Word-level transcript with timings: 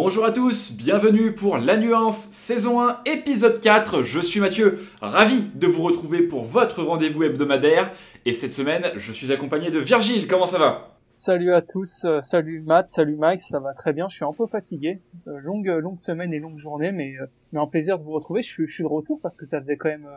Bonjour 0.00 0.24
à 0.24 0.30
tous, 0.30 0.76
bienvenue 0.76 1.32
pour 1.32 1.58
La 1.58 1.76
Nuance, 1.76 2.28
saison 2.30 2.80
1, 2.80 2.98
épisode 3.04 3.58
4. 3.58 4.04
Je 4.04 4.20
suis 4.20 4.38
Mathieu, 4.38 4.78
ravi 5.00 5.50
de 5.56 5.66
vous 5.66 5.82
retrouver 5.82 6.22
pour 6.22 6.44
votre 6.44 6.84
rendez-vous 6.84 7.24
hebdomadaire. 7.24 7.90
Et 8.24 8.32
cette 8.32 8.52
semaine, 8.52 8.92
je 8.96 9.12
suis 9.12 9.32
accompagné 9.32 9.72
de 9.72 9.80
Virgile, 9.80 10.28
comment 10.28 10.46
ça 10.46 10.56
va? 10.56 10.96
Salut 11.12 11.52
à 11.52 11.62
tous, 11.62 12.04
euh, 12.04 12.20
salut 12.20 12.62
Matt, 12.64 12.86
salut 12.86 13.16
Mike, 13.16 13.40
ça 13.40 13.58
va 13.58 13.74
très 13.74 13.92
bien, 13.92 14.06
je 14.08 14.14
suis 14.14 14.24
un 14.24 14.32
peu 14.32 14.46
fatigué. 14.46 15.00
Euh, 15.26 15.40
longue, 15.40 15.66
longue 15.66 15.98
semaine 15.98 16.32
et 16.32 16.38
longue 16.38 16.58
journée, 16.58 16.92
mais, 16.92 17.14
euh, 17.20 17.58
un 17.58 17.66
plaisir 17.66 17.98
de 17.98 18.04
vous 18.04 18.12
retrouver. 18.12 18.40
Je 18.40 18.66
je 18.66 18.72
suis 18.72 18.84
de 18.84 18.88
retour 18.88 19.18
parce 19.20 19.36
que 19.36 19.46
ça 19.46 19.60
faisait 19.60 19.76
quand 19.76 19.88
même 19.88 20.08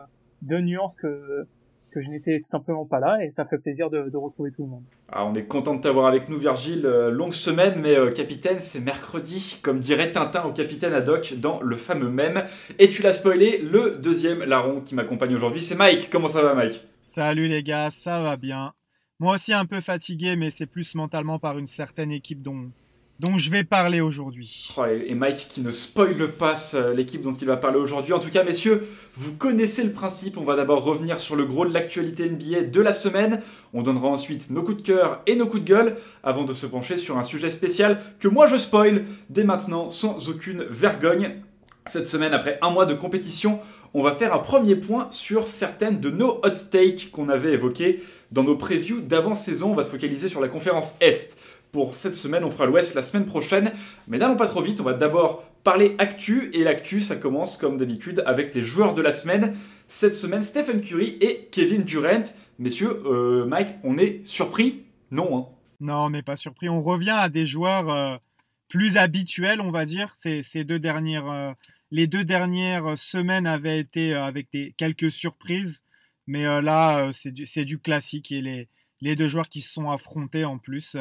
deux 0.42 0.60
nuances 0.60 0.94
que, 0.94 1.44
que 1.92 2.00
je 2.00 2.10
n'étais 2.10 2.38
tout 2.38 2.48
simplement 2.48 2.84
pas 2.84 2.98
là 2.98 3.24
et 3.24 3.30
ça 3.30 3.44
fait 3.44 3.58
plaisir 3.58 3.90
de, 3.90 4.08
de 4.08 4.16
retrouver 4.16 4.50
tout 4.50 4.62
le 4.62 4.68
monde. 4.68 4.84
Ah, 5.10 5.24
on 5.24 5.34
est 5.34 5.44
content 5.44 5.74
de 5.74 5.80
t'avoir 5.80 6.06
avec 6.06 6.28
nous, 6.28 6.38
Virgile. 6.38 6.86
Euh, 6.86 7.10
longue 7.10 7.34
semaine, 7.34 7.74
mais 7.80 7.96
euh, 7.96 8.10
capitaine, 8.10 8.58
c'est 8.58 8.80
mercredi, 8.80 9.58
comme 9.62 9.78
dirait 9.78 10.12
Tintin 10.12 10.44
au 10.44 10.52
capitaine 10.52 10.92
Haddock 10.92 11.34
dans 11.38 11.62
le 11.62 11.76
fameux 11.76 12.10
même. 12.10 12.44
Et 12.78 12.88
tu 12.88 13.02
l'as 13.02 13.14
spoilé, 13.14 13.58
le 13.58 13.98
deuxième 14.02 14.42
larron 14.42 14.80
qui 14.80 14.94
m'accompagne 14.94 15.34
aujourd'hui, 15.34 15.60
c'est 15.60 15.76
Mike. 15.76 16.08
Comment 16.10 16.28
ça 16.28 16.42
va, 16.42 16.54
Mike? 16.54 16.80
Salut 17.02 17.46
les 17.46 17.62
gars, 17.62 17.90
ça 17.90 18.22
va 18.22 18.36
bien. 18.36 18.72
Moi 19.18 19.34
aussi 19.34 19.52
un 19.52 19.66
peu 19.66 19.80
fatigué, 19.80 20.34
mais 20.36 20.50
c'est 20.50 20.66
plus 20.66 20.94
mentalement 20.94 21.38
par 21.38 21.58
une 21.58 21.66
certaine 21.66 22.10
équipe 22.10 22.42
dont, 22.42 22.70
dont 23.20 23.36
je 23.36 23.50
vais 23.50 23.62
parler 23.62 24.00
aujourd'hui. 24.00 24.68
Oh, 24.76 24.84
et 24.84 25.14
Mike 25.14 25.48
qui 25.48 25.60
ne 25.60 25.70
spoile 25.70 26.32
pas 26.32 26.56
l'équipe 26.94 27.22
dont 27.22 27.32
il 27.32 27.46
va 27.46 27.56
parler 27.56 27.78
aujourd'hui. 27.78 28.12
En 28.12 28.18
tout 28.18 28.30
cas, 28.30 28.42
messieurs, 28.42 28.86
vous 29.16 29.32
connaissez 29.34 29.84
le 29.84 29.92
principe. 29.92 30.36
On 30.38 30.44
va 30.44 30.56
d'abord 30.56 30.82
revenir 30.82 31.20
sur 31.20 31.36
le 31.36 31.44
gros 31.44 31.64
de 31.64 31.72
l'actualité 31.72 32.28
NBA 32.28 32.62
de 32.62 32.80
la 32.80 32.92
semaine. 32.92 33.40
On 33.74 33.82
donnera 33.82 34.08
ensuite 34.08 34.50
nos 34.50 34.62
coups 34.62 34.78
de 34.78 34.86
cœur 34.86 35.22
et 35.26 35.36
nos 35.36 35.46
coups 35.46 35.62
de 35.62 35.68
gueule 35.68 35.96
avant 36.24 36.44
de 36.44 36.52
se 36.52 36.66
pencher 36.66 36.96
sur 36.96 37.18
un 37.18 37.22
sujet 37.22 37.50
spécial 37.50 38.02
que 38.18 38.28
moi 38.28 38.46
je 38.46 38.56
spoil 38.56 39.04
dès 39.30 39.44
maintenant 39.44 39.90
sans 39.90 40.28
aucune 40.28 40.64
vergogne. 40.64 41.42
Cette 41.86 42.06
semaine, 42.06 42.32
après 42.32 42.58
un 42.62 42.70
mois 42.70 42.86
de 42.86 42.94
compétition, 42.94 43.58
on 43.92 44.02
va 44.02 44.14
faire 44.14 44.32
un 44.32 44.38
premier 44.38 44.76
point 44.76 45.08
sur 45.10 45.48
certaines 45.48 46.00
de 46.00 46.10
nos 46.10 46.40
hot 46.44 46.68
takes 46.70 47.10
qu'on 47.10 47.28
avait 47.28 47.52
évoquées 47.52 48.02
dans 48.30 48.44
nos 48.44 48.56
previews 48.56 49.00
d'avant-saison. 49.00 49.72
On 49.72 49.74
va 49.74 49.82
se 49.82 49.90
focaliser 49.90 50.28
sur 50.28 50.40
la 50.40 50.48
conférence 50.48 50.96
Est 51.00 51.36
pour 51.72 51.94
cette 51.94 52.14
semaine. 52.14 52.44
On 52.44 52.50
fera 52.50 52.66
l'Ouest 52.66 52.94
la 52.94 53.02
semaine 53.02 53.24
prochaine. 53.24 53.72
Mais 54.06 54.18
n'allons 54.18 54.36
pas 54.36 54.46
trop 54.46 54.62
vite. 54.62 54.80
On 54.80 54.84
va 54.84 54.92
d'abord 54.92 55.42
parler 55.64 55.96
actu. 55.98 56.50
Et 56.52 56.62
l'actu, 56.62 57.00
ça 57.00 57.16
commence 57.16 57.56
comme 57.56 57.78
d'habitude 57.78 58.22
avec 58.26 58.54
les 58.54 58.62
joueurs 58.62 58.94
de 58.94 59.02
la 59.02 59.12
semaine. 59.12 59.56
Cette 59.88 60.14
semaine, 60.14 60.42
Stephen 60.42 60.82
Curry 60.82 61.16
et 61.20 61.48
Kevin 61.50 61.82
Durant. 61.82 62.24
Messieurs, 62.58 63.02
euh, 63.06 63.46
Mike, 63.46 63.70
on 63.82 63.98
est 63.98 64.24
surpris? 64.24 64.82
Non. 65.10 65.38
Hein. 65.38 65.46
Non, 65.80 66.04
on 66.04 66.10
n'est 66.10 66.22
pas 66.22 66.36
surpris. 66.36 66.68
On 66.68 66.82
revient 66.82 67.10
à 67.10 67.28
des 67.28 67.46
joueurs 67.46 67.88
euh, 67.88 68.16
plus 68.68 68.98
habituels, 68.98 69.60
on 69.60 69.70
va 69.70 69.86
dire. 69.86 70.12
Ces, 70.14 70.42
deux 70.64 70.78
dernières, 70.78 71.28
euh, 71.28 71.52
les 71.90 72.06
deux 72.06 72.24
dernières 72.24 72.96
semaines 72.98 73.46
avaient 73.46 73.78
été 73.78 74.12
avec 74.12 74.48
des, 74.52 74.74
quelques 74.76 75.10
surprises. 75.10 75.82
Mais 76.28 76.44
là, 76.62 77.10
c'est 77.12 77.64
du, 77.64 77.80
classique. 77.80 78.30
Et 78.30 78.68
les 79.00 79.16
deux 79.16 79.26
joueurs 79.26 79.48
qui 79.48 79.60
se 79.60 79.72
sont 79.72 79.90
affrontés 79.90 80.44
en 80.44 80.56
plus 80.56 80.96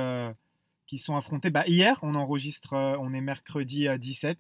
qui 0.92 0.97
sont 0.97 1.16
affrontés. 1.16 1.52
Bah, 1.52 1.64
hier, 1.67 1.97
on 2.02 2.16
enregistre, 2.16 2.73
euh, 2.73 2.97
on 3.00 3.14
est 3.14 3.22
mercredi 3.22 3.88
17, 3.97 4.38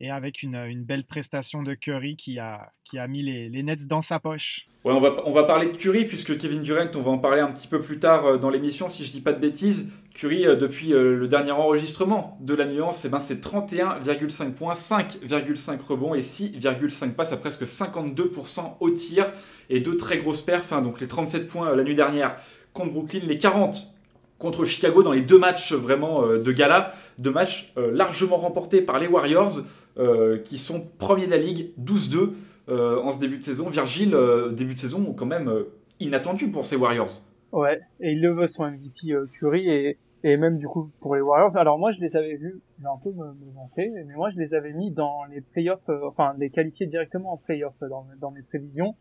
euh, 0.00 0.04
et 0.06 0.10
avec 0.10 0.42
une, 0.42 0.56
une, 0.56 0.82
belle 0.82 1.04
prestation 1.04 1.62
de 1.62 1.74
Curry 1.74 2.16
qui 2.16 2.38
a, 2.38 2.72
qui 2.84 2.98
a 2.98 3.06
mis 3.06 3.22
les, 3.22 3.62
Nets 3.62 3.86
dans 3.86 4.00
sa 4.00 4.18
poche. 4.18 4.66
On 4.84 4.98
va, 4.98 5.14
on 5.26 5.32
va 5.32 5.44
parler 5.44 5.66
de 5.66 5.76
Curry, 5.76 6.06
puisque 6.06 6.38
Kevin 6.38 6.62
Durant, 6.62 6.88
on 6.94 7.02
va 7.02 7.10
en 7.10 7.18
parler 7.18 7.42
un 7.42 7.52
petit 7.52 7.68
peu 7.68 7.82
plus 7.82 7.98
tard 7.98 8.24
euh, 8.24 8.38
dans 8.38 8.48
l'émission, 8.48 8.88
si 8.88 9.04
je 9.04 9.12
dis 9.12 9.20
pas 9.20 9.34
de 9.34 9.38
bêtises. 9.38 9.90
Curry, 10.14 10.44
depuis 10.56 10.90
le 10.90 11.26
dernier 11.26 11.50
enregistrement 11.50 12.38
de 12.40 12.54
la 12.54 12.66
nuance, 12.66 13.04
eh 13.04 13.08
ben, 13.08 13.20
c'est 13.20 13.44
31,5 13.44 14.52
points, 14.52 14.74
5,5 14.74 15.80
rebonds 15.80 16.14
et 16.14 16.22
6,5 16.22 17.10
passes 17.10 17.32
à 17.32 17.36
presque 17.36 17.64
52% 17.64 18.76
au 18.78 18.90
tir 18.90 19.32
et 19.68 19.80
deux 19.80 19.96
très 19.96 20.18
grosses 20.18 20.42
perfs. 20.42 20.72
Hein, 20.72 20.82
donc 20.82 21.00
les 21.00 21.08
37 21.08 21.48
points 21.48 21.74
la 21.74 21.82
nuit 21.82 21.96
dernière 21.96 22.36
contre 22.72 22.92
Brooklyn, 22.92 23.22
les 23.26 23.38
40 23.38 23.93
contre 24.38 24.64
Chicago 24.64 25.02
dans 25.02 25.12
les 25.12 25.20
deux 25.20 25.38
matchs 25.38 25.72
vraiment 25.72 26.24
euh, 26.24 26.38
de 26.38 26.52
gala, 26.52 26.92
deux 27.18 27.30
matchs 27.30 27.72
euh, 27.76 27.90
largement 27.92 28.36
remportés 28.36 28.82
par 28.82 28.98
les 28.98 29.06
Warriors, 29.06 29.60
euh, 29.98 30.38
qui 30.38 30.58
sont 30.58 30.86
premiers 30.98 31.26
de 31.26 31.30
la 31.30 31.38
ligue, 31.38 31.72
12-2 31.82 32.32
en 32.66 33.12
ce 33.12 33.20
début 33.20 33.36
de 33.36 33.42
saison. 33.42 33.68
Virgile, 33.68 34.16
début 34.52 34.74
de 34.74 34.80
saison 34.80 35.12
quand 35.12 35.26
même 35.26 35.52
inattendu 36.00 36.50
pour 36.50 36.64
ces 36.64 36.76
Warriors. 36.76 37.22
Ouais, 37.52 37.82
et 38.00 38.12
il 38.12 38.22
le 38.22 38.32
veut 38.32 38.46
son 38.46 38.64
MVP 38.64 39.14
Curry 39.32 39.68
et, 39.68 39.98
et 40.22 40.38
même 40.38 40.56
du 40.56 40.66
coup 40.66 40.90
pour 41.02 41.14
les 41.14 41.20
Warriors. 41.20 41.58
Alors 41.58 41.78
moi 41.78 41.90
je 41.90 42.00
les 42.00 42.16
avais 42.16 42.36
vus, 42.36 42.62
j'ai 42.80 42.86
un 42.86 42.96
peu 43.02 43.10
me, 43.10 43.34
me 43.34 44.04
mais 44.06 44.14
moi 44.14 44.30
je 44.30 44.38
les 44.38 44.54
avais 44.54 44.72
mis 44.72 44.90
dans 44.92 45.24
les 45.24 45.42
playoffs, 45.42 45.90
enfin 46.06 46.34
les 46.38 46.48
qualifiés 46.48 46.86
directement 46.86 47.34
en 47.34 47.36
playoffs 47.36 47.78
dans, 48.18 48.30
mes 48.30 48.42
prévisions. 48.42 48.96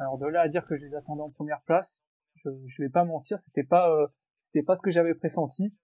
Alors 0.00 0.18
de 0.18 0.26
là 0.26 0.40
à 0.40 0.48
dire 0.48 0.66
que 0.66 0.76
je 0.76 0.84
les 0.84 0.96
attendais 0.96 1.22
en 1.22 1.30
première 1.30 1.60
place, 1.60 2.02
je, 2.44 2.50
je 2.66 2.82
vais 2.82 2.88
pas 2.88 3.04
mentir, 3.04 3.38
c'était 3.38 3.62
pas 3.62 4.10
c'était 4.38 4.62
pas 4.62 4.74
ce 4.74 4.82
que 4.82 4.90
j'avais 4.90 5.14
pressenti. 5.14 5.74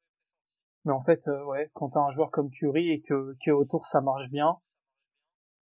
Mais 0.84 0.92
en 0.92 1.03
fait, 1.03 1.26
euh, 1.28 1.44
ouais, 1.47 1.70
quand 1.75 1.91
t'as 1.91 2.00
un 2.00 2.12
joueur 2.12 2.31
comme 2.31 2.50
Curry 2.50 2.91
et 2.91 3.00
que, 3.00 3.37
que 3.44 3.50
autour 3.50 3.87
ça 3.87 4.00
marche 4.00 4.28
bien, 4.31 4.59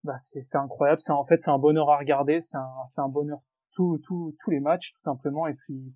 bah 0.03 0.17
c'est, 0.17 0.55
incroyable. 0.55 0.99
C'est 0.99 1.11
en 1.11 1.25
fait 1.25 1.41
c'est 1.41 1.51
un 1.51 1.59
bonheur 1.59 1.89
à 1.89 1.97
regarder. 1.97 2.41
C'est 2.41 2.57
un, 2.57 2.85
c'est 2.87 3.01
un 3.01 3.09
bonheur 3.09 3.39
tout, 3.73 3.99
tout, 4.03 4.35
tous 4.39 4.49
les 4.49 4.59
matchs 4.59 4.93
tout 4.93 5.01
simplement. 5.01 5.47
Et 5.47 5.53
puis, 5.53 5.93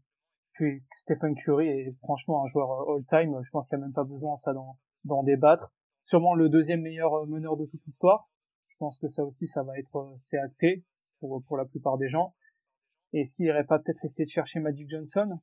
puis 0.54 0.84
Stephen 0.94 1.36
Curry 1.36 1.68
est 1.68 1.92
franchement 2.00 2.44
un 2.44 2.48
joueur 2.48 2.72
euh, 2.72 2.98
all-time. 2.98 3.40
Je 3.44 3.50
pense 3.50 3.68
qu'il 3.68 3.78
n'y 3.78 3.84
a 3.84 3.88
même 3.88 3.94
pas 3.94 4.04
besoin 4.04 4.36
ça 4.36 4.54
d'en, 4.54 4.78
d'en 5.04 5.24
débattre. 5.24 5.74
Sûrement 6.02 6.36
le 6.36 6.50
deuxième 6.50 6.82
meilleur 6.82 7.14
euh, 7.16 7.26
meneur 7.26 7.58
de 7.58 7.66
toute 7.66 7.84
l'histoire. 7.86 8.30
Je 8.68 8.76
pense 8.78 9.00
que 9.00 9.08
ça 9.08 9.24
aussi 9.24 9.48
ça 9.48 9.64
va 9.64 9.78
être 9.80 10.14
c'est 10.18 10.38
acté 10.38 10.86
pour 11.20 11.44
pour 11.48 11.58
la 11.58 11.66
plupart 11.66 11.98
des 11.98 12.08
gens. 12.08 12.36
Et 13.14 13.22
est-ce 13.22 13.36
qu'il 13.36 13.46
irait 13.46 13.66
pas 13.66 13.80
peut-être 13.80 14.04
essayer 14.04 14.26
de 14.26 14.30
chercher 14.30 14.60
Magic 14.60 14.90
Johnson? 14.90 15.40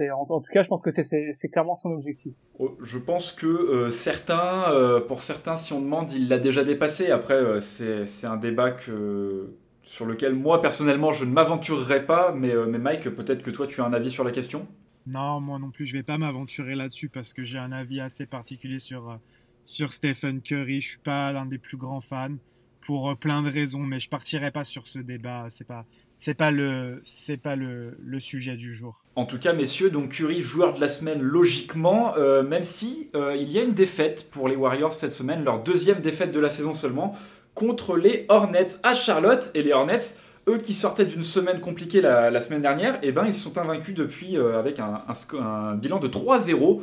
En, 0.00 0.40
tout 0.40 0.52
cas, 0.52 0.62
je 0.62 0.68
pense 0.68 0.82
que 0.82 0.90
c'est 0.90 1.48
clairement 1.48 1.74
son 1.74 1.92
objectif. 1.92 2.34
Oh, 2.58 2.76
je 2.82 2.98
pense 2.98 3.32
que 3.32 3.46
euh, 3.46 3.90
certains, 3.90 4.72
euh, 4.72 5.00
pour 5.00 5.22
certains, 5.22 5.56
si 5.56 5.72
on 5.72 5.80
demande, 5.80 6.10
il 6.12 6.28
l'a 6.28 6.38
déjà 6.38 6.64
dépassé. 6.64 7.10
Après, 7.10 7.34
euh, 7.34 7.60
c'est 7.60 8.26
un 8.26 8.36
débat 8.36 8.72
que, 8.72 9.54
sur 9.82 10.06
lequel 10.06 10.34
moi, 10.34 10.60
personnellement, 10.60 11.12
je 11.12 11.24
ne 11.24 11.30
m'aventurerai 11.30 12.06
pas. 12.06 12.32
Mais, 12.32 12.54
mais 12.66 12.78
Mike, 12.78 13.10
peut-être 13.10 13.42
que 13.42 13.50
toi, 13.50 13.66
tu 13.66 13.80
as 13.80 13.84
un 13.84 13.92
avis 13.92 14.10
sur 14.10 14.24
la 14.24 14.32
question? 14.32 14.66
Non, 15.06 15.40
moi 15.40 15.58
non 15.58 15.70
plus, 15.70 15.86
je 15.86 15.94
ne 15.94 15.98
vais 15.98 16.04
pas 16.04 16.16
m'aventurer 16.16 16.74
là-dessus 16.74 17.10
parce 17.10 17.34
que 17.34 17.44
j'ai 17.44 17.58
un 17.58 17.72
avis 17.72 18.00
assez 18.00 18.26
particulier 18.26 18.78
sur, 18.78 19.18
sur 19.62 19.92
Stephen 19.92 20.40
Curry. 20.40 20.80
Je 20.80 20.88
suis 20.88 20.98
pas 20.98 21.30
l'un 21.30 21.46
des 21.46 21.58
plus 21.58 21.76
grands 21.76 22.00
fans 22.00 22.36
pour 22.80 23.16
plein 23.16 23.42
de 23.42 23.50
raisons, 23.50 23.80
mais 23.80 23.98
je 23.98 24.08
partirai 24.08 24.50
pas 24.50 24.64
sur 24.64 24.86
ce 24.86 24.98
débat. 24.98 25.46
C'est 25.50 25.66
pas 25.66 25.84
c'est 26.18 26.34
pas 26.34 26.50
le 26.50 27.02
pas 27.42 27.56
le, 27.56 28.20
sujet 28.20 28.56
du 28.56 28.74
jour. 28.74 29.02
En 29.16 29.26
tout 29.26 29.38
cas, 29.38 29.52
messieurs, 29.52 29.90
donc 29.90 30.10
Curry 30.10 30.42
joueur 30.42 30.74
de 30.74 30.80
la 30.80 30.88
semaine 30.88 31.20
logiquement, 31.20 32.14
euh, 32.16 32.42
même 32.42 32.64
si 32.64 33.10
euh, 33.14 33.36
il 33.36 33.50
y 33.50 33.58
a 33.58 33.62
une 33.62 33.74
défaite 33.74 34.30
pour 34.30 34.48
les 34.48 34.56
Warriors 34.56 34.92
cette 34.92 35.12
semaine, 35.12 35.44
leur 35.44 35.62
deuxième 35.62 36.00
défaite 36.00 36.32
de 36.32 36.40
la 36.40 36.50
saison 36.50 36.74
seulement 36.74 37.14
contre 37.54 37.96
les 37.96 38.26
Hornets 38.28 38.78
à 38.82 38.94
Charlotte 38.94 39.50
et 39.54 39.62
les 39.62 39.72
Hornets. 39.72 40.16
Eux 40.48 40.58
qui 40.58 40.74
sortaient 40.74 41.06
d'une 41.06 41.22
semaine 41.22 41.60
compliquée 41.60 42.00
la, 42.02 42.40
semaine 42.40 42.60
dernière, 42.60 42.98
eh 43.02 43.12
ben 43.12 43.24
ils 43.26 43.36
sont 43.36 43.56
invaincus 43.56 43.94
depuis 43.94 44.36
euh, 44.36 44.58
avec 44.58 44.78
un, 44.78 45.74
bilan 45.76 46.00
de 46.00 46.08
3-0. 46.08 46.82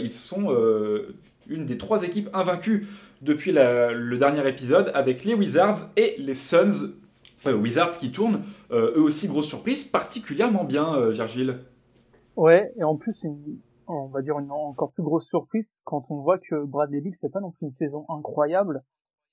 ils 0.00 0.12
sont 0.12 0.54
une 1.48 1.64
des 1.64 1.78
trois 1.78 2.02
équipes 2.02 2.28
invaincues 2.34 2.86
depuis 3.22 3.52
le 3.52 4.16
dernier 4.16 4.46
épisode 4.46 4.90
avec 4.94 5.24
les 5.24 5.34
Wizards 5.34 5.88
et 5.96 6.16
les 6.18 6.34
Suns 6.34 6.92
euh, 7.46 7.56
Wizards 7.56 7.96
qui 7.98 8.12
tournent, 8.12 8.44
euh, 8.70 8.96
eux 8.96 9.02
aussi 9.02 9.28
grosse 9.28 9.46
surprise, 9.46 9.84
particulièrement 9.84 10.64
bien, 10.64 10.94
euh, 10.94 11.10
Virgile. 11.10 11.60
Ouais, 12.36 12.72
et 12.76 12.84
en 12.84 12.96
plus, 12.96 13.26
on 13.86 14.08
va 14.08 14.20
dire 14.20 14.38
une 14.38 14.50
encore 14.50 14.92
plus 14.92 15.02
grosse 15.02 15.26
surprise 15.26 15.80
quand 15.84 16.04
on 16.10 16.20
voit 16.20 16.38
que 16.38 16.64
Bradley 16.64 17.00
Bill 17.00 17.16
fait 17.20 17.28
pas 17.28 17.40
non 17.40 17.50
plus 17.50 17.66
une 17.66 17.72
saison 17.72 18.04
incroyable. 18.08 18.82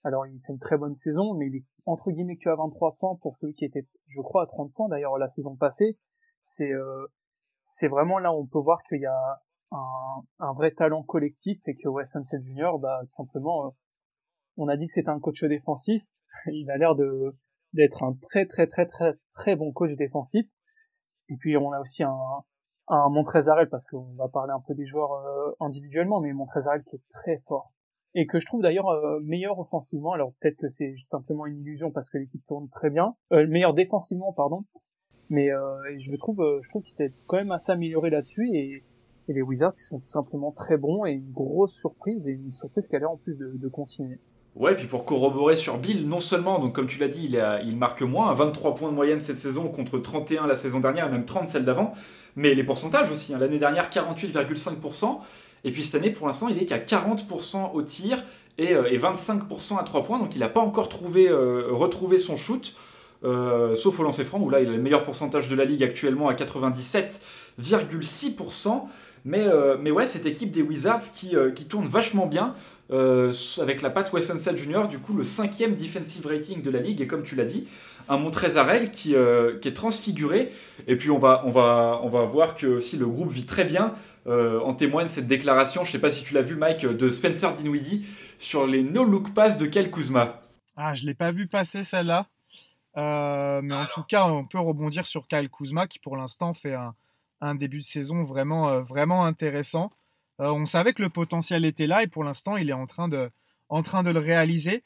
Alors 0.03 0.25
il 0.25 0.39
fait 0.45 0.53
une 0.53 0.59
très 0.59 0.77
bonne 0.77 0.95
saison, 0.95 1.33
mais 1.33 1.47
il 1.47 1.57
est 1.57 1.65
entre 1.85 2.11
guillemets 2.11 2.37
que 2.37 2.49
à 2.49 2.55
23 2.55 2.95
points 2.99 3.15
pour 3.21 3.37
celui 3.37 3.53
qui 3.53 3.65
était, 3.65 3.85
je 4.07 4.21
crois, 4.21 4.43
à 4.43 4.45
30 4.45 4.71
points 4.73 4.87
d'ailleurs 4.87 5.17
la 5.17 5.27
saison 5.27 5.55
passée. 5.55 5.97
C'est 6.43 6.71
c'est 7.63 7.87
vraiment 7.87 8.19
là 8.19 8.31
où 8.31 8.37
on 8.37 8.45
peut 8.45 8.59
voir 8.59 8.79
qu'il 8.87 9.01
y 9.01 9.05
a 9.05 9.41
un, 9.71 10.53
vrai 10.53 10.71
talent 10.71 11.03
collectif 11.03 11.59
et 11.67 11.75
que 11.75 11.89
Wes 11.89 12.09
Sunset 12.09 12.41
Jr. 12.41 12.71
bah 12.79 13.01
simplement 13.09 13.75
on 14.55 14.67
a 14.67 14.77
dit 14.77 14.87
que 14.87 14.93
c'était 14.93 15.09
un 15.09 15.19
coach 15.19 15.43
défensif, 15.43 16.03
il 16.47 16.69
a 16.71 16.77
l'air 16.77 16.95
de 16.95 17.35
d'être 17.73 18.03
un 18.03 18.13
très 18.21 18.45
très 18.45 18.67
très 18.67 18.85
très 18.85 19.13
très 19.33 19.55
bon 19.55 19.71
coach 19.71 19.95
défensif. 19.95 20.47
Et 21.29 21.35
puis 21.37 21.57
on 21.57 21.71
a 21.71 21.79
aussi 21.79 22.03
un, 22.03 22.17
un 22.87 23.09
Montrezarel 23.09 23.69
parce 23.69 23.85
qu'on 23.85 24.13
va 24.13 24.27
parler 24.27 24.53
un 24.53 24.61
peu 24.65 24.73
des 24.73 24.85
joueurs 24.85 25.13
euh, 25.13 25.51
individuellement, 25.59 26.21
mais 26.21 26.33
Montrezarel 26.33 26.83
qui 26.83 26.95
est 26.95 27.03
très 27.09 27.39
fort 27.47 27.73
et 28.15 28.25
que 28.25 28.39
je 28.39 28.45
trouve 28.45 28.61
d'ailleurs 28.61 28.87
euh, 28.87 29.19
meilleur 29.23 29.59
offensivement. 29.59 30.13
Alors 30.13 30.33
peut-être 30.39 30.57
que 30.57 30.69
c'est 30.69 30.95
simplement 30.97 31.45
une 31.45 31.59
illusion 31.59 31.91
parce 31.91 32.09
que 32.09 32.17
l'équipe 32.17 32.45
tourne 32.45 32.69
très 32.69 32.89
bien, 32.89 33.15
euh, 33.33 33.45
meilleur 33.47 33.73
défensivement 33.73 34.33
pardon. 34.33 34.65
Mais 35.29 35.49
je 35.97 36.15
trouve 36.15 36.37
je 36.61 36.69
trouve 36.69 36.83
qu'il 36.83 36.93
s'est 36.93 37.13
quand 37.25 37.35
même 37.35 37.51
assez 37.51 37.69
amélioré 37.69 38.09
là-dessus 38.09 38.49
et 38.53 38.85
Et 39.27 39.33
les 39.33 39.41
Wizards, 39.41 39.73
ils 39.75 39.83
sont 39.83 39.99
tout 39.99 40.07
simplement 40.07 40.53
très 40.53 40.77
bons 40.77 41.05
et 41.05 41.11
une 41.11 41.31
grosse 41.33 41.73
surprise 41.73 42.29
et 42.29 42.31
une 42.31 42.53
surprise 42.53 42.87
qui 42.87 42.95
a 42.95 42.99
l'air 42.99 43.11
en 43.11 43.17
plus 43.17 43.35
de 43.37 43.67
continuer. 43.67 44.21
Ouais, 44.57 44.73
puis 44.73 44.87
pour 44.87 45.05
corroborer 45.05 45.55
sur 45.55 45.77
Bill, 45.77 46.09
non 46.09 46.19
seulement, 46.19 46.57
donc 46.57 46.73
comme 46.73 46.87
tu 46.87 46.97
l'as 46.97 47.07
dit, 47.07 47.25
il, 47.25 47.39
a, 47.39 47.61
il 47.61 47.77
marque 47.77 48.01
moins, 48.01 48.33
23 48.33 48.73
points 48.73 48.89
de 48.89 48.95
moyenne 48.95 49.21
cette 49.21 49.37
saison 49.37 49.67
contre 49.67 49.99
31 49.99 50.47
la 50.47 50.55
saison 50.55 50.79
dernière 50.79 51.05
et 51.05 51.11
même 51.11 51.25
30 51.25 51.51
celle 51.51 51.63
d'avant, 51.63 51.93
mais 52.35 52.55
les 52.55 52.63
pourcentages 52.63 53.11
aussi. 53.11 53.35
Hein. 53.35 53.37
L'année 53.37 53.59
dernière, 53.59 53.91
48,5%, 53.91 55.19
et 55.63 55.71
puis 55.71 55.83
cette 55.83 56.01
année, 56.01 56.09
pour 56.09 56.25
l'instant, 56.25 56.47
il 56.47 56.59
est 56.59 56.65
qu'à 56.65 56.79
40% 56.79 57.73
au 57.73 57.81
tir 57.83 58.23
et, 58.57 58.73
euh, 58.73 58.89
et 58.89 58.97
25% 58.97 59.77
à 59.77 59.83
3 59.83 60.03
points, 60.03 60.17
donc 60.17 60.35
il 60.35 60.39
n'a 60.39 60.49
pas 60.49 60.61
encore 60.61 60.89
trouvé, 60.89 61.29
euh, 61.29 61.67
retrouvé 61.69 62.17
son 62.17 62.35
shoot. 62.35 62.75
Euh, 63.23 63.75
sauf 63.75 63.99
au 63.99 64.03
lancer 64.03 64.23
franc 64.23 64.39
où 64.39 64.51
là 64.51 64.61
il 64.61 64.69
a 64.69 64.73
le 64.73 64.77
meilleur 64.77 65.01
pourcentage 65.01 65.49
de 65.49 65.55
la 65.55 65.65
ligue 65.65 65.83
actuellement 65.83 66.27
à 66.27 66.35
97,6%. 66.35 68.87
Mais, 69.25 69.45
euh, 69.45 69.77
mais 69.79 69.91
ouais, 69.91 70.07
cette 70.07 70.25
équipe 70.25 70.51
des 70.51 70.61
Wizards 70.61 71.11
qui, 71.13 71.35
euh, 71.35 71.51
qui 71.51 71.65
tourne 71.65 71.87
vachement 71.87 72.27
bien. 72.27 72.55
Euh, 72.91 73.33
avec 73.61 73.81
la 73.81 73.89
patte 73.89 74.13
Wesson 74.13 74.37
Jr., 74.55 74.87
du 74.89 74.99
coup 74.99 75.13
le 75.13 75.23
cinquième 75.25 75.75
defensive 75.75 76.25
rating 76.25 76.61
de 76.61 76.69
la 76.69 76.79
ligue, 76.79 77.01
et 77.01 77.07
comme 77.07 77.23
tu 77.23 77.35
l'as 77.35 77.45
dit, 77.45 77.67
un 78.09 78.17
Montrezarel 78.17 78.91
qui, 78.91 79.15
euh, 79.15 79.59
qui 79.59 79.67
est 79.67 79.73
transfiguré. 79.73 80.51
Et 80.87 80.95
puis 80.95 81.09
on 81.09 81.17
va, 81.17 81.43
on 81.45 81.49
va, 81.49 81.99
on 82.03 82.09
va 82.09 82.23
voir 82.23 82.55
que 82.55 82.67
aussi 82.67 82.97
le 82.97 83.05
groupe 83.07 83.29
vit 83.29 83.45
très 83.45 83.65
bien. 83.65 83.93
Euh, 84.27 84.59
en 84.61 84.73
témoigne 84.73 85.07
cette 85.07 85.27
déclaration, 85.27 85.85
je 85.85 85.91
sais 85.91 85.99
pas 85.99 86.09
si 86.09 86.23
tu 86.23 86.33
l'as 86.33 86.41
vu 86.41 86.55
Mike, 86.55 86.85
de 86.85 87.09
Spencer 87.09 87.53
Dinwiddie 87.53 88.05
sur 88.39 88.67
les 88.67 88.83
no-look 88.83 89.33
pass 89.33 89.57
de 89.57 89.65
Kyle 89.65 89.89
Kuzma. 89.89 90.41
Ah, 90.75 90.93
je 90.93 91.05
l'ai 91.05 91.13
pas 91.13 91.31
vu 91.31 91.47
passer 91.47 91.81
celle-là. 91.81 92.27
Euh, 92.97 93.61
mais 93.61 93.75
en 93.75 93.85
tout 93.85 94.03
cas, 94.03 94.25
on 94.25 94.45
peut 94.45 94.59
rebondir 94.59 95.05
sur 95.07 95.27
Kyle 95.27 95.49
Kuzma 95.49 95.87
qui 95.87 95.99
pour 95.99 96.17
l'instant 96.17 96.53
fait 96.53 96.73
un, 96.73 96.95
un, 97.41 97.55
début 97.55 97.77
de 97.77 97.83
saison 97.83 98.23
vraiment, 98.23 98.69
euh, 98.69 98.81
vraiment 98.81 99.25
intéressant. 99.25 99.91
Euh, 100.39 100.51
on 100.51 100.65
savait 100.65 100.93
que 100.93 101.01
le 101.01 101.09
potentiel 101.09 101.65
était 101.65 101.87
là 101.87 102.03
et 102.03 102.07
pour 102.07 102.23
l'instant, 102.23 102.57
il 102.57 102.69
est 102.69 102.73
en 102.73 102.85
train 102.85 103.07
de, 103.07 103.29
en 103.69 103.81
train 103.81 104.03
de 104.03 104.11
le 104.11 104.19
réaliser. 104.19 104.83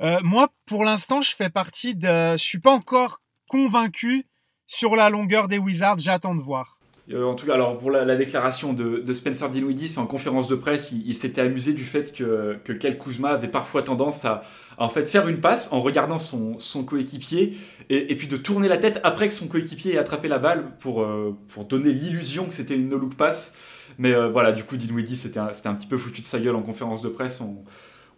Euh, 0.00 0.18
moi, 0.22 0.48
pour 0.66 0.84
l'instant, 0.84 1.22
je 1.22 1.34
fais 1.34 1.50
partie 1.50 1.94
de. 1.94 2.32
Je 2.32 2.42
suis 2.42 2.58
pas 2.58 2.72
encore 2.72 3.20
convaincu 3.48 4.26
sur 4.66 4.96
la 4.96 5.10
longueur 5.10 5.48
des 5.48 5.58
Wizards. 5.58 5.98
J'attends 5.98 6.34
de 6.34 6.40
voir. 6.40 6.78
Euh, 7.12 7.26
en 7.26 7.34
tout 7.34 7.44
cas, 7.44 7.52
alors 7.52 7.76
pour 7.76 7.90
la, 7.90 8.06
la 8.06 8.16
déclaration 8.16 8.72
de, 8.72 9.12
Spencer 9.12 9.50
Dinwiddie, 9.50 9.90
c'est 9.90 9.98
en 9.98 10.06
conférence 10.06 10.48
de 10.48 10.54
presse, 10.54 10.90
il, 10.90 11.14
s'était 11.14 11.42
amusé 11.42 11.74
du 11.74 11.84
fait 11.84 12.14
que, 12.14 12.58
que 12.64 12.72
Kel 12.72 12.98
Kuzma 12.98 13.28
avait 13.28 13.48
parfois 13.48 13.82
tendance 13.82 14.24
à, 14.24 14.40
en 14.78 14.88
fait 14.88 15.06
faire 15.06 15.28
une 15.28 15.40
passe 15.40 15.70
en 15.70 15.82
regardant 15.82 16.18
son, 16.18 16.58
son 16.58 16.82
coéquipier 16.82 17.58
et, 17.90 18.16
puis 18.16 18.26
de 18.26 18.38
tourner 18.38 18.68
la 18.68 18.78
tête 18.78 19.00
après 19.04 19.28
que 19.28 19.34
son 19.34 19.48
coéquipier 19.48 19.96
ait 19.96 19.98
attrapé 19.98 20.28
la 20.28 20.38
balle 20.38 20.78
pour, 20.78 21.06
pour 21.48 21.66
donner 21.66 21.90
l'illusion 21.92 22.46
que 22.46 22.54
c'était 22.54 22.74
une 22.74 22.88
no-look 22.88 23.16
pass. 23.16 23.52
Mais 23.98 24.12
euh, 24.12 24.28
voilà, 24.28 24.52
du 24.52 24.64
coup, 24.64 24.76
Dinwiddie, 24.76 25.16
c'était 25.16 25.38
un, 25.38 25.48
un, 25.48 25.74
petit 25.74 25.86
peu 25.86 25.96
foutu 25.96 26.20
de 26.20 26.26
sa 26.26 26.38
gueule 26.38 26.56
en 26.56 26.62
conférence 26.62 27.02
de 27.02 27.08
presse. 27.08 27.40
On, 27.40 27.64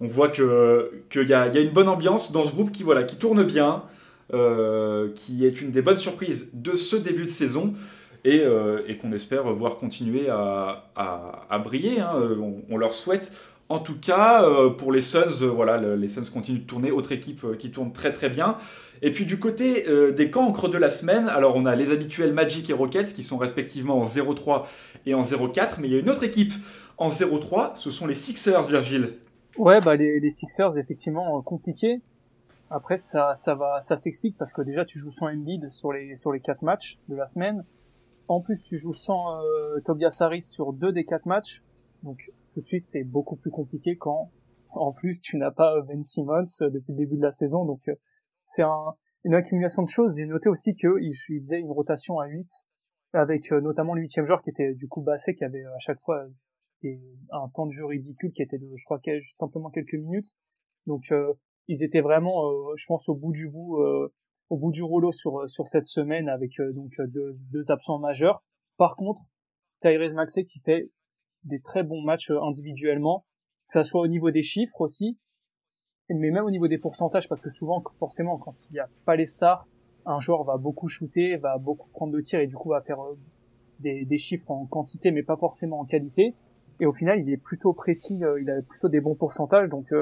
voit 0.01 0.29
qu'il 0.29 0.45
que 0.45 1.25
y, 1.25 1.33
a, 1.33 1.49
y 1.49 1.59
a 1.59 1.61
une 1.61 1.73
bonne 1.73 1.89
ambiance 1.89 2.33
dans 2.33 2.45
ce 2.45 2.53
groupe 2.53 2.71
qui, 2.71 2.83
voilà, 2.83 3.05
qui 3.05 3.17
tourne 3.17 3.45
bien, 3.45 3.83
euh, 4.35 5.11
qui 5.15 5.47
est 5.47 5.61
une 5.61 5.71
des 5.71 5.83
bonnes 5.83 5.97
surprises 5.97 6.51
de 6.53 6.75
ce 6.75 6.97
début 6.97 7.25
de 7.25 7.31
saison 7.31 7.75
et, 8.25 8.41
euh, 8.41 8.81
qu'on 9.01 9.13
espère 9.13 9.45
voir 9.53 9.79
continuer 9.79 10.29
à, 10.29 11.61
briller. 11.63 12.01
Hein. 12.01 12.13
On, 12.69 12.77
leur 12.77 12.95
souhaite. 12.95 13.33
En 13.69 13.81
tout 13.81 13.99
cas, 13.99 14.45
euh, 14.45 14.71
pour 14.71 14.93
les 14.93 15.03
Suns, 15.03 15.43
euh, 15.43 15.47
voilà, 15.47 15.77
les 15.79 16.09
Suns 16.09 16.31
continuent 16.33 16.61
de 16.61 16.67
tourner. 16.67 16.93
Autre 16.93 17.11
équipe 17.11 17.43
euh, 17.45 17.57
qui 17.57 17.73
tourne 17.73 17.93
très 17.93 18.13
très 18.13 18.29
bien. 18.29 18.59
Et 19.03 19.11
puis 19.11 19.27
du 19.27 19.39
côté 19.39 19.85
des 20.17 20.31
cancres 20.31 20.71
de 20.71 20.79
la 20.79 20.89
semaine, 20.89 21.29
alors 21.29 21.55
on 21.55 21.67
a 21.67 21.77
les 21.77 21.93
habituels 21.93 22.33
Magic 22.33 22.71
et 22.71 22.73
Rockets 22.73 23.13
qui 23.13 23.23
sont 23.23 23.37
respectivement 23.37 24.01
en 24.01 24.07
0-3 24.07 24.65
et 25.05 25.13
en 25.13 25.23
0-4, 25.23 25.81
mais 25.81 25.89
il 25.89 25.93
y 25.93 25.97
a 25.97 25.99
une 25.99 26.09
autre 26.09 26.25
équipe 26.25 26.55
en 26.97 27.11
0-3, 27.11 27.73
ce 27.75 27.91
sont 27.91 28.07
les 28.07 28.15
Sixers, 28.15 28.63
Virgile. 28.63 29.19
Ouais, 29.59 29.81
bah 29.85 29.97
les, 29.97 30.31
Sixers, 30.31 30.79
effectivement, 30.79 31.43
compliqués. 31.43 32.01
Après, 32.71 32.97
ça, 32.97 33.35
ça 33.35 33.59
ça 33.83 33.99
s'explique 33.99 34.39
parce 34.39 34.55
que 34.55 34.63
déjà, 34.63 34.87
tu 34.87 34.99
joues 34.99 35.13
sans 35.13 35.27
Embiid 35.27 35.71
sur 35.71 35.93
les, 35.93 36.17
sur 36.17 36.33
les 36.33 36.41
quatre 36.41 36.63
matchs 36.63 36.99
de 37.11 37.17
la 37.17 37.27
semaine. 37.27 37.67
En 38.29 38.41
plus, 38.41 38.63
tu 38.63 38.79
joues 38.79 38.95
sans 38.95 39.39
Tobias 39.85 40.17
Harris 40.21 40.41
sur 40.41 40.73
deux 40.73 40.91
des 40.91 41.05
quatre 41.05 41.27
matchs. 41.27 41.63
Donc, 42.03 42.31
tout 42.57 42.63
de 42.63 42.67
suite, 42.67 42.87
c'est 42.87 43.05
beaucoup 43.05 43.37
plus 43.37 43.51
compliqué 43.51 43.97
quand, 43.99 44.33
en 44.71 44.93
plus, 44.93 45.21
tu 45.21 45.37
n'as 45.37 45.51
pas 45.51 45.83
Ben 45.83 46.03
Simmons 46.03 46.45
depuis 46.61 46.93
le 46.93 46.97
début 46.97 47.17
de 47.17 47.23
la 47.23 47.31
saison. 47.31 47.67
Donc, 47.67 47.87
euh, 47.89 47.95
c'est 48.47 48.63
un, 48.63 48.95
une 49.25 49.35
accumulation 49.35 49.83
de 49.83 49.91
choses. 49.91 50.17
J'ai 50.17 50.25
noté 50.25 50.49
aussi 50.49 50.75
qu'il 50.75 50.91
il 51.03 51.15
faisait 51.15 51.61
une 51.61 51.71
rotation 51.71 52.19
à 52.19 52.27
8 52.27 52.49
avec 53.13 53.53
euh, 53.53 53.61
notamment 53.61 53.93
le 53.93 54.01
huitième 54.01 54.25
joueur 54.25 54.43
qui 54.43 54.51
était 54.51 54.75
du 54.75 54.89
coup 54.89 55.03
Basset 55.03 55.35
qui 55.35 55.45
avait 55.45 55.65
à 55.65 55.79
chaque 55.79 56.01
fois 56.01 56.27
un 57.31 57.49
temps 57.55 57.67
de 57.67 57.73
jeu 57.73 57.85
ridicule 57.85 58.33
qui 58.33 58.43
était 58.43 58.59
de, 58.59 58.71
je 58.75 58.85
crois, 58.85 59.01
simplement 59.35 59.71
quelques 59.71 59.95
minutes. 59.95 60.35
Donc, 60.87 61.13
euh, 61.13 61.35
ils 61.69 61.83
étaient 61.83 62.01
vraiment, 62.01 62.49
euh, 62.49 62.73
je 62.77 62.87
pense, 62.87 63.09
au 63.11 63.15
bout 63.15 63.33
du 63.33 63.51
bout, 63.51 63.83
euh, 63.83 64.13
au 64.49 64.57
bout 64.57 64.71
du 64.71 64.83
rouleau 64.83 65.13
sur 65.13 65.49
sur 65.51 65.67
cette 65.67 65.87
semaine 65.87 66.29
avec 66.29 66.59
euh, 66.61 66.73
donc 66.73 66.93
deux, 67.09 67.35
deux, 67.53 67.71
absents 67.71 67.99
majeurs. 67.99 68.43
Par 68.77 68.97
contre, 68.97 69.21
Tyrese 69.83 70.15
Maxey 70.15 70.45
qui 70.45 70.61
fait 70.61 70.91
des 71.47 71.61
très 71.61 71.83
bons 71.83 72.03
matchs 72.03 72.31
individuellement, 72.31 73.25
que 73.69 73.73
ça 73.73 73.85
soit 73.85 74.01
au 74.01 74.07
niveau 74.07 74.31
des 74.31 74.43
chiffres 74.43 74.81
aussi, 74.81 75.19
mais 76.09 76.31
même 76.31 76.45
au 76.45 76.51
niveau 76.51 76.69
des 76.69 76.79
pourcentages, 76.79 77.29
parce 77.29 77.41
que 77.41 77.51
souvent, 77.51 77.83
forcément, 77.99 78.39
quand 78.39 78.55
il 78.71 78.75
n'y 78.75 78.79
a 78.79 78.89
pas 79.05 79.17
les 79.17 79.27
stars, 79.27 79.67
un 80.05 80.21
joueur 80.21 80.45
va 80.45 80.57
beaucoup 80.57 80.89
shooter, 80.89 81.37
va 81.37 81.59
beaucoup 81.59 81.89
prendre 81.91 82.13
de 82.13 82.21
tirs 82.21 82.41
et 82.41 82.47
du 82.47 82.55
coup 82.55 82.69
va 82.69 82.81
faire 82.81 82.99
des, 83.81 84.05
des 84.05 84.19
chiffres 84.19 84.51
en 84.51 84.67
quantité, 84.67 85.11
mais 85.11 85.23
pas 85.23 85.37
forcément 85.37 85.81
en 85.81 85.85
qualité. 85.85 86.35
Et 86.79 86.87
au 86.87 86.93
final, 86.93 87.21
il 87.21 87.31
est 87.31 87.39
plutôt 87.39 87.73
précis, 87.73 88.21
il 88.41 88.51
a 88.51 88.63
plutôt 88.63 88.89
des 88.89 89.01
bons 89.01 89.17
pourcentages, 89.17 89.69
donc 89.69 89.93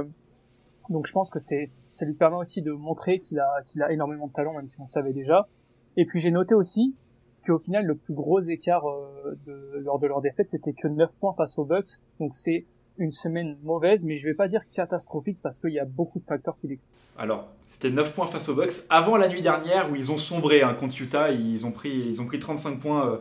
donc 0.90 1.06
je 1.06 1.12
pense 1.12 1.30
que 1.30 1.38
c'est 1.38 1.70
ça 1.92 2.04
lui 2.04 2.14
permet 2.14 2.36
aussi 2.36 2.60
de 2.60 2.72
montrer 2.72 3.20
qu'il 3.20 3.38
a 3.38 3.62
qu'il 3.64 3.82
a 3.82 3.92
énormément 3.92 4.26
de 4.26 4.32
talent 4.32 4.54
même 4.54 4.68
si 4.68 4.80
on 4.80 4.86
savait 4.86 5.12
déjà. 5.12 5.48
Et 5.96 6.04
puis 6.04 6.20
j'ai 6.20 6.30
noté 6.30 6.54
aussi 6.54 6.96
qu'au 7.44 7.58
final 7.58 7.84
le 7.84 7.94
plus 7.94 8.14
gros 8.14 8.40
écart 8.40 8.88
euh, 8.88 9.36
lors 9.84 9.98
de 9.98 10.06
leur 10.06 10.20
défaite 10.20 10.50
c'était 10.50 10.72
que 10.72 10.88
9 10.88 11.14
points 11.16 11.34
face 11.34 11.58
aux 11.58 11.64
Bucks. 11.64 11.98
Donc 12.20 12.34
c'est 12.34 12.64
une 12.98 13.10
semaine 13.10 13.56
mauvaise, 13.64 14.04
mais 14.04 14.18
je 14.18 14.26
vais 14.26 14.34
pas 14.34 14.46
dire 14.46 14.62
catastrophique 14.72 15.38
parce 15.42 15.58
qu'il 15.58 15.72
y 15.72 15.80
a 15.80 15.84
beaucoup 15.84 16.18
de 16.20 16.24
facteurs 16.24 16.56
qui 16.60 16.68
l'expliquent. 16.68 16.94
Alors, 17.18 17.48
c'était 17.66 17.90
9 17.90 18.14
points 18.14 18.26
face 18.26 18.48
aux 18.48 18.54
Bucks 18.54 18.84
avant 18.88 19.16
la 19.16 19.28
nuit 19.28 19.42
dernière 19.42 19.90
où 19.90 19.96
ils 19.96 20.12
ont 20.12 20.16
sombré 20.16 20.62
hein, 20.62 20.74
contre 20.74 21.00
Utah, 21.00 21.30
ils 21.30 21.66
ont 21.66 21.72
pris 21.72 21.90
ils 21.90 22.20
ont 22.20 22.26
pris 22.26 22.38
35 22.38 22.78
points 22.78 23.08
euh, 23.08 23.16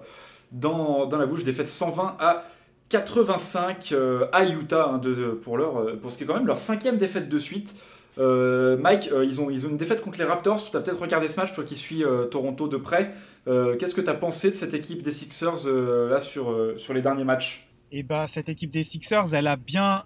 dans, 0.52 1.08
dans 1.08 1.18
la 1.18 1.26
bouche, 1.26 1.44
défaite 1.44 1.68
120 1.68 2.18
à 2.20 2.44
85 2.90 3.92
euh, 3.92 4.28
à 4.32 4.46
Utah 4.46 4.90
hein, 4.94 5.02
pour, 5.42 5.58
leur, 5.58 6.00
pour 6.00 6.12
ce 6.12 6.18
qui 6.18 6.24
est 6.24 6.28
quand 6.28 6.36
même 6.36 6.48
leur 6.48 6.60
cinquième 6.60 6.98
défaite 6.98 7.30
de 7.30 7.40
suite. 7.40 7.74
Euh, 8.18 8.78
Mike, 8.78 9.10
euh, 9.12 9.26
ils, 9.26 9.42
ont, 9.42 9.50
ils 9.50 9.66
ont 9.66 9.70
une 9.70 9.78
défaite 9.78 10.02
contre 10.02 10.20
les 10.20 10.26
Raptors. 10.26 10.70
Tu 10.70 10.76
as 10.78 10.82
peut-être 10.82 11.00
regardé 11.00 11.28
ce 11.28 11.40
match, 11.40 11.54
toi 11.54 11.64
qui 11.64 11.76
suis 11.76 12.04
euh, 12.04 12.26
Toronto 12.26 12.68
de 12.68 12.78
près. 12.78 13.12
Qu'est-ce 13.46 13.94
que 13.94 14.02
tu 14.02 14.10
as 14.10 14.14
pensé 14.14 14.52
de 14.52 14.56
cette 14.56 14.74
équipe 14.74 15.02
des 15.02 15.12
Sixers 15.12 15.66
là 15.66 16.22
sur, 16.22 16.74
sur 16.78 16.94
les 16.94 17.02
derniers 17.02 17.26
matchs? 17.26 17.68
Eh 17.92 18.02
bah, 18.02 18.26
cette 18.26 18.48
équipe 18.48 18.72
des 18.72 18.84
Sixers, 18.84 19.34
elle 19.34 19.48
a 19.48 19.58
bien 19.58 20.06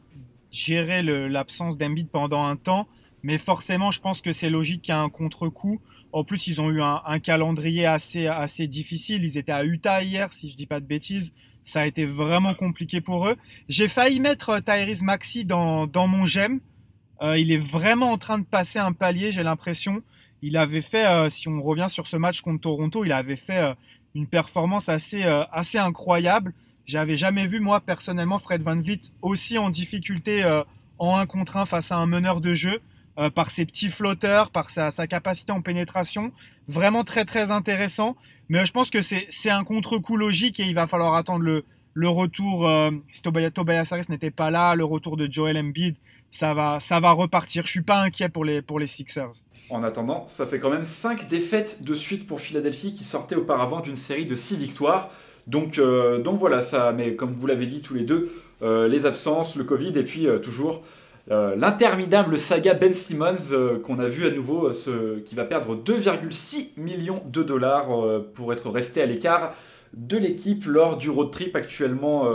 géré 0.52 1.04
l'absence 1.04 1.78
d'Embiid 1.78 2.10
pendant 2.10 2.44
un 2.46 2.56
temps. 2.56 2.88
Mais 3.22 3.38
forcément, 3.38 3.92
je 3.92 4.02
pense 4.02 4.22
que 4.22 4.32
c'est 4.32 4.50
logique 4.50 4.82
qu'il 4.82 4.96
y 4.96 4.98
ait 4.98 5.00
un 5.00 5.10
contre-coup. 5.10 5.80
En 6.14 6.24
plus, 6.24 6.48
ils 6.48 6.62
ont 6.62 6.72
eu 6.72 6.82
un, 6.82 7.20
calendrier 7.20 7.86
assez, 7.86 8.26
assez 8.26 8.66
difficile. 8.66 9.24
Ils 9.24 9.38
étaient 9.38 9.52
à 9.52 9.64
Utah 9.64 10.02
hier, 10.02 10.34
si 10.34 10.50
je 10.50 10.58
dis 10.58 10.66
pas 10.66 10.80
de 10.80 10.86
bêtises. 10.86 11.34
Ça 11.64 11.82
a 11.82 11.86
été 11.86 12.08
vraiment 12.08 12.56
compliqué 12.56 13.02
pour 13.02 13.28
eux. 13.28 13.36
J'ai 13.70 13.88
failli 13.88 14.20
mettre 14.20 14.60
Tyrese 14.62 15.04
Maxi 15.04 15.46
dans, 15.46 15.86
dans 15.86 16.08
mon 16.08 16.26
j'aime. 16.26 16.60
Euh, 17.22 17.38
il 17.38 17.52
est 17.52 17.58
vraiment 17.58 18.12
en 18.12 18.18
train 18.18 18.38
de 18.40 18.46
passer 18.46 18.80
un 18.80 18.94
palier, 18.94 19.32
j'ai 19.32 19.44
l'impression. 19.44 20.02
Il 20.42 20.58
avait 20.58 20.82
fait, 20.82 21.08
euh, 21.08 21.30
si 21.30 21.48
on 21.48 21.62
revient 21.62 21.88
sur 21.90 22.08
ce 22.08 22.16
match 22.16 22.42
contre 22.42 22.62
Toronto, 22.62 23.04
il 23.04 23.12
avait 23.12 23.36
fait 23.36 23.58
euh, 23.58 23.74
une 24.14 24.28
performance 24.28 24.90
assez, 24.90 25.24
assez 25.24 25.78
incroyable. 25.78 26.54
J'avais 26.86 27.16
jamais 27.16 27.48
vu, 27.48 27.60
moi, 27.60 27.82
personnellement, 27.82 28.40
Fred 28.40 28.62
Van 28.62 28.80
Vliet 28.80 29.02
aussi 29.22 29.58
en 29.58 29.70
difficulté 29.70 30.44
en 30.98 31.18
un 31.18 31.26
contre 31.28 31.58
un 31.58 31.66
face 31.66 31.92
à 31.92 31.98
un 31.98 32.08
meneur 32.08 32.42
de 32.42 32.54
jeu, 32.56 32.82
par 33.36 33.52
ses 33.52 33.66
petits 33.66 33.90
flotteurs, 33.90 34.50
par 34.50 34.72
sa, 34.72 34.90
capacité 35.06 35.52
en 35.52 35.62
pénétration. 35.62 36.32
Vraiment 36.68 37.04
très, 37.04 37.26
très 37.26 37.52
intéressant. 37.52 38.16
Mais 38.50 38.66
je 38.66 38.72
pense 38.72 38.90
que 38.90 39.02
c'est 39.02 39.50
un 39.52 39.64
contre-coup 39.64 40.18
logique 40.18 40.60
et 40.60 40.64
il 40.64 40.74
va 40.74 40.88
falloir 40.88 41.14
attendre 41.14 41.44
le, 41.44 41.64
le 41.94 42.10
retour, 42.10 42.68
si 43.12 43.22
Tobias, 43.22 43.52
Tobias 43.52 43.90
Harris 43.92 44.06
n'était 44.10 44.32
pas 44.32 44.50
là, 44.50 44.74
le 44.74 44.86
retour 44.86 45.16
de 45.16 45.32
Joel 45.32 45.58
Embiid, 45.58 45.96
ça 46.32 46.54
va, 46.54 46.80
ça 46.80 47.00
va 47.00 47.12
repartir. 47.12 47.66
Je 47.66 47.72
suis 47.72 47.82
pas 47.82 48.02
inquiet 48.02 48.30
pour 48.30 48.46
les, 48.46 48.62
pour 48.62 48.80
les 48.80 48.88
Sixers. 48.88 49.32
En 49.70 49.84
attendant, 49.84 50.26
ça 50.28 50.46
fait 50.46 50.60
quand 50.60 50.70
même 50.70 50.86
5 50.86 51.28
défaites 51.28 51.84
de 51.84 51.94
suite 51.94 52.26
pour 52.26 52.40
Philadelphie 52.40 52.94
qui 52.94 53.04
sortait 53.04 53.36
auparavant 53.36 53.82
d'une 53.82 53.98
série 53.98 54.26
de 54.26 54.36
6 54.36 54.58
victoires. 54.58 55.10
Donc, 55.48 55.78
euh, 55.78 56.20
donc 56.20 56.40
voilà, 56.40 56.62
ça, 56.62 56.94
mais 56.96 57.16
comme 57.16 57.34
vous 57.34 57.48
l'avez 57.48 57.66
dit 57.66 57.82
tous 57.82 57.94
les 57.94 58.04
deux, 58.04 58.32
euh, 58.62 58.88
les 58.88 59.06
absences, 59.06 59.56
le 59.56 59.64
Covid 59.64 59.98
et 59.98 60.04
puis 60.04 60.28
euh, 60.28 60.40
toujours 60.40 60.84
l'interminable 61.30 62.40
saga 62.40 62.74
Ben 62.74 62.94
Simmons 62.94 63.82
qu'on 63.84 64.00
a 64.00 64.08
vu 64.08 64.26
à 64.26 64.32
nouveau, 64.32 64.72
ce, 64.72 65.20
qui 65.20 65.36
va 65.36 65.44
perdre 65.44 65.76
2,6 65.76 66.70
millions 66.78 67.22
de 67.26 67.44
dollars 67.44 67.90
pour 68.34 68.54
être 68.54 68.70
resté 68.70 69.02
à 69.02 69.06
l'écart 69.06 69.54
de 69.94 70.16
l'équipe 70.16 70.64
lors 70.66 70.96
du 70.96 71.10
road 71.10 71.30
trip 71.30 71.54
actuellement 71.58 72.30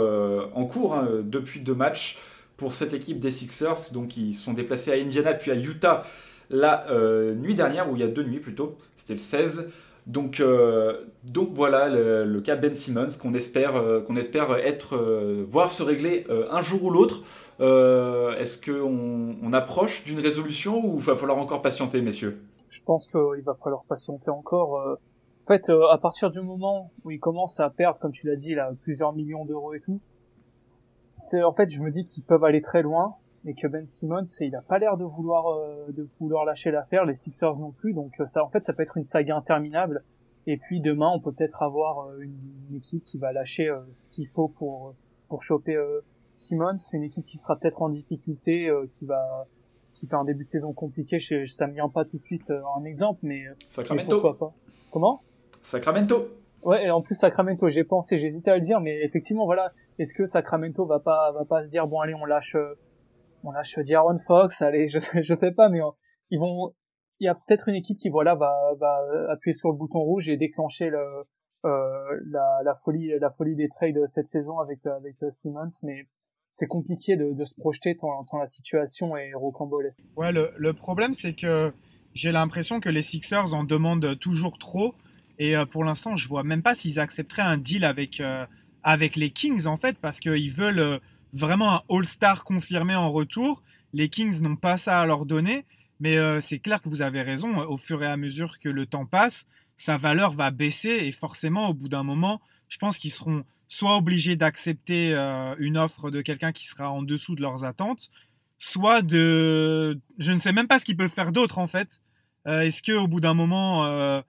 en 0.53 0.65
cours 0.65 0.93
hein, 0.93 1.07
depuis 1.23 1.61
deux 1.61 1.73
matchs 1.73 2.19
pour 2.57 2.73
cette 2.73 2.93
équipe 2.93 3.19
des 3.19 3.31
Sixers. 3.31 3.91
Donc 3.93 4.17
ils 4.17 4.33
sont 4.33 4.53
déplacés 4.53 4.91
à 4.91 4.95
Indiana 4.95 5.33
puis 5.33 5.51
à 5.51 5.55
Utah 5.55 6.03
la 6.49 6.85
nuit 7.35 7.55
dernière, 7.55 7.89
ou 7.89 7.95
il 7.95 8.01
y 8.01 8.03
a 8.03 8.07
deux 8.07 8.23
nuits 8.23 8.39
plutôt, 8.39 8.77
c'était 8.97 9.13
le 9.13 9.19
16. 9.19 9.71
Donc, 10.05 10.39
euh, 10.39 11.05
donc 11.23 11.49
voilà 11.53 11.87
le, 11.87 12.41
cas 12.41 12.55
Ben 12.55 12.75
Simmons 12.75 13.07
qu'on 13.21 13.33
espère, 13.33 13.75
euh, 13.75 14.01
qu'on 14.01 14.17
espère 14.17 14.55
être, 14.57 14.95
euh, 14.95 15.45
voir 15.47 15.71
se 15.71 15.81
régler 15.81 16.27
un 16.29 16.61
jour 16.61 16.83
ou 16.83 16.89
l'autre. 16.89 17.21
Est-ce 17.59 18.59
qu'on 18.59 19.35
on 19.41 19.53
approche 19.53 20.03
d'une 20.03 20.19
résolution 20.19 20.85
ou 20.85 20.97
va 20.97 21.15
falloir 21.15 21.37
encore 21.37 21.61
patienter, 21.61 22.01
messieurs? 22.01 22.41
Je 22.67 22.81
pense 22.83 23.07
qu'il 23.07 23.43
va 23.45 23.53
falloir 23.53 23.83
patienter 23.85 24.29
encore. 24.29 24.73
En 24.75 25.47
fait, 25.47 25.69
à 25.69 25.97
partir 25.97 26.29
du 26.29 26.41
moment 26.41 26.91
où 27.03 27.11
il 27.11 27.19
commence 27.19 27.59
à 27.59 27.69
perdre, 27.69 27.99
comme 27.99 28.11
tu 28.11 28.27
l'as 28.27 28.35
dit, 28.35 28.55
là, 28.55 28.71
plusieurs 28.81 29.13
millions 29.13 29.45
d'euros 29.45 29.73
et 29.73 29.79
tout, 29.79 30.01
c'est 31.13 31.43
en 31.43 31.51
fait, 31.51 31.69
je 31.69 31.79
me 31.79 31.91
dis 31.91 32.03
qu'ils 32.03 32.23
peuvent 32.23 32.43
aller 32.43 32.61
très 32.61 32.81
loin 32.81 33.15
et 33.45 33.53
que 33.53 33.67
Ben 33.67 33.85
Simmons, 33.85 34.23
il 34.39 34.55
a 34.55 34.63
pas 34.63 34.79
l'air 34.79 34.97
de 34.97 35.03
vouloir 35.03 35.47
euh, 35.47 35.85
de 35.89 36.09
vouloir 36.19 36.43
lâcher 36.43 36.71
l'affaire, 36.71 37.05
les 37.05 37.13
Sixers 37.13 37.59
non 37.59 37.71
plus. 37.71 37.93
Donc 37.93 38.19
euh, 38.19 38.25
ça, 38.25 38.43
en 38.43 38.49
fait, 38.49 38.63
ça 38.63 38.73
peut 38.73 38.81
être 38.81 38.97
une 38.97 39.03
saga 39.03 39.37
interminable. 39.37 40.03
Et 40.47 40.57
puis 40.57 40.81
demain, 40.81 41.11
on 41.13 41.19
peut 41.19 41.31
peut-être 41.31 41.61
avoir 41.61 42.07
euh, 42.07 42.19
une, 42.19 42.75
équipe 42.75 43.03
qui 43.03 43.19
va 43.19 43.31
lâcher 43.31 43.71
ce 43.99 44.09
qu'il 44.09 44.27
faut 44.27 44.47
pour 44.47 44.95
pour 45.29 45.43
choper 45.43 45.77
Simmons, 46.35 46.77
une 46.93 47.03
équipe 47.03 47.27
qui 47.27 47.37
sera 47.37 47.57
peut-être 47.57 47.83
en 47.83 47.89
difficulté, 47.89 48.71
qui 48.93 49.05
va 49.05 49.45
qui 49.93 50.07
fait 50.07 50.15
un 50.15 50.25
début 50.25 50.45
de 50.45 50.49
saison 50.49 50.73
compliqué. 50.73 51.19
Je, 51.19 51.45
ça 51.45 51.67
me 51.67 51.73
vient 51.73 51.89
pas 51.89 52.05
tout 52.05 52.17
de 52.17 52.23
suite 52.23 52.49
un 52.49 52.83
exemple, 52.85 53.19
mais 53.21 53.43
Sacramento. 53.69 54.19
pourquoi 54.19 54.37
pas 54.39 54.53
Comment? 54.89 55.21
Sacramento. 55.61 56.25
Ouais, 56.63 56.85
et 56.85 56.89
en 56.89 57.01
plus 57.01 57.13
Sacramento, 57.15 57.69
j'ai 57.69 57.83
pensé, 57.83 58.17
j'hésitais 58.17 58.49
à 58.49 58.55
le 58.55 58.61
dire, 58.61 58.79
mais 58.79 59.03
effectivement, 59.03 59.45
voilà, 59.45 59.71
est-ce 59.99 60.13
que 60.13 60.25
Sacramento 60.25 60.85
va 60.85 60.99
pas 60.99 61.31
va 61.31 61.45
pas 61.45 61.63
se 61.63 61.69
dire 61.69 61.87
bon 61.87 61.99
allez, 61.99 62.13
on 62.13 62.25
lâche 62.25 62.55
on 63.43 63.51
lâche 63.51 63.77
Fox, 64.25 64.61
allez, 64.61 64.87
je, 64.89 64.99
je 64.99 65.33
sais 65.33 65.51
pas, 65.51 65.69
mais 65.69 65.81
euh, 65.81 65.89
ils 66.31 66.39
vont, 66.39 66.73
il 67.19 67.25
y 67.25 67.27
a 67.27 67.35
peut-être 67.35 67.69
une 67.69 67.75
équipe 67.75 67.97
qui 67.97 68.09
voilà 68.09 68.35
va, 68.35 68.53
va 68.79 68.99
appuyer 69.29 69.53
sur 69.53 69.69
le 69.69 69.77
bouton 69.77 69.99
rouge 69.99 70.29
et 70.29 70.37
déclencher 70.37 70.89
le, 70.89 71.23
euh, 71.65 72.19
la, 72.29 72.59
la, 72.63 72.75
folie, 72.75 73.11
la 73.19 73.31
folie 73.31 73.55
des 73.55 73.69
trades 73.69 73.99
cette 74.07 74.27
saison 74.27 74.59
avec 74.59 74.85
avec 74.85 75.15
euh, 75.23 75.29
Simmons, 75.29 75.69
mais 75.83 76.07
c'est 76.51 76.67
compliqué 76.67 77.15
de, 77.15 77.33
de, 77.33 77.45
se 77.45 77.55
projeter 77.55 77.97
tant, 77.97 78.37
la 78.37 78.47
situation 78.47 79.17
est 79.17 79.33
rocambolesque. 79.33 80.03
Ouais, 80.15 80.31
le, 80.31 80.51
le 80.57 80.73
problème 80.73 81.13
c'est 81.13 81.33
que 81.33 81.73
j'ai 82.13 82.31
l'impression 82.31 82.79
que 82.79 82.89
les 82.89 83.01
Sixers 83.01 83.53
en 83.53 83.63
demandent 83.63 84.17
toujours 84.19 84.57
trop 84.57 84.93
et 85.39 85.55
euh, 85.55 85.65
pour 85.65 85.83
l'instant 85.83 86.15
je 86.15 86.27
vois 86.27 86.43
même 86.43 86.61
pas 86.61 86.75
s'ils 86.75 86.99
accepteraient 86.99 87.41
un 87.41 87.57
deal 87.57 87.85
avec 87.85 88.21
avec 88.83 89.15
les 89.15 89.31
Kings 89.31 89.65
en 89.67 89.77
fait 89.77 89.97
parce 89.97 90.19
qu'ils 90.19 90.51
veulent 90.51 90.99
vraiment 91.33 91.73
un 91.73 91.81
All-Star 91.89 92.43
confirmé 92.43 92.95
en 92.95 93.11
retour. 93.11 93.61
Les 93.91 94.09
Kings 94.09 94.41
n'ont 94.41 94.55
pas 94.55 94.77
ça 94.77 95.01
à 95.01 95.05
leur 95.05 95.25
donner, 95.25 95.65
mais 95.99 96.17
euh, 96.17 96.39
c'est 96.39 96.59
clair 96.59 96.81
que 96.81 96.89
vous 96.89 97.01
avez 97.01 97.21
raison. 97.21 97.57
Au 97.57 97.77
fur 97.77 98.01
et 98.03 98.07
à 98.07 98.17
mesure 98.17 98.59
que 98.59 98.69
le 98.69 98.85
temps 98.85 99.05
passe, 99.05 99.47
sa 99.77 99.97
valeur 99.97 100.31
va 100.31 100.51
baisser 100.51 100.89
et 100.89 101.11
forcément, 101.11 101.69
au 101.69 101.73
bout 101.73 101.89
d'un 101.89 102.03
moment, 102.03 102.41
je 102.69 102.77
pense 102.77 102.99
qu'ils 102.99 103.11
seront 103.11 103.43
soit 103.67 103.97
obligés 103.97 104.35
d'accepter 104.35 105.13
euh, 105.13 105.55
une 105.57 105.77
offre 105.77 106.11
de 106.11 106.21
quelqu'un 106.21 106.51
qui 106.51 106.65
sera 106.65 106.91
en 106.91 107.01
dessous 107.01 107.35
de 107.35 107.41
leurs 107.41 107.65
attentes, 107.65 108.09
soit 108.59 109.01
de, 109.01 109.99
je 110.19 110.31
ne 110.31 110.37
sais 110.37 110.53
même 110.53 110.67
pas 110.67 110.77
ce 110.79 110.85
qu'ils 110.85 110.97
peuvent 110.97 111.11
faire 111.11 111.31
d'autre 111.31 111.57
en 111.57 111.67
fait. 111.67 111.99
Euh, 112.47 112.61
est-ce 112.61 112.83
que 112.83 112.91
au 112.91 113.07
bout 113.07 113.19
d'un 113.19 113.33
moment, 113.33 114.21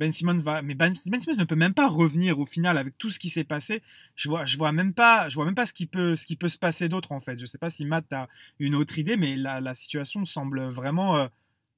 ben 0.00 0.10
Simon 0.10 0.38
va, 0.38 0.62
mais 0.62 0.74
Ben, 0.74 0.94
ben 1.06 1.20
ne 1.36 1.44
peut 1.44 1.56
même 1.56 1.74
pas 1.74 1.86
revenir 1.86 2.38
au 2.40 2.46
final 2.46 2.78
avec 2.78 2.96
tout 2.96 3.10
ce 3.10 3.18
qui 3.18 3.28
s'est 3.28 3.44
passé. 3.44 3.82
Je 4.16 4.30
vois, 4.30 4.46
je 4.46 4.56
vois 4.56 4.72
même 4.72 4.94
pas, 4.94 5.28
je 5.28 5.34
vois 5.34 5.44
même 5.44 5.54
pas 5.54 5.66
ce 5.66 5.74
qui 5.74 5.84
peut, 5.84 6.16
ce 6.16 6.24
qui 6.24 6.36
peut 6.36 6.48
se 6.48 6.56
passer 6.56 6.88
d'autre 6.88 7.12
en 7.12 7.20
fait. 7.20 7.38
Je 7.38 7.44
sais 7.44 7.58
pas 7.58 7.68
si 7.68 7.84
Matt 7.84 8.10
a 8.14 8.26
une 8.58 8.74
autre 8.74 8.98
idée, 8.98 9.18
mais 9.18 9.36
la, 9.36 9.60
la 9.60 9.74
situation 9.74 10.24
semble 10.24 10.62
vraiment 10.68 11.18
euh, 11.18 11.26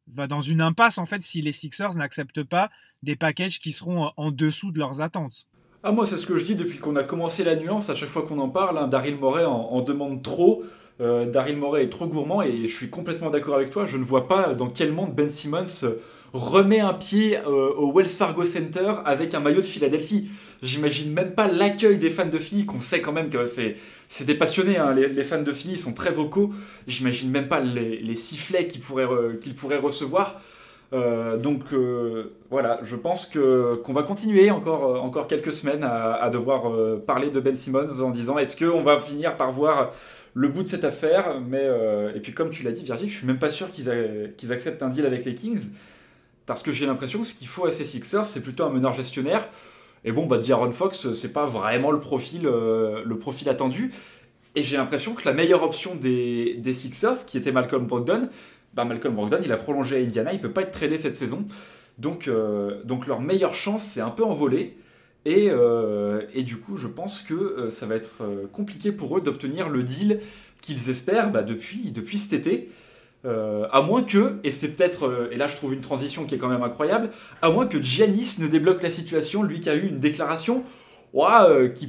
va 0.06 0.28
dans 0.28 0.40
une 0.40 0.60
impasse 0.60 0.98
en 0.98 1.06
fait 1.06 1.20
si 1.20 1.42
les 1.42 1.50
Sixers 1.50 1.96
n'acceptent 1.96 2.44
pas 2.44 2.70
des 3.02 3.16
packages 3.16 3.58
qui 3.58 3.72
seront 3.72 4.04
euh, 4.04 4.10
en 4.16 4.30
dessous 4.30 4.70
de 4.70 4.78
leurs 4.78 5.00
attentes. 5.00 5.48
Ah 5.82 5.90
moi 5.90 6.06
c'est 6.06 6.16
ce 6.16 6.26
que 6.26 6.36
je 6.38 6.44
dis 6.44 6.54
depuis 6.54 6.78
qu'on 6.78 6.94
a 6.94 7.02
commencé 7.02 7.42
la 7.42 7.56
nuance. 7.56 7.90
À 7.90 7.96
chaque 7.96 8.08
fois 8.08 8.22
qu'on 8.22 8.38
en 8.38 8.50
parle, 8.50 8.78
hein, 8.78 8.86
Daryl 8.86 9.16
Morey 9.16 9.44
en, 9.44 9.80
demande 9.82 10.22
trop. 10.22 10.62
Euh, 11.00 11.28
Daryl 11.28 11.56
Morey 11.56 11.82
est 11.82 11.88
trop 11.88 12.06
gourmand 12.06 12.40
et 12.40 12.68
je 12.68 12.72
suis 12.72 12.88
complètement 12.88 13.30
d'accord 13.30 13.56
avec 13.56 13.70
toi. 13.70 13.84
Je 13.84 13.96
ne 13.96 14.04
vois 14.04 14.28
pas 14.28 14.54
dans 14.54 14.70
quel 14.70 14.92
monde 14.92 15.12
Ben 15.12 15.28
Simmons 15.28 15.64
remet 16.32 16.80
un 16.80 16.94
pied 16.94 17.38
euh, 17.38 17.74
au 17.74 17.92
Wells 17.92 18.08
Fargo 18.08 18.44
Center 18.44 18.94
avec 19.04 19.34
un 19.34 19.40
maillot 19.40 19.60
de 19.60 19.66
Philadelphie. 19.66 20.30
J'imagine 20.62 21.12
même 21.12 21.32
pas 21.32 21.50
l'accueil 21.50 21.98
des 21.98 22.10
fans 22.10 22.26
de 22.26 22.38
Philly, 22.38 22.64
qu'on 22.64 22.80
sait 22.80 23.00
quand 23.00 23.12
même 23.12 23.28
que 23.28 23.46
c'est, 23.46 23.76
c'est 24.08 24.24
des 24.24 24.34
passionnés, 24.34 24.78
hein. 24.78 24.94
les, 24.94 25.24
fans 25.24 25.42
de 25.42 25.52
Philly 25.52 25.76
sont 25.76 25.92
très 25.92 26.10
vocaux. 26.10 26.50
J'imagine 26.86 27.30
même 27.30 27.48
pas 27.48 27.60
les, 27.60 28.14
sifflets 28.14 28.68
qu'ils 28.68 28.80
pourraient, 28.80 29.08
qu'ils 29.40 29.54
recevoir. 29.76 30.40
Euh, 30.92 31.36
donc 31.36 31.72
euh, 31.72 32.34
voilà, 32.50 32.80
je 32.84 32.96
pense 32.96 33.26
que 33.26 33.76
qu'on 33.76 33.94
va 33.94 34.02
continuer 34.02 34.50
encore 34.50 35.02
encore 35.02 35.26
quelques 35.26 35.52
semaines 35.52 35.84
à, 35.84 36.28
devoir 36.30 36.70
parler 37.06 37.30
de 37.30 37.40
Ben 37.40 37.56
Simmons 37.56 38.00
en 38.00 38.10
disant 38.10 38.38
est-ce 38.38 38.56
qu'on 38.56 38.82
va 38.82 39.00
finir 39.00 39.36
par 39.36 39.52
voir 39.52 39.92
le 40.34 40.48
bout 40.48 40.62
de 40.62 40.68
cette 40.68 40.84
affaire? 40.84 41.40
Mais 41.40 41.66
et 42.14 42.20
puis 42.20 42.32
comme 42.32 42.50
tu 42.50 42.62
l'as 42.62 42.72
dit 42.72 42.84
Virgile, 42.84 43.10
je 43.10 43.16
suis 43.16 43.26
même 43.26 43.38
pas 43.38 43.50
sûr 43.50 43.70
qu'ils, 43.70 43.90
qu'ils 44.36 44.52
acceptent 44.52 44.82
un 44.82 44.90
deal 44.90 45.06
avec 45.06 45.24
les 45.24 45.34
Kings. 45.34 45.70
Parce 46.46 46.62
que 46.62 46.72
j'ai 46.72 46.86
l'impression 46.86 47.20
que 47.20 47.26
ce 47.26 47.34
qu'il 47.34 47.46
faut 47.46 47.66
à 47.66 47.70
ces 47.70 47.84
Sixers, 47.84 48.26
c'est 48.26 48.40
plutôt 48.40 48.64
un 48.64 48.70
meneur 48.70 48.92
gestionnaire. 48.92 49.48
Et 50.04 50.12
bon, 50.12 50.26
bah, 50.26 50.38
D'Aaron 50.38 50.72
Fox, 50.72 51.12
c'est 51.14 51.32
pas 51.32 51.46
vraiment 51.46 51.90
le 51.90 52.00
profil, 52.00 52.46
euh, 52.46 53.02
le 53.04 53.18
profil 53.18 53.48
attendu. 53.48 53.92
Et 54.54 54.62
j'ai 54.62 54.76
l'impression 54.76 55.14
que 55.14 55.24
la 55.24 55.32
meilleure 55.32 55.62
option 55.62 55.94
des, 55.94 56.54
des, 56.58 56.74
Sixers, 56.74 57.24
qui 57.26 57.38
était 57.38 57.52
Malcolm 57.52 57.86
Brogdon, 57.86 58.28
bah 58.74 58.84
Malcolm 58.84 59.14
Brogdon, 59.14 59.38
il 59.42 59.52
a 59.52 59.56
prolongé 59.56 59.96
à 59.96 59.98
Indiana, 60.00 60.32
il 60.32 60.40
peut 60.40 60.50
pas 60.50 60.62
être 60.62 60.72
tradé 60.72 60.98
cette 60.98 61.16
saison. 61.16 61.46
Donc, 61.98 62.26
euh, 62.26 62.82
donc 62.84 63.06
leur 63.06 63.20
meilleure 63.20 63.54
chance, 63.54 63.82
c'est 63.84 64.00
un 64.00 64.10
peu 64.10 64.24
envolé. 64.24 64.76
Et, 65.24 65.48
euh, 65.50 66.22
et, 66.34 66.42
du 66.42 66.56
coup, 66.56 66.76
je 66.76 66.88
pense 66.88 67.22
que 67.22 67.70
ça 67.70 67.86
va 67.86 67.94
être 67.94 68.24
compliqué 68.52 68.90
pour 68.90 69.16
eux 69.16 69.20
d'obtenir 69.20 69.68
le 69.68 69.84
deal 69.84 70.18
qu'ils 70.60 70.90
espèrent 70.90 71.30
bah, 71.30 71.42
depuis, 71.42 71.92
depuis 71.92 72.18
cet 72.18 72.32
été. 72.32 72.70
Euh, 73.24 73.68
à 73.70 73.82
moins 73.82 74.02
que, 74.02 74.40
et 74.42 74.50
c'est 74.50 74.68
peut-être, 74.68 75.06
euh, 75.06 75.28
et 75.30 75.36
là 75.36 75.46
je 75.46 75.54
trouve 75.54 75.72
une 75.72 75.80
transition 75.80 76.24
qui 76.24 76.34
est 76.34 76.38
quand 76.38 76.48
même 76.48 76.64
incroyable, 76.64 77.10
à 77.40 77.50
moins 77.50 77.68
que 77.68 77.80
Giannis 77.80 78.36
ne 78.40 78.48
débloque 78.48 78.82
la 78.82 78.90
situation, 78.90 79.44
lui 79.44 79.60
qui 79.60 79.70
a 79.70 79.76
eu 79.76 79.86
une 79.86 80.00
déclaration 80.00 80.64
euh, 81.14 81.68
qui, 81.68 81.86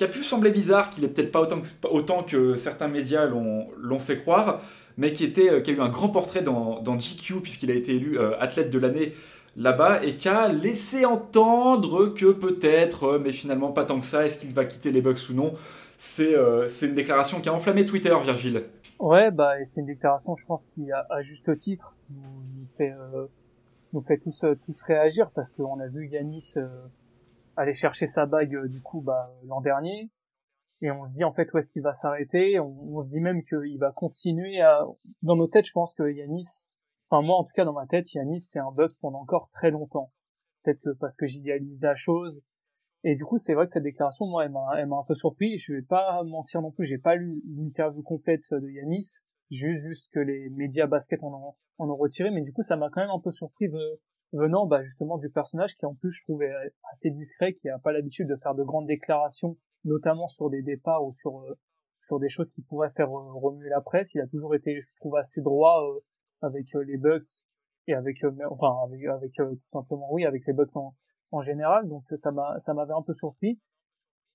a, 0.00 0.08
pu 0.08 0.24
sembler 0.24 0.50
bizarre, 0.50 0.88
qu'il 0.88 1.04
est 1.04 1.08
peut-être 1.08 1.32
pas 1.32 1.46
autant 1.90 2.22
que, 2.22 2.56
certains 2.56 2.88
médias 2.88 3.26
l'ont 3.26 3.98
fait 3.98 4.16
croire, 4.16 4.62
mais 4.96 5.12
qui, 5.12 5.24
était, 5.24 5.50
a 5.50 5.70
eu 5.70 5.80
un 5.80 5.90
grand 5.90 6.08
portrait 6.08 6.40
dans, 6.40 6.80
dans 6.80 6.98
GQ, 6.98 7.40
puisqu'il 7.42 7.70
a 7.70 7.74
été 7.74 7.96
élu 7.96 8.18
athlète 8.40 8.70
de 8.70 8.78
l'année 8.78 9.12
là-bas, 9.56 10.02
et 10.02 10.14
qui 10.16 10.28
a 10.28 10.48
laissé 10.48 11.04
entendre 11.04 12.06
que 12.14 12.32
peut-être, 12.32 13.20
mais 13.22 13.32
finalement 13.32 13.72
pas 13.72 13.84
tant 13.84 14.00
que 14.00 14.06
ça, 14.06 14.24
est-ce 14.24 14.38
qu'il 14.38 14.54
va 14.54 14.64
quitter 14.64 14.92
les 14.92 15.02
Bucks 15.02 15.28
ou 15.30 15.34
non 15.34 15.54
C'est 15.98 16.36
une 16.82 16.94
déclaration 16.94 17.40
qui 17.40 17.48
a 17.48 17.52
enflammé 17.52 17.84
Twitter, 17.84 18.14
Virgile. 18.24 18.62
Ouais, 19.00 19.30
bah, 19.30 19.64
c'est 19.64 19.80
une 19.80 19.86
déclaration, 19.86 20.36
je 20.36 20.46
pense, 20.46 20.66
qui, 20.66 20.90
à, 20.92 21.22
juste 21.22 21.58
titre, 21.58 21.96
nous, 22.10 22.66
fait, 22.76 22.92
euh, 22.92 23.26
nous 23.92 24.00
fait 24.00 24.18
tous, 24.18 24.44
euh, 24.44 24.54
tous 24.64 24.82
réagir 24.82 25.30
parce 25.32 25.52
qu'on 25.52 25.80
a 25.80 25.88
vu 25.88 26.06
Yanis 26.08 26.54
euh, 26.56 26.86
aller 27.56 27.74
chercher 27.74 28.06
sa 28.06 28.26
bague, 28.26 28.66
du 28.66 28.80
coup, 28.80 29.00
bah, 29.00 29.34
l'an 29.44 29.60
dernier. 29.60 30.10
Et 30.80 30.90
on 30.90 31.04
se 31.04 31.14
dit, 31.14 31.24
en 31.24 31.32
fait, 31.32 31.52
où 31.52 31.58
est-ce 31.58 31.70
qu'il 31.70 31.82
va 31.82 31.92
s'arrêter? 31.92 32.60
On, 32.60 33.00
se 33.00 33.08
dit 33.08 33.20
même 33.20 33.42
qu'il 33.42 33.78
va 33.78 33.90
continuer 33.90 34.60
à, 34.60 34.84
dans 35.22 35.36
nos 35.36 35.48
têtes, 35.48 35.66
je 35.66 35.72
pense 35.72 35.94
que 35.94 36.10
Yanis, 36.10 36.74
enfin, 37.08 37.22
moi, 37.22 37.36
en 37.36 37.44
tout 37.44 37.52
cas, 37.54 37.64
dans 37.64 37.72
ma 37.72 37.86
tête, 37.86 38.12
Yanis, 38.12 38.40
c'est 38.40 38.58
un 38.58 38.70
Bucks 38.70 38.98
pendant 39.00 39.20
encore 39.20 39.50
très 39.52 39.70
longtemps. 39.70 40.12
Peut-être 40.62 40.80
que 40.80 40.90
parce 40.90 41.16
que 41.16 41.26
j'idéalise 41.26 41.80
la 41.80 41.94
chose, 41.94 42.42
et 43.06 43.14
du 43.14 43.24
coup, 43.26 43.36
c'est 43.36 43.52
vrai 43.52 43.66
que 43.66 43.72
cette 43.72 43.82
déclaration, 43.82 44.26
moi, 44.26 44.46
elle 44.46 44.52
m'a, 44.88 44.96
un 44.96 45.04
peu 45.06 45.14
surpris. 45.14 45.58
Je 45.58 45.74
vais 45.74 45.82
pas 45.82 46.22
mentir 46.24 46.62
non 46.62 46.70
plus, 46.70 46.86
j'ai 46.86 46.96
pas 46.96 47.16
lu 47.16 47.42
l'interview 47.54 48.02
complète 48.02 48.50
de 48.50 48.66
Yanis. 48.70 49.20
J'ai 49.50 49.76
juste 49.76 50.10
que 50.10 50.20
les 50.20 50.48
médias 50.48 50.86
basket 50.86 51.22
en 51.22 51.32
ont, 51.34 51.54
en 51.76 51.90
ont 51.90 51.96
retiré, 51.96 52.30
mais 52.30 52.40
du 52.40 52.54
coup, 52.54 52.62
ça 52.62 52.76
m'a 52.76 52.88
quand 52.88 53.02
même 53.02 53.10
un 53.10 53.20
peu 53.20 53.30
surpris 53.30 53.68
venant, 54.32 54.66
bah, 54.66 54.82
justement, 54.82 55.18
du 55.18 55.28
personnage 55.28 55.76
qui, 55.76 55.84
en 55.84 55.94
plus, 55.94 56.12
je 56.12 56.22
trouvais 56.22 56.50
assez 56.90 57.10
discret, 57.10 57.52
qui 57.52 57.68
a 57.68 57.78
pas 57.78 57.92
l'habitude 57.92 58.26
de 58.26 58.36
faire 58.36 58.54
de 58.54 58.64
grandes 58.64 58.86
déclarations, 58.86 59.58
notamment 59.84 60.28
sur 60.28 60.48
des 60.48 60.62
départs 60.62 61.04
ou 61.04 61.12
sur, 61.12 61.42
euh, 61.42 61.58
sur 62.00 62.18
des 62.18 62.30
choses 62.30 62.50
qui 62.52 62.62
pourraient 62.62 62.92
faire 62.96 63.10
euh, 63.10 63.32
remuer 63.34 63.68
la 63.68 63.82
presse. 63.82 64.14
Il 64.14 64.22
a 64.22 64.26
toujours 64.26 64.54
été, 64.54 64.80
je 64.80 64.88
trouve, 64.96 65.16
assez 65.16 65.42
droit 65.42 65.84
euh, 65.84 66.00
avec 66.40 66.68
les 66.86 66.96
Bucks 66.96 67.44
et 67.86 67.92
avec, 67.92 68.24
enfin, 68.50 68.74
avec, 68.86 69.04
avec 69.04 69.32
tout 69.34 69.70
simplement, 69.70 70.10
oui, 70.10 70.24
avec 70.24 70.46
les 70.46 70.54
Bucks 70.54 70.74
en, 70.74 70.94
en 71.34 71.40
général, 71.40 71.88
donc 71.88 72.04
ça 72.14 72.30
m'a 72.30 72.58
ça 72.58 72.74
m'avait 72.74 72.92
un 72.92 73.02
peu 73.02 73.12
surpris. 73.12 73.58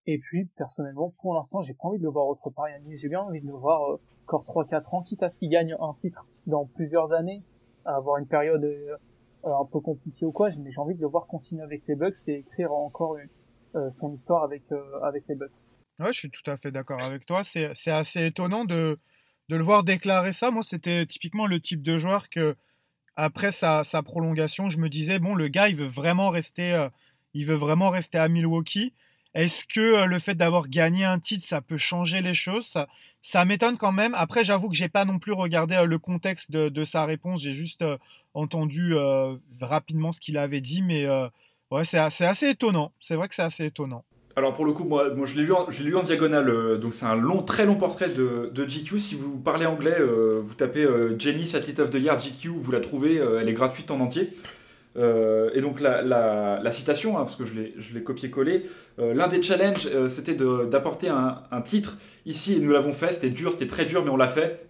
Et 0.05 0.17
puis 0.19 0.45
personnellement, 0.57 1.13
pour 1.21 1.33
l'instant, 1.33 1.61
j'ai 1.61 1.73
pas 1.73 1.87
envie 1.87 1.99
de 1.99 2.03
le 2.03 2.09
voir 2.09 2.27
autre 2.27 2.49
part. 2.49 2.65
J'ai 2.91 3.09
bien 3.09 3.21
envie 3.21 3.41
de 3.41 3.47
le 3.47 3.53
voir 3.53 3.91
euh, 3.91 4.01
encore 4.27 4.43
3-4 4.43 4.95
ans, 4.95 5.03
quitte 5.03 5.23
à 5.23 5.29
ce 5.29 5.39
qu'il 5.39 5.49
gagne 5.49 5.75
un 5.79 5.93
titre 5.93 6.25
dans 6.45 6.65
plusieurs 6.65 7.13
années, 7.13 7.43
à 7.85 7.95
avoir 7.95 8.17
une 8.17 8.27
période 8.27 8.63
euh, 8.63 8.97
un 9.43 9.65
peu 9.65 9.79
compliquée 9.79 10.25
ou 10.25 10.31
quoi. 10.31 10.49
Mais 10.57 10.71
j'ai 10.71 10.81
envie 10.81 10.95
de 10.95 11.01
le 11.01 11.07
voir 11.07 11.27
continuer 11.27 11.63
avec 11.63 11.87
les 11.87 11.95
Bucks 11.95 12.27
et 12.27 12.39
écrire 12.39 12.73
encore 12.73 13.17
son 13.89 14.11
histoire 14.11 14.43
avec 14.43 14.63
avec 15.03 15.27
les 15.27 15.35
Bucks. 15.35 15.69
Ouais, 15.99 16.11
je 16.11 16.19
suis 16.19 16.31
tout 16.31 16.49
à 16.49 16.57
fait 16.57 16.71
d'accord 16.71 17.01
avec 17.01 17.25
toi. 17.25 17.43
C'est 17.43 17.71
c'est 17.73 17.91
assez 17.91 18.25
étonnant 18.25 18.65
de 18.65 18.99
de 19.49 19.55
le 19.55 19.63
voir 19.63 19.83
déclarer 19.83 20.31
ça. 20.31 20.51
Moi, 20.51 20.63
c'était 20.63 21.05
typiquement 21.05 21.47
le 21.47 21.59
type 21.59 21.81
de 21.81 21.97
joueur 21.97 22.29
que 22.29 22.55
après 23.19 23.51
sa, 23.51 23.83
prolongation, 24.03 24.69
je 24.69 24.77
me 24.77 24.89
disais 24.89 25.19
bon, 25.19 25.35
le 25.35 25.47
gars, 25.47 25.69
il 25.69 25.75
veut 25.75 25.87
vraiment 25.87 26.29
rester, 26.29 26.87
il 27.33 27.45
veut 27.45 27.55
vraiment 27.55 27.89
rester 27.89 28.17
à 28.17 28.29
Milwaukee. 28.29 28.93
Est-ce 29.33 29.65
que 29.65 30.05
le 30.05 30.19
fait 30.19 30.35
d'avoir 30.35 30.69
gagné 30.69 31.05
un 31.05 31.19
titre, 31.19 31.45
ça 31.45 31.61
peut 31.61 31.77
changer 31.77 32.21
les 32.21 32.33
choses? 32.33 32.77
Ça, 33.21 33.45
m'étonne 33.45 33.77
quand 33.77 33.91
même. 33.91 34.15
Après, 34.15 34.43
j'avoue 34.43 34.69
que 34.69 34.75
j'ai 34.75 34.89
pas 34.89 35.05
non 35.05 35.19
plus 35.19 35.33
regardé 35.33 35.83
le 35.85 35.99
contexte 35.99 36.49
de, 36.51 36.83
sa 36.83 37.05
réponse. 37.05 37.41
J'ai 37.41 37.53
juste 37.53 37.83
entendu 38.33 38.95
rapidement 39.61 40.11
ce 40.11 40.19
qu'il 40.19 40.37
avait 40.37 40.61
dit, 40.61 40.81
mais 40.81 41.05
ouais, 41.71 41.83
c'est 41.83 41.99
assez 41.99 42.49
étonnant. 42.49 42.91
C'est 42.99 43.15
vrai 43.15 43.27
que 43.27 43.35
c'est 43.35 43.43
assez 43.43 43.65
étonnant. 43.65 44.03
Alors 44.35 44.53
pour 44.53 44.65
le 44.65 44.71
coup, 44.71 44.85
moi, 44.85 45.09
je 45.25 45.35
l'ai 45.35 45.43
lu, 45.43 45.95
en, 45.95 46.03
diagonale, 46.03 46.79
donc 46.79 46.93
c'est 46.93 47.05
un 47.05 47.15
long, 47.15 47.41
très 47.41 47.65
long 47.65 47.75
portrait 47.75 48.09
de, 48.09 48.65
GQ. 48.65 48.99
Si 48.99 49.15
vous 49.15 49.37
parlez 49.37 49.65
anglais, 49.65 49.97
vous 49.99 50.53
tapez 50.53 50.87
Jenny 51.17 51.49
Athlete 51.53 51.79
of 51.79 51.89
the 51.89 51.95
Year 51.95 52.17
GQ, 52.17 52.49
vous 52.57 52.71
la 52.71 52.79
trouvez, 52.79 53.15
elle 53.15 53.49
est 53.49 53.53
gratuite 53.53 53.91
en 53.91 53.99
entier. 53.99 54.33
Euh, 54.97 55.49
et 55.53 55.61
donc 55.61 55.79
la, 55.79 56.71
citation, 56.71 57.17
hein, 57.17 57.21
parce 57.21 57.35
que 57.35 57.45
je 57.45 57.93
l'ai 57.93 58.03
copié-collé, 58.03 58.65
euh, 58.99 59.13
l'un 59.13 59.27
des 59.27 59.41
challenges, 59.41 59.87
euh, 59.87 60.09
c'était 60.09 60.35
d'apporter 60.35 61.09
un, 61.09 61.61
titre 61.63 61.97
ici, 62.25 62.55
et 62.55 62.59
nous 62.59 62.71
l'avons 62.71 62.93
fait, 62.93 63.13
c'était 63.13 63.29
dur, 63.29 63.51
c'était 63.51 63.67
très 63.67 63.85
dur, 63.85 64.03
mais 64.03 64.09
on 64.09 64.17
l'a 64.17 64.27
fait. 64.27 64.65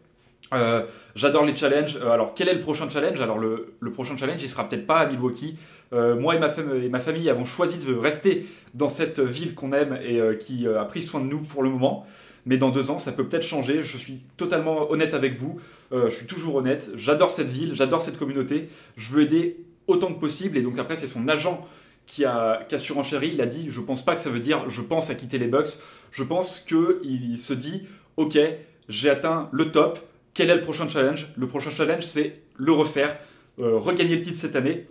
J'adore 1.16 1.46
les 1.46 1.56
challenges. 1.56 1.98
alors 1.98 2.34
quel 2.34 2.48
est 2.50 2.54
le 2.54 2.60
prochain 2.60 2.90
challenge? 2.90 3.22
Alors 3.22 3.38
le, 3.38 3.76
prochain 3.94 4.18
challenge, 4.18 4.42
il 4.42 4.50
sera 4.50 4.68
peut-être 4.68 4.88
pas 4.88 5.00
à 5.00 5.06
Milwaukee. 5.06 5.58
moi 5.92 6.36
et 6.36 6.40
ma, 6.40 6.50
et 6.84 6.90
ma, 6.90 7.00
famille 7.00 7.30
avons 7.30 7.46
choisi 7.46 7.86
de 7.86 7.94
rester 7.94 8.46
dans 8.74 8.90
cette 8.90 9.20
ville 9.20 9.54
qu'on 9.54 9.74
aime 9.74 10.00
et 10.04 10.20
qui 10.40 10.68
a 10.68 10.86
pris 10.86 11.04
soin 11.04 11.20
de 11.22 11.26
nous 11.26 11.40
pour 11.40 11.64
le 11.64 11.70
moment. 11.70 12.06
Mais 12.46 12.58
dans 12.58 12.70
deux 12.70 12.90
ans, 12.90 12.98
ça 12.98 13.12
peut 13.12 13.28
peut-être 13.28 13.46
changer. 13.46 13.84
Je 13.84 13.98
suis 13.98 14.22
totalement 14.38 14.90
honnête 14.90 15.14
avec 15.14 15.38
vous. 15.38 15.60
je 15.92 16.10
suis 16.10 16.26
toujours 16.26 16.56
honnête. 16.56 16.90
J'adore 16.96 17.32
cette 17.32 17.50
ville, 17.50 17.76
j'adore 17.76 18.02
cette 18.02 18.18
communauté. 18.18 18.70
Je 18.98 19.10
veux 19.10 19.22
aider 19.24 19.58
autant 19.90 20.14
que 20.14 20.20
possible. 20.20 20.58
Et 20.58 20.62
donc 20.62 20.80
après, 20.80 20.96
c'est 20.96 21.08
son 21.08 21.28
agent 21.28 21.68
qui 22.06 22.26
a, 22.26 22.64
qui 22.68 22.76
a 22.76 22.78
surenchéri. 22.78 23.32
Il 23.34 23.42
a 23.42 23.46
dit 23.46 23.68
Je 23.70 23.82
pense 23.82 24.04
pas 24.04 24.16
que 24.16 24.22
ça 24.22 24.30
veut 24.30 24.40
dire 24.40 24.70
je 24.70 24.82
pense 24.82 25.10
à 25.10 25.16
quitter 25.16 25.38
les 25.38 25.48
Bucks. 25.48 25.80
Je 26.12 26.24
pense 26.24 26.60
qu'il 26.60 27.38
se 27.38 27.54
dit 27.54 27.88
Ok, 28.18 28.38
j'ai 28.88 29.10
atteint 29.10 29.50
le 29.52 29.72
top. 29.72 30.00
Quel 30.40 30.52
est 30.52 30.56
le 30.56 30.62
prochain 30.62 30.88
challenge? 30.88 31.28
Le 31.36 31.48
prochain 31.48 31.70
challenge, 31.70 32.06
c'est 32.06 32.40
le 32.56 32.72
refaire, 32.72 33.18
euh, 33.60 33.78
regagner 33.78 34.16
le 34.16 34.22
titre 34.22 34.38
cette 34.38 34.56
année. 34.56 34.88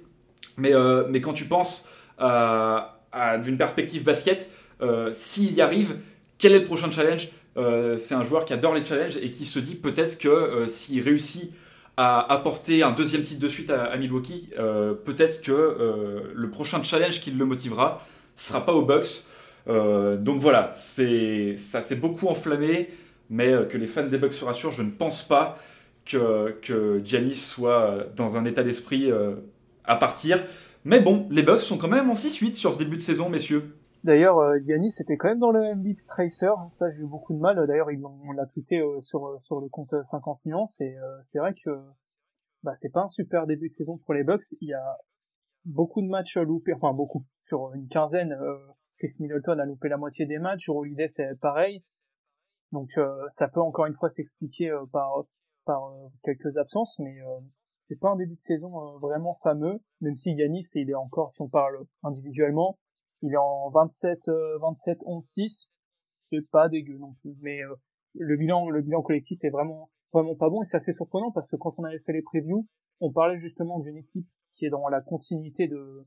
Mais, 0.58 0.74
euh, 0.74 1.04
mais 1.08 1.22
quand 1.22 1.32
tu 1.32 1.46
penses 1.46 1.88
à, 2.18 2.98
d'une 3.42 3.56
perspective 3.56 4.04
basket, 4.04 4.50
euh, 4.82 5.10
s'il 5.14 5.54
y 5.54 5.62
arrive, 5.62 5.96
quel 6.36 6.52
est 6.52 6.58
le 6.58 6.66
prochain 6.66 6.90
challenge? 6.90 7.28
C'est 7.96 8.14
un 8.14 8.24
joueur 8.24 8.44
qui 8.44 8.52
adore 8.52 8.74
les 8.74 8.84
challenges 8.84 9.16
et 9.16 9.30
qui 9.30 9.46
se 9.46 9.58
dit 9.58 9.74
peut-être 9.74 10.18
que 10.18 10.66
s'il 10.66 11.00
réussit 11.00 11.50
à 11.96 12.30
apporter 12.30 12.82
un 12.82 12.92
deuxième 12.92 13.22
titre 13.22 13.40
de 13.40 13.48
suite 13.48 13.70
à, 13.70 13.96
Milwaukee, 13.96 14.50
euh, 14.58 14.92
peut-être 14.92 15.40
que 15.40 15.50
euh, 15.50 16.30
le 16.34 16.50
prochain 16.50 16.82
challenge 16.82 17.22
qui 17.22 17.30
le 17.30 17.44
motivera 17.46 18.06
sera 18.36 18.66
pas 18.66 18.74
au 18.74 18.82
Bucks. 18.82 19.24
Euh, 19.66 20.16
donc 20.16 20.40
voilà, 20.40 20.72
ça 20.74 21.80
s'est 21.80 21.96
beaucoup 21.96 22.28
enflammé, 22.28 22.90
mais 23.30 23.52
que 23.68 23.76
les 23.76 23.86
fans 23.86 24.06
des 24.06 24.18
Bucks 24.18 24.32
se 24.32 24.44
rassurent, 24.44 24.72
je 24.72 24.82
ne 24.82 24.90
pense 24.90 25.26
pas 25.26 25.58
que, 26.04 26.58
que 26.62 27.00
Giannis 27.04 27.34
soit 27.34 28.06
dans 28.16 28.36
un 28.36 28.44
état 28.44 28.62
d'esprit 28.62 29.10
à 29.84 29.96
partir. 29.96 30.44
Mais 30.84 31.00
bon, 31.00 31.26
les 31.30 31.42
Bucks 31.42 31.60
sont 31.60 31.78
quand 31.78 31.88
même 31.88 32.08
en 32.10 32.14
6-8 32.14 32.54
sur 32.54 32.72
ce 32.72 32.78
début 32.78 32.96
de 32.96 33.02
saison, 33.02 33.28
messieurs. 33.28 33.74
D'ailleurs, 34.04 34.38
euh, 34.38 34.58
Giannis 34.64 34.94
était 35.00 35.16
quand 35.16 35.28
même 35.28 35.40
dans 35.40 35.50
le 35.50 35.74
MVP 35.74 36.02
Tracer. 36.06 36.52
Ça, 36.70 36.90
j'ai 36.90 37.02
eu 37.02 37.06
beaucoup 37.06 37.34
de 37.34 37.38
mal. 37.38 37.66
D'ailleurs, 37.66 37.88
on 38.24 38.32
l'a 38.32 38.46
tweeté 38.46 38.80
euh, 38.80 39.00
sur 39.00 39.26
euh, 39.26 39.38
sur 39.40 39.60
le 39.60 39.68
compte 39.68 39.94
50 40.02 40.40
nuances. 40.46 40.80
Et 40.80 40.96
c'est 41.24 41.38
vrai 41.38 41.54
que 41.54 41.70
bah 42.62 42.74
c'est 42.74 42.90
pas 42.90 43.02
un 43.02 43.08
super 43.08 43.46
début 43.46 43.68
de 43.68 43.74
saison 43.74 43.98
pour 43.98 44.14
les 44.14 44.24
Bucks. 44.24 44.54
Il 44.60 44.68
y 44.68 44.74
a 44.74 44.98
beaucoup 45.64 46.00
de 46.00 46.06
matchs 46.08 46.36
loupés, 46.38 46.74
enfin 46.74 46.92
beaucoup 46.92 47.24
sur 47.40 47.72
une 47.74 47.88
quinzaine. 47.88 48.36
Chris 48.98 49.16
Middleton 49.20 49.58
a 49.58 49.64
loupé 49.64 49.88
la 49.88 49.96
moitié 49.96 50.26
des 50.26 50.38
matchs. 50.38 50.68
Holiday 50.68 51.08
c'est 51.08 51.38
pareil. 51.40 51.82
Donc 52.72 52.90
ça 53.30 53.48
peut 53.48 53.60
encore 53.60 53.86
une 53.86 53.94
fois 53.94 54.10
s'expliquer 54.10 54.70
par 54.92 55.24
par 55.64 55.90
quelques 56.22 56.56
absences, 56.56 56.98
mais 56.98 57.18
c'est 57.80 57.98
pas 57.98 58.10
un 58.10 58.16
début 58.16 58.36
de 58.36 58.40
saison 58.40 58.98
vraiment 58.98 59.38
fameux. 59.42 59.80
Même 60.00 60.16
si 60.16 60.36
Giannis, 60.36 60.68
il 60.74 60.90
est 60.90 60.94
encore, 60.94 61.32
si 61.32 61.40
on 61.40 61.48
parle 61.48 61.86
individuellement, 62.02 62.78
il 63.22 63.32
est 63.32 63.38
en 63.38 63.70
27, 63.70 64.30
27, 64.60 64.98
11, 65.04 65.24
6. 65.24 65.70
C'est 66.20 66.48
pas 66.50 66.68
dégueu 66.68 66.98
non 66.98 67.14
plus. 67.20 67.36
Mais 67.40 67.62
euh, 67.62 67.74
le 68.14 68.36
bilan, 68.36 68.68
le 68.68 68.82
bilan 68.82 69.02
collectif 69.02 69.42
est 69.42 69.50
vraiment, 69.50 69.90
vraiment 70.12 70.36
pas 70.36 70.50
bon. 70.50 70.62
Et 70.62 70.64
c'est 70.64 70.76
assez 70.76 70.92
surprenant 70.92 71.30
parce 71.32 71.50
que 71.50 71.56
quand 71.56 71.74
on 71.78 71.84
avait 71.84 72.00
fait 72.00 72.12
les 72.12 72.22
previews, 72.22 72.66
on 73.00 73.12
parlait 73.12 73.38
justement 73.38 73.80
d'une 73.80 73.96
équipe 73.96 74.28
qui 74.52 74.66
est 74.66 74.70
dans 74.70 74.88
la 74.88 75.00
continuité 75.00 75.68
de, 75.68 76.06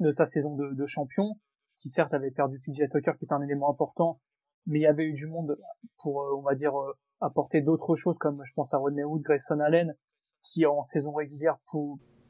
de 0.00 0.10
sa 0.10 0.26
saison 0.26 0.54
de, 0.54 0.72
de 0.72 0.86
champion, 0.86 1.38
qui 1.74 1.90
certes 1.90 2.14
avait 2.14 2.30
perdu 2.30 2.60
PJ 2.60 2.88
Tucker, 2.90 3.12
qui 3.18 3.24
est 3.24 3.32
un 3.32 3.42
élément 3.42 3.70
important, 3.70 4.20
mais 4.66 4.78
il 4.80 4.82
y 4.82 4.86
avait 4.86 5.04
eu 5.04 5.12
du 5.12 5.26
monde 5.26 5.58
pour, 6.02 6.22
euh, 6.22 6.36
on 6.36 6.42
va 6.42 6.54
dire, 6.54 6.78
euh, 6.78 6.96
apporter 7.20 7.60
d'autres 7.60 7.96
choses, 7.96 8.18
comme 8.18 8.40
je 8.44 8.52
pense 8.54 8.74
à 8.74 8.78
Rodney 8.78 9.04
Wood, 9.04 9.22
Grayson 9.22 9.60
Allen, 9.60 9.94
qui 10.42 10.66
en 10.66 10.82
saison 10.82 11.12
régulière 11.12 11.58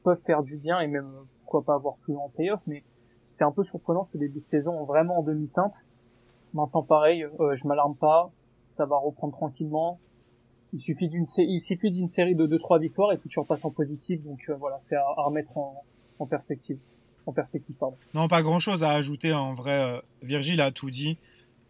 peuvent 0.03 0.21
faire 0.25 0.43
du 0.43 0.57
bien 0.57 0.79
et 0.79 0.87
même 0.87 1.11
pourquoi 1.41 1.63
pas 1.63 1.75
avoir 1.75 1.97
plus 1.97 2.15
en 2.15 2.29
playoff, 2.29 2.61
mais 2.67 2.83
c'est 3.25 3.43
un 3.43 3.51
peu 3.51 3.63
surprenant 3.63 4.03
ce 4.03 4.17
début 4.17 4.39
de 4.39 4.45
saison, 4.45 4.83
vraiment 4.85 5.19
en 5.19 5.23
demi-teinte. 5.23 5.85
Maintenant, 6.53 6.81
pareil, 6.81 7.23
euh, 7.23 7.55
je 7.55 7.67
m'alarme 7.67 7.95
pas, 7.95 8.31
ça 8.71 8.85
va 8.85 8.97
reprendre 8.97 9.33
tranquillement. 9.33 9.99
Il 10.73 10.79
suffit 10.79 11.07
d'une 11.07 11.25
il 11.37 11.59
suffit 11.59 11.91
d'une 11.91 12.07
série 12.07 12.35
de 12.35 12.45
2-3 12.45 12.79
victoires 12.79 13.11
et 13.11 13.17
puis 13.17 13.29
tu 13.29 13.39
repasses 13.39 13.65
en 13.65 13.71
positif, 13.71 14.23
donc 14.23 14.39
euh, 14.49 14.55
voilà, 14.55 14.79
c'est 14.79 14.95
à, 14.95 15.05
remettre 15.17 15.57
en, 15.57 15.83
en, 16.19 16.25
perspective. 16.25 16.79
En 17.25 17.33
perspective, 17.33 17.75
pardon. 17.75 17.97
Non, 18.13 18.27
pas 18.27 18.41
grand-chose 18.41 18.83
à 18.83 18.91
ajouter 18.91 19.33
en 19.33 19.53
vrai. 19.53 19.79
Euh, 19.79 19.99
Virgile 20.21 20.61
a 20.61 20.71
tout 20.71 20.89
dit. 20.89 21.17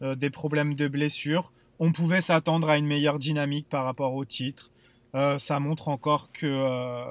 Des 0.02 0.30
problèmes 0.30 0.76
de 0.76 0.88
blessure. 0.88 1.52
On 1.80 1.92
pouvait 1.92 2.22
s'attendre 2.22 2.70
à 2.70 2.78
une 2.78 2.88
meilleure 2.88 3.20
dynamique 3.20 3.68
par 3.70 3.86
rapport 3.86 4.14
au 4.14 4.26
titre. 4.26 4.72
ça 5.14 5.60
montre 5.60 5.90
encore 5.90 6.32
que 6.32 7.06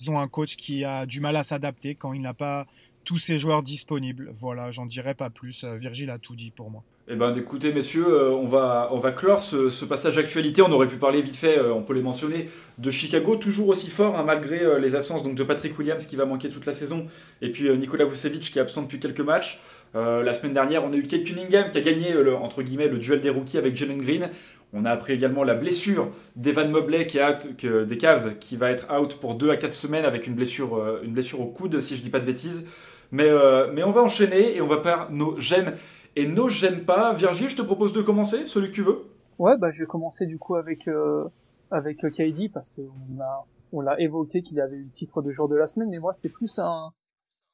ils 0.00 0.10
ont 0.10 0.18
un 0.18 0.28
coach 0.28 0.56
qui 0.56 0.84
a 0.84 1.06
du 1.06 1.20
mal 1.20 1.36
à 1.36 1.44
s'adapter 1.44 1.94
quand 1.94 2.12
il 2.12 2.20
n'a 2.20 2.34
pas 2.34 2.66
tous 3.04 3.18
ces 3.18 3.38
joueurs 3.38 3.62
disponibles. 3.62 4.34
Voilà, 4.40 4.70
j'en 4.70 4.86
dirai 4.86 5.14
pas 5.14 5.30
plus. 5.30 5.62
Euh, 5.64 5.76
Virgile 5.76 6.10
a 6.10 6.18
tout 6.18 6.34
dit 6.34 6.50
pour 6.50 6.70
moi. 6.70 6.82
Eh 7.06 7.16
ben, 7.16 7.36
écoutez, 7.36 7.70
messieurs, 7.72 8.08
euh, 8.08 8.30
on 8.30 8.46
va, 8.46 8.88
on 8.92 8.98
va 8.98 9.12
clore 9.12 9.42
ce, 9.42 9.84
passage 9.84 10.16
d'actualité. 10.16 10.62
On 10.62 10.72
aurait 10.72 10.88
pu 10.88 10.96
parler 10.96 11.20
vite 11.20 11.36
fait, 11.36 11.58
euh, 11.58 11.74
on 11.74 11.82
peut 11.82 11.92
les 11.92 12.00
mentionner, 12.00 12.48
de 12.78 12.90
Chicago, 12.90 13.36
toujours 13.36 13.68
aussi 13.68 13.90
fort, 13.90 14.16
hein, 14.16 14.24
malgré 14.24 14.80
les 14.80 14.94
absences 14.94 15.22
donc, 15.22 15.34
de 15.34 15.44
Patrick 15.44 15.78
Williams 15.78 16.06
qui 16.06 16.16
va 16.16 16.24
manquer 16.24 16.48
toute 16.48 16.64
la 16.64 16.72
saison, 16.72 17.06
et 17.42 17.50
puis 17.50 17.68
Nikola 17.76 18.06
Vucevic 18.06 18.50
qui 18.50 18.58
est 18.58 18.62
absent 18.62 18.82
depuis 18.82 19.00
quelques 19.00 19.20
matchs. 19.20 19.60
La 19.94 20.34
semaine 20.34 20.52
dernière, 20.52 20.84
on 20.84 20.92
a 20.92 20.96
eu 20.96 21.04
Kate 21.04 21.24
Cunningham 21.24 21.70
qui 21.70 21.78
a 21.78 21.80
gagné 21.80 22.12
le, 22.12 22.34
entre 22.34 22.62
guillemets, 22.62 22.88
le 22.88 22.98
duel 22.98 23.20
des 23.20 23.30
rookies 23.30 23.58
avec 23.58 23.76
Jalen 23.76 23.98
Green. 23.98 24.28
On 24.72 24.84
a 24.84 24.90
appris 24.90 25.12
également 25.12 25.44
la 25.44 25.54
blessure 25.54 26.10
d'Evan 26.34 26.68
Mobley 26.68 27.06
qui 27.06 27.18
est 27.18 27.24
out, 27.24 27.46
des 27.64 27.98
Cavs, 27.98 28.38
qui 28.38 28.56
va 28.56 28.70
être 28.70 28.92
out 28.92 29.18
pour 29.20 29.36
2 29.36 29.50
à 29.50 29.56
4 29.56 29.72
semaines 29.72 30.04
avec 30.04 30.26
une 30.26 30.34
blessure, 30.34 31.00
une 31.04 31.12
blessure 31.12 31.40
au 31.40 31.46
coude, 31.46 31.80
si 31.80 31.96
je 31.96 32.02
dis 32.02 32.10
pas 32.10 32.18
de 32.18 32.26
bêtises. 32.26 32.66
Mais, 33.14 33.28
euh, 33.28 33.70
mais 33.72 33.84
on 33.84 33.92
va 33.92 34.02
enchaîner 34.02 34.56
et 34.56 34.60
on 34.60 34.66
va 34.66 34.82
faire 34.82 35.08
nos 35.12 35.38
j'aime 35.38 35.74
et 36.16 36.26
nos 36.26 36.48
j'aime 36.48 36.84
pas. 36.84 37.14
Virgile, 37.14 37.48
je 37.48 37.56
te 37.56 37.62
propose 37.62 37.92
de 37.92 38.02
commencer, 38.02 38.46
celui 38.46 38.70
que 38.70 38.74
tu 38.74 38.82
veux. 38.82 39.04
Ouais, 39.38 39.56
bah 39.56 39.70
je 39.70 39.80
vais 39.80 39.86
commencer 39.86 40.26
du 40.26 40.36
coup 40.36 40.56
avec 40.56 40.88
euh, 40.88 41.24
avec 41.70 41.98
KD 41.98 42.50
parce 42.52 42.70
qu'on 42.70 43.20
a 43.20 43.46
on 43.72 43.80
l'a 43.80 44.00
évoqué 44.00 44.42
qu'il 44.42 44.60
avait 44.60 44.76
eu 44.76 44.82
le 44.82 44.90
titre 44.90 45.22
de 45.22 45.30
jour 45.30 45.48
de 45.48 45.54
la 45.54 45.68
semaine, 45.68 45.90
mais 45.90 46.00
moi 46.00 46.12
c'est 46.12 46.28
plus 46.28 46.58
un 46.58 46.92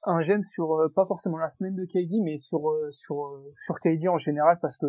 un 0.04 0.20
j'aime 0.20 0.42
sur 0.42 0.72
euh, 0.74 0.88
pas 0.88 1.06
forcément 1.06 1.38
la 1.38 1.50
semaine 1.50 1.74
de 1.74 1.84
KD, 1.84 2.22
mais 2.22 2.38
sur 2.38 2.72
sur 2.90 3.40
sur 3.56 3.78
KD 3.80 4.08
en 4.08 4.16
général 4.16 4.58
parce 4.60 4.76
que 4.76 4.86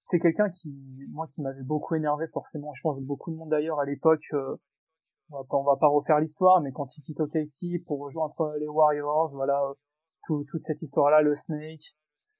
c'est 0.00 0.18
quelqu'un 0.18 0.50
qui 0.50 0.74
moi 1.10 1.26
qui 1.28 1.42
m'avait 1.42 1.62
beaucoup 1.62 1.94
énervé 1.94 2.26
forcément. 2.28 2.72
Je 2.74 2.82
pense 2.82 3.00
beaucoup 3.00 3.30
de 3.30 3.36
monde 3.36 3.50
d'ailleurs 3.50 3.80
à 3.80 3.84
l'époque. 3.84 4.26
on 4.32 5.36
va 5.36 5.44
pas 5.44 5.56
on 5.56 5.64
va 5.64 5.76
pas 5.76 5.88
refaire 5.88 6.20
l'histoire, 6.20 6.60
mais 6.60 6.72
quand 6.72 6.96
il 6.96 7.02
quitte 7.02 7.20
OKC 7.20 7.84
pour 7.86 8.00
rejoindre 8.00 8.54
les 8.58 8.68
Warriors, 8.68 9.30
voilà 9.34 9.60
toute 10.28 10.62
cette 10.62 10.82
histoire-là, 10.82 11.22
le 11.22 11.34
Snake, 11.34 11.96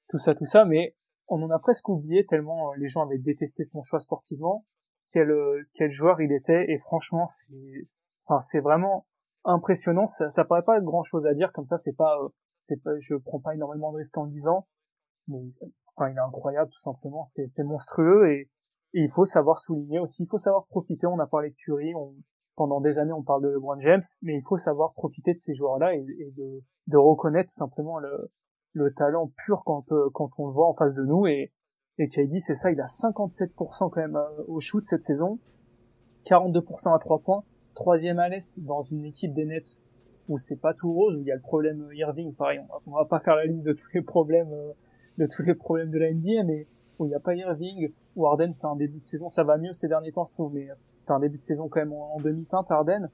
tout 0.08 0.18
ça, 0.18 0.34
tout 0.34 0.44
ça, 0.44 0.64
mais 0.64 0.94
on 1.28 1.42
en 1.42 1.50
a 1.50 1.58
presque 1.58 1.88
oublié 1.88 2.26
tellement 2.26 2.72
euh, 2.72 2.76
les 2.76 2.88
gens 2.88 3.02
avaient 3.02 3.18
détesté 3.18 3.64
son 3.64 3.82
choix 3.82 4.00
sportivement, 4.00 4.66
quel, 5.10 5.30
euh, 5.30 5.62
quel 5.74 5.90
joueur 5.90 6.20
il 6.20 6.32
était, 6.32 6.70
et 6.70 6.78
franchement, 6.78 7.26
c'est, 7.28 7.84
enfin, 8.24 8.40
c'est 8.40 8.60
vraiment 8.60 9.06
impressionnant, 9.48 10.06
ça, 10.06 10.30
ça 10.30 10.44
paraît 10.44 10.62
pas 10.62 10.80
grand 10.80 11.02
chose 11.02 11.26
à 11.26 11.34
dire, 11.34 11.52
comme 11.52 11.66
ça, 11.66 11.78
c'est 11.78 11.92
pas, 11.92 12.16
euh, 12.22 12.28
c'est 12.60 12.82
pas, 12.82 12.98
je 12.98 13.14
prends 13.16 13.40
pas 13.40 13.54
énormément 13.54 13.92
de 13.92 13.98
risques 13.98 14.16
en 14.16 14.24
le 14.24 14.30
disant, 14.30 14.66
mais, 15.26 15.40
enfin, 15.96 16.10
il 16.10 16.16
est 16.16 16.20
incroyable, 16.20 16.70
tout 16.70 16.80
simplement, 16.80 17.24
c'est, 17.24 17.64
monstrueux, 17.64 18.30
et, 18.30 18.50
il 18.94 19.10
faut 19.10 19.26
savoir 19.26 19.58
souligner 19.58 19.98
aussi, 19.98 20.22
il 20.22 20.28
faut 20.28 20.38
savoir 20.38 20.66
profiter, 20.66 21.06
on 21.06 21.18
a 21.18 21.26
parlé 21.26 21.50
de 21.50 21.54
Thury, 21.56 21.94
on, 21.94 22.14
pendant 22.56 22.80
des 22.80 22.98
années 22.98 23.12
on 23.12 23.22
parle 23.22 23.42
de 23.42 23.48
LeBron 23.48 23.78
James, 23.80 24.02
mais 24.22 24.34
il 24.34 24.42
faut 24.42 24.56
savoir 24.56 24.92
profiter 24.94 25.32
de 25.32 25.38
ces 25.38 25.54
joueurs-là 25.54 25.94
et, 25.94 26.02
de, 26.36 26.62
de, 26.88 26.96
reconnaître 26.96 27.50
tout 27.50 27.56
simplement 27.56 27.98
le, 27.98 28.30
le 28.72 28.92
talent 28.94 29.30
pur 29.44 29.62
quand 29.64 29.92
euh, 29.92 30.08
quand 30.12 30.30
on 30.38 30.48
le 30.48 30.52
voit 30.52 30.66
en 30.66 30.74
face 30.74 30.94
de 30.94 31.04
nous 31.04 31.26
et 31.26 31.52
et 31.98 32.08
KD 32.08 32.40
c'est 32.40 32.56
ça 32.56 32.72
il 32.72 32.80
a 32.80 32.86
57% 32.86 33.54
quand 33.90 33.96
même 33.96 34.16
euh, 34.16 34.44
au 34.48 34.58
shoot 34.58 34.84
cette 34.86 35.04
saison 35.04 35.38
42% 36.26 36.94
à 36.94 36.98
3 36.98 37.20
points 37.20 37.44
troisième 37.78 38.18
à 38.18 38.28
l'est 38.28 38.52
dans 38.58 38.82
une 38.82 39.04
équipe 39.04 39.32
des 39.32 39.44
Nets 39.44 39.84
où 40.28 40.36
c'est 40.36 40.60
pas 40.60 40.74
tout 40.74 40.92
rose 40.92 41.14
où 41.16 41.20
il 41.20 41.26
y 41.26 41.30
a 41.30 41.36
le 41.36 41.40
problème 41.40 41.88
Irving 41.92 42.34
pareil 42.34 42.60
on 42.84 42.90
va, 42.90 43.02
va 43.02 43.04
pas 43.04 43.20
faire 43.20 43.36
la 43.36 43.46
liste 43.46 43.64
de 43.64 43.72
tous 43.72 43.86
les 43.94 44.02
problèmes 44.02 44.52
de 45.16 45.26
tous 45.26 45.42
les 45.42 45.54
problèmes 45.54 45.90
de 45.90 45.98
la 45.98 46.12
NBA 46.12 46.42
mais 46.44 46.66
où 46.98 47.06
il 47.06 47.10
n'y 47.10 47.14
a 47.14 47.20
pas 47.20 47.36
Irving 47.36 47.92
où 48.16 48.26
Arden 48.26 48.52
fait 48.52 48.66
un 48.66 48.74
début 48.74 48.98
de 48.98 49.04
saison. 49.04 49.30
Ça 49.30 49.44
va 49.44 49.58
mieux 49.58 49.72
ces 49.74 49.86
derniers 49.86 50.10
temps 50.10 50.24
je 50.24 50.32
trouve 50.32 50.52
mais 50.52 50.66
fait 51.06 51.12
un 51.12 51.20
début 51.20 51.38
de 51.38 51.42
saison 51.42 51.68
quand 51.68 51.78
même 51.78 51.92
en, 51.92 52.18
demi-teinte 52.18 52.68
Arden 52.68 53.10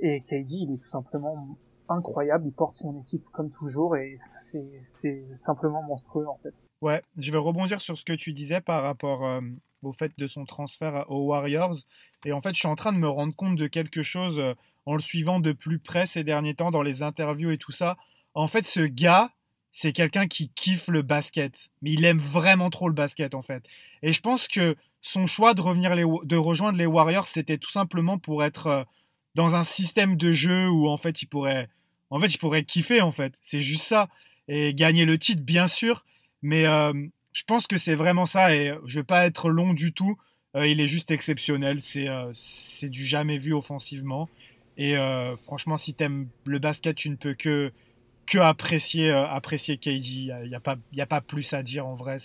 et 0.00 0.20
KD 0.20 0.50
il 0.50 0.74
est 0.74 0.78
tout 0.78 0.88
simplement 0.88 1.56
incroyable, 1.88 2.46
il 2.46 2.52
porte 2.52 2.76
son 2.76 3.00
équipe 3.00 3.24
comme 3.32 3.50
toujours 3.50 3.96
et 3.96 4.18
c'est 4.82 5.24
simplement 5.34 5.82
monstrueux 5.82 6.28
en 6.28 6.36
fait. 6.42 6.54
Ouais, 6.82 7.00
je 7.16 7.32
vais 7.32 7.38
rebondir 7.38 7.80
sur 7.80 7.96
ce 7.96 8.04
que 8.04 8.12
tu 8.12 8.34
disais 8.34 8.60
par 8.60 8.82
rapport 8.82 9.24
euh, 9.24 9.40
au 9.82 9.92
fait 9.92 10.12
de 10.18 10.26
son 10.26 10.44
transfert 10.44 11.04
aux 11.10 11.26
Warriors. 11.26 11.76
Et 12.24 12.32
en 12.32 12.40
fait, 12.40 12.54
je 12.54 12.60
suis 12.60 12.68
en 12.68 12.76
train 12.76 12.92
de 12.92 12.98
me 12.98 13.08
rendre 13.08 13.34
compte 13.34 13.56
de 13.56 13.66
quelque 13.66 14.02
chose 14.02 14.38
euh, 14.38 14.54
en 14.86 14.94
le 14.94 15.00
suivant 15.00 15.40
de 15.40 15.52
plus 15.52 15.78
près 15.78 16.06
ces 16.06 16.24
derniers 16.24 16.54
temps 16.54 16.70
dans 16.70 16.82
les 16.82 17.02
interviews 17.02 17.50
et 17.50 17.58
tout 17.58 17.72
ça. 17.72 17.96
En 18.34 18.46
fait, 18.46 18.66
ce 18.66 18.80
gars, 18.80 19.30
c'est 19.72 19.92
quelqu'un 19.92 20.26
qui 20.26 20.50
kiffe 20.50 20.88
le 20.88 21.02
basket. 21.02 21.70
Mais 21.82 21.92
il 21.92 22.04
aime 22.04 22.18
vraiment 22.18 22.70
trop 22.70 22.88
le 22.88 22.94
basket 22.94 23.34
en 23.34 23.42
fait. 23.42 23.64
Et 24.02 24.12
je 24.12 24.20
pense 24.20 24.48
que 24.48 24.76
son 25.00 25.26
choix 25.26 25.54
de, 25.54 25.60
revenir 25.60 25.96
de 25.96 26.36
rejoindre 26.36 26.78
les 26.78 26.86
Warriors, 26.86 27.26
c'était 27.26 27.58
tout 27.58 27.70
simplement 27.70 28.18
pour 28.18 28.44
être 28.44 28.66
euh, 28.68 28.84
dans 29.34 29.56
un 29.56 29.62
système 29.62 30.16
de 30.16 30.32
jeu 30.32 30.68
où 30.68 30.88
en 30.88 30.96
fait 30.96 31.22
il 31.22 31.26
pourrait 31.26 31.68
en 32.12 32.20
fait, 32.20 32.26
il 32.26 32.36
pourrait 32.36 32.64
kiffer, 32.64 33.00
en 33.00 33.10
fait. 33.10 33.38
C'est 33.42 33.60
juste 33.60 33.84
ça. 33.84 34.10
Et 34.46 34.74
gagner 34.74 35.06
le 35.06 35.18
titre, 35.18 35.40
bien 35.42 35.66
sûr. 35.66 36.04
Mais 36.42 36.66
euh, 36.66 36.92
je 37.32 37.42
pense 37.44 37.66
que 37.66 37.76
c'est 37.76 37.94
vraiment 37.94 38.26
ça. 38.26 38.54
Et 38.54 38.74
je 38.84 39.00
vais 39.00 39.04
pas 39.04 39.26
être 39.26 39.50
long 39.50 39.74
du 39.74 39.92
tout. 39.92 40.16
Euh, 40.54 40.66
il 40.66 40.80
est 40.80 40.86
juste 40.86 41.10
exceptionnel. 41.10 41.80
C'est 41.80 42.08
euh, 42.08 42.32
du 42.82 43.04
jamais 43.04 43.38
vu 43.38 43.54
offensivement. 43.54 44.28
Et 44.78 44.96
franchement, 45.44 45.76
si 45.76 45.94
tu 45.94 46.02
aimes 46.02 46.28
le 46.46 46.58
basket, 46.58 46.96
tu 46.96 47.10
ne 47.10 47.16
peux 47.16 47.34
que, 47.34 47.70
que 48.26 48.38
apprécier, 48.38 49.10
apprécier 49.10 49.76
KD. 49.76 50.06
Il 50.06 50.48
n'y 50.48 50.54
a, 50.54 50.60
pas, 50.60 50.76
a 50.98 51.06
pas 51.06 51.20
plus 51.20 51.52
à 51.52 51.62
dire 51.62 51.86
en 51.86 51.94
vrai. 51.94 52.16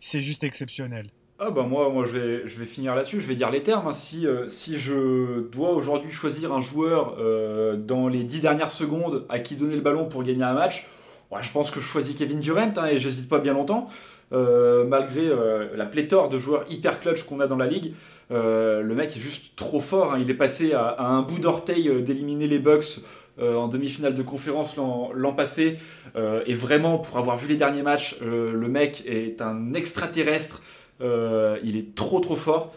C'est 0.00 0.22
juste 0.22 0.44
exceptionnel. 0.44 1.10
Ah 1.40 1.50
bah 1.50 1.64
moi, 1.64 1.90
moi 1.90 2.04
je, 2.04 2.16
vais, 2.16 2.48
je 2.48 2.58
vais 2.60 2.64
finir 2.64 2.94
là-dessus, 2.94 3.20
je 3.20 3.26
vais 3.26 3.34
dire 3.34 3.50
les 3.50 3.62
termes. 3.62 3.88
Hein. 3.88 3.92
Si, 3.92 4.24
euh, 4.24 4.48
si 4.48 4.78
je 4.78 5.40
dois 5.50 5.72
aujourd'hui 5.72 6.12
choisir 6.12 6.52
un 6.52 6.60
joueur 6.60 7.16
euh, 7.18 7.76
dans 7.76 8.06
les 8.06 8.22
dix 8.22 8.40
dernières 8.40 8.70
secondes 8.70 9.26
à 9.28 9.40
qui 9.40 9.56
donner 9.56 9.74
le 9.74 9.80
ballon 9.80 10.08
pour 10.08 10.22
gagner 10.22 10.44
un 10.44 10.54
match, 10.54 10.86
je 11.40 11.50
pense 11.50 11.72
que 11.72 11.80
je 11.80 11.84
choisis 11.84 12.14
Kevin 12.14 12.38
Durant 12.38 12.72
hein, 12.76 12.86
et 12.86 13.00
j'hésite 13.00 13.28
pas 13.28 13.40
bien 13.40 13.52
longtemps. 13.52 13.88
Euh, 14.34 14.84
malgré 14.84 15.30
la 15.76 15.86
pléthore 15.86 16.28
de 16.28 16.38
joueurs 16.38 16.64
hyper 16.68 17.00
clutch 17.00 17.22
qu'on 17.22 17.40
a 17.40 17.46
dans 17.46 17.56
la 17.56 17.66
ligue, 17.66 17.94
le 18.30 18.92
mec 18.94 19.16
est 19.16 19.20
juste 19.20 19.56
trop 19.56 19.80
fort. 19.80 20.12
Hein. 20.12 20.18
Il 20.20 20.30
est 20.30 20.34
passé 20.34 20.72
à, 20.72 21.06
un 21.06 21.22
bout 21.22 21.38
d'orteil 21.38 22.02
d'éliminer 22.02 22.46
les 22.46 22.58
Bucks 22.58 23.00
en 23.40 23.68
demi-finale 23.68 24.14
de 24.14 24.22
conférence 24.22 24.76
l'an 24.76 25.32
passé. 25.32 25.78
et 26.46 26.54
vraiment, 26.54 26.98
pour 26.98 27.18
avoir 27.18 27.36
vu 27.36 27.48
les 27.48 27.56
derniers 27.56 27.82
matchs, 27.82 28.16
le 28.20 28.68
mec 28.68 29.04
est 29.06 29.40
un 29.40 29.74
extraterrestre. 29.74 30.60
Euh, 31.00 31.58
il 31.62 31.76
est 31.76 31.94
trop 31.94 32.20
trop 32.20 32.36
fort. 32.36 32.72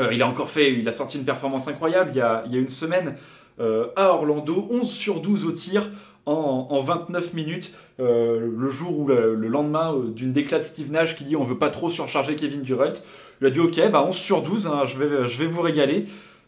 Euh, 0.00 0.08
il 0.12 0.22
a 0.22 0.26
encore 0.26 0.50
fait, 0.50 0.72
il 0.72 0.88
a 0.88 0.92
sorti 0.92 1.18
une 1.18 1.24
performance 1.24 1.68
incroyable 1.68 2.12
il 2.14 2.16
y 2.16 2.20
a, 2.22 2.44
une 2.50 2.68
semaine 2.68 3.16
euh, 3.60 3.88
à 3.94 4.08
Orlando, 4.08 4.66
11 4.70 4.90
sur 4.90 5.20
12 5.20 5.44
au 5.44 5.52
tir 5.52 5.90
en, 6.26 6.68
en 6.70 6.80
29 6.80 7.34
minutes, 7.34 7.74
le 7.98 8.68
jour 8.70 8.98
où 8.98 9.06
le, 9.06 9.34
lendemain 9.34 9.94
d'une 10.14 10.32
déclat 10.32 10.58
de 10.58 10.64
Steve 10.64 10.90
Nash 10.90 11.16
qui 11.16 11.24
dit 11.24 11.36
on 11.36 11.44
veut 11.44 11.58
pas 11.58 11.70
trop 11.70 11.90
surcharger 11.90 12.36
Kevin 12.36 12.62
Durant, 12.62 12.92
il 13.40 13.46
a 13.46 13.50
dit 13.50 13.60
ok, 13.60 13.90
bah 13.90 14.04
11 14.06 14.16
sur 14.16 14.42
12, 14.42 14.66
hein, 14.66 14.84
je, 14.86 14.98
vais, 14.98 15.28
je 15.28 15.38
vais 15.38 15.46
vous 15.46 15.62
régaler. 15.62 16.06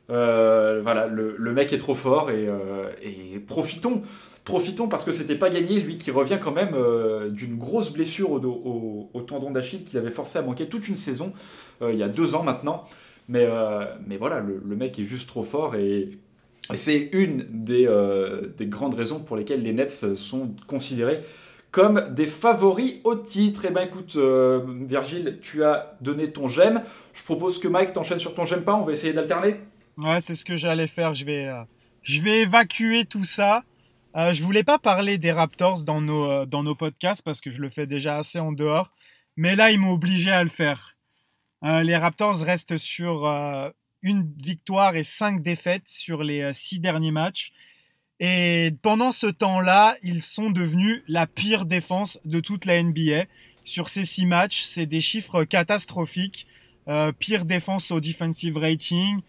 voilà, 0.09 1.07
le, 1.07 1.37
le, 1.39 1.53
mec 1.53 1.73
est 1.73 1.79
trop 1.79 1.95
fort 1.95 2.31
et, 2.31 2.49
profitons 3.47 4.03
Profitons 4.45 4.89
parce 4.89 5.05
que 5.05 5.13
c'était 5.13 5.37
pas 5.37 5.49
gagné, 5.49 5.81
lui 5.81 5.97
qui 5.97 6.11
revient 6.11 6.39
quand 6.41 6.53
même 6.53 6.75
euh, 6.75 7.31
d'une 7.31 7.57
grosse 7.57 7.91
blessure 7.91 8.31
au, 8.33 9.11
au, 9.15 9.21
tendon 9.23 9.51
d'Achille 9.51 9.85
qu'il 9.85 9.97
avait 9.97 10.11
forcé 10.11 10.39
à 10.39 10.43
manquer 10.43 10.67
toute 10.67 10.87
une 10.87 10.97
saison, 10.97 11.33
euh, 11.81 11.95
il 11.95 11.99
y 11.99 12.03
a 12.03 12.09
deux 12.09 12.35
ans 12.35 12.43
maintenant. 12.43 12.85
Mais, 13.27 13.47
euh, 13.49 13.87
mais 14.07 14.19
voilà, 14.19 14.41
le, 14.41 14.77
mec 14.77 14.99
est 14.99 15.07
juste 15.07 15.29
trop 15.29 15.45
fort 15.45 15.77
et, 15.77 16.11
c'est 16.75 17.11
une 17.13 17.47
des, 17.51 17.89
des, 18.57 18.67
grandes 18.67 18.95
raisons 18.95 19.21
pour 19.21 19.37
lesquelles 19.37 19.63
les 19.63 19.73
Nets 19.73 20.17
sont 20.17 20.55
considérés 20.67 21.21
comme 21.71 22.15
des 22.15 22.27
favoris 22.27 23.01
au 23.05 23.17
titre. 23.17 23.65
Et 23.65 23.69
eh 23.71 23.75
ben 23.75 23.83
écoute, 23.83 24.17
Virgile, 24.17 25.39
tu 25.43 25.65
as 25.65 25.97
donné 26.01 26.31
ton 26.31 26.47
j'aime. 26.47 26.83
Je 27.13 27.23
propose 27.25 27.59
que 27.59 27.69
Mike 27.69 27.93
t'enchaîne 27.93 28.19
sur 28.19 28.35
ton 28.35 28.45
j'aime 28.45 28.63
pas, 28.63 28.75
on 28.75 28.83
va 28.83 28.93
essayer 28.93 29.13
d'alterner. 29.13 29.57
Ouais, 29.99 30.21
c'est 30.21 30.35
ce 30.35 30.45
que 30.45 30.57
j'allais 30.57 30.87
faire. 30.87 31.15
Je 31.15 31.25
vais, 31.25 31.51
je 32.03 32.21
vais 32.21 32.43
évacuer 32.43 33.05
tout 33.05 33.25
ça. 33.25 33.65
Euh, 34.17 34.33
je 34.33 34.45
voulais 34.45 34.63
pas 34.63 34.79
parler 34.79 35.19
des 35.19 35.33
Raptors 35.33 35.83
dans 35.83 36.01
nos, 36.01 36.31
euh, 36.31 36.47
dans 36.47 36.63
nos 36.63 36.77
podcasts 36.77 37.23
parce 37.23 37.41
que 37.41 37.51
je 37.51 37.61
le 37.61 37.69
fais 37.69 37.87
déjà 37.87 38.17
assez 38.17 38.39
en 38.39 38.53
dehors. 38.53 38.93
Mais 39.37 39.57
là, 39.57 39.73
ils 39.73 39.79
m'ont 39.79 39.93
obligé 39.93 40.31
à 40.31 40.45
le 40.45 40.51
faire. 40.51 40.97
Euh, 41.65 41.83
les 41.83 41.97
Raptors 41.97 42.39
restent 42.41 42.77
sur 42.77 43.27
euh, 43.27 43.71
une 44.05 44.33
victoire 44.39 44.95
et 44.95 45.03
cinq 45.03 45.43
défaites 45.43 45.89
sur 45.89 46.23
les 46.23 46.53
six 46.53 46.79
derniers 46.79 47.11
matchs. 47.11 47.51
Et 48.21 48.71
pendant 48.83 49.11
ce 49.11 49.27
temps-là, 49.27 49.97
ils 50.05 50.23
sont 50.23 50.51
devenus 50.51 51.03
la 51.09 51.27
pire 51.27 51.67
défense 51.67 52.21
de 52.25 52.39
toute 52.39 52.65
la 52.65 52.81
NBA. 52.81 53.25
Sur 53.65 53.89
ces 53.89 54.05
six 54.05 54.27
matchs, 54.27 54.63
c'est 54.63 54.87
des 54.87 55.01
chiffres 55.01 55.43
catastrophiques. 55.43 56.47
pire 57.19 57.45
défense 57.45 57.91
au 57.91 57.99
defensive 57.99 58.57
rating, 58.57 59.21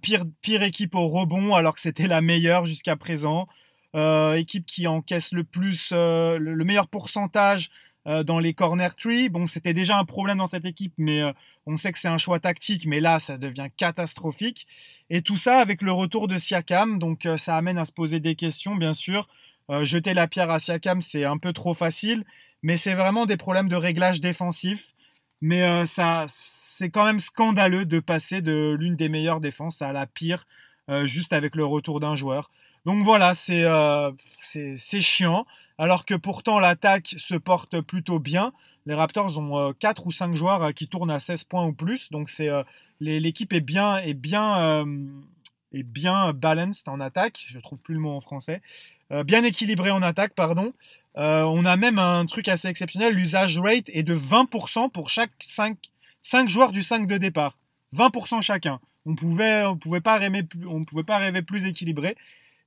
pire, 0.00 0.24
pire 0.40 0.62
équipe 0.62 0.94
au 0.94 1.08
rebond 1.08 1.54
alors 1.54 1.74
que 1.74 1.80
c'était 1.80 2.06
la 2.06 2.20
meilleure 2.20 2.64
jusqu'à 2.64 2.94
présent. 2.94 3.48
Euh, 3.96 4.34
équipe 4.34 4.66
qui 4.66 4.86
encaisse 4.86 5.32
le 5.32 5.44
plus, 5.44 5.90
euh, 5.92 6.38
le 6.38 6.62
meilleur 6.64 6.88
pourcentage 6.88 7.70
euh, 8.08 8.22
dans 8.22 8.38
les 8.38 8.54
corner 8.54 8.94
trees. 8.94 9.28
Bon, 9.28 9.46
c'était 9.46 9.74
déjà 9.74 9.98
un 9.98 10.04
problème 10.04 10.38
dans 10.38 10.46
cette 10.46 10.64
équipe, 10.64 10.94
mais 10.98 11.22
on 11.66 11.76
sait 11.76 11.92
que 11.92 11.98
c'est 11.98 12.08
un 12.08 12.18
choix 12.18 12.40
tactique, 12.40 12.86
mais 12.86 13.00
là, 13.00 13.18
ça 13.18 13.38
devient 13.38 13.68
catastrophique. 13.76 14.66
Et 15.10 15.22
tout 15.22 15.36
ça 15.36 15.58
avec 15.58 15.82
le 15.82 15.92
retour 15.92 16.28
de 16.28 16.36
Siakam, 16.36 16.98
donc 16.98 17.28
ça 17.36 17.56
amène 17.56 17.78
à 17.78 17.84
se 17.84 17.92
poser 17.92 18.20
des 18.20 18.34
questions, 18.34 18.76
bien 18.76 18.94
sûr. 18.94 19.28
jeter 19.82 20.14
la 20.14 20.28
pierre 20.28 20.50
à 20.50 20.58
Siakam, 20.58 21.00
c'est 21.00 21.24
un 21.24 21.38
peu 21.38 21.52
trop 21.52 21.74
facile, 21.74 22.24
mais 22.62 22.76
c'est 22.76 22.94
vraiment 22.94 23.26
des 23.26 23.36
problèmes 23.36 23.68
de 23.68 23.76
réglage 23.76 24.20
défensif. 24.20 24.94
Mais 25.40 25.86
ça, 25.86 26.24
c'est 26.28 26.90
quand 26.90 27.04
même 27.04 27.18
scandaleux 27.18 27.84
de 27.84 28.00
passer 28.00 28.42
de 28.42 28.76
l'une 28.78 28.96
des 28.96 29.08
meilleures 29.08 29.40
défenses 29.40 29.82
à 29.82 29.92
la 29.92 30.06
pire, 30.06 30.46
juste 31.04 31.32
avec 31.32 31.54
le 31.56 31.64
retour 31.64 32.00
d'un 32.00 32.14
joueur. 32.14 32.50
Donc 32.88 33.04
voilà, 33.04 33.32
euh, 33.50 34.12
c'est 34.42 35.00
chiant. 35.00 35.46
Alors 35.78 36.04
que 36.04 36.14
pourtant 36.14 36.58
l'attaque 36.58 37.14
se 37.16 37.36
porte 37.36 37.80
plutôt 37.80 38.18
bien. 38.18 38.52
Les 38.86 38.94
Raptors 38.94 39.38
ont 39.38 39.72
4 39.72 40.02
euh, 40.02 40.04
ou 40.06 40.12
5 40.12 40.34
joueurs 40.34 40.62
euh, 40.64 40.72
qui 40.72 40.88
tournent 40.88 41.10
à 41.10 41.20
16 41.20 41.44
points 41.44 41.64
ou 41.64 41.72
plus. 41.72 42.10
Donc 42.10 42.30
c'est 42.30 42.48
l'équipe 43.00 43.52
est 43.52 43.60
bien 43.60 43.98
est 43.98 44.14
bien 44.14 44.84
est 45.72 45.82
bien 45.84 46.32
balanced 46.32 46.88
en 46.88 46.98
attaque. 46.98 47.44
Je 47.48 47.58
trouve 47.60 47.78
plus 47.78 47.94
le 47.94 48.00
mot 48.00 48.10
en 48.10 48.20
français. 48.20 48.60
bien 49.24 49.44
équilibré 49.44 49.90
en 49.92 50.02
attaque, 50.02 50.34
pardon. 50.34 50.72
on 51.14 51.64
a 51.64 51.76
même 51.76 51.98
un 52.00 52.26
truc 52.26 52.48
assez 52.48 52.66
exceptionnel. 52.66 53.14
L'usage 53.14 53.58
rate 53.58 53.88
est 53.88 54.02
de 54.02 54.16
20% 54.16 54.90
pour 54.90 55.08
chaque 55.08 55.30
5, 55.40 55.78
5 56.22 56.48
joueurs 56.48 56.72
du 56.72 56.82
5 56.82 57.06
de 57.06 57.18
départ. 57.18 57.56
20% 57.94 58.40
chacun. 58.40 58.80
On 59.06 59.14
pouvait, 59.14 59.64
pouvait 59.80 60.00
pas 60.00 60.18
rêver 60.18 60.42
plus 61.42 61.66
équilibré. 61.66 62.16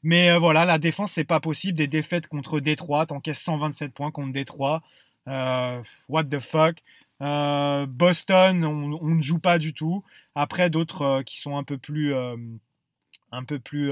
Mais 0.03 0.31
euh, 0.31 0.39
voilà, 0.39 0.65
la 0.65 0.79
défense, 0.79 1.11
c'est 1.11 1.23
pas 1.23 1.39
possible. 1.39 1.77
Des 1.77 1.87
défaites 1.87 2.27
contre 2.27 2.59
Détroit, 2.59 3.05
t'encaisses 3.05 3.41
127 3.41 3.93
points 3.93 4.11
contre 4.11 4.31
Détroit. 4.31 4.81
Euh, 5.27 5.81
what 6.09 6.25
the 6.25 6.39
fuck. 6.39 6.77
Euh, 7.21 7.85
Boston, 7.85 8.65
on, 8.65 9.15
ne 9.15 9.21
joue 9.21 9.39
pas 9.39 9.59
du 9.59 9.73
tout. 9.73 10.03
Après, 10.33 10.69
d'autres 10.69 11.21
qui 11.23 11.37
sont 11.39 11.55
un 11.57 11.63
peu 11.63 11.77
plus, 11.77 12.15
un 12.15 13.43
peu 13.43 13.59
plus 13.59 13.91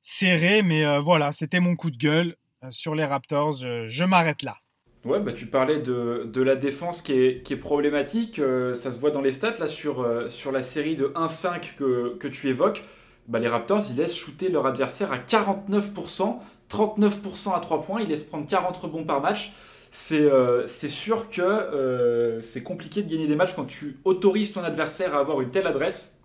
serrés. 0.00 0.62
Mais 0.62 0.98
voilà, 1.00 1.32
c'était 1.32 1.60
mon 1.60 1.74
coup 1.74 1.90
de 1.90 1.96
gueule 1.96 2.36
sur 2.70 2.94
les 2.94 3.04
Raptors. 3.04 3.56
Je, 3.56 4.04
m'arrête 4.04 4.42
là. 4.42 4.58
Ouais, 5.04 5.18
bah, 5.20 5.32
tu 5.32 5.46
parlais 5.46 5.80
de, 5.80 6.30
de 6.32 6.42
la 6.42 6.54
défense 6.54 7.02
qui 7.02 7.12
est, 7.12 7.42
qui 7.42 7.52
est 7.52 7.58
problématique. 7.58 8.40
ça 8.74 8.92
se 8.92 9.00
voit 9.00 9.10
dans 9.10 9.22
les 9.22 9.32
stats 9.32 9.58
là, 9.58 9.66
sur, 9.66 10.06
sur 10.30 10.52
la 10.52 10.62
série 10.62 10.94
de 10.94 11.08
1-5 11.16 11.74
que, 11.74 12.16
que 12.16 12.28
tu 12.28 12.48
évoques. 12.48 12.84
Bah, 13.28 13.38
les 13.38 13.48
Raptors, 13.48 13.82
ils 13.90 13.96
laissent 13.96 14.16
shooter 14.16 14.48
leur 14.48 14.66
adversaire 14.66 15.12
à 15.12 15.18
49%, 15.18 16.36
39% 16.70 17.54
à 17.54 17.60
3 17.60 17.80
points, 17.82 18.00
ils 18.00 18.08
laissent 18.08 18.22
prendre 18.22 18.46
40 18.46 18.76
rebonds 18.76 19.04
par 19.04 19.20
match. 19.20 19.52
C'est 19.90 20.20
euh, 20.20 20.66
sûr 20.66 21.30
que 21.30 21.40
euh, 21.40 22.40
c'est 22.42 22.62
compliqué 22.62 23.02
de 23.02 23.10
gagner 23.10 23.26
des 23.26 23.34
matchs 23.34 23.54
quand 23.56 23.64
tu 23.64 23.96
autorises 24.04 24.52
ton 24.52 24.62
adversaire 24.62 25.14
à 25.14 25.20
avoir 25.20 25.40
une 25.40 25.50
telle 25.50 25.66
adresse. 25.66 26.16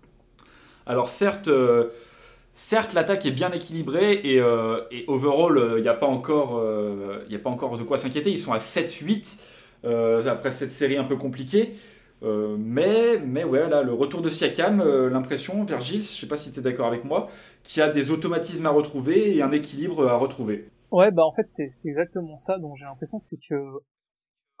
Alors 0.86 1.08
certes, 1.08 1.48
euh, 1.48 1.88
Certes, 2.54 2.92
l'attaque 2.92 3.24
est 3.24 3.30
bien 3.30 3.50
équilibrée 3.50 4.20
et, 4.24 4.38
euh, 4.38 4.82
overall, 5.06 5.76
il 5.78 5.82
n'y 5.82 5.88
a, 5.88 5.92
a 5.92 5.94
pas 5.94 6.06
encore 6.06 6.58
de 7.78 7.82
quoi 7.82 7.96
s'inquiéter. 7.96 8.30
Ils 8.30 8.36
sont 8.36 8.52
à 8.52 8.58
7-8 8.58 9.38
après 10.28 10.52
cette 10.52 10.70
série 10.70 10.98
un 10.98 11.04
peu 11.04 11.16
compliquée. 11.16 11.72
Mais, 12.22 13.18
mais 13.18 13.44
ouais, 13.44 13.68
là, 13.68 13.82
le 13.82 13.92
retour 13.92 14.22
de 14.22 14.28
Siakam, 14.28 14.82
l'impression, 15.08 15.64
Virgile, 15.64 16.02
je 16.02 16.20
sais 16.20 16.28
pas 16.28 16.36
si 16.36 16.52
tu 16.52 16.60
es 16.60 16.62
d'accord 16.62 16.86
avec 16.86 17.04
moi, 17.04 17.28
qu'il 17.62 17.80
y 17.80 17.82
a 17.82 17.88
des 17.88 18.10
automatismes 18.10 18.66
à 18.66 18.70
retrouver 18.70 19.36
et 19.36 19.42
un 19.42 19.52
équilibre 19.52 20.06
à 20.08 20.16
retrouver. 20.16 20.68
Ouais, 20.92 21.10
bah 21.10 21.24
en 21.24 21.32
fait, 21.32 21.48
c'est 21.48 21.70
exactement 21.88 22.36
ça. 22.36 22.58
Donc 22.58 22.76
j'ai 22.76 22.84
l'impression 22.84 23.18
c'est 23.18 23.38
que 23.38 23.56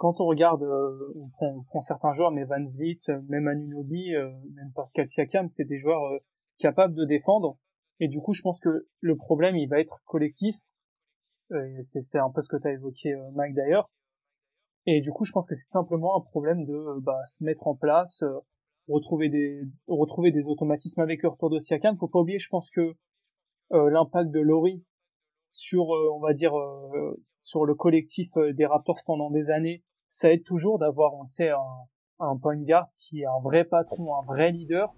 quand 0.02 0.20
on 0.20 0.26
regarde, 0.26 0.64
euh, 0.64 1.12
on, 1.14 1.28
prend, 1.28 1.62
prend, 1.68 1.80
certains 1.80 2.12
joueurs, 2.12 2.32
mais 2.32 2.42
Van 2.42 2.64
Vliet, 2.64 2.98
euh, 3.08 3.20
même 3.28 3.46
Anunobi, 3.46 4.16
euh, 4.16 4.32
même 4.54 4.72
Pascal 4.74 5.06
Siakam, 5.06 5.48
c'est 5.48 5.64
des 5.64 5.78
joueurs 5.78 6.02
capables 6.58 6.94
de 6.94 7.04
défendre. 7.04 7.56
Et 8.00 8.08
du 8.08 8.20
coup, 8.20 8.32
je 8.32 8.42
pense 8.42 8.58
que 8.58 8.88
le 9.00 9.16
problème, 9.16 9.56
il 9.56 9.68
va 9.68 9.78
être 9.78 10.00
collectif. 10.06 10.56
c'est 11.82 12.18
un 12.18 12.30
peu 12.30 12.42
ce 12.42 12.48
que 12.48 12.56
tu 12.56 12.66
as 12.66 12.72
évoqué, 12.72 13.14
Mike, 13.34 13.54
d'ailleurs. 13.54 13.90
Et 14.86 15.00
du 15.00 15.12
coup, 15.12 15.24
je 15.24 15.32
pense 15.32 15.46
que 15.46 15.54
c'est 15.54 15.70
simplement 15.70 16.16
un 16.16 16.20
problème 16.20 16.64
de 16.64 17.00
bah, 17.00 17.24
se 17.24 17.44
mettre 17.44 17.66
en 17.66 17.74
place, 17.74 18.24
retrouver 18.88 19.28
des 19.28 19.62
retrouver 19.86 20.32
des 20.32 20.48
automatismes 20.48 21.00
avec 21.00 21.22
le 21.22 21.28
retour 21.28 21.50
de 21.50 21.58
Siakam. 21.58 21.96
Faut 21.96 22.08
pas 22.08 22.20
oublier, 22.20 22.38
je 22.38 22.48
pense 22.48 22.70
que 22.70 22.94
l'impact 23.70 24.30
de 24.30 24.40
Laurie 24.40 24.84
sur, 25.50 25.88
on 25.88 26.18
va 26.18 26.34
dire, 26.34 26.52
sur 27.40 27.64
le 27.64 27.74
collectif 27.74 28.30
des 28.54 28.66
Raptors 28.66 29.02
pendant 29.06 29.30
des 29.30 29.50
années, 29.50 29.82
ça 30.08 30.32
aide 30.32 30.44
toujours 30.44 30.78
d'avoir, 30.78 31.14
on 31.14 31.24
sait, 31.24 31.50
un, 31.50 31.86
un 32.22 32.36
point 32.36 32.56
guard 32.56 32.88
qui 32.96 33.22
est 33.22 33.26
un 33.26 33.40
vrai 33.42 33.64
patron, 33.64 34.16
un 34.16 34.24
vrai 34.24 34.52
leader. 34.52 34.94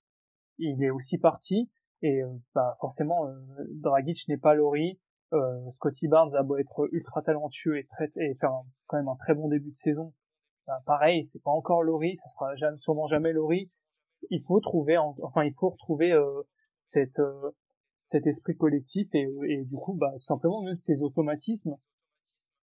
Il 0.58 0.82
est 0.82 0.90
aussi 0.90 1.18
parti 1.18 1.70
et 2.02 2.22
euh, 2.22 2.28
bah 2.54 2.76
forcément, 2.80 3.26
euh, 3.26 3.34
Dragic 3.80 4.28
n'est 4.28 4.36
pas 4.36 4.54
Laurie. 4.54 5.00
Euh, 5.34 5.70
Scotty 5.70 6.08
Barnes 6.08 6.34
a 6.34 6.42
beau 6.42 6.56
être 6.56 6.88
ultra 6.92 7.22
talentueux 7.22 7.78
et, 7.78 7.86
faire 8.40 8.52
quand 8.86 8.96
même 8.96 9.08
un 9.08 9.16
très 9.16 9.34
bon 9.34 9.48
début 9.48 9.70
de 9.70 9.76
saison. 9.76 10.12
Bah, 10.66 10.80
pareil, 10.86 11.26
c'est 11.26 11.42
pas 11.42 11.50
encore 11.50 11.82
Laurie, 11.82 12.16
ça 12.16 12.28
sera 12.28 12.54
sûrement 12.76 13.06
jamais 13.06 13.32
Laurie. 13.32 13.70
Il 14.30 14.42
faut 14.42 14.60
trouver, 14.60 14.96
enfin 14.98 15.44
il 15.44 15.54
faut 15.54 15.70
retrouver 15.70 16.12
euh, 16.12 16.42
cette 16.82 17.20
cet 18.02 18.26
esprit 18.26 18.54
collectif 18.54 19.08
et, 19.14 19.26
du 19.64 19.76
coup 19.76 19.94
bah 19.94 20.12
tout 20.14 20.20
simplement 20.20 20.62
même 20.62 20.76
ces 20.76 21.02
automatismes 21.02 21.76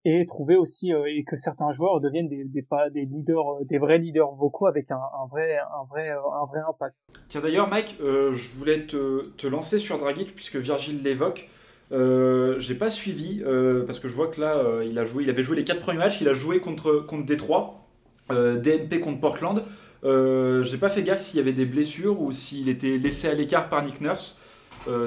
et 0.03 0.25
trouver 0.25 0.55
aussi 0.55 0.93
euh, 0.93 1.05
et 1.05 1.23
que 1.23 1.35
certains 1.35 1.71
joueurs 1.71 1.99
deviennent 1.99 2.27
des, 2.27 2.43
des, 2.45 2.65
des 2.91 3.05
leaders, 3.05 3.61
euh, 3.61 3.65
des 3.65 3.77
vrais 3.77 3.99
leaders 3.99 4.31
vocaux 4.35 4.67
avec 4.67 4.89
un, 4.89 4.95
un 4.95 5.27
vrai, 5.29 5.57
un 5.57 5.85
vrai, 5.89 6.09
euh, 6.09 6.19
un 6.41 6.45
vrai 6.45 6.59
impact. 6.67 7.07
Tiens 7.29 7.41
d'ailleurs, 7.41 7.69
Mike, 7.69 7.97
je 7.99 8.57
voulais 8.57 8.87
te, 8.87 9.29
te, 9.37 9.47
lancer 9.47 9.79
sur 9.79 9.97
Dragic 9.97 10.33
puisque 10.33 10.55
Virgile 10.55 11.03
l'évoque. 11.03 11.49
Euh, 11.91 12.59
j'ai 12.59 12.75
pas 12.75 12.89
suivi 12.89 13.43
parce 13.85 13.99
que 13.99 14.07
je 14.07 14.15
vois 14.15 14.27
que 14.27 14.39
là 14.39 14.83
il 14.83 14.97
a 14.97 15.05
joué, 15.05 15.23
il 15.23 15.29
avait 15.29 15.43
joué 15.43 15.55
les 15.55 15.63
quatre 15.63 15.81
premiers 15.81 15.99
matchs, 15.99 16.21
il 16.21 16.29
a 16.29 16.33
joué 16.33 16.59
contre 16.59 17.05
contre 17.05 17.25
Détroit, 17.25 17.87
DNP 18.29 18.99
contre 19.01 19.19
Portland. 19.19 19.63
j'ai 20.03 20.77
pas 20.77 20.89
fait 20.89 21.03
gaffe 21.03 21.21
s'il 21.21 21.37
y 21.37 21.41
avait 21.41 21.53
des 21.53 21.65
blessures 21.65 22.21
ou 22.21 22.31
s'il 22.31 22.69
était 22.69 22.97
laissé 22.97 23.27
à 23.27 23.33
l'écart 23.33 23.69
par 23.69 23.83
Nick 23.83 23.99
Nurse. 24.01 24.39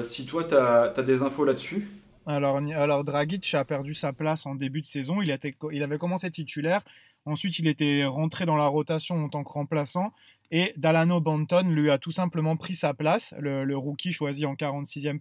si 0.03 0.25
toi 0.25 0.43
tu 0.43 0.55
as, 0.55 0.93
as, 0.95 1.03
des 1.03 1.21
infos 1.21 1.45
là-dessus. 1.45 1.89
Alors, 2.27 2.57
alors 2.57 3.03
Dragic 3.03 3.53
a 3.53 3.65
perdu 3.65 3.93
sa 3.93 4.11
place 4.11 4.45
en 4.45 4.55
début 4.55 4.81
de 4.81 4.87
saison. 4.87 5.21
Il, 5.21 5.29
était, 5.29 5.55
il 5.71 5.83
avait 5.83 5.97
commencé 5.97 6.29
titulaire. 6.31 6.81
Ensuite, 7.25 7.59
il 7.59 7.67
était 7.67 8.05
rentré 8.05 8.45
dans 8.45 8.55
la 8.55 8.67
rotation 8.67 9.23
en 9.23 9.29
tant 9.29 9.43
que 9.43 9.51
remplaçant. 9.51 10.11
Et 10.51 10.73
Dalano 10.77 11.19
Banton 11.19 11.69
lui 11.69 11.89
a 11.89 11.97
tout 11.97 12.11
simplement 12.11 12.55
pris 12.55 12.75
sa 12.75 12.93
place, 12.93 13.33
le, 13.39 13.75
rookie 13.75 14.13
choisi 14.13 14.45
en 14.45 14.53
46e 14.53 15.19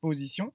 position. 0.00 0.52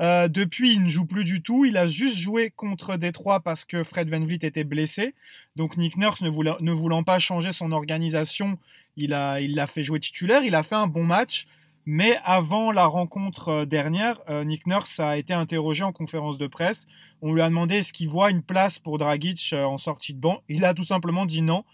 Euh, 0.00 0.28
depuis, 0.28 0.74
il 0.74 0.84
ne 0.84 0.88
joue 0.88 1.06
plus 1.06 1.24
du 1.24 1.42
tout. 1.42 1.64
Il 1.64 1.76
a 1.76 1.86
juste 1.86 2.18
joué 2.18 2.50
contre 2.50 2.96
Détroit 2.96 3.40
parce 3.40 3.64
que 3.64 3.82
Fred 3.82 4.08
Van 4.08 4.24
Vliet 4.24 4.38
était 4.42 4.64
blessé. 4.64 5.14
Donc 5.56 5.76
Nick 5.76 5.96
Nurse, 5.96 6.22
ne 6.22 6.30
voulant, 6.30 7.02
pas 7.02 7.18
changer 7.18 7.52
son 7.52 7.72
organisation, 7.72 8.58
il 8.96 9.10
l'a 9.10 9.66
fait 9.66 9.84
jouer 9.84 10.00
titulaire. 10.00 10.42
Il 10.44 10.54
a 10.54 10.62
fait 10.62 10.76
un 10.76 10.86
bon 10.86 11.04
match. 11.04 11.46
Mais 11.90 12.18
avant 12.22 12.70
la 12.70 12.84
rencontre 12.84 13.48
euh, 13.48 13.64
dernière, 13.64 14.20
euh, 14.28 14.44
Nick 14.44 14.66
Nurse 14.66 15.00
a 15.00 15.16
été 15.16 15.32
interrogé 15.32 15.84
en 15.84 15.92
conférence 15.92 16.36
de 16.36 16.46
presse. 16.46 16.86
On 17.22 17.32
lui 17.32 17.40
a 17.40 17.48
demandé 17.48 17.76
est-ce 17.76 17.94
qu'il 17.94 18.10
voit 18.10 18.30
une 18.30 18.42
place 18.42 18.78
pour 18.78 18.98
Dragic 18.98 19.54
en 19.54 19.78
sortie 19.78 20.12
de 20.12 20.20
banc. 20.20 20.42
Il 20.50 20.66
a 20.66 20.74
tout 20.74 20.84
simplement 20.84 21.24
dit 21.24 21.40
non. 21.40 21.64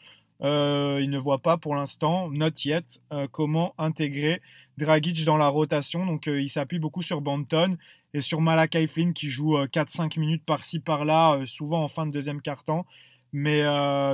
il 0.41 1.11
ne 1.11 1.19
voit 1.19 1.39
pas 1.39 1.57
pour 1.57 1.75
l'instant, 1.75 2.31
not 2.31 2.51
yet, 2.65 2.85
comment 3.33 3.75
intégrer 3.77 4.41
Dragic 4.79 5.25
dans 5.25 5.37
la 5.37 5.49
rotation? 5.49 6.07
Donc 6.07 6.27
il 6.27 6.49
s'appuie 6.49 6.79
beaucoup 6.79 7.03
sur 7.03 7.21
Banton 7.21 7.77
et 8.15 8.21
sur 8.21 8.41
Malakai 8.41 8.87
Flynn 8.87 9.13
qui 9.13 9.29
joue 9.29 9.57
4-5 9.57 10.19
minutes 10.19 10.45
par-ci 10.47 10.81
par-là, 10.81 11.41
souvent 11.47 11.83
en 11.83 11.89
fin 11.89 12.07
de 12.07 12.13
deuxième 12.13 12.41
quart-temps. 12.41 12.87
Mais 13.33 13.63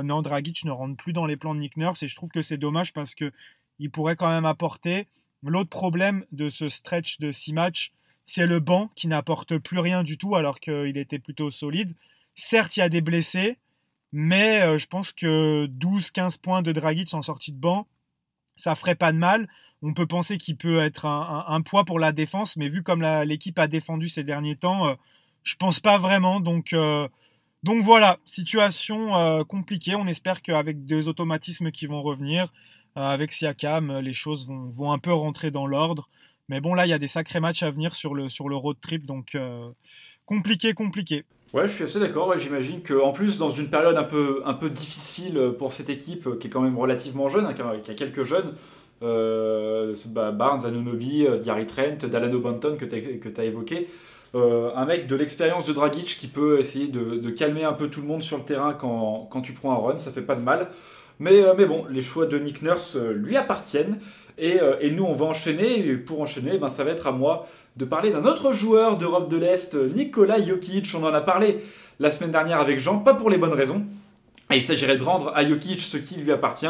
non, 0.03 0.21
Dragic 0.21 0.65
ne 0.65 0.71
rentre 0.71 0.97
plus 0.97 1.13
dans 1.13 1.25
les 1.25 1.37
plans 1.37 1.55
de 1.55 1.59
Nick 1.59 1.77
Nurse 1.77 2.03
et 2.03 2.07
je 2.07 2.15
trouve 2.15 2.29
que 2.29 2.41
c'est 2.41 2.57
dommage 2.57 2.91
parce 2.91 3.15
que 3.15 3.31
il 3.79 3.91
pourrait 3.91 4.15
quand 4.15 4.29
même 4.29 4.45
apporter 4.45 5.07
L'autre 5.43 5.69
problème 5.69 6.25
de 6.31 6.49
ce 6.49 6.69
stretch 6.69 7.19
de 7.19 7.31
6 7.31 7.53
matchs, 7.53 7.91
c'est 8.25 8.45
le 8.45 8.59
banc 8.59 8.91
qui 8.95 9.07
n'apporte 9.07 9.57
plus 9.57 9.79
rien 9.79 10.03
du 10.03 10.17
tout 10.17 10.35
alors 10.35 10.59
qu'il 10.59 10.97
était 10.97 11.19
plutôt 11.19 11.49
solide. 11.49 11.95
Certes, 12.35 12.77
il 12.77 12.81
y 12.81 12.83
a 12.83 12.89
des 12.89 13.01
blessés, 13.01 13.57
mais 14.11 14.61
euh, 14.61 14.77
je 14.77 14.87
pense 14.87 15.11
que 15.11 15.67
12-15 15.67 16.39
points 16.39 16.61
de 16.61 16.71
Dragic 16.71 17.13
en 17.13 17.23
sortie 17.23 17.51
de 17.51 17.57
banc, 17.57 17.87
ça 18.55 18.75
ferait 18.75 18.95
pas 18.95 19.11
de 19.11 19.17
mal. 19.17 19.49
On 19.81 19.93
peut 19.93 20.05
penser 20.05 20.37
qu'il 20.37 20.57
peut 20.57 20.79
être 20.81 21.05
un, 21.05 21.61
poids 21.61 21.85
pour 21.85 21.99
la 21.99 22.11
défense, 22.11 22.55
mais 22.55 22.69
vu 22.69 22.83
comme 22.83 23.01
l'équipe 23.25 23.57
a 23.57 23.67
défendu 23.67 24.09
ces 24.09 24.23
derniers 24.23 24.55
temps, 24.55 24.85
je 24.85 24.91
euh, 24.91 24.95
je 25.43 25.55
pense 25.55 25.79
pas 25.79 25.97
vraiment. 25.97 26.39
Donc, 26.39 26.73
euh, 26.73 27.07
donc 27.63 27.83
voilà, 27.83 28.19
situation 28.25 29.43
compliquée. 29.45 29.95
On 29.95 30.05
espère 30.05 30.43
qu'avec 30.43 30.85
deux 30.85 31.07
automatismes 31.07 31.71
qui 31.71 31.87
vont 31.87 32.03
revenir, 32.03 32.51
euh, 32.97 33.01
avec 33.01 33.31
Siakam, 33.31 33.89
euh, 33.89 34.01
les 34.01 34.11
choses 34.11 34.47
vont, 34.47 34.91
un 34.91 34.97
peu 34.97 35.13
rentrer 35.13 35.49
dans 35.49 35.65
l'ordre. 35.65 36.09
Mais 36.49 36.59
bon, 36.59 36.73
là, 36.73 36.85
il 36.85 36.89
y 36.89 36.93
a 36.93 36.99
des 36.99 37.07
sacrés 37.07 37.39
matchs 37.39 37.63
à 37.63 37.71
venir 37.71 37.95
sur 37.95 38.13
le, 38.13 38.27
sur 38.27 38.49
le 38.49 38.57
road 38.57 38.75
trip, 38.81 39.05
donc 39.05 39.35
euh, 39.35 39.69
compliqué, 40.25 40.73
compliqué. 40.73 41.23
Ouais, 41.53 41.69
je 41.69 41.73
suis 41.73 41.83
assez 41.85 41.99
d'accord. 41.99 42.37
J'imagine 42.37 42.83
qu'en 42.83 43.13
plus, 43.13 43.37
dans 43.37 43.49
une 43.49 43.69
période 43.69 43.95
un 43.95 44.03
peu, 44.03 44.41
un 44.45 44.53
peu 44.53 44.69
difficile 44.69 45.53
pour 45.57 45.71
cette 45.71 45.89
équipe, 45.89 46.39
qui 46.39 46.47
est 46.47 46.49
quand 46.49 46.61
même 46.61 46.77
relativement 46.77 47.29
jeune, 47.29 47.45
hein, 47.45 47.53
qui, 47.53 47.91
a, 47.91 47.93
quelques 47.93 48.25
jeunes, 48.25 48.53
bah, 49.01 50.31
Barnes, 50.31 50.65
Anunobi, 50.65 51.25
Gary 51.43 51.67
Trent, 51.67 52.07
Dalano 52.09 52.39
Banton 52.39 52.77
que 52.77 52.85
tu 52.85 53.41
as, 53.41 53.43
évoqué, 53.43 53.87
un 54.33 54.85
mec 54.85 55.07
de 55.07 55.15
l'expérience 55.15 55.65
de 55.65 55.73
Dragic 55.73 56.17
qui 56.19 56.27
peut 56.27 56.59
essayer 56.59 56.87
de, 56.87 57.29
calmer 57.31 57.63
un 57.63 57.73
peu 57.73 57.89
tout 57.89 58.01
le 58.01 58.07
monde 58.07 58.21
sur 58.21 58.37
le 58.37 58.43
terrain 58.43 58.73
quand, 58.73 59.27
quand 59.31 59.41
tu 59.41 59.53
prends 59.53 59.73
un 59.73 59.91
run, 59.91 59.99
ça 59.99 60.11
fait 60.11 60.21
pas 60.21 60.35
de 60.35 60.41
mal. 60.41 60.69
Euh, 61.29 61.53
mais, 61.57 61.65
bon, 61.65 61.85
les 61.89 62.01
choix 62.01 62.25
de 62.25 62.37
Nick 62.37 62.61
Nurse 62.61 62.95
euh, 62.95 63.13
lui 63.13 63.37
appartiennent. 63.37 63.99
Euh, 64.41 64.77
et, 64.79 64.91
nous, 64.91 65.03
on 65.03 65.13
va 65.13 65.25
enchaîner. 65.25 65.87
Et 65.87 65.95
pour 65.95 66.21
enchaîner, 66.21 66.57
ben, 66.57 66.69
ça 66.69 66.83
va 66.83 66.91
être 66.91 67.07
à 67.07 67.11
moi 67.11 67.47
de 67.77 67.85
parler 67.85 68.11
d'un 68.11 68.25
autre 68.25 68.53
joueur 68.53 68.97
d'Europe 68.97 69.29
de 69.29 69.37
l'Est, 69.37 69.75
Nikola 69.75 70.41
Jokic. 70.41 70.89
On 70.95 71.03
en 71.03 71.13
a 71.13 71.21
parlé 71.21 71.59
la 71.99 72.11
semaine 72.11 72.31
dernière 72.31 72.59
avec 72.59 72.79
Jean, 72.79 72.99
pas 72.99 73.13
pour 73.13 73.29
les 73.29 73.37
bonnes 73.37 73.53
raisons. 73.53 73.85
Il 74.53 74.63
s'agirait 74.63 74.97
de 74.97 75.03
rendre 75.03 75.31
à 75.35 75.47
Jokic 75.47 75.79
ce 75.79 75.97
qui 75.97 76.15
lui 76.15 76.31
appartient, 76.31 76.67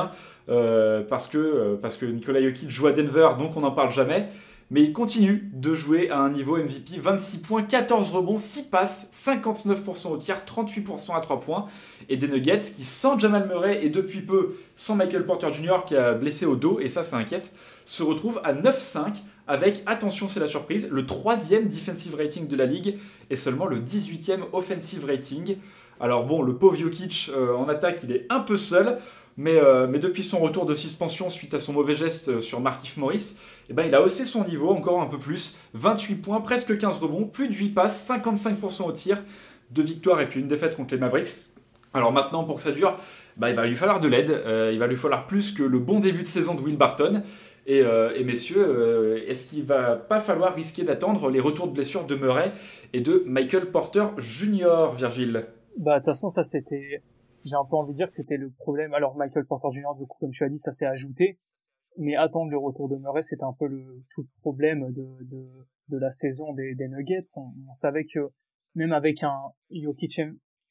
parce, 0.47 1.27
que, 1.27 1.75
parce 1.81 1.97
que 1.97 2.05
Nikola 2.05 2.41
Jokic 2.41 2.69
joue 2.69 2.87
à 2.87 2.91
Denver, 2.91 3.29
donc 3.37 3.55
on 3.55 3.61
n'en 3.61 3.71
parle 3.71 3.91
jamais 3.91 4.29
mais 4.71 4.83
il 4.83 4.93
continue 4.93 5.49
de 5.53 5.75
jouer 5.75 6.09
à 6.09 6.19
un 6.19 6.29
niveau 6.29 6.55
MVP. 6.55 6.97
26 6.97 7.39
points, 7.39 7.61
14 7.61 8.13
rebonds, 8.13 8.37
6 8.37 8.69
passes, 8.69 9.09
59% 9.13 10.07
au 10.07 10.17
tir, 10.17 10.37
38% 10.47 11.13
à 11.13 11.19
3 11.19 11.41
points. 11.41 11.65
Et 12.07 12.15
des 12.15 12.29
Nuggets 12.29 12.59
qui, 12.59 12.85
sans 12.85 13.19
Jamal 13.19 13.47
Murray 13.49 13.85
et 13.85 13.89
depuis 13.89 14.21
peu 14.21 14.55
sans 14.73 14.95
Michael 14.95 15.25
Porter 15.25 15.51
Jr. 15.51 15.83
qui 15.85 15.97
a 15.97 16.13
blessé 16.13 16.45
au 16.45 16.55
dos, 16.55 16.79
et 16.79 16.87
ça, 16.87 17.03
ça 17.03 17.17
inquiète, 17.17 17.51
se 17.85 18.01
retrouvent 18.01 18.39
à 18.45 18.53
9-5 18.53 19.15
avec, 19.45 19.83
attention, 19.87 20.29
c'est 20.29 20.39
la 20.39 20.47
surprise, 20.47 20.87
le 20.89 21.05
troisième 21.05 21.67
defensive 21.67 22.15
rating 22.15 22.47
de 22.47 22.55
la 22.55 22.65
ligue 22.65 22.97
et 23.29 23.35
seulement 23.35 23.65
le 23.65 23.81
18e 23.81 24.43
offensive 24.53 25.03
rating. 25.05 25.57
Alors 26.01 26.25
bon, 26.25 26.41
le 26.41 26.55
pauvre 26.55 26.75
Jokic 26.75 27.29
euh, 27.31 27.53
en 27.53 27.69
attaque, 27.69 27.99
il 28.03 28.11
est 28.11 28.25
un 28.29 28.39
peu 28.39 28.57
seul. 28.57 28.97
Mais, 29.37 29.55
euh, 29.55 29.87
mais, 29.87 29.99
depuis 29.99 30.23
son 30.23 30.39
retour 30.39 30.65
de 30.65 30.75
suspension 30.75 31.29
suite 31.29 31.53
à 31.53 31.59
son 31.59 31.71
mauvais 31.71 31.95
geste 31.95 32.27
euh, 32.27 32.41
sur 32.41 32.59
Markif 32.59 32.97
Morris, 32.97 33.35
eh 33.69 33.73
ben, 33.73 33.85
il 33.85 33.95
a 33.95 34.01
haussé 34.01 34.25
son 34.25 34.43
niveau 34.43 34.69
encore 34.71 34.99
un 34.99 35.05
peu 35.05 35.17
plus. 35.17 35.55
28 35.73 36.15
points, 36.15 36.41
presque 36.41 36.77
15 36.77 36.97
rebonds, 36.97 37.25
plus 37.25 37.47
de 37.47 37.53
8 37.53 37.69
passes, 37.69 38.09
55% 38.09 38.83
au 38.83 38.91
tir, 38.91 39.23
deux 39.69 39.83
victoires 39.83 40.19
et 40.19 40.27
puis 40.27 40.41
une 40.41 40.47
défaite 40.47 40.75
contre 40.75 40.93
les 40.93 40.99
Mavericks. 40.99 41.47
Alors 41.93 42.11
maintenant, 42.11 42.43
pour 42.43 42.57
que 42.57 42.61
ça 42.61 42.71
dure, 42.71 42.97
bah, 43.37 43.49
il 43.51 43.55
va 43.55 43.65
lui 43.67 43.75
falloir 43.75 43.99
de 43.99 44.07
l'aide. 44.07 44.43
Il 44.73 44.79
va 44.79 44.87
lui 44.87 44.97
falloir 44.97 45.27
plus 45.27 45.51
que 45.51 45.63
le 45.63 45.79
bon 45.79 45.99
début 45.99 46.23
de 46.23 46.27
saison 46.27 46.55
de 46.55 46.61
Will 46.61 46.77
Barton. 46.77 47.21
Et, 47.67 47.83
messieurs, 48.23 49.23
est-ce 49.27 49.49
qu'il 49.49 49.63
va 49.63 49.95
pas 49.95 50.19
falloir 50.19 50.55
risquer 50.55 50.83
d'attendre 50.83 51.29
les 51.29 51.39
retours 51.39 51.67
de 51.67 51.73
blessure 51.73 52.05
de 52.05 52.15
Murray 52.15 52.51
et 52.93 53.01
de 53.01 53.23
Michael 53.25 53.67
Porter 53.67 54.05
Jr., 54.17 54.93
Virgile? 54.97 55.45
Bah, 55.77 55.95
de 55.95 55.99
toute 55.99 56.05
façon, 56.05 56.29
ça 56.29 56.43
c'était. 56.43 57.03
J'ai 57.43 57.55
un 57.55 57.65
peu 57.65 57.75
envie 57.75 57.93
de 57.93 57.97
dire 57.97 58.07
que 58.07 58.13
c'était 58.13 58.38
le 58.38 58.51
problème. 58.51 58.93
Alors, 58.93 59.15
Michael 59.15 59.45
Porter 59.45 59.69
Jr., 59.71 59.95
du 59.97 60.05
coup, 60.05 60.17
comme 60.19 60.31
tu 60.31 60.43
as 60.43 60.49
dit, 60.49 60.60
ça 60.60 60.71
s'est 60.71 60.86
ajouté. 60.86 61.39
mais 61.97 62.15
attendre 62.15 62.51
le 62.51 62.57
retour 62.57 62.88
de 62.88 62.97
Murray, 62.97 63.23
c'était 63.23 63.43
un 63.43 63.53
peu 63.53 63.67
le 63.67 64.03
tout 64.13 64.21
le 64.21 64.41
problème 64.41 64.91
de, 64.91 65.07
de, 65.23 65.47
de 65.89 65.97
la 65.97 66.12
saison 66.12 66.53
des, 66.53 66.75
des 66.75 66.88
Nuggets. 66.88 67.23
On, 67.38 67.73
savait 67.73 68.05
que 68.05 68.31
même 68.75 68.93
avec 68.93 69.23
un 69.23 69.51
Jokic 69.71 70.21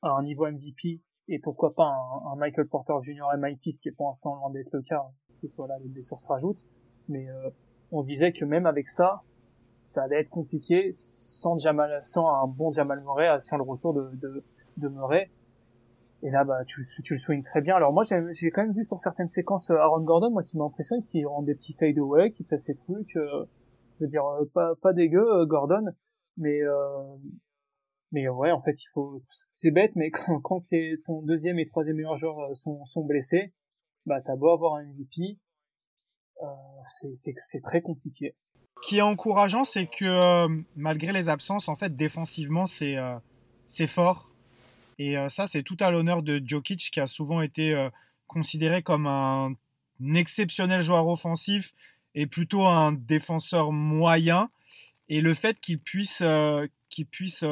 à 0.02 0.10
un 0.10 0.22
niveau 0.22 0.46
MVP 0.46 1.00
et 1.28 1.38
pourquoi 1.38 1.74
pas 1.74 1.92
un, 2.32 2.36
Michael 2.36 2.66
Porter 2.66 2.94
Jr. 3.02 3.36
MIP, 3.38 3.72
ce 3.72 3.82
qui 3.82 3.88
est 3.88 3.92
pour 3.92 4.06
l'instant 4.06 4.34
loin 4.34 4.50
d'être 4.50 4.72
le 4.72 4.82
cas, 4.82 5.04
que 5.40 5.46
voilà, 5.56 5.78
les 5.78 5.88
blessures 5.88 6.20
se 6.20 6.26
rajoutent, 6.26 6.64
mais 7.08 7.28
euh, 7.28 7.50
on 7.92 8.02
se 8.02 8.06
disait 8.06 8.32
que 8.32 8.44
même 8.44 8.66
avec 8.66 8.88
ça, 8.88 9.22
ça 9.82 10.02
allait 10.02 10.20
être 10.20 10.28
compliqué 10.28 10.90
sans 10.94 11.56
Jamal, 11.58 12.00
sans 12.04 12.28
un 12.28 12.46
bon 12.46 12.72
Jamal 12.72 13.00
Murray, 13.00 13.40
sans 13.40 13.56
le 13.56 13.62
retour 13.62 13.94
de, 13.94 14.10
de, 14.14 14.44
de 14.76 14.88
Murray. 14.88 15.30
Et 16.22 16.30
là, 16.30 16.44
bah, 16.44 16.64
tu, 16.66 16.80
le 16.80 17.18
soulignes 17.18 17.42
très 17.42 17.62
bien. 17.62 17.74
Alors 17.74 17.92
moi, 17.92 18.02
j'ai 18.30 18.50
quand 18.50 18.62
même 18.62 18.74
vu 18.74 18.84
sur 18.84 18.98
certaines 18.98 19.28
séquences 19.28 19.70
euh, 19.70 19.76
Aaron 19.76 20.02
Gordon, 20.02 20.30
moi, 20.30 20.42
qui 20.42 20.58
m'impressionne, 20.58 21.00
qui 21.02 21.24
rend 21.24 21.42
des 21.42 21.54
petits 21.54 21.72
fade 21.72 21.96
away, 21.98 22.30
qui 22.30 22.44
fait 22.44 22.58
ses 22.58 22.74
trucs. 22.74 23.16
Euh, 23.16 23.46
je 23.98 24.04
veux 24.04 24.08
dire, 24.08 24.24
euh, 24.26 24.44
pas, 24.52 24.74
pas 24.82 24.92
dégueu, 24.92 25.46
Gordon, 25.46 25.84
mais 26.36 26.60
mais 28.12 28.28
ouais, 28.28 28.50
en 28.50 28.60
fait, 28.60 28.82
il 28.82 28.88
faut. 28.92 29.22
C'est 29.24 29.70
bête, 29.70 29.92
mais 29.94 30.10
quand, 30.10 30.40
quand 30.40 30.60
ton 31.06 31.22
deuxième 31.22 31.58
et 31.58 31.66
troisième 31.66 31.96
meilleur 31.96 32.16
joueur 32.16 32.54
sont, 32.54 32.84
sont 32.84 33.04
blessés, 33.04 33.54
bah 34.04 34.20
t'as 34.20 34.36
beau 34.36 34.50
avoir 34.50 34.74
un 34.74 34.84
MVP, 34.84 35.38
c'est 36.86 37.62
très 37.62 37.80
compliqué. 37.80 38.34
qui 38.82 38.98
est 38.98 39.02
encourageant, 39.02 39.64
c'est 39.64 39.86
que 39.86 40.46
malgré 40.76 41.12
les 41.12 41.30
absences, 41.30 41.68
en 41.68 41.76
fait, 41.76 41.96
défensivement, 41.96 42.66
c'est 42.66 42.96
c'est 43.68 43.86
fort 43.86 44.29
et 45.00 45.16
euh, 45.16 45.30
ça, 45.30 45.46
c'est 45.46 45.62
tout 45.62 45.78
à 45.80 45.90
l'honneur 45.90 46.22
de 46.22 46.42
Jokic, 46.44 46.90
qui 46.92 47.00
a 47.00 47.06
souvent 47.06 47.40
été 47.40 47.72
euh, 47.72 47.88
considéré 48.26 48.82
comme 48.82 49.06
un, 49.06 49.54
exceptionnel 50.14 50.82
joueur 50.82 51.08
offensif 51.08 51.72
et 52.14 52.26
plutôt 52.26 52.66
un 52.66 52.92
défenseur 52.92 53.72
moyen. 53.72 54.50
Et 55.08 55.22
le 55.22 55.32
fait 55.32 55.58
qu'il 55.58 55.78
puisse, 55.78 56.20
euh, 56.20 56.66
puisse 57.10 57.42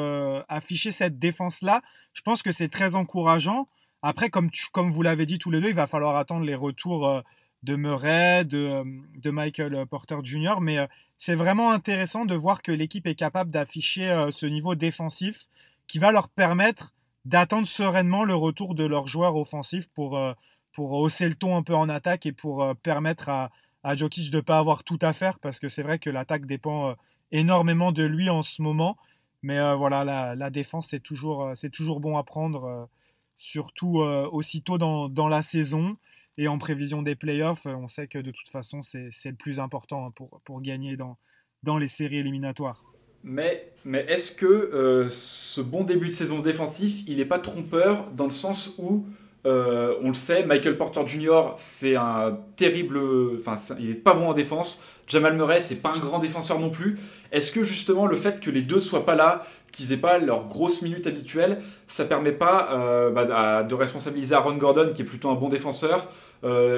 afficher 0.47 0.91
cette 0.91 1.17
défense-là, 1.17 1.81
je 2.13 2.21
pense 2.21 2.43
que 2.43 2.51
c'est 2.51 2.69
très 2.69 2.95
encourageant. 2.95 3.67
Après, 4.03 4.29
comme, 4.29 4.51
comme 4.71 4.91
vous 4.91 5.01
l'avez 5.01 5.25
dit 5.25 5.39
tous 5.39 5.49
les 5.49 5.59
deux, 5.59 5.69
il 5.69 5.75
va 5.75 5.87
falloir 5.87 6.17
attendre 6.17 6.45
les 6.45 6.55
retours 6.55 7.23
de 7.63 7.75
Murray, 7.75 8.45
de, 8.45 8.83
de, 9.17 9.31
Michael 9.31 9.87
Porter 9.87 10.17
Jr. 10.21 10.61
Mais 10.61 10.87
c'est 11.17 11.35
vraiment 11.35 11.71
intéressant 11.71 12.25
de 12.25 12.35
voir 12.35 12.61
que 12.61 12.71
l'équipe 12.71 13.07
est 13.07 13.15
capable 13.15 13.49
d'afficher 13.49 14.27
ce 14.29 14.45
niveau 14.45 14.75
défensif 14.75 15.47
qui 15.87 15.97
va 15.97 16.11
leur 16.11 16.29
permettre 16.29 16.93
d'attendre 17.25 17.67
sereinement 17.67 18.23
le 18.23 18.35
retour 18.35 18.75
de 18.75 18.85
leurs 18.85 19.07
joueurs 19.07 19.35
offensifs 19.35 19.87
pour, 19.89 20.17
euh, 20.17 20.33
pour 20.73 20.91
hausser 20.93 21.27
le 21.27 21.35
ton 21.35 21.55
un 21.55 21.63
peu 21.63 21.75
en 21.75 21.89
attaque 21.89 22.25
et 22.25 22.31
pour 22.31 22.63
euh, 22.63 22.73
permettre 22.73 23.29
à, 23.29 23.51
à 23.83 23.95
Jokic 23.95 24.31
de 24.31 24.37
ne 24.37 24.41
pas 24.41 24.57
avoir 24.57 24.83
tout 24.83 24.99
à 25.01 25.13
faire 25.13 25.39
parce 25.39 25.59
que 25.59 25.67
c'est 25.67 25.83
vrai 25.83 25.99
que 25.99 26.09
l'attaque 26.09 26.45
dépend 26.45 26.89
euh, 26.89 26.93
énormément 27.31 27.91
de 27.91 28.03
lui 28.03 28.29
en 28.29 28.41
ce 28.41 28.61
moment. 28.61 28.97
Mais 29.41 29.57
voilà, 29.75 30.03
la, 30.03 30.35
la 30.35 30.49
défense, 30.49 30.89
c'est 30.89 30.99
toujours, 30.99 31.53
toujours 31.71 32.01
bon 32.01 32.17
à 32.17 32.23
prendre, 32.23 32.89
surtout 33.37 33.99
aussitôt 33.99 34.77
dans, 34.77 35.07
dans, 35.07 35.29
la 35.29 35.41
saison 35.41 35.95
et 36.37 36.49
en 36.49 36.57
prévision 36.57 37.01
des 37.03 37.15
playoffs. 37.15 37.65
On 37.65 37.87
sait 37.87 38.07
que 38.07 38.19
de 38.19 38.31
toute 38.31 38.49
façon, 38.49 38.81
c'est 38.81 39.09
le 39.23 39.35
plus 39.35 39.61
important 39.61 40.07
hein, 40.07 40.11
pour, 40.11 40.41
pour 40.43 40.61
gagner 40.61 40.97
dans, 40.97 41.17
dans 41.63 41.77
les 41.77 41.87
séries 41.87 42.17
éliminatoires. 42.17 42.88
Mais, 43.23 43.71
mais 43.85 44.05
est-ce 44.07 44.31
que 44.31 44.45
euh, 44.45 45.07
ce 45.09 45.61
bon 45.61 45.83
début 45.83 46.07
de 46.07 46.13
saison 46.13 46.39
défensif, 46.39 47.03
il 47.07 47.17
n'est 47.17 47.25
pas 47.25 47.39
trompeur 47.39 48.09
dans 48.15 48.25
le 48.25 48.31
sens 48.31 48.73
où, 48.77 49.05
euh, 49.45 49.95
on 50.01 50.09
le 50.09 50.13
sait, 50.13 50.45
Michael 50.45 50.77
Porter 50.77 51.05
Jr., 51.05 51.53
c'est 51.57 51.95
un 51.95 52.37
terrible. 52.55 52.99
Enfin, 53.39 53.57
il 53.79 53.89
n'est 53.89 53.93
pas 53.95 54.13
bon 54.13 54.29
en 54.29 54.33
défense. 54.33 54.81
Jamal 55.07 55.35
Murray, 55.35 55.61
c'est 55.61 55.81
pas 55.81 55.91
un 55.91 55.99
grand 55.99 56.19
défenseur 56.19 56.59
non 56.59 56.69
plus. 56.69 56.99
Est-ce 57.31 57.51
que 57.51 57.63
justement 57.63 58.05
le 58.05 58.15
fait 58.15 58.39
que 58.39 58.51
les 58.51 58.61
deux 58.61 58.79
soient 58.79 59.05
pas 59.05 59.15
là, 59.15 59.43
qu'ils 59.71 59.91
aient 59.91 59.97
pas 59.97 60.19
leur 60.19 60.45
grosse 60.47 60.81
minute 60.81 61.07
habituelle, 61.07 61.59
ça 61.87 62.05
permet 62.05 62.31
pas 62.31 62.69
euh, 62.73 63.09
bah, 63.09 63.63
de 63.63 63.75
responsabiliser 63.75 64.35
Aaron 64.35 64.55
Gordon, 64.55 64.91
qui 64.93 65.01
est 65.01 65.05
plutôt 65.05 65.29
un 65.29 65.35
bon 65.35 65.49
défenseur, 65.49 66.07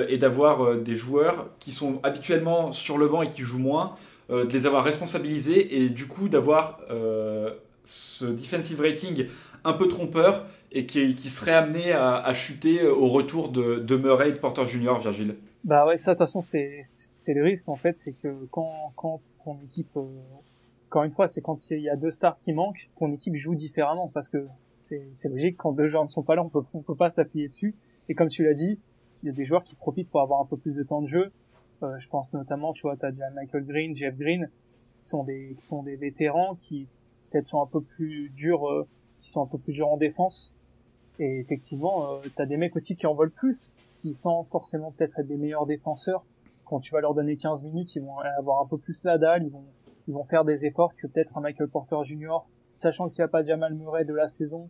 et 0.08 0.18
d'avoir 0.18 0.76
des 0.76 0.96
joueurs 0.96 1.46
qui 1.60 1.72
sont 1.72 2.00
habituellement 2.02 2.72
sur 2.72 2.98
le 2.98 3.08
banc 3.08 3.22
et 3.22 3.30
qui 3.30 3.42
jouent 3.42 3.60
moins 3.60 3.96
euh, 4.32 4.46
de 4.46 4.54
les 4.54 4.66
avoir 4.66 4.84
responsabilisés 4.84 5.84
et 5.84 5.90
du 5.90 6.08
coup 6.08 6.30
d'avoir 6.30 6.80
euh, 6.90 7.54
ce 7.84 8.26
defensive 8.26 8.80
rating 8.80 9.28
un 9.64 9.74
peu 9.74 9.88
trompeur 9.88 10.46
et 10.72 10.86
qui, 10.86 11.16
qui 11.16 11.30
serait 11.30 11.54
amené 11.54 11.92
à, 11.92 12.34
chuter 12.34 12.88
au 12.88 13.10
retour 13.10 13.50
de, 13.50 13.96
Murray 13.98 14.30
et 14.30 14.32
de 14.32 14.38
Porter 14.38 14.66
Junior, 14.66 15.00
Virgile. 15.00 15.36
Bah 15.64 15.86
ouais, 15.86 15.98
ça 15.98 16.12
de 16.12 16.16
toute 16.16 16.28
façon 16.28 16.42
c'est 16.42 17.34
le 17.34 17.44
risque 17.44 17.68
en 17.68 17.76
fait, 17.76 17.98
c'est 17.98 18.14
que 18.14 18.48
quand 18.50 18.94
quand 18.96 19.22
ton 19.44 19.60
équipe, 19.66 19.96
euh, 19.98 20.06
encore 20.88 21.04
une 21.04 21.12
fois, 21.12 21.28
c'est 21.28 21.42
quand 21.42 21.70
il 21.70 21.82
y 21.82 21.90
a 21.90 21.96
deux 21.96 22.10
stars 22.10 22.38
qui 22.38 22.54
manquent, 22.54 22.90
ton 22.98 23.12
équipe 23.12 23.36
joue 23.36 23.56
différemment 23.56 24.10
parce 24.14 24.30
que 24.30 24.48
c'est 24.80 25.10
c'est 25.14 25.30
logique 25.30 25.58
quand 25.58 25.74
deux 25.74 25.88
joueurs 25.88 26.04
ne 26.04 26.10
sont 26.10 26.24
pas 26.24 26.36
là, 26.36 26.44
on 26.44 26.50
peut 26.50 26.64
on 26.74 26.82
peut 26.82 26.96
pas 26.96 27.10
s'appuyer 27.10 27.48
dessus. 27.48 27.76
Et 28.10 28.16
comme 28.16 28.30
tu 28.30 28.44
l'as 28.44 28.54
dit, 28.54 28.80
il 29.24 29.28
y 29.28 29.30
a 29.30 29.34
des 29.34 29.46
joueurs 29.46 29.64
qui 29.64 29.76
profitent 29.76 30.10
pour 30.10 30.22
avoir 30.22 30.42
un 30.42 30.46
peu 30.46 30.58
plus 30.58 30.74
de 30.74 30.84
temps 30.84 31.02
de 31.02 31.08
jeu, 31.08 31.32
euh, 31.84 31.98
je 31.98 32.08
pense 32.10 32.34
notamment, 32.34 32.74
tu 32.74 32.84
vois, 32.84 32.96
t'as 32.96 33.12
déjà 33.12 33.30
Michael 33.32 33.66
Green, 33.66 33.96
Jeff 33.96 34.16
Green, 34.16 34.50
qui 35.00 35.08
sont 35.08 35.24
des, 35.24 35.56
qui 35.58 35.66
sont 35.66 35.84
des 35.84 35.96
vétérans 35.96 36.56
qui 36.56 36.88
peut-être 37.30 37.48
sont 37.48 37.62
un 37.62 37.68
peu 37.68 37.82
plus 37.82 38.30
durs, 38.30 38.70
euh, 38.70 38.88
qui 39.20 39.32
sont 39.32 39.44
un 39.44 39.48
peu 39.48 39.58
plus 39.58 39.74
durs 39.74 39.90
en 39.90 39.98
défense. 39.98 40.54
Et 41.20 41.40
effectivement, 41.40 42.14
euh, 42.14 42.22
t'as 42.36 42.46
des 42.46 42.58
mecs 42.58 42.76
aussi 42.76 42.96
qui 42.96 43.08
en 43.08 43.16
veulent 43.16 43.32
plus, 43.32 43.74
qui 44.02 44.14
sont 44.14 44.44
forcément 44.46 44.92
peut-être 44.92 45.20
être 45.20 45.28
des 45.28 45.38
meilleurs 45.38 45.66
défenseurs. 45.66 46.26
Quand 46.66 46.80
tu 46.80 46.94
vas 46.94 47.02
leur 47.02 47.14
donner 47.14 47.36
15 47.36 47.62
minutes, 47.64 47.96
ils 47.96 48.02
vont 48.02 48.18
avoir 48.20 48.62
un 48.62 48.68
peu 48.68 48.78
plus 48.78 49.04
la 49.04 49.18
dalle, 49.18 49.44
ils 49.44 49.52
vont, 49.52 49.66
ils 50.08 50.14
vont 50.14 50.24
faire 50.24 50.46
des 50.46 50.66
efforts 50.66 50.96
que 50.96 51.08
peut-être 51.08 51.38
un 51.38 51.42
Michael 51.42 51.68
Porter 51.68 51.98
Jr., 52.04 52.38
sachant 52.72 53.10
qu'il 53.10 53.20
n'y 53.20 53.26
a 53.26 53.28
pas 53.28 53.44
Jamal 53.44 53.74
Murray 53.74 54.06
de 54.06 54.14
la 54.14 54.28
saison, 54.28 54.70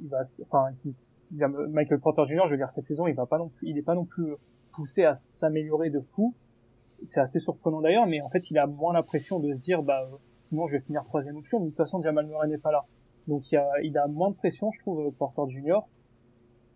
il 0.00 0.08
va, 0.08 0.22
enfin, 0.42 0.68
Michael 1.32 1.98
Porter 1.98 2.24
Jr., 2.26 2.42
je 2.46 2.52
veux 2.52 2.56
dire, 2.56 2.70
cette 2.70 2.86
saison, 2.86 3.06
il 3.06 3.14
va 3.14 3.26
pas 3.26 3.38
non 3.38 3.48
plus, 3.48 3.68
il 3.68 3.76
est 3.76 3.82
pas 3.82 3.94
non 3.94 4.04
plus 4.04 4.34
poussé 4.72 5.04
à 5.04 5.14
s'améliorer 5.14 5.90
de 5.90 6.00
fou. 6.00 6.34
C'est 7.04 7.20
assez 7.20 7.38
surprenant 7.38 7.80
d'ailleurs, 7.80 8.06
mais 8.06 8.20
en 8.20 8.28
fait, 8.28 8.50
il 8.50 8.58
a 8.58 8.66
moins 8.66 8.92
la 8.92 9.02
pression 9.02 9.40
de 9.40 9.52
se 9.52 9.58
dire, 9.58 9.82
bah, 9.82 10.08
sinon 10.40 10.66
je 10.66 10.76
vais 10.76 10.82
finir 10.82 11.04
troisième 11.04 11.36
option. 11.36 11.58
Mais 11.60 11.66
de 11.66 11.70
toute 11.70 11.78
façon, 11.78 12.02
Jamal 12.02 12.26
Murray 12.26 12.48
n'est 12.48 12.58
pas 12.58 12.72
là. 12.72 12.84
Donc 13.26 13.50
il, 13.50 13.56
a, 13.56 13.70
il 13.82 13.96
a 13.96 14.06
moins 14.06 14.30
de 14.30 14.36
pression, 14.36 14.70
je 14.70 14.80
trouve, 14.80 15.10
Porter 15.12 15.48
Junior. 15.48 15.88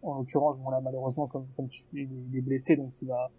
En 0.03 0.15
l'occurrence, 0.15 0.59
bon 0.59 0.71
là, 0.71 0.81
malheureusement, 0.83 1.27
comme, 1.27 1.47
comme 1.57 1.69
tu, 1.69 1.83
il 1.93 2.37
est 2.37 2.43
blessé, 2.43 2.77
donc 2.77 3.01
il 3.01 3.09
va, 3.09 3.31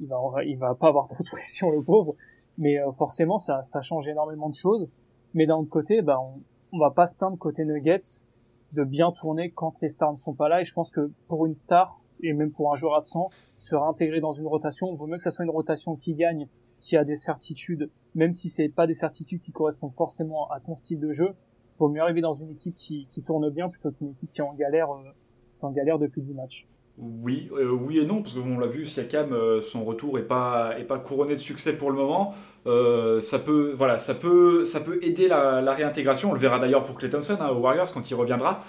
il 0.00 0.08
va, 0.08 0.20
il 0.44 0.58
va 0.58 0.74
pas 0.74 0.88
avoir 0.88 1.08
trop 1.08 1.22
de 1.22 1.28
pression, 1.30 1.70
le 1.70 1.82
pauvre. 1.82 2.14
Mais 2.58 2.78
euh, 2.78 2.92
forcément, 2.92 3.38
ça, 3.38 3.62
ça 3.62 3.80
change 3.80 4.06
énormément 4.08 4.48
de 4.48 4.54
choses. 4.54 4.88
Mais 5.34 5.46
d'un 5.46 5.56
autre 5.56 5.70
côté, 5.70 6.02
bah, 6.02 6.18
on, 6.20 6.40
on 6.72 6.78
va 6.78 6.90
pas 6.90 7.06
se 7.06 7.16
plaindre 7.16 7.38
côté 7.38 7.64
Nuggets 7.64 8.26
de 8.72 8.84
bien 8.84 9.10
tourner 9.12 9.50
quand 9.50 9.80
les 9.80 9.88
stars 9.88 10.12
ne 10.12 10.18
sont 10.18 10.34
pas 10.34 10.48
là. 10.48 10.60
Et 10.60 10.64
je 10.64 10.72
pense 10.72 10.92
que 10.92 11.10
pour 11.28 11.46
une 11.46 11.54
star, 11.54 12.00
et 12.22 12.32
même 12.32 12.52
pour 12.52 12.72
un 12.72 12.76
joueur 12.76 12.94
absent, 12.94 13.30
se 13.60 13.76
réintégrer 13.76 14.20
dans 14.20 14.32
une 14.32 14.46
rotation, 14.46 14.94
vaut 14.94 15.06
mieux 15.06 15.18
que 15.18 15.22
ça 15.22 15.30
soit 15.30 15.44
une 15.44 15.50
rotation 15.50 15.94
qui 15.94 16.14
gagne, 16.14 16.48
qui 16.80 16.96
a 16.96 17.04
des 17.04 17.14
certitudes, 17.14 17.90
même 18.14 18.32
si 18.32 18.48
c'est 18.48 18.70
pas 18.70 18.86
des 18.86 18.94
certitudes 18.94 19.42
qui 19.42 19.52
correspondent 19.52 19.92
forcément 19.94 20.50
à 20.50 20.60
ton 20.60 20.76
style 20.76 20.98
de 20.98 21.12
jeu, 21.12 21.34
vaut 21.78 21.90
mieux 21.90 22.00
arriver 22.00 22.22
dans 22.22 22.32
une 22.32 22.52
équipe 22.52 22.74
qui, 22.74 23.06
tourne 23.26 23.50
bien 23.50 23.68
plutôt 23.68 23.90
qu'une 23.90 24.12
équipe 24.12 24.30
qui 24.32 24.40
est 24.40 24.44
en 24.44 24.54
galère, 24.54 24.88
euh, 24.90 25.98
depuis 25.98 26.22
10 26.22 26.34
matchs. 26.34 26.66
Oui, 26.96 27.50
euh, 27.52 27.70
oui 27.70 27.98
et 27.98 28.06
non, 28.06 28.22
parce 28.22 28.34
que 28.34 28.40
on 28.40 28.58
l'a 28.58 28.66
vu, 28.66 28.86
Siakam, 28.86 29.34
euh, 29.34 29.60
son 29.60 29.84
retour 29.84 30.18
est 30.18 30.26
pas 30.26 30.74
couronné 31.04 31.34
de 31.34 31.40
succès 31.40 31.74
pour 31.74 31.90
le 31.90 31.96
moment. 31.96 32.32
ça 32.64 33.38
peut 33.38 33.74
voilà, 33.76 33.98
ça 33.98 34.14
peut 34.14 34.64
aider 35.02 35.28
la, 35.28 35.74
réintégration. 35.74 36.30
On 36.30 36.32
le 36.32 36.40
verra 36.40 36.58
d'ailleurs 36.60 36.84
pour 36.84 36.96
Clay 36.96 37.10
Thompson 37.10 37.36
hein, 37.38 37.50
aux 37.50 37.60
Warriors 37.60 37.92
quand 37.92 38.10
il 38.10 38.14
reviendra. 38.14 38.62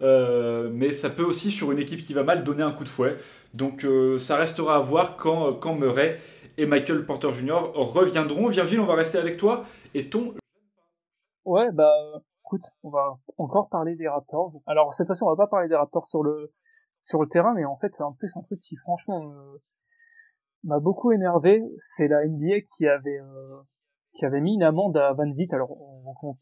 Euh, 0.00 0.70
mais 0.72 0.92
ça 0.92 1.10
peut 1.10 1.24
aussi, 1.24 1.50
sur 1.50 1.72
une 1.72 1.78
équipe 1.78 2.02
qui 2.02 2.14
va 2.14 2.22
mal, 2.22 2.44
donner 2.44 2.62
un 2.62 2.72
coup 2.72 2.84
de 2.84 2.88
fouet. 2.88 3.16
Donc 3.54 3.84
euh, 3.84 4.18
ça 4.18 4.36
restera 4.36 4.76
à 4.76 4.80
voir 4.80 5.16
quand, 5.16 5.54
quand 5.54 5.74
Murray 5.74 6.18
et 6.56 6.66
Michael 6.66 7.06
Porter 7.06 7.32
Jr. 7.32 7.72
reviendront. 7.74 8.48
Virgile, 8.48 8.80
on 8.80 8.86
va 8.86 8.94
rester 8.94 9.18
avec 9.18 9.36
toi. 9.36 9.64
Et 9.94 10.10
ton. 10.10 10.34
Ouais, 11.44 11.70
bah 11.72 11.92
écoute, 12.44 12.64
on 12.82 12.90
va 12.90 13.18
encore 13.36 13.68
parler 13.68 13.96
des 13.96 14.08
Raptors. 14.08 14.50
Alors 14.66 14.92
cette 14.92 15.06
fois-ci, 15.06 15.22
on 15.22 15.28
va 15.28 15.36
pas 15.36 15.46
parler 15.46 15.68
des 15.68 15.76
Raptors 15.76 16.04
sur 16.04 16.22
le, 16.22 16.52
terrain, 17.30 17.54
mais 17.54 17.64
en 17.64 17.76
fait, 17.76 17.92
en 18.00 18.12
plus, 18.12 18.30
un 18.36 18.42
truc 18.42 18.60
qui 18.60 18.76
franchement 18.76 19.32
m'a 20.64 20.80
beaucoup 20.80 21.12
énervé, 21.12 21.62
c'est 21.78 22.08
la 22.08 22.26
NBA 22.26 22.60
qui 22.60 22.86
avait, 22.86 23.20
euh, 23.20 23.62
qui 24.14 24.26
mis 24.40 24.54
une 24.54 24.62
amende 24.62 24.96
à 24.96 25.12
Van 25.12 25.30
Vliet. 25.30 25.48
Alors, 25.52 25.70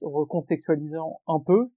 recontextualisant 0.02 1.20
un 1.26 1.40
peu, 1.44 1.60
euh, 1.60 1.68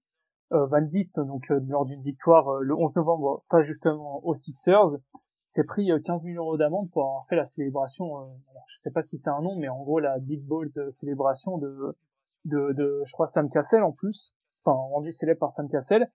Van 0.50 0.84
Vliet, 0.84 1.10
donc 1.16 1.50
euh, 1.50 1.60
lors 1.68 1.84
d'une 1.84 2.02
victoire 2.02 2.48
euh, 2.48 2.60
le 2.62 2.74
11 2.74 2.96
novembre, 2.96 3.44
pas 3.48 3.60
justement 3.60 4.24
aux 4.24 4.34
Sixers, 4.34 4.98
s'est 5.46 5.64
pris 5.64 5.90
15 6.04 6.24
000 6.24 6.36
euros 6.36 6.56
d'amende 6.56 6.90
pour 6.90 7.04
avoir 7.04 7.26
fait 7.26 7.36
la 7.36 7.44
célébration. 7.44 8.16
alors, 8.16 8.64
je 8.66 8.78
sais 8.78 8.90
pas 8.90 9.02
si 9.02 9.18
c'est 9.18 9.30
un 9.30 9.40
nom, 9.40 9.56
mais 9.56 9.68
en 9.68 9.82
gros 9.82 9.98
la 9.98 10.18
Big 10.18 10.44
Balls 10.44 10.92
célébration 10.92 11.58
de, 11.58 11.96
de, 12.44 12.72
de, 12.72 13.02
je 13.04 13.12
crois 13.12 13.26
Sam 13.26 13.48
Cassell 13.48 13.82
en 13.82 13.92
plus, 13.92 14.36
enfin 14.64 14.76
rendu 14.76 15.12
célèbre 15.12 15.40
par 15.40 15.50
Sam 15.50 15.68
Cassell, 15.68 16.10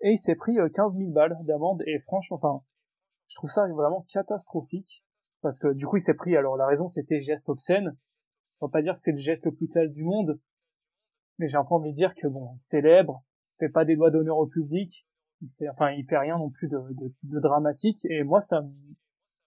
et 0.00 0.10
il 0.10 0.18
s'est 0.18 0.34
pris 0.34 0.56
15 0.74 0.96
000 0.96 1.10
balles 1.10 1.38
d'amende. 1.42 1.82
Et 1.86 2.00
franchement, 2.00 2.38
enfin, 2.42 2.62
je 3.28 3.36
trouve 3.36 3.50
ça 3.50 3.66
vraiment 3.68 4.04
catastrophique. 4.12 5.04
parce 5.42 5.58
que 5.58 5.72
du 5.72 5.86
coup 5.86 5.96
il 5.96 6.02
s'est 6.02 6.14
pris. 6.14 6.36
Alors 6.36 6.56
la 6.56 6.66
raison 6.66 6.88
c'était 6.88 7.20
geste 7.20 7.48
obscène. 7.48 7.96
On 8.60 8.66
va 8.66 8.70
pas 8.70 8.82
dire 8.82 8.94
que 8.94 9.00
c'est 9.00 9.12
le 9.12 9.18
geste 9.18 9.46
le 9.46 9.52
plus 9.52 9.68
classe 9.68 9.90
du 9.90 10.04
monde, 10.04 10.40
mais 11.38 11.48
j'ai 11.48 11.56
un 11.56 11.64
peu 11.64 11.74
envie 11.74 11.90
de 11.90 11.96
dire 11.96 12.14
que 12.14 12.26
bon, 12.28 12.54
célèbre, 12.58 13.24
fait 13.62 13.68
pas 13.68 13.84
des 13.84 13.94
doigts 13.94 14.10
d'honneur 14.10 14.38
au 14.38 14.46
public, 14.46 15.06
enfin 15.70 15.90
il 15.92 16.04
fait 16.04 16.18
rien 16.18 16.36
non 16.36 16.50
plus 16.50 16.68
de, 16.68 17.40
dramatique. 17.40 18.04
Et 18.10 18.24
moi 18.24 18.40
ça 18.40 18.62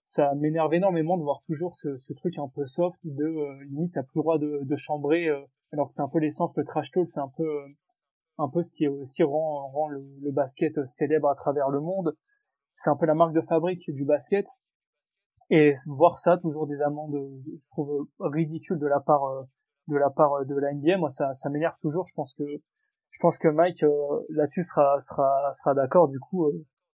ça 0.02 0.34
m'énerve 0.36 0.74
énormément 0.74 1.18
de 1.18 1.24
voir 1.24 1.42
toujours 1.42 1.76
ce, 1.76 2.14
truc 2.14 2.38
un 2.38 2.48
peu 2.48 2.66
soft 2.66 3.00
de 3.04 3.26
euh, 3.26 3.64
limite 3.66 3.94
t'as 3.94 4.04
plus 4.04 4.20
le 4.20 4.22
droit 4.22 4.38
de, 4.38 4.76
chambrer 4.76 5.28
euh, 5.28 5.42
alors 5.74 5.88
que 5.88 5.96
c'est 5.96 6.04
un 6.04 6.08
peu 6.08 6.20
l'essence 6.20 6.56
le 6.56 6.64
trash 6.64 6.92
talk 6.92 7.10
c'est 7.10 7.20
un 7.20 7.32
peu 7.36 7.44
euh, 7.44 7.68
un 8.38 8.48
peu 8.50 8.62
ce 8.62 8.74
qui 8.74 8.88
aussi 8.88 9.24
rend, 9.24 9.68
rend 9.70 9.88
le, 9.88 10.32
basket 10.32 10.86
célèbre 10.86 11.30
à 11.30 11.36
travers 11.36 11.70
le 11.70 11.80
monde. 11.80 12.16
C'est 12.76 12.90
un 12.90 12.98
peu 12.98 13.06
la 13.06 13.16
marque 13.16 13.34
de 13.34 13.42
fabrique 13.42 13.90
du 13.90 14.04
basket. 14.04 14.46
Et 15.50 15.74
voir 15.88 16.18
ça 16.18 16.38
toujours 16.38 16.68
des 16.68 16.82
amendes 16.82 17.16
je 17.46 17.70
trouve 17.70 18.08
ridicules 18.20 18.80
de 18.80 18.88
la 18.88 19.00
part 19.00 19.46
de 19.88 19.96
la 19.96 20.10
part 20.10 20.44
de 20.44 20.56
la 20.56 20.74
NBA 20.74 20.98
moi 20.98 21.10
ça 21.10 21.50
m'énerve 21.50 21.76
toujours. 21.80 22.08
Je 22.08 22.14
pense 22.16 22.34
que 22.34 22.44
je 23.16 23.20
pense 23.22 23.38
que 23.38 23.48
Mike 23.48 23.86
là-dessus 24.30 24.64
sera 24.64 25.00
sera 25.00 25.52
sera 25.54 25.74
d'accord 25.74 26.10
du 26.10 26.20
coup 26.20 26.52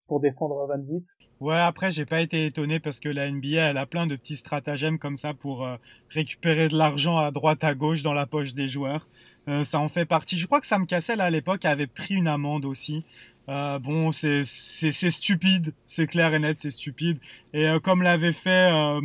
pour 0.07 0.19
défendre 0.19 0.67
Van 0.67 0.77
Vliet. 0.77 1.01
Ouais, 1.39 1.57
après, 1.57 1.89
j'ai 1.89 2.05
pas 2.05 2.19
été 2.19 2.45
étonné 2.45 2.81
parce 2.81 2.99
que 2.99 3.07
la 3.07 3.31
NBA, 3.31 3.61
elle 3.61 3.77
a 3.77 3.85
plein 3.85 4.07
de 4.07 4.15
petits 4.17 4.35
stratagèmes 4.35 4.99
comme 4.99 5.15
ça 5.15 5.33
pour 5.33 5.65
euh, 5.65 5.77
récupérer 6.09 6.67
de 6.67 6.77
l'argent 6.77 7.17
à 7.17 7.31
droite, 7.31 7.63
à 7.63 7.73
gauche 7.75 8.03
dans 8.03 8.13
la 8.13 8.25
poche 8.25 8.53
des 8.53 8.67
joueurs. 8.67 9.07
Euh, 9.47 9.63
ça 9.63 9.79
en 9.79 9.87
fait 9.87 10.05
partie. 10.05 10.37
Je 10.37 10.45
crois 10.47 10.59
que 10.59 10.67
Sam 10.67 10.85
Cassell, 10.85 11.21
à 11.21 11.29
l'époque, 11.29 11.63
avait 11.63 11.87
pris 11.87 12.15
une 12.15 12.27
amende 12.27 12.65
aussi. 12.65 13.05
Euh, 13.49 13.79
bon, 13.79 14.11
c'est 14.11 14.43
stupide, 14.43 15.73
c'est 15.85 16.07
clair 16.07 16.33
et 16.33 16.39
net, 16.39 16.59
c'est 16.59 16.69
stupide. 16.69 17.17
Et 17.53 17.67
euh, 17.67 17.79
comme 17.79 18.01
l'avait 18.01 18.31
fait 18.31 18.71
euh, 18.71 19.01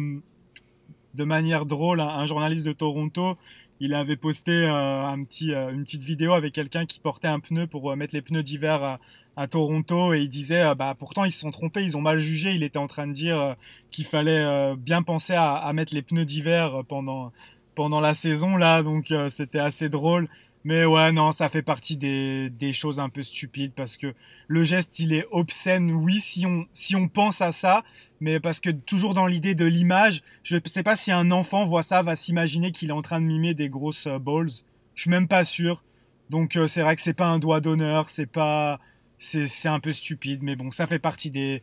de 1.15 1.25
manière 1.25 1.67
drôle 1.67 2.01
un, 2.01 2.27
journaliste 2.27 2.67
de 2.67 2.73
Toronto, 2.73 3.37
il 3.81 3.95
avait 3.95 4.17
posté 4.17 4.67
un 4.67 5.23
petit, 5.25 5.53
une 5.53 5.85
petite 5.85 6.05
vidéo 6.05 6.33
avec 6.33 6.55
quelqu'un 6.55 6.87
qui 6.87 6.99
portait 6.99 7.29
un 7.29 7.41
pneu 7.41 7.67
pour 7.67 7.95
mettre 7.97 8.15
les 8.15 8.23
pneus 8.23 8.43
d'hiver 8.43 8.99
à 9.37 9.47
Toronto 9.49 10.15
et 10.15 10.21
il 10.21 10.29
disait 10.29 10.63
euh, 10.63 10.75
bah 10.75 10.95
pourtant 10.99 11.25
ils 11.25 11.33
se 11.33 11.41
sont 11.41 11.51
trompés, 11.51 11.85
ils 11.85 11.97
ont 11.97 12.01
mal 12.01 12.19
jugé. 12.19 12.55
Il 12.55 12.63
était 12.63 12.79
en 12.79 12.87
train 12.87 13.07
de 13.07 13.13
dire 13.13 13.39
euh, 13.39 13.55
qu'il 13.91 14.07
fallait 14.07 14.43
euh, 14.43 14.75
bien 14.77 15.03
penser 15.03 15.35
à, 15.35 15.55
à 15.55 15.73
mettre 15.73 15.95
les 15.95 16.03
pneus 16.03 16.25
d'hiver 16.25 16.83
pendant 16.89 17.33
pendant 17.75 18.01
la 18.01 18.15
saison 18.15 18.57
là, 18.57 18.83
donc 18.83 19.13
c'était 19.29 19.59
assez 19.59 19.91
drôle. 19.91 20.31
Mais 20.67 20.85
ouais, 20.85 21.13
non, 21.13 21.31
ça 21.31 21.49
fait 21.49 21.63
partie 21.63 21.97
des, 21.97 22.51
des 22.51 22.73
choses 22.73 22.99
un 22.99 23.09
peu 23.09 23.23
stupides 23.23 23.73
parce 23.73 23.97
que 23.97 24.13
le 24.49 24.65
geste, 24.65 24.99
il 24.99 25.13
est 25.13 25.25
obscène, 25.31 25.93
oui, 25.93 26.19
si 26.19 26.45
on, 26.45 26.67
si 26.75 26.97
on 26.97 27.07
pense 27.07 27.41
à 27.41 27.53
ça, 27.53 27.85
mais 28.19 28.41
parce 28.41 28.59
que 28.59 28.71
toujours 28.71 29.15
dans 29.15 29.29
l'idée 29.29 29.55
de 29.55 29.65
l'image, 29.65 30.25
je 30.43 30.57
sais 30.65 30.83
pas 30.83 30.97
si 30.97 31.13
un 31.13 31.31
enfant 31.31 31.63
voit 31.63 31.85
ça, 31.85 32.03
va 32.03 32.17
s'imaginer 32.17 32.73
qu'il 32.73 32.89
est 32.89 32.93
en 32.93 33.01
train 33.01 33.21
de 33.21 33.27
mimer 33.27 33.55
des 33.55 33.69
grosses 33.69 34.09
balls. 34.09 34.51
Je 34.97 35.03
suis 35.03 35.11
même 35.11 35.29
pas 35.29 35.45
sûr. 35.45 35.85
Donc 36.31 36.59
c'est 36.67 36.83
vrai 36.83 36.97
que 36.97 37.03
c'est 37.03 37.15
pas 37.15 37.29
un 37.29 37.39
doigt 37.39 37.61
d'honneur, 37.61 38.11
c'est 38.11 38.27
pas, 38.27 38.81
c'est 39.21 39.69
un 39.69 39.79
peu 39.79 39.93
stupide, 39.93 40.43
mais 40.43 40.57
bon, 40.57 40.73
ça 40.73 40.89
fait 40.89 40.99
partie 40.99 41.31
des 41.31 41.63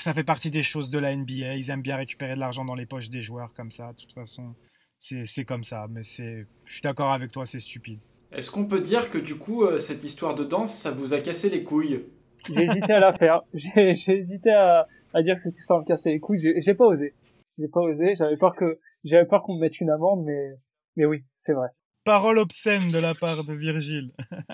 ça 0.00 0.12
fait 0.14 0.24
partie 0.24 0.50
des 0.50 0.64
choses 0.64 0.90
de 0.90 0.98
la 0.98 1.14
NBA. 1.14 1.54
Ils 1.54 1.70
aiment 1.70 1.80
bien 1.80 1.94
récupérer 1.94 2.34
de 2.34 2.40
l'argent 2.40 2.64
dans 2.64 2.74
les 2.74 2.86
poches 2.86 3.08
des 3.08 3.22
joueurs 3.22 3.52
comme 3.54 3.70
ça. 3.70 3.92
De 3.92 3.98
toute 3.98 4.14
façon, 4.14 4.56
c'est 4.98 5.44
comme 5.44 5.62
ça. 5.62 5.86
Mais 5.88 6.02
c'est, 6.02 6.48
je 6.64 6.72
suis 6.72 6.82
d'accord 6.82 7.12
avec 7.12 7.30
toi, 7.30 7.46
c'est 7.46 7.60
stupide. 7.60 8.00
Est-ce 8.32 8.50
qu'on 8.50 8.66
peut 8.66 8.80
dire 8.80 9.10
que 9.10 9.18
du 9.18 9.36
coup, 9.36 9.64
euh, 9.64 9.78
cette 9.78 10.04
histoire 10.04 10.34
de 10.34 10.44
danse, 10.44 10.76
ça 10.76 10.90
vous 10.90 11.14
a 11.14 11.20
cassé 11.20 11.48
les 11.48 11.62
couilles? 11.62 12.04
J'ai 12.52 12.64
hésité 12.64 12.92
à 12.92 13.00
la 13.00 13.12
faire. 13.12 13.42
J'ai 13.54 14.18
hésité 14.18 14.50
à, 14.50 14.86
à, 15.14 15.22
dire 15.22 15.36
que 15.36 15.40
cette 15.40 15.58
histoire 15.58 15.80
me 15.80 15.84
cassait 15.84 16.10
les 16.10 16.20
couilles. 16.20 16.54
J'ai 16.58 16.74
pas 16.74 16.86
osé. 16.86 17.14
J'ai 17.58 17.68
pas 17.68 17.80
osé. 17.80 18.14
J'avais 18.14 18.36
peur 18.36 18.54
que 18.54 18.78
j'avais 19.04 19.26
peur 19.26 19.42
qu'on 19.42 19.54
me 19.54 19.60
mette 19.60 19.80
une 19.80 19.90
amende, 19.90 20.24
mais 20.24 20.56
mais 20.96 21.06
oui, 21.06 21.24
c'est 21.34 21.52
vrai. 21.52 21.68
Parole 22.04 22.38
obscène 22.38 22.88
de 22.88 22.98
la 22.98 23.14
part 23.14 23.44
de 23.44 23.54
Virgile. 23.54 24.12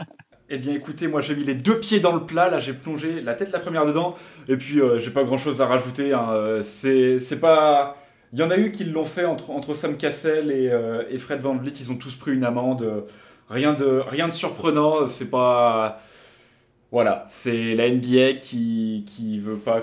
Eh 0.55 0.59
bien 0.59 0.75
écoutez, 0.75 1.09
moi 1.09 1.23
j'ai 1.23 1.35
mis 1.35 1.45
les 1.45 1.55
deux 1.55 1.81
pieds 1.81 1.99
dans 1.99 2.15
le 2.15 2.27
plat, 2.27 2.51
là 2.51 2.59
j'ai 2.59 2.75
plongé 2.75 3.23
la 3.23 3.33
tête 3.33 3.53
la 3.53 3.59
première 3.59 3.87
dedans, 3.87 4.17
et 4.49 4.59
puis 4.59 4.83
euh, 4.83 4.99
j'ai 4.99 5.11
pas 5.11 5.25
grand 5.25 5.39
chose 5.39 5.63
à 5.63 5.67
rajouter. 5.67 6.13
Hein. 6.13 6.29
Euh, 6.35 6.61
c'est 6.61 7.41
pas. 7.41 7.97
Il 8.35 8.39
y 8.39 8.43
en 8.43 8.51
a 8.51 8.59
eu 8.59 8.71
qui 8.71 8.85
l'ont 8.85 9.07
fait 9.07 9.25
entre, 9.25 9.51
entre 9.51 9.73
Sam 9.73 9.97
Cassell 9.97 10.51
et, 10.51 10.69
euh, 10.69 11.05
et, 11.09 11.17
Fred 11.17 11.41
Van 11.41 11.57
Vliet, 11.57 11.73
ils 11.81 11.91
ont 11.91 11.97
tous 11.97 12.17
pris 12.17 12.35
une 12.35 12.45
amende. 12.45 13.07
Rien 13.53 13.75
de, 13.75 14.03
rien 14.07 14.29
de 14.29 14.33
surprenant, 14.33 15.07
c'est 15.07 15.31
pas. 15.31 16.01
Voilà, 16.91 17.25
c'est 17.27 17.75
la 17.75 17.91
NBA 17.91 18.35
qui, 18.35 19.05
qui 19.07 19.39
veut 19.39 19.57
pas 19.57 19.83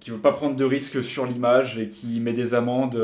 qui 0.00 0.10
veut 0.10 0.18
pas 0.18 0.32
prendre 0.32 0.56
de 0.56 0.64
risques 0.64 1.02
sur 1.02 1.26
l'image 1.26 1.78
et 1.78 1.88
qui 1.88 2.20
met 2.20 2.32
des 2.32 2.54
amendes 2.54 3.00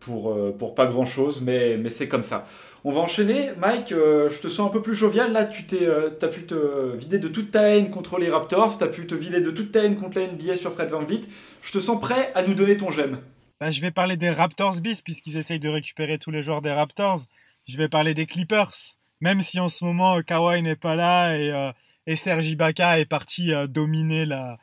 pour, 0.00 0.36
pour 0.58 0.74
pas 0.74 0.86
grand 0.86 1.04
chose, 1.04 1.42
mais, 1.42 1.76
mais 1.76 1.90
c'est 1.90 2.08
comme 2.08 2.24
ça. 2.24 2.46
On 2.86 2.92
va 2.92 3.00
enchaîner. 3.00 3.48
Mike, 3.58 3.92
euh, 3.92 4.28
je 4.28 4.40
te 4.40 4.48
sens 4.48 4.68
un 4.68 4.70
peu 4.70 4.82
plus 4.82 4.94
jovial. 4.94 5.32
Là, 5.32 5.46
tu 5.46 5.64
t'es, 5.64 5.86
euh, 5.86 6.10
as 6.20 6.28
pu 6.28 6.42
te 6.44 6.94
vider 6.94 7.18
de 7.18 7.28
toute 7.28 7.50
ta 7.50 7.62
haine 7.62 7.90
contre 7.90 8.18
les 8.18 8.28
Raptors. 8.28 8.76
Tu 8.76 8.84
as 8.84 8.88
pu 8.88 9.06
te 9.06 9.14
vider 9.14 9.40
de 9.40 9.50
toute 9.50 9.72
ta 9.72 9.82
haine 9.82 9.96
contre 9.96 10.18
la 10.18 10.26
NBA 10.26 10.58
sur 10.58 10.70
Fred 10.70 10.90
Van 10.90 11.02
Vliet. 11.02 11.22
Je 11.62 11.72
te 11.72 11.80
sens 11.80 11.98
prêt 11.98 12.30
à 12.34 12.42
nous 12.42 12.52
donner 12.52 12.76
ton 12.76 12.90
j'aime. 12.90 13.20
Bah, 13.58 13.70
je 13.70 13.80
vais 13.80 13.90
parler 13.90 14.18
des 14.18 14.28
Raptors 14.28 14.82
bis, 14.82 15.00
puisqu'ils 15.00 15.38
essayent 15.38 15.60
de 15.60 15.70
récupérer 15.70 16.18
tous 16.18 16.30
les 16.30 16.42
joueurs 16.42 16.60
des 16.60 16.72
Raptors. 16.72 17.20
Je 17.66 17.76
vais 17.76 17.88
parler 17.88 18.14
des 18.14 18.26
Clippers. 18.26 18.72
Même 19.20 19.40
si 19.40 19.60
en 19.60 19.68
ce 19.68 19.84
moment, 19.84 20.20
Kawhi 20.22 20.62
n'est 20.62 20.76
pas 20.76 20.94
là 20.96 21.36
et, 21.36 21.50
euh, 21.50 21.72
et 22.06 22.16
Serge 22.16 22.46
Ibaka 22.46 22.98
est 22.98 23.06
parti 23.06 23.52
dominer 23.68 24.26
la, 24.26 24.58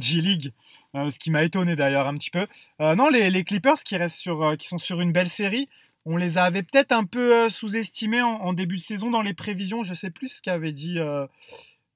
G-League. 0.00 0.52
ce 0.94 1.18
qui 1.18 1.30
m'a 1.30 1.42
étonné 1.42 1.74
d'ailleurs 1.74 2.06
un 2.06 2.14
petit 2.14 2.30
peu. 2.30 2.46
non, 2.78 3.08
les, 3.08 3.44
Clippers 3.44 3.82
qui, 3.84 3.96
restent 3.96 4.18
sur, 4.18 4.56
qui 4.56 4.68
sont 4.68 4.78
sur 4.78 5.00
une 5.00 5.12
belle 5.12 5.28
série, 5.28 5.68
on 6.06 6.16
les 6.16 6.38
avait 6.38 6.62
peut-être 6.62 6.92
un 6.92 7.04
peu 7.04 7.34
euh, 7.34 7.48
sous-estimés 7.48 8.22
en, 8.22 8.52
début 8.52 8.76
de 8.76 8.82
saison 8.82 9.10
dans 9.10 9.22
les 9.22 9.34
prévisions. 9.34 9.82
Je 9.82 9.94
sais 9.94 10.10
plus 10.10 10.28
ce 10.28 10.42
qu'avait 10.42 10.72
dit, 10.72 10.98
euh, 10.98 11.26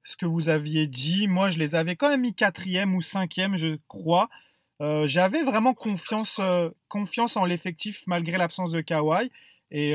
ce 0.03 0.17
que 0.17 0.27
vous 0.27 0.49
aviez 0.49 0.87
dit. 0.87 1.29
Moi, 1.29 1.51
je 1.51 1.59
les 1.59 1.75
avais 1.75 1.97
quand 1.97 2.09
même 2.09 2.23
mis 2.23 2.35
quatrième 2.35 2.95
ou 2.95 3.03
cinquième, 3.03 3.57
je 3.57 3.77
crois. 3.87 4.31
Euh, 4.81 5.07
j'avais 5.07 5.43
vraiment 5.43 5.75
confiance, 5.75 6.41
confiance 6.89 7.37
en 7.37 7.45
l'effectif 7.45 8.03
malgré 8.07 8.39
l'absence 8.39 8.71
de 8.71 8.81
Kawhi. 8.81 9.31
Et, 9.71 9.95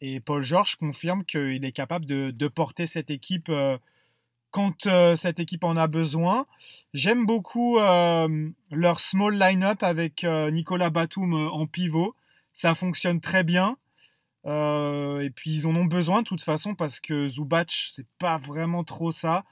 et 0.00 0.20
Paul 0.20 0.42
George 0.42 0.76
confirme 0.76 1.24
qu'il 1.24 1.64
est 1.64 1.72
capable 1.72 2.04
de, 2.06 2.48
porter 2.48 2.86
cette 2.86 3.10
équipe 3.10 3.50
quand 4.50 4.88
cette 5.16 5.38
équipe 5.38 5.64
en 5.64 5.76
a 5.76 5.86
besoin. 5.86 6.46
J'aime 6.94 7.24
beaucoup 7.26 7.78
leur 7.78 9.00
small 9.00 9.38
line-up 9.38 9.82
avec 9.82 10.24
Nicolas 10.24 10.90
Batum 10.90 11.34
en 11.34 11.66
pivot 11.66 12.14
ça 12.58 12.74
fonctionne 12.74 13.20
très 13.20 13.44
bien. 13.44 13.76
Euh, 14.46 15.20
et 15.20 15.30
puis 15.30 15.52
ils 15.52 15.66
en 15.68 15.76
ont 15.76 15.84
besoin 15.84 16.22
de 16.22 16.26
toute 16.26 16.42
façon 16.42 16.74
parce 16.74 16.98
que 16.98 17.28
Zubac, 17.28 17.70
c'est 17.70 18.06
pas 18.18 18.36
vraiment 18.36 18.82
trop 18.82 19.12
ça. 19.12 19.44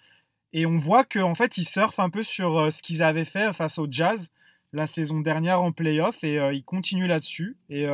Et 0.53 0.67
on 0.67 0.79
voit 0.79 1.05
qu'en 1.05 1.31
en 1.31 1.35
fait, 1.37 1.57
ils 1.57 1.65
surfent 1.65 2.01
un 2.01 2.11
peu 2.11 2.25
sur 2.25 2.59
euh, 2.59 2.71
ce 2.71 2.83
qu'ils 2.83 3.03
avaient 3.05 3.25
fait 3.25 3.53
face 3.53 3.79
au 3.79 3.87
Jazz 3.89 4.33
la 4.73 4.89
saison 4.89 5.21
dernière 5.21 5.63
en 5.63 5.71
playoff 5.71 6.25
et 6.25 6.39
euh, 6.41 6.53
ils 6.53 6.65
continuent 6.65 7.07
là-dessus. 7.07 7.57
Et 7.71 7.87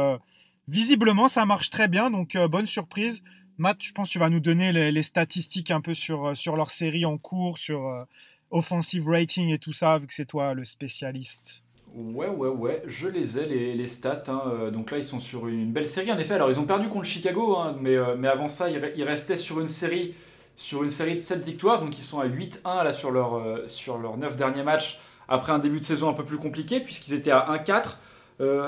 visiblement, 0.68 1.28
ça 1.28 1.44
marche 1.44 1.70
très 1.70 1.88
bien. 1.88 2.10
Donc, 2.10 2.36
bonne 2.50 2.66
surprise. 2.66 3.22
Matt, 3.58 3.78
je 3.80 3.92
pense 3.92 4.08
que 4.08 4.12
tu 4.12 4.18
vas 4.18 4.30
nous 4.30 4.40
donner 4.40 4.72
les, 4.72 5.02
statistiques 5.02 5.70
un 5.70 5.80
peu 5.80 5.94
sur, 5.94 6.36
sur 6.36 6.56
leur 6.56 6.70
série 6.70 7.04
en 7.04 7.18
cours, 7.18 7.58
sur 7.58 8.06
offensive 8.50 9.08
rating 9.08 9.50
et 9.50 9.58
tout 9.58 9.72
ça, 9.72 9.98
vu 9.98 10.06
que 10.06 10.14
c'est 10.14 10.26
toi 10.26 10.54
le 10.54 10.64
spécialiste. 10.64 11.64
Ouais, 11.94 12.28
ouais, 12.28 12.48
ouais, 12.48 12.82
je 12.86 13.06
les 13.06 13.38
ai, 13.38 13.44
les, 13.44 13.74
les 13.74 13.86
stats. 13.86 14.22
Hein. 14.28 14.42
Euh, 14.46 14.70
donc 14.70 14.90
là, 14.90 14.96
ils 14.96 15.04
sont 15.04 15.20
sur 15.20 15.46
une 15.48 15.72
belle 15.72 15.86
série. 15.86 16.10
En 16.10 16.18
effet, 16.18 16.34
alors 16.34 16.50
ils 16.50 16.58
ont 16.58 16.64
perdu 16.64 16.88
contre 16.88 17.04
Chicago, 17.04 17.56
hein, 17.56 17.76
mais, 17.80 17.96
euh, 17.96 18.16
mais 18.16 18.28
avant 18.28 18.48
ça, 18.48 18.70
ils, 18.70 19.04
restaient 19.04 19.36
sur 19.36 19.60
une 19.60 19.68
série 19.68 20.14
sur 20.56 20.82
une 20.82 20.90
série 20.90 21.14
de 21.14 21.20
7 21.20 21.44
victoires. 21.44 21.80
Donc 21.80 21.98
ils 21.98 22.02
sont 22.02 22.20
à 22.20 22.26
8-1 22.26 22.84
là 22.84 22.92
sur 22.92 23.10
leur, 23.10 23.34
euh, 23.34 23.64
sur 23.66 23.98
leurs 23.98 24.16
9 24.16 24.36
derniers 24.36 24.62
matchs 24.62 24.98
après 25.28 25.52
un 25.52 25.58
début 25.58 25.80
de 25.80 25.84
saison 25.84 26.08
un 26.08 26.14
peu 26.14 26.24
plus 26.24 26.38
compliqué, 26.38 26.80
puisqu'ils 26.80 27.14
étaient 27.14 27.30
à 27.30 27.46
1-4. 27.50 27.96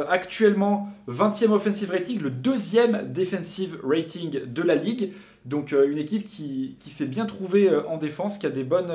Actuellement, 0.09 0.89
20e 1.09 1.51
offensive 1.51 1.91
rating, 1.91 2.21
le 2.21 2.31
deuxième 2.31 3.13
defensive 3.13 3.79
rating 3.83 4.45
de 4.47 4.63
la 4.63 4.75
ligue. 4.75 5.13
Donc 5.45 5.73
une 5.73 5.99
équipe 5.99 6.25
qui, 6.25 6.77
qui 6.79 6.91
s'est 6.91 7.07
bien 7.07 7.27
trouvée 7.27 7.69
en 7.89 7.97
défense, 7.97 8.39
qui 8.39 8.47
a 8.47 8.51
des 8.51 8.65
bonnes, 8.65 8.93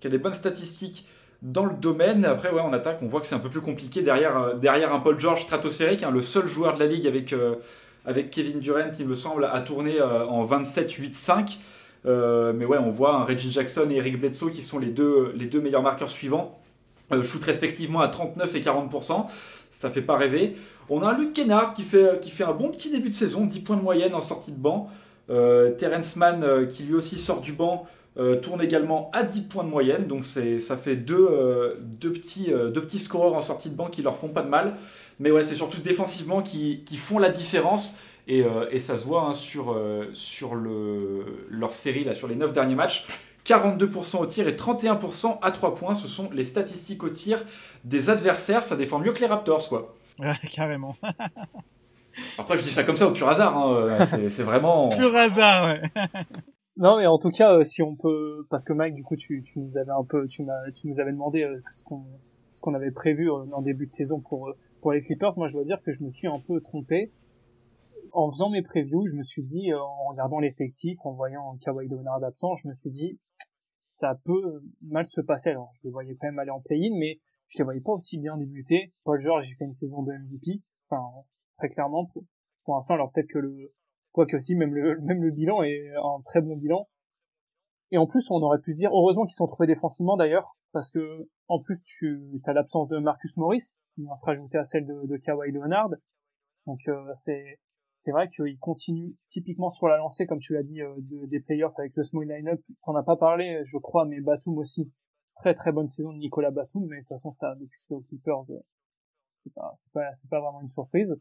qui 0.00 0.06
a 0.06 0.10
des 0.10 0.18
bonnes 0.18 0.34
statistiques 0.34 1.06
dans 1.42 1.64
le 1.64 1.74
domaine. 1.74 2.24
Après, 2.24 2.50
ouais, 2.50 2.62
on 2.64 2.72
attaque, 2.72 2.98
on 3.02 3.06
voit 3.06 3.20
que 3.20 3.26
c'est 3.26 3.34
un 3.34 3.40
peu 3.40 3.50
plus 3.50 3.60
compliqué 3.60 4.02
derrière, 4.02 4.36
euh, 4.36 4.54
derrière 4.54 4.92
un 4.92 5.00
Paul 5.00 5.18
George 5.18 5.42
stratosphérique, 5.42 6.02
hein, 6.02 6.10
le 6.10 6.22
seul 6.22 6.46
joueur 6.46 6.74
de 6.74 6.80
la 6.80 6.86
ligue 6.86 7.06
avec, 7.06 7.32
euh, 7.32 7.56
avec 8.04 8.30
Kevin 8.30 8.60
Durant, 8.60 8.92
il 8.98 9.06
me 9.06 9.14
semble, 9.14 9.44
a 9.44 9.60
tourné 9.60 10.00
euh, 10.00 10.26
en 10.26 10.44
27-8-5. 10.44 11.58
mais 12.04 12.64
ouais, 12.64 12.78
on 12.78 12.90
voit 12.90 13.14
un 13.14 13.24
Reggie 13.24 13.50
Jackson 13.50 13.88
et 13.90 13.96
Eric 13.96 14.20
Bledsoe 14.20 14.50
qui 14.50 14.62
sont 14.62 14.78
les 14.78 14.88
deux, 14.88 15.32
les 15.34 15.46
deux 15.46 15.60
meilleurs 15.60 15.82
marqueurs 15.82 16.10
suivants. 16.10 16.60
shoot 17.22 17.42
respectivement 17.42 18.00
à 18.00 18.08
39 18.08 18.54
et 18.54 18.60
40%. 18.60 19.26
Ça 19.70 19.90
fait 19.90 20.02
pas 20.02 20.16
rêver. 20.16 20.56
On 20.88 21.02
a 21.02 21.16
Luke 21.16 21.32
Kennard 21.32 21.72
qui 21.72 21.82
fait, 21.82 22.20
qui 22.20 22.30
fait 22.30 22.44
un 22.44 22.52
bon 22.52 22.70
petit 22.70 22.90
début 22.90 23.08
de 23.08 23.14
saison, 23.14 23.44
10 23.44 23.60
points 23.60 23.76
de 23.76 23.82
moyenne 23.82 24.14
en 24.14 24.20
sortie 24.20 24.52
de 24.52 24.58
banc. 24.58 24.90
Terence 25.28 26.14
Mann 26.14 26.68
qui 26.68 26.84
lui 26.84 26.94
aussi 26.94 27.18
sort 27.18 27.40
du 27.40 27.52
banc 27.52 27.86
tourne 28.42 28.62
également 28.62 29.10
à 29.12 29.24
10 29.24 29.42
points 29.42 29.64
de 29.64 29.68
moyenne, 29.68 30.06
donc 30.06 30.22
ça 30.22 30.76
fait 30.76 30.94
deux, 30.94 31.76
deux, 31.80 32.12
petits, 32.12 32.46
deux 32.46 32.80
petits 32.80 33.00
scoreurs 33.00 33.34
en 33.34 33.40
sortie 33.40 33.68
de 33.68 33.74
banc 33.74 33.88
qui 33.88 34.02
leur 34.02 34.16
font 34.16 34.28
pas 34.28 34.42
de 34.42 34.48
mal. 34.48 34.76
Mais 35.18 35.32
ouais, 35.32 35.42
c'est 35.42 35.56
surtout 35.56 35.80
défensivement 35.80 36.42
qui, 36.42 36.84
qui, 36.86 36.96
font 36.96 37.18
la 37.18 37.30
différence. 37.30 37.96
Et, 38.28 38.44
et 38.70 38.78
ça 38.78 38.96
se 38.96 39.04
voit 39.04 39.22
hein, 39.22 39.32
sur, 39.32 39.76
sur 40.12 40.54
le, 40.54 41.24
leur 41.50 41.72
série, 41.72 42.04
là, 42.04 42.14
sur 42.14 42.28
les 42.28 42.36
9 42.36 42.52
derniers 42.52 42.76
matchs. 42.76 43.06
42% 43.46 44.18
au 44.18 44.26
tir 44.26 44.48
et 44.48 44.52
31% 44.52 45.38
à 45.40 45.50
3 45.52 45.74
points. 45.74 45.94
Ce 45.94 46.08
sont 46.08 46.28
les 46.32 46.44
statistiques 46.44 47.04
au 47.04 47.10
tir 47.10 47.44
des 47.84 48.10
adversaires. 48.10 48.64
Ça 48.64 48.76
défend 48.76 48.98
mieux 48.98 49.12
que 49.12 49.20
les 49.20 49.26
Raptors, 49.26 49.68
quoi. 49.68 49.94
Ouais, 50.18 50.34
carrément. 50.52 50.96
Après, 52.38 52.56
je 52.56 52.62
dis 52.62 52.70
ça 52.70 52.82
comme 52.82 52.96
ça 52.96 53.06
au 53.06 53.12
pur 53.12 53.28
hasard. 53.28 53.56
Hein. 53.56 54.04
C'est 54.04 54.42
vraiment. 54.42 54.88
pur 54.96 55.14
hasard, 55.14 55.66
ouais. 55.68 55.82
non, 56.76 56.96
mais 56.98 57.06
en 57.06 57.18
tout 57.18 57.30
cas, 57.30 57.52
euh, 57.52 57.64
si 57.64 57.82
on 57.82 57.94
peut, 57.94 58.46
parce 58.50 58.64
que 58.64 58.72
Mike, 58.72 58.94
du 58.94 59.02
coup, 59.02 59.16
tu, 59.16 59.42
tu 59.42 59.58
nous 59.60 59.76
avais 59.76 59.90
un 59.90 60.04
peu, 60.04 60.26
tu, 60.26 60.44
tu 60.74 60.88
nous 60.88 61.00
avais 61.00 61.12
demandé 61.12 61.42
euh, 61.42 61.60
ce 61.68 61.84
qu'on 61.84 62.04
ce 62.54 62.62
qu'on 62.62 62.72
avait 62.72 62.90
prévu 62.90 63.30
euh, 63.30 63.44
en 63.52 63.60
début 63.60 63.84
de 63.84 63.90
saison 63.90 64.20
pour 64.20 64.54
pour 64.80 64.92
les 64.92 65.02
Clippers. 65.02 65.36
Moi, 65.36 65.48
je 65.48 65.52
dois 65.52 65.64
dire 65.64 65.82
que 65.82 65.92
je 65.92 66.02
me 66.02 66.10
suis 66.10 66.26
un 66.26 66.40
peu 66.40 66.60
trompé 66.60 67.12
en 68.12 68.30
faisant 68.30 68.48
mes 68.48 68.62
previews. 68.62 69.06
Je 69.06 69.14
me 69.14 69.22
suis 69.22 69.42
dit, 69.42 69.74
en 69.74 70.08
regardant 70.08 70.38
l'effectif, 70.38 70.98
en 71.04 71.12
voyant 71.12 71.58
Kawhi 71.60 71.86
Leonard 71.88 72.24
absent, 72.24 72.56
je 72.56 72.68
me 72.68 72.72
suis 72.72 72.90
dit, 72.90 73.18
ça 73.96 74.14
peut 74.24 74.62
mal 74.82 75.06
se 75.06 75.22
passer. 75.22 75.50
Alors, 75.50 75.72
je 75.78 75.84
les 75.84 75.90
voyais 75.90 76.16
quand 76.16 76.26
même 76.26 76.38
aller 76.38 76.50
en 76.50 76.60
play-in, 76.60 76.94
mais 76.98 77.18
je 77.48 77.58
les 77.58 77.64
voyais 77.64 77.80
pas 77.80 77.92
aussi 77.92 78.18
bien 78.18 78.36
débuter. 78.36 78.92
Paul 79.04 79.18
George, 79.18 79.48
il 79.48 79.54
fait 79.54 79.64
une 79.64 79.72
saison 79.72 80.02
de 80.02 80.12
MVP. 80.12 80.60
Enfin, 80.90 81.02
très 81.56 81.68
clairement, 81.68 82.04
pour, 82.04 82.22
pour 82.64 82.74
l'instant, 82.74 82.94
alors 82.94 83.10
peut-être 83.10 83.28
que 83.28 83.38
le, 83.38 83.72
quoi 84.12 84.26
que 84.26 84.36
aussi, 84.36 84.54
même 84.54 84.74
le, 84.74 85.00
même 85.02 85.22
le 85.22 85.30
bilan 85.30 85.62
est 85.62 85.94
un 85.94 86.20
très 86.26 86.42
bon 86.42 86.56
bilan. 86.58 86.86
Et 87.90 87.96
en 87.96 88.06
plus, 88.06 88.30
on 88.30 88.42
aurait 88.42 88.60
pu 88.60 88.74
se 88.74 88.78
dire, 88.78 88.90
heureusement 88.92 89.24
qu'ils 89.24 89.34
sont 89.34 89.46
trouvés 89.46 89.66
défensivement 89.66 90.18
d'ailleurs, 90.18 90.58
parce 90.72 90.90
que, 90.90 91.30
en 91.48 91.58
plus, 91.58 91.82
tu 91.82 92.42
as 92.44 92.52
l'absence 92.52 92.88
de 92.88 92.98
Marcus 92.98 93.34
Morris, 93.38 93.80
qui 93.94 94.02
vient 94.02 94.14
se 94.14 94.26
rajouter 94.26 94.58
à 94.58 94.64
celle 94.64 94.84
de, 94.84 95.06
de 95.06 95.16
Kawhi 95.16 95.52
Leonard. 95.52 95.88
Donc, 96.66 96.80
euh, 96.88 97.14
c'est, 97.14 97.60
c'est 97.96 98.10
vrai 98.12 98.28
qu'il 98.28 98.58
continue 98.58 99.16
typiquement 99.30 99.70
sur 99.70 99.88
la 99.88 99.96
lancée, 99.96 100.26
comme 100.26 100.38
tu 100.38 100.52
l'as 100.52 100.62
dit, 100.62 100.82
euh, 100.82 100.94
des 100.98 101.40
playoffs 101.40 101.78
avec 101.78 101.96
le 101.96 102.02
small 102.02 102.28
line-up. 102.28 102.60
T'en 102.84 102.94
as 102.94 103.02
pas 103.02 103.16
parlé, 103.16 103.62
je 103.64 103.78
crois, 103.78 104.04
mais 104.04 104.20
Batum 104.20 104.58
aussi. 104.58 104.92
Très 105.34 105.54
très 105.54 105.72
bonne 105.72 105.88
saison 105.88 106.12
de 106.12 106.18
Nicolas 106.18 106.50
Batum, 106.50 106.86
mais 106.86 106.96
de 106.96 107.00
toute 107.00 107.08
façon 107.08 107.30
ça 107.30 107.54
depuis 107.56 107.78
les 107.90 108.00
Clippers, 108.02 108.44
euh, 108.50 108.60
c'est 109.36 109.52
pas 109.52 109.72
c'est 109.76 109.92
pas 109.92 110.12
c'est 110.14 110.30
pas 110.30 110.40
vraiment 110.40 110.62
une 110.62 110.68
surprise. 110.68 111.18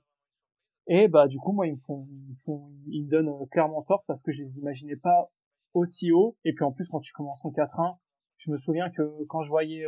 Et 0.88 1.08
bah 1.10 1.28
du 1.28 1.38
coup 1.38 1.52
moi 1.52 1.68
ils 1.68 1.74
me 1.74 1.80
font 1.80 2.08
ils 2.30 2.38
font 2.46 2.70
ils 2.88 3.06
me 3.06 3.10
donnent 3.10 3.30
euh, 3.30 3.46
clairement 3.52 3.82
tort 3.82 4.04
parce 4.08 4.24
que 4.24 4.32
je 4.32 4.44
les 4.44 4.58
imaginais 4.58 4.96
pas 4.96 5.30
aussi 5.74 6.12
haut. 6.14 6.38
Et 6.46 6.54
puis 6.54 6.64
en 6.64 6.72
plus 6.72 6.88
quand 6.88 7.02
tu 7.02 7.12
commences 7.12 7.44
en 7.44 7.52
4-1, 7.52 7.98
je 8.38 8.52
me 8.52 8.58
souviens 8.58 8.90
que 8.90 9.26
quand 9.26 9.42
je 9.42 9.50
voyais 9.50 9.86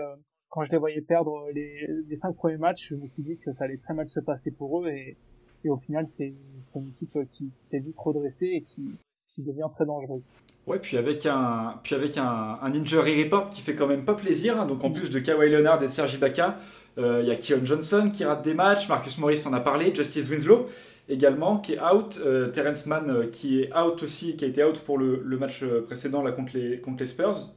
quand 0.50 0.64
je 0.64 0.72
les 0.72 0.78
voyais 0.78 1.02
perdre 1.02 1.50
les, 1.54 1.88
les 2.06 2.16
cinq 2.16 2.36
premiers 2.36 2.58
matchs, 2.58 2.90
je 2.90 2.96
me 2.96 3.06
suis 3.06 3.24
dit 3.24 3.38
que 3.38 3.54
ça 3.54 3.66
allait 3.66 3.78
très 3.78 3.94
mal 3.94 4.08
se 4.08 4.20
passer 4.20 4.52
pour 4.52 4.84
eux 4.84 4.90
et 4.90 5.18
et 5.64 5.70
au 5.70 5.78
final, 5.78 6.08
c'est 6.08 6.34
une 6.76 6.90
équipe 6.90 7.18
qui, 7.30 7.50
s'est 7.56 7.80
vite 7.80 7.98
redressée 7.98 8.48
et 8.48 8.62
qui, 8.62 8.92
devient 9.40 9.68
très 9.72 9.86
dangereuse. 9.86 10.24
Ouais, 10.66 10.80
puis 10.80 10.98
avec 10.98 11.28
un, 11.28 11.76
puis 11.84 11.94
avec 11.94 12.18
un, 12.18 12.58
un, 12.60 12.74
injury 12.74 13.24
report 13.24 13.52
qui 13.52 13.62
fait 13.62 13.76
quand 13.76 13.86
même 13.86 14.04
pas 14.04 14.16
plaisir. 14.16 14.60
Hein. 14.60 14.66
Donc 14.66 14.84
en 14.84 14.90
plus 14.90 15.12
de 15.12 15.20
Kawhi 15.20 15.52
Leonard 15.52 15.84
et 15.84 15.90
Sergi 15.90 16.16
Ibaka, 16.16 16.58
euh, 16.98 17.20
il 17.22 17.28
y 17.28 17.32
a 17.32 17.36
Keon 17.36 17.64
Johnson 17.64 18.10
qui 18.12 18.26
rate 18.26 18.44
des 18.44 18.56
matchs, 18.56 18.90
Marcus 18.90 19.18
Morris 19.20 19.44
en 19.46 19.54
a 19.54 19.60
parlé, 19.60 19.94
Justice 19.94 20.28
Winslow 20.30 20.68
également 21.10 21.60
qui 21.60 21.74
est 21.74 21.80
out, 21.80 22.20
euh, 22.26 22.50
Terence 22.50 22.86
Mann 22.86 23.10
euh, 23.10 23.28
qui 23.28 23.62
est 23.62 23.78
out 23.78 24.02
aussi, 24.04 24.36
qui 24.36 24.44
a 24.44 24.48
été 24.48 24.64
out 24.64 24.80
pour 24.80 24.98
le, 24.98 25.22
match 25.38 25.64
précédent 25.86 26.24
là, 26.24 26.32
contre, 26.32 26.52
les, 26.56 26.80
contre 26.80 27.00
les 27.00 27.06
Spurs. 27.06 27.54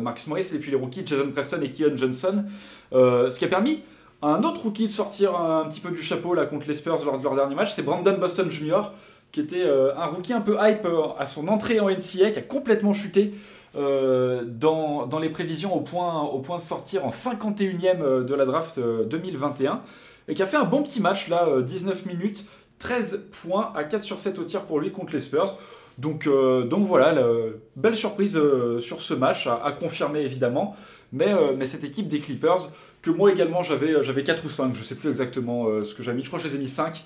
Marcus 0.00 0.26
Morris 0.28 0.46
et 0.54 0.58
puis 0.58 0.70
les 0.70 0.78
rookies 0.78 1.06
Jason 1.06 1.30
Preston 1.30 1.60
et 1.60 1.68
Keon 1.68 1.94
Johnson. 1.94 2.44
ce 2.90 3.38
qui 3.38 3.44
a 3.44 3.48
permis 3.48 3.82
un 4.24 4.42
autre 4.42 4.62
rookie 4.62 4.86
de 4.86 4.92
sortir 4.92 5.38
un 5.38 5.68
petit 5.68 5.80
peu 5.80 5.90
du 5.90 6.02
chapeau 6.02 6.34
contre 6.48 6.66
les 6.66 6.74
Spurs 6.74 7.04
lors 7.04 7.18
de 7.18 7.22
leur 7.22 7.34
dernier 7.34 7.54
match, 7.54 7.72
c'est 7.72 7.82
Brandon 7.82 8.16
Boston 8.18 8.50
Jr., 8.50 8.90
qui 9.32 9.40
était 9.40 9.64
euh, 9.64 9.94
un 9.96 10.06
rookie 10.06 10.32
un 10.32 10.40
peu 10.40 10.56
hype 10.60 10.86
euh, 10.86 11.08
à 11.18 11.26
son 11.26 11.48
entrée 11.48 11.80
en 11.80 11.90
NCA, 11.90 12.30
qui 12.30 12.38
a 12.38 12.42
complètement 12.42 12.92
chuté 12.92 13.34
euh, 13.76 14.44
dans, 14.46 15.08
les 15.20 15.28
prévisions 15.28 15.74
au 15.74 15.80
point, 15.80 16.22
au 16.22 16.38
point 16.38 16.56
de 16.56 16.62
sortir 16.62 17.04
en 17.04 17.10
51e 17.10 18.24
de 18.24 18.34
la 18.34 18.46
draft 18.46 18.78
2021, 18.78 19.82
et 20.28 20.34
qui 20.34 20.42
a 20.42 20.46
fait 20.46 20.56
un 20.56 20.64
bon 20.64 20.82
petit 20.82 21.00
match 21.00 21.28
là, 21.28 21.48
19 21.60 22.06
minutes, 22.06 22.46
13 22.84 23.22
points 23.42 23.72
à 23.74 23.84
4 23.84 24.04
sur 24.04 24.18
7 24.18 24.38
au 24.38 24.44
tir 24.44 24.62
pour 24.62 24.78
lui 24.78 24.92
contre 24.92 25.14
les 25.14 25.20
Spurs. 25.20 25.56
Donc, 25.96 26.28
donc 26.28 26.86
voilà, 26.86 27.14
belle 27.76 27.96
surprise 27.96 28.38
sur 28.80 29.00
ce 29.00 29.14
match, 29.14 29.46
à, 29.46 29.72
confirmer 29.72 30.20
évidemment. 30.20 30.74
Mais, 31.12 31.32
mais, 31.56 31.66
cette 31.66 31.84
équipe 31.84 32.08
des 32.08 32.18
Clippers, 32.18 32.72
que 33.04 33.10
moi 33.10 33.30
également 33.30 33.62
j'avais 33.62 33.92
euh, 33.92 34.02
j'avais 34.02 34.24
4 34.24 34.44
ou 34.44 34.48
5, 34.48 34.74
je 34.74 34.82
sais 34.82 34.94
plus 34.94 35.10
exactement 35.10 35.66
euh, 35.66 35.84
ce 35.84 35.94
que 35.94 36.02
j'ai 36.02 36.12
mis, 36.14 36.22
je 36.22 36.28
crois 36.28 36.40
que 36.40 36.48
je 36.48 36.54
les 36.54 36.56
ai 36.56 36.62
mis 36.62 36.68
5 36.68 37.04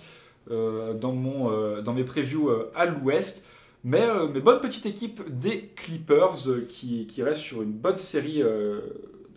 euh, 0.51 0.95
dans, 0.95 1.12
mon, 1.12 1.83
dans 1.83 1.93
mes 1.93 2.05
previews 2.05 2.51
à 2.74 2.87
l'ouest. 2.87 3.45
Mais, 3.85 4.07
mais, 4.33 4.41
bonne 4.41 4.61
petite 4.61 4.87
équipe 4.87 5.22
des 5.29 5.70
Clippers 5.76 6.66
qui, 6.68 7.07
qui 7.07 7.22
reste 7.22 7.41
sur 7.41 7.62
une 7.62 7.72
bonne 7.72 7.97
série 7.97 8.43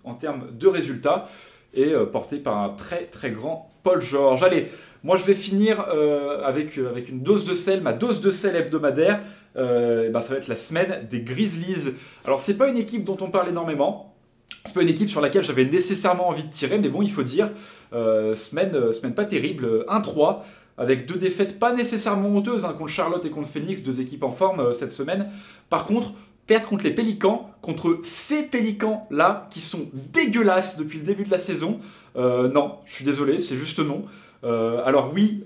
en 0.04 0.14
termes 0.16 0.48
de 0.52 0.68
résultats 0.68 1.28
et 1.74 1.94
portée 2.12 2.38
par 2.38 2.58
un 2.58 2.70
très 2.70 3.06
très 3.06 3.32
grand 3.32 3.71
Paul 3.84 4.02
George. 4.02 4.44
Allez, 4.44 4.70
moi 5.04 5.18
je 5.18 5.26
vais 5.26 5.34
finir 5.34 5.80
avec, 5.80 6.78
avec 6.78 7.10
une 7.10 7.22
dose 7.22 7.46
de 7.46 7.56
sel, 7.56 7.82
ma 7.82 7.94
dose 7.94 8.22
de 8.22 8.32
sel 8.32 8.56
hebdomadaire. 8.56 9.22
ben, 9.56 10.22
ça 10.22 10.34
va 10.34 10.40
être 10.40 10.48
la 10.48 10.56
semaine 10.56 11.08
des 11.10 11.22
Grizzlies. 11.22 11.96
Alors 12.26 12.40
c'est 12.40 12.56
pas 12.56 12.68
une 12.68 12.78
équipe 12.78 13.04
dont 13.04 13.18
on 13.22 13.30
parle 13.30 13.50
énormément, 13.50 14.12
c'est 14.66 14.74
pas 14.74 14.82
une 14.82 14.90
équipe 14.90 15.10
sur 15.10 15.22
laquelle 15.22 15.44
j'avais 15.44 15.66
nécessairement 15.66 16.28
envie 16.28 16.44
de 16.44 16.52
tirer, 16.52 16.78
mais 16.78 16.90
bon, 16.90 17.02
il 17.02 17.12
faut 17.12 17.24
dire, 17.24 17.52
euh, 17.94 18.36
semaine, 18.36 18.76
euh, 18.76 18.92
semaine 18.92 19.14
pas 19.14 19.26
terrible, 19.26 19.86
1-3, 19.88 20.44
avec 20.78 21.06
deux 21.08 21.16
défaites 21.16 21.60
pas 21.60 21.74
nécessairement 21.74 22.30
honteuses 22.30 22.66
hein, 22.66 22.74
contre 22.78 22.92
Charlotte 22.92 23.26
et 23.26 23.30
contre 23.30 23.50
Phoenix, 23.50 23.84
deux 23.84 24.02
équipes 24.02 24.24
en 24.24 24.32
forme 24.32 24.60
euh, 24.60 24.74
cette 24.74 24.92
semaine. 24.92 25.30
Par 25.70 25.86
contre, 25.86 26.14
perdre 26.48 26.68
contre 26.68 26.84
les 26.84 26.94
Pélicans, 26.94 27.50
contre 27.62 28.00
ces 28.04 28.44
Pélicans-là, 28.44 29.48
qui 29.50 29.62
sont 29.62 29.90
dégueulasses 29.94 30.78
depuis 30.78 31.00
le 31.00 31.06
début 31.06 31.24
de 31.24 31.32
la 31.32 31.38
saison, 31.40 31.80
non, 32.16 32.78
je 32.86 32.94
suis 32.94 33.06
désolé, 33.06 33.40
c'est 33.40 33.56
juste 33.56 33.80
non. 33.80 34.06
alors 34.44 35.12
oui, 35.14 35.44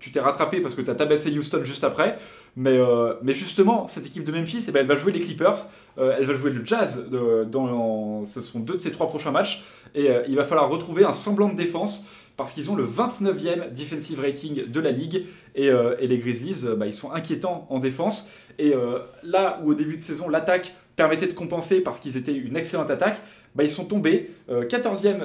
tu 0.00 0.10
t'es 0.10 0.20
rattrapé 0.20 0.60
parce 0.60 0.74
que 0.74 0.82
tu 0.82 0.90
as 0.90 0.94
tabassé 0.94 1.30
Houston 1.36 1.60
juste 1.64 1.84
après, 1.84 2.18
mais, 2.56 2.78
mais 3.22 3.34
justement, 3.34 3.86
cette 3.86 4.06
équipe 4.06 4.24
de 4.24 4.32
Memphis, 4.32 4.64
eh 4.68 4.72
ben, 4.72 4.80
elle 4.80 4.86
va 4.86 4.96
jouer 4.96 5.12
les 5.12 5.20
Clippers. 5.20 5.66
Euh, 5.98 6.16
elle 6.18 6.26
va 6.26 6.34
jouer 6.34 6.50
le 6.50 6.64
Jazz 6.64 7.08
dans, 7.50 8.24
ce 8.24 8.40
sont 8.40 8.60
deux 8.60 8.74
de 8.74 8.78
ses 8.78 8.92
trois 8.92 9.08
prochains 9.08 9.32
matchs. 9.32 9.64
Et 9.94 10.10
euh, 10.10 10.22
il 10.28 10.36
va 10.36 10.44
falloir 10.44 10.68
retrouver 10.68 11.04
un 11.04 11.12
semblant 11.12 11.48
de 11.48 11.56
défense 11.56 12.06
parce 12.36 12.52
qu'ils 12.52 12.70
ont 12.70 12.76
le 12.76 12.86
29e 12.86 13.72
defensive 13.72 14.20
rating 14.20 14.70
de 14.70 14.80
la 14.80 14.92
ligue. 14.92 15.26
Et, 15.56 15.70
euh, 15.70 15.96
les 16.00 16.18
Grizzlies, 16.18 16.66
bah, 16.76 16.86
ils 16.86 16.92
sont 16.92 17.10
inquiétants 17.10 17.66
en 17.68 17.80
défense. 17.80 18.30
Et 18.60 18.74
là 19.22 19.60
où 19.62 19.70
au 19.70 19.74
début 19.74 19.96
de 19.96 20.02
saison, 20.02 20.28
l'attaque 20.28 20.74
permettait 20.98 21.26
de 21.26 21.32
compenser 21.32 21.80
parce 21.80 22.00
qu'ils 22.00 22.18
étaient 22.18 22.34
une 22.34 22.56
excellente 22.56 22.90
attaque, 22.90 23.20
bah, 23.54 23.64
ils 23.64 23.70
sont 23.70 23.86
tombés 23.86 24.30
14e 24.50 25.22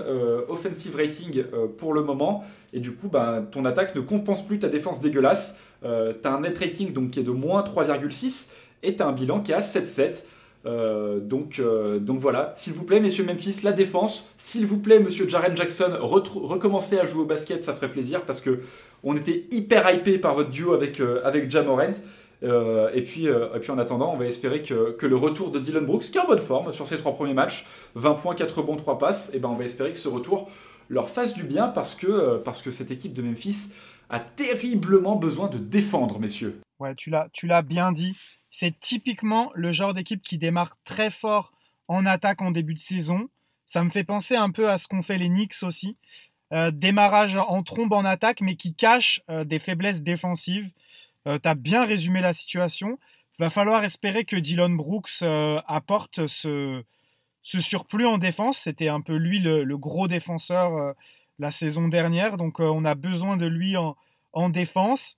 offensive 0.48 0.96
rating 0.96 1.44
pour 1.78 1.94
le 1.94 2.02
moment. 2.02 2.46
Et 2.72 2.80
du 2.80 2.94
coup, 2.94 3.10
bah, 3.10 3.44
ton 3.52 3.66
attaque 3.66 3.94
ne 3.96 4.02
compense 4.02 4.46
plus 4.46 4.60
ta 4.60 4.70
défense 4.70 5.02
dégueulasse. 5.02 5.58
tu 5.82 5.88
as 5.88 6.32
un 6.32 6.40
net 6.40 6.58
rating 6.58 6.94
donc, 6.94 7.12
qui 7.12 7.20
est 7.20 7.24
de 7.24 7.32
moins 7.32 7.64
3,6 7.64 8.50
et 8.84 8.96
tu 8.96 9.04
as 9.04 9.08
un 9.08 9.12
bilan 9.12 9.42
qui 9.42 9.52
est 9.52 9.56
à 9.56 9.60
7,7. 9.60 10.24
Euh, 10.66 11.20
donc, 11.20 11.60
euh, 11.60 12.00
donc 12.00 12.20
voilà, 12.20 12.52
s'il 12.56 12.74
vous 12.74 12.86
plaît, 12.86 13.00
messieurs 13.00 13.26
Memphis, 13.26 13.62
la 13.64 13.74
défense. 13.74 14.34
S'il 14.38 14.66
vous 14.66 14.80
plaît, 14.80 15.00
monsieur 15.00 15.28
Jaren 15.28 15.56
Jackson, 15.58 15.98
recommencez 16.00 17.00
à 17.00 17.06
jouer 17.06 17.24
au 17.24 17.26
basket, 17.26 17.64
ça 17.64 17.74
ferait 17.74 17.92
plaisir 17.92 18.22
parce 18.22 18.40
que 18.40 18.62
on 19.04 19.18
était 19.18 19.46
hyper 19.52 19.94
hypé 19.94 20.18
par 20.18 20.36
votre 20.36 20.50
duo 20.50 20.74
avec, 20.74 21.02
euh, 21.02 21.20
avec 21.26 21.52
Jamorant. 22.44 22.90
et, 22.94 23.02
puis, 23.02 23.26
et 23.26 23.60
puis 23.62 23.72
en 23.72 23.78
attendant, 23.78 24.14
on 24.14 24.18
va 24.18 24.26
espérer 24.26 24.62
que, 24.62 24.92
que, 24.92 25.06
le 25.06 25.16
retour 25.16 25.52
de 25.52 25.60
Dylan 25.60 25.86
Brooks, 25.86 26.04
qui 26.04 26.18
est 26.18 26.22
en 26.22 26.28
bonne 26.28 26.40
forme 26.40 26.74
sur 26.74 26.88
ses 26.88 26.98
trois 26.98 27.14
premiers 27.14 27.34
matchs, 27.34 27.66
20 27.96 28.14
points, 28.16 28.36
4 28.36 28.62
bons, 28.62 28.76
3 28.76 28.98
passes, 28.98 29.34
et 29.34 29.40
ben 29.40 29.50
on 29.50 29.56
va 29.56 29.64
espérer 29.64 29.92
que 29.92 29.98
ce 29.98 30.08
retour 30.08 30.50
leur 30.90 31.10
fasse 31.10 31.34
du 31.34 31.44
bien 31.44 31.68
parce 31.68 31.96
que, 31.96 32.38
parce 32.38 32.62
que 32.62 32.72
cette 32.72 32.92
équipe 32.92 33.14
de 33.14 33.22
Memphis 33.22 33.70
a 34.10 34.20
terriblement 34.20 35.16
besoin 35.16 35.48
de 35.48 35.58
défendre, 35.58 36.20
messieurs. 36.20 36.60
Ouais, 36.80 36.94
tu 36.96 37.10
l'as 37.48 37.62
bien 37.62 37.92
dit 37.92 38.16
c'est 38.56 38.80
typiquement 38.80 39.52
le 39.56 39.72
genre 39.72 39.96
d'équipe 39.96 40.22
qui 40.22 40.38
démarre 40.38 40.78
très 40.84 41.10
fort 41.10 41.54
en 41.88 42.06
attaque 42.06 42.44
en 42.44 42.52
début 42.52 42.76
de 42.76 42.80
saison. 42.80 43.28
Ça 43.66 43.84
me 43.84 43.90
fait 43.90 44.04
penser 44.04 44.36
un 44.36 44.52
peu 44.52 44.70
à 44.70 44.78
ce 44.78 44.88
qu'ont 44.88 45.02
fait 45.02 45.18
les 45.18 45.28
Knicks 45.28 45.64
aussi. 45.64 45.98
Euh, 46.54 46.70
démarrage 46.70 47.36
en 47.36 47.64
trombe 47.64 47.94
en 47.94 48.06
attaque, 48.06 48.42
mais 48.42 48.56
qui 48.56 48.76
cache 48.76 49.22
euh, 49.32 49.44
des 49.44 49.58
faiblesses 49.58 50.04
défensives. 50.04 50.72
Euh, 51.28 51.40
tu 51.42 51.48
as 51.48 51.56
bien 51.56 51.86
résumé 51.86 52.22
la 52.22 52.34
situation. 52.34 52.98
Va 53.40 53.50
falloir 53.50 53.84
espérer 53.84 54.26
que 54.26 54.36
Dylan 54.36 54.78
Brooks 54.78 55.24
apporte 55.68 56.28
ce, 56.28 56.84
surplus 57.42 58.06
en 58.06 58.20
défense. 58.20 58.60
C'était 58.60 58.90
un 58.90 59.02
peu 59.02 59.16
lui 59.16 59.40
le, 59.40 59.78
gros 59.78 60.08
défenseur 60.08 60.94
la 61.40 61.50
saison 61.50 61.88
dernière. 61.88 62.38
Donc 62.38 62.60
on 62.60 62.86
a 62.86 62.94
besoin 62.94 63.36
de 63.36 63.48
lui 63.48 63.76
en, 63.76 63.98
en 64.34 64.50
défense. 64.50 65.18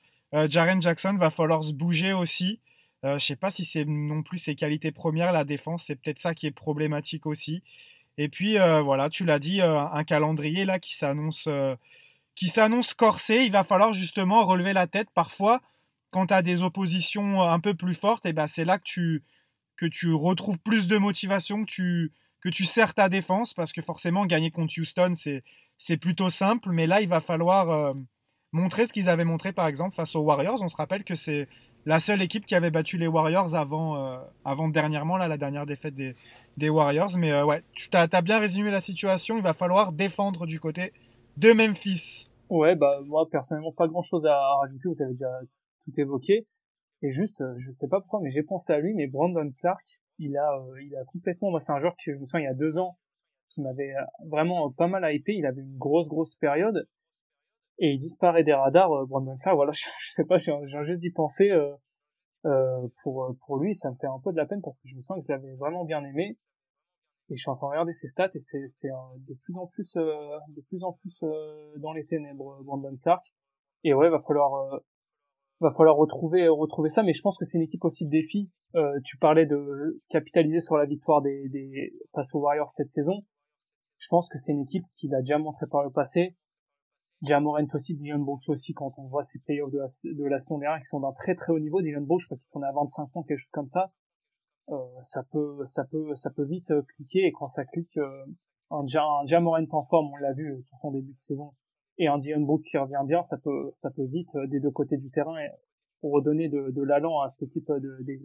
Jaren 0.50 0.82
Jackson 0.82 1.16
va 1.18 1.30
falloir 1.30 1.66
se 1.66 1.74
bouger 1.74 2.14
aussi. 2.14 2.62
Euh, 3.04 3.20
je 3.20 3.26
sais 3.26 3.36
pas 3.36 3.52
si 3.52 3.66
c'est 3.66 3.86
non 3.86 4.24
plus 4.24 4.38
ses 4.38 4.56
qualités 4.56 4.94
premières, 4.94 5.34
la 5.34 5.44
défense. 5.44 5.84
C'est 5.86 5.96
peut-être 5.96 6.20
ça 6.20 6.34
qui 6.34 6.48
est 6.48 6.52
problématique 6.52 7.26
aussi. 7.26 7.64
Et 8.18 8.30
puis 8.30 8.56
voilà, 8.58 9.10
tu 9.10 9.26
l'as 9.26 9.40
dit, 9.40 9.62
un 9.62 10.04
calendrier 10.06 10.64
là 10.64 10.80
qui 10.80 10.96
s'annonce 10.96 11.50
qui 12.36 12.50
s'annonce 12.50 12.94
corsé. 12.94 13.44
Il 13.46 13.52
va 13.52 13.64
falloir 13.64 13.94
justement 13.94 14.46
relever 14.46 14.74
la 14.74 14.88
tête. 14.88 15.10
Parfois, 15.14 15.62
quand 16.16 16.28
tu 16.28 16.34
as 16.34 16.42
des 16.42 16.64
oppositions 16.64 17.42
un 17.42 17.60
peu 17.60 17.74
plus 17.74 17.94
fortes, 17.94 18.26
et 18.26 18.30
eh 18.30 18.34
ben 18.34 18.48
c'est 18.48 18.64
là 18.64 18.78
que 18.78 18.86
tu, 18.86 19.22
que 19.76 19.86
tu 19.86 20.14
retrouves 20.14 20.58
plus 20.58 20.88
de 20.88 20.98
motivation, 20.98 21.66
que 21.66 21.70
tu, 21.70 22.14
que 22.40 22.48
tu 22.48 22.64
serres 22.64 22.94
ta 22.94 23.10
défense, 23.10 23.54
parce 23.54 23.74
que 23.74 23.82
forcément, 23.82 24.26
gagner 24.26 24.50
contre 24.50 24.80
Houston, 24.80 25.12
c'est, 25.16 25.98
plutôt 25.98 26.30
simple. 26.30 26.70
Mais 26.72 26.88
là, 26.88 27.02
il 27.02 27.10
va 27.10 27.20
falloir 27.20 27.70
euh, 27.70 27.94
montrer 28.54 28.86
ce 28.86 28.94
qu'ils 28.94 29.10
avaient 29.10 29.26
montré, 29.26 29.52
par 29.52 29.68
exemple, 29.68 29.94
face 29.94 30.16
aux 30.16 30.22
Warriors. 30.22 30.64
On 30.64 30.70
se 30.70 30.78
rappelle 30.78 31.04
que 31.04 31.16
c'est 31.16 31.50
la 31.86 32.00
seule 32.00 32.22
équipe 32.22 32.46
qui 32.46 32.56
avait 32.56 32.72
battu 32.72 32.98
les 32.98 33.08
Warriors 33.08 33.54
avant, 33.54 33.98
euh, 33.98 34.18
avant 34.46 34.70
dernièrement, 34.70 35.18
là, 35.18 35.28
la 35.28 35.36
dernière 35.36 35.66
défaite 35.66 35.96
des, 35.96 36.16
des 36.56 36.70
Warriors. 36.70 37.18
Mais 37.18 37.34
euh, 37.34 37.44
ouais, 37.44 37.62
tu 37.74 37.90
as, 37.92 38.22
bien 38.22 38.40
résumé 38.40 38.72
la 38.72 38.80
situation. 38.80 39.36
Il 39.36 39.44
va 39.44 39.54
falloir 39.54 39.92
défendre 39.92 40.46
du 40.46 40.62
côté 40.62 40.94
de 41.36 41.52
Memphis. 41.52 42.30
Ouais, 42.50 42.76
bah 42.76 43.02
moi 43.04 43.28
personnellement 43.30 43.74
pas 43.74 43.90
grand 43.90 44.04
chose 44.04 44.26
à, 44.26 44.40
rajouter, 44.62 44.88
vous 44.88 45.02
avez 45.02 45.14
déjà 45.14 45.28
tout 45.86 46.00
évoqué. 46.00 46.48
Et 47.02 47.12
juste, 47.12 47.42
euh, 47.42 47.54
je 47.58 47.72
sais 47.72 47.88
pas 47.88 48.00
pourquoi, 48.00 48.20
mais 48.22 48.32
j'ai 48.32 48.44
pensé 48.44 48.74
à 48.74 48.80
lui, 48.80 48.94
mais 48.94 49.08
Brandon 49.08 49.52
Clark, 49.60 49.84
il 50.18 50.38
a, 50.38 50.58
euh, 50.58 50.82
il 50.82 50.96
a 50.96 51.04
complètement, 51.06 51.58
c'est 51.60 51.72
un 51.72 51.80
joueur 51.80 51.96
que 51.96 52.12
je 52.12 52.18
me 52.18 52.26
souviens 52.26 52.48
il 52.48 52.50
y 52.50 52.54
a 52.54 52.54
deux 52.54 52.78
ans, 52.78 52.98
qui 53.50 53.62
m'avait 53.62 53.94
euh, 53.96 54.02
vraiment 54.28 54.72
pas 54.72 54.88
mal 54.88 55.04
hypé, 55.14 55.34
il 55.34 55.46
avait 55.46 55.62
une 55.62 55.78
grosse 55.78 56.08
grosse 56.08 56.36
période, 56.36 56.88
et 57.78 57.92
il 57.92 58.00
disparaît 58.00 58.44
des 58.44 58.54
radars, 58.54 58.90
Brandon 59.08 59.38
Clark, 59.38 59.56
voilà, 59.56 59.72
je, 59.74 60.12
sais 60.12 60.26
pas, 60.26 60.38
j'ai 60.38 60.54
juste 60.84 61.02
d'y 61.02 61.12
penser, 61.12 61.52
pour, 63.04 63.36
pour 63.46 63.58
lui, 63.58 63.76
ça 63.76 63.90
me 63.92 63.96
fait 63.96 64.08
un 64.08 64.20
peu 64.24 64.32
de 64.32 64.38
la 64.38 64.46
peine 64.46 64.62
parce 64.62 64.78
que 64.78 64.88
je 64.88 64.96
me 64.96 65.02
sens 65.02 65.18
que 65.20 65.26
je 65.28 65.32
l'avais 65.32 65.56
vraiment 65.56 65.84
bien 65.84 66.04
aimé, 66.06 66.38
et 67.30 67.36
je 67.36 67.42
suis 67.42 67.50
en 67.50 67.56
train 67.56 67.68
de 67.68 67.72
regarder 67.72 67.94
ses 67.94 68.08
stats 68.08 68.30
et 68.36 68.40
c'est 68.40 68.68
c'est 68.68 68.90
de 68.90 69.34
plus 69.34 69.56
en 69.58 69.66
plus 69.66 69.96
de 69.96 70.62
plus 70.70 70.84
en 70.84 70.94
plus 70.94 71.24
dans 71.78 71.92
les 71.92 72.06
ténèbres 72.06 72.62
Brandon 72.64 72.96
Clark. 73.02 73.26
Et 73.84 73.96
ouais 73.96 74.10
va 74.10 74.20
falloir 74.20 74.80
va 75.62 75.72
falloir 75.72 75.96
retrouver 75.96 76.48
retrouver 76.48 76.90
ça 76.90 77.02
mais 77.04 77.14
je 77.14 77.22
pense 77.22 77.38
que 77.38 77.46
c'est 77.46 77.58
une 77.58 77.64
équipe 77.64 77.86
aussi 77.86 78.06
de 78.06 78.12
défi. 78.12 78.50
Tu 79.06 79.18
parlais 79.18 79.46
de 79.46 80.02
capitaliser 80.10 80.60
sur 80.60 80.76
la 80.76 80.86
victoire 80.86 81.22
des, 81.22 81.48
des 81.50 81.94
face 82.14 82.36
aux 82.36 82.40
Warriors 82.40 82.70
cette 82.70 82.92
saison. 82.92 83.24
Je 83.98 84.08
pense 84.10 84.28
que 84.30 84.38
c'est 84.38 84.52
une 84.52 84.62
équipe 84.62 84.86
qui 84.96 85.08
l'a 85.08 85.20
déjà 85.20 85.38
montré 85.38 85.66
par 85.68 85.84
le 85.84 85.92
passé. 85.92 86.36
Jamorant 87.22 87.66
aussi 87.74 87.96
Dylan 87.96 88.24
Brooks 88.24 88.50
aussi 88.50 88.74
quand 88.74 88.94
on 88.98 89.08
voit 89.08 89.24
ces 89.24 89.40
playoffs 89.40 89.72
de 89.72 89.80
la, 89.80 89.86
de 90.04 90.24
la 90.26 90.38
saison 90.38 90.58
dernière 90.58 90.80
qui 90.80 90.88
sont 90.88 91.00
d'un 91.00 91.14
très 91.14 91.36
très 91.36 91.54
haut 91.54 91.60
niveau. 91.60 91.82
Dylan 91.82 92.06
Brooks 92.06 92.22
je 92.22 92.28
crois 92.28 92.38
qu'il 92.38 92.50
tourne 92.50 92.66
à 92.66 92.72
25 92.74 93.10
points 93.12 93.24
quelque 93.24 93.38
chose 93.38 93.52
comme 93.52 93.68
ça. 93.68 93.92
Euh, 94.70 94.76
ça 95.04 95.24
peut 95.32 95.66
ça 95.66 95.86
peut 95.86 96.14
ça 96.16 96.30
peut 96.30 96.46
vite 96.46 96.72
euh, 96.72 96.82
cliquer. 96.84 97.26
Et 97.26 97.32
quand 97.32 97.48
ça 97.48 97.66
clique 97.66 97.98
euh, 97.98 98.26
un, 98.70 98.84
un 98.84 99.26
Jamorant 99.26 99.66
en 99.72 99.86
forme 99.86 100.12
on 100.14 100.18
l'a 100.18 100.34
vu 100.34 100.62
sur 100.62 100.78
son 100.78 100.92
début 100.92 101.14
de 101.14 101.20
saison 101.20 101.54
et 101.98 102.08
un 102.08 102.18
Dion 102.18 102.42
Brooks 102.42 102.62
qui 102.62 102.78
revient 102.78 103.02
bien 103.06 103.24
ça 103.24 103.38
peut 103.38 103.70
ça 103.74 103.90
peut 103.90 104.06
vite 104.06 104.36
des 104.48 104.60
deux 104.60 104.72
côtés 104.72 104.98
du 104.98 105.10
terrain 105.10 105.36
pour 106.02 106.12
redonner 106.14 106.50
de, 106.50 106.84
l'allant 106.84 107.22
à 107.22 107.30
cette 107.30 107.50
équipe 107.50 107.68
de, 107.68 107.98
des 108.02 108.20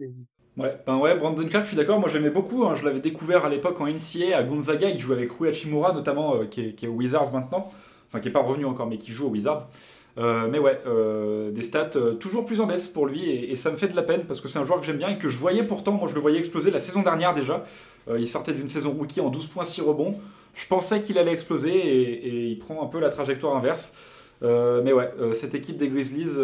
Ouais, 0.57 0.77
ben 0.85 0.99
ouais, 0.99 1.17
Brandon 1.17 1.47
Clark, 1.47 1.65
je 1.65 1.69
suis 1.69 1.77
d'accord, 1.77 1.99
moi 1.99 2.09
j'aimais 2.09 2.29
beaucoup, 2.29 2.65
hein. 2.65 2.75
je 2.75 2.85
l'avais 2.85 2.99
découvert 2.99 3.45
à 3.45 3.49
l'époque 3.49 3.81
en 3.81 3.87
NCA 3.87 4.37
à 4.37 4.43
Gonzaga, 4.43 4.89
il 4.89 4.99
joue 4.99 5.13
avec 5.13 5.31
Rui 5.31 5.49
Hachimura 5.49 5.91
notamment, 5.91 6.45
qui, 6.45 6.61
est, 6.61 6.73
qui, 6.73 6.85
est, 6.85 6.89
au 6.89 6.93
Wizards 6.93 7.31
maintenant, 7.31 7.71
enfin 8.07 8.19
qui 8.19 8.27
est 8.27 8.31
pas 8.31 8.43
revenu 8.43 8.65
encore, 8.65 8.85
mais 8.85 8.97
qui 8.97 9.11
joue 9.11 9.27
aux 9.27 9.31
Wizards. 9.31 9.67
Euh, 10.17 10.47
mais 10.49 10.59
ouais, 10.59 10.81
euh, 10.87 11.51
des 11.51 11.61
stats 11.61 11.91
euh, 11.95 12.15
toujours 12.15 12.45
plus 12.45 12.59
en 12.59 12.65
baisse 12.65 12.89
pour 12.89 13.05
lui 13.05 13.29
et, 13.29 13.55
ça 13.55 13.71
me 13.71 13.77
fait 13.77 13.87
de 13.87 13.95
la 13.95 14.03
peine 14.03 14.25
parce 14.25 14.41
que 14.41 14.49
c'est 14.49 14.59
un 14.59 14.65
joueur 14.65 14.81
que 14.81 14.85
j'aime 14.85 14.97
bien 14.97 15.07
et 15.07 15.17
que 15.17 15.29
je 15.29 15.37
voyais 15.37 15.63
pourtant, 15.63 15.93
moi 15.93 16.09
je 16.09 16.15
le 16.15 16.19
voyais 16.19 16.37
exploser 16.37 16.69
la 16.69 16.81
saison 16.81 17.01
dernière 17.01 17.33
déjà. 17.33 17.63
il 18.17 18.27
sortait 18.27 18.53
d'une 18.53 18.67
saison 18.67 18.91
rookie 18.91 19.21
en 19.21 19.29
12 19.29 19.47
points 19.47 19.63
6 19.63 19.81
rebonds. 19.81 20.19
Je 20.53 20.67
pensais 20.67 20.99
qu'il 20.99 21.17
allait 21.17 21.33
exploser 21.33 21.71
et, 21.73 22.47
il 22.49 22.59
prend 22.59 22.83
un 22.83 22.87
peu 22.87 22.99
la 22.99 23.09
trajectoire 23.09 23.55
inverse. 23.55 23.93
mais 24.41 24.93
ouais, 24.93 25.09
cette 25.33 25.55
équipe 25.55 25.77
des 25.77 25.87
Grizzlies, 25.87 26.37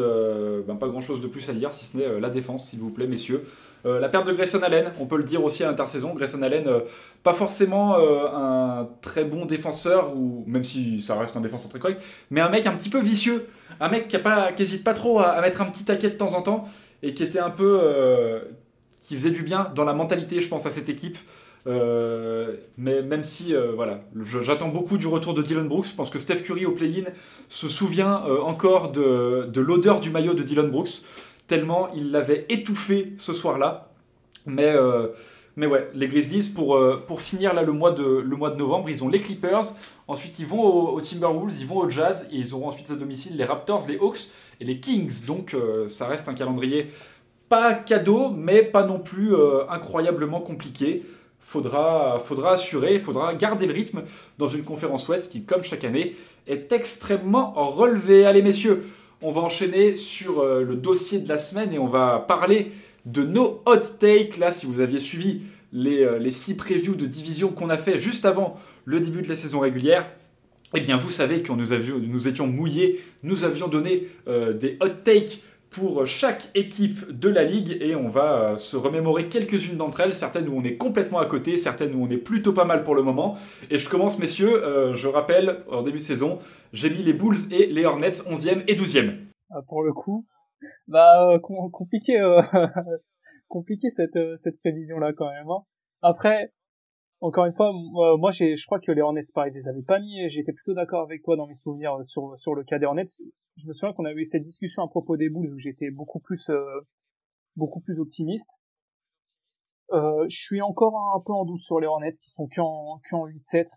ben, 0.67 0.75
pas 0.75 0.87
grand 0.87 1.01
chose 1.01 1.21
de 1.21 1.27
plus 1.27 1.49
à 1.49 1.53
dire 1.53 1.71
si 1.71 1.85
ce 1.85 1.97
n'est 1.97 2.19
la 2.19 2.29
défense, 2.29 2.69
s'il 2.69 2.79
vous 2.79 2.91
plaît, 2.91 3.07
messieurs. 3.07 3.45
Euh, 3.85 3.99
la 3.99 4.09
perte 4.09 4.27
de 4.27 4.33
Grayson 4.33 4.61
Allen, 4.63 4.91
on 4.99 5.05
peut 5.05 5.17
le 5.17 5.23
dire 5.23 5.43
aussi 5.43 5.63
à 5.63 5.67
l'intersaison. 5.67 6.13
Grayson 6.13 6.41
Allen, 6.41 6.67
euh, 6.67 6.81
pas 7.23 7.33
forcément 7.33 7.97
euh, 7.97 8.27
un 8.27 8.89
très 9.01 9.23
bon 9.23 9.45
défenseur, 9.45 10.15
ou 10.15 10.43
même 10.47 10.63
si 10.63 10.99
ça 10.99 11.17
reste 11.17 11.37
un 11.37 11.41
défenseur 11.41 11.69
très 11.69 11.79
correct, 11.79 12.03
mais 12.29 12.41
un 12.41 12.49
mec 12.49 12.65
un 12.65 12.73
petit 12.73 12.89
peu 12.89 12.99
vicieux. 12.99 13.47
Un 13.79 13.89
mec 13.89 14.07
qui 14.07 14.17
n'hésite 14.17 14.83
pas, 14.83 14.91
pas 14.91 14.99
trop 14.99 15.19
à, 15.19 15.39
mettre 15.41 15.61
un 15.61 15.65
petit 15.65 15.85
taquet 15.85 16.09
de 16.09 16.15
temps 16.15 16.33
en 16.33 16.41
temps 16.41 16.67
et 17.03 17.13
qui 17.13 17.23
était 17.23 17.39
un 17.39 17.51
peu. 17.51 17.79
qui 19.01 19.15
faisait 19.15 19.31
du 19.31 19.43
bien 19.43 19.71
dans 19.75 19.85
la 19.85 19.93
mentalité, 19.93 20.41
je 20.41 20.49
pense, 20.49 20.65
à 20.65 20.71
cette 20.71 20.89
équipe. 20.89 21.17
Mais 21.67 23.01
même 23.01 23.23
si, 23.23 23.53
voilà, 23.75 24.01
j'attends 24.41 24.69
beaucoup 24.69 24.97
du 24.97 25.07
retour 25.07 25.33
de 25.33 25.41
Dylan 25.41 25.67
Brooks. 25.67 25.87
Je 25.87 25.95
pense 25.95 26.09
que 26.09 26.19
Steph 26.19 26.43
Curry 26.43 26.65
au 26.65 26.71
play-in 26.71 27.11
se 27.49 27.67
souvient 27.67 28.23
encore 28.43 28.91
de, 28.91 29.47
de 29.51 29.61
l'odeur 29.61 29.99
du 29.99 30.09
maillot 30.09 30.33
de 30.33 30.43
Dylan 30.43 30.69
Brooks 30.69 31.03
tellement 31.47 31.89
il 31.95 32.11
l'avait 32.11 32.45
étouffé 32.49 33.13
ce 33.17 33.33
soir-là. 33.33 33.89
Mais, 34.45 34.67
euh, 34.67 35.07
mais 35.55 35.65
ouais, 35.65 35.89
les 35.93 36.07
Grizzlies, 36.07 36.49
pour, 36.53 36.75
euh, 36.75 37.03
pour 37.07 37.21
finir 37.21 37.53
là, 37.53 37.63
le, 37.63 37.71
mois 37.71 37.91
de, 37.91 38.03
le 38.03 38.35
mois 38.35 38.51
de 38.51 38.57
novembre, 38.57 38.89
ils 38.89 39.03
ont 39.03 39.09
les 39.09 39.21
Clippers, 39.21 39.73
ensuite 40.07 40.39
ils 40.39 40.45
vont 40.45 40.61
aux, 40.61 41.01
Timberwolves, 41.01 41.59
ils 41.59 41.67
vont 41.67 41.77
au 41.77 41.89
Jazz, 41.89 42.27
et 42.31 42.37
ils 42.37 42.53
auront 42.53 42.67
ensuite 42.67 42.89
à 42.91 42.95
domicile 42.95 43.35
les 43.35 43.43
Raptors, 43.43 43.85
les 43.87 43.97
Hawks 43.97 44.29
et 44.59 44.65
les 44.65 44.79
Kings. 44.79 45.25
Donc 45.25 45.53
euh, 45.53 45.87
ça 45.87 46.05
reste 46.07 46.29
un 46.29 46.33
calendrier 46.33 46.87
pas 47.49 47.73
cadeau, 47.73 48.29
mais 48.29 48.61
pas 48.61 48.83
non 48.83 48.99
plus 48.99 49.33
incroyablement 49.69 50.41
compliqué. 50.41 51.05
Faudra, 51.49 52.21
faudra 52.25 52.51
assurer, 52.51 52.99
faudra 52.99 53.33
garder 53.33 53.67
le 53.67 53.73
rythme 53.73 54.03
dans 54.37 54.49
une 54.49 54.63
conférence 54.63 55.07
Ouest 55.07 55.31
qui, 55.31 55.45
comme 55.45 55.63
chaque 55.63 55.85
année, 55.85 56.13
est 56.45 56.73
extrêmement 56.73 57.53
relevée. 57.53 58.25
Allez 58.25 58.41
messieurs, 58.41 58.83
on 59.21 59.31
va 59.31 59.39
enchaîner 59.39 59.95
sur 59.95 60.41
euh, 60.41 60.65
le 60.65 60.75
dossier 60.75 61.19
de 61.19 61.29
la 61.29 61.37
semaine 61.37 61.71
et 61.71 61.79
on 61.79 61.87
va 61.87 62.25
parler 62.27 62.73
de 63.05 63.23
nos 63.23 63.61
hot 63.65 63.77
takes. 63.97 64.37
Là, 64.37 64.51
si 64.51 64.65
vous 64.65 64.81
aviez 64.81 64.99
suivi 64.99 65.43
les, 65.71 66.03
euh, 66.03 66.19
les 66.19 66.31
six 66.31 66.57
previews 66.57 66.95
de 66.95 67.05
division 67.05 67.47
qu'on 67.47 67.69
a 67.69 67.77
fait 67.77 67.97
juste 67.97 68.25
avant 68.25 68.59
le 68.83 68.99
début 68.99 69.21
de 69.21 69.29
la 69.29 69.37
saison 69.37 69.59
régulière, 69.59 70.05
eh 70.73 70.81
bien, 70.81 70.97
vous 70.97 71.11
savez 71.11 71.43
que 71.43 71.53
nous 71.53 72.27
étions 72.27 72.45
mouillés, 72.45 72.99
nous 73.23 73.45
avions 73.45 73.69
donné 73.69 74.09
euh, 74.27 74.51
des 74.51 74.77
hot 74.81 74.89
takes 75.05 75.41
pour 75.69 76.05
chaque 76.05 76.49
équipe 76.55 77.11
de 77.11 77.29
la 77.29 77.43
ligue 77.43 77.77
et 77.81 77.95
on 77.95 78.09
va 78.09 78.33
euh, 78.33 78.57
se 78.57 78.77
remémorer 78.77 79.27
quelques-unes 79.27 79.77
d'entre 79.77 80.01
elles, 80.01 80.13
certaines 80.13 80.47
où 80.47 80.57
on 80.57 80.63
est 80.63 80.77
complètement 80.77 81.19
à 81.19 81.25
côté, 81.25 81.57
certaines 81.57 81.95
où 81.95 82.03
on 82.03 82.09
est 82.09 82.17
plutôt 82.17 82.53
pas 82.53 82.65
mal 82.65 82.83
pour 82.83 82.95
le 82.95 83.03
moment. 83.03 83.37
Et 83.69 83.77
je 83.77 83.89
commence 83.89 84.19
messieurs, 84.19 84.63
euh, 84.63 84.93
je 84.95 85.07
rappelle, 85.07 85.63
en 85.71 85.83
début 85.83 85.97
de 85.97 86.03
saison, 86.03 86.39
j'ai 86.73 86.89
mis 86.89 87.03
les 87.03 87.13
Bulls 87.13 87.51
et 87.51 87.67
les 87.67 87.85
Hornets 87.85 88.09
11e 88.09 88.63
et 88.67 88.75
12e. 88.75 89.17
Ah, 89.49 89.61
pour 89.67 89.83
le 89.83 89.93
coup, 89.93 90.25
bah 90.87 91.31
euh, 91.31 91.39
compliqué, 91.39 92.17
compliqué 93.47 93.89
cette, 93.89 94.19
cette 94.37 94.59
prévision 94.59 94.99
là 94.99 95.13
quand 95.13 95.29
même. 95.29 95.49
Hein. 95.49 95.63
Après, 96.01 96.51
encore 97.19 97.45
une 97.45 97.53
fois, 97.53 97.71
moi, 97.73 98.31
je 98.31 98.65
crois 98.65 98.79
que 98.79 98.91
les 98.91 99.01
Hornets, 99.01 99.23
pareil, 99.33 99.51
je 99.51 99.57
les 99.57 99.67
avais 99.67 99.81
pas 99.81 99.99
mis, 99.99 100.29
j'étais 100.29 100.53
plutôt 100.53 100.73
d'accord 100.73 101.01
avec 101.01 101.23
toi 101.23 101.35
dans 101.35 101.47
mes 101.47 101.55
souvenirs 101.55 101.95
euh, 101.95 102.03
sur, 102.03 102.37
sur 102.39 102.53
le 102.53 102.63
cas 102.63 102.77
des 102.77 102.85
Hornets. 102.85 103.07
Je 103.55 103.67
me 103.67 103.73
souviens 103.73 103.93
qu'on 103.93 104.05
avait 104.05 104.21
eu 104.21 104.25
cette 104.25 104.43
discussion 104.43 104.83
à 104.83 104.87
propos 104.87 105.17
des 105.17 105.29
Bulls 105.29 105.51
où 105.51 105.57
j'étais 105.57 105.89
beaucoup 105.89 106.19
plus, 106.19 106.49
euh, 106.49 106.81
beaucoup 107.55 107.79
plus 107.79 107.99
optimiste. 107.99 108.61
Euh, 109.93 110.25
je 110.29 110.37
suis 110.37 110.61
encore 110.61 110.95
un 111.15 111.21
peu 111.25 111.33
en 111.33 111.45
doute 111.45 111.61
sur 111.61 111.79
les 111.79 111.87
Hornets 111.87 112.11
qui 112.11 112.29
sont 112.29 112.47
qu'en, 112.47 112.99
qu'en 113.09 113.25
8-7. 113.25 113.67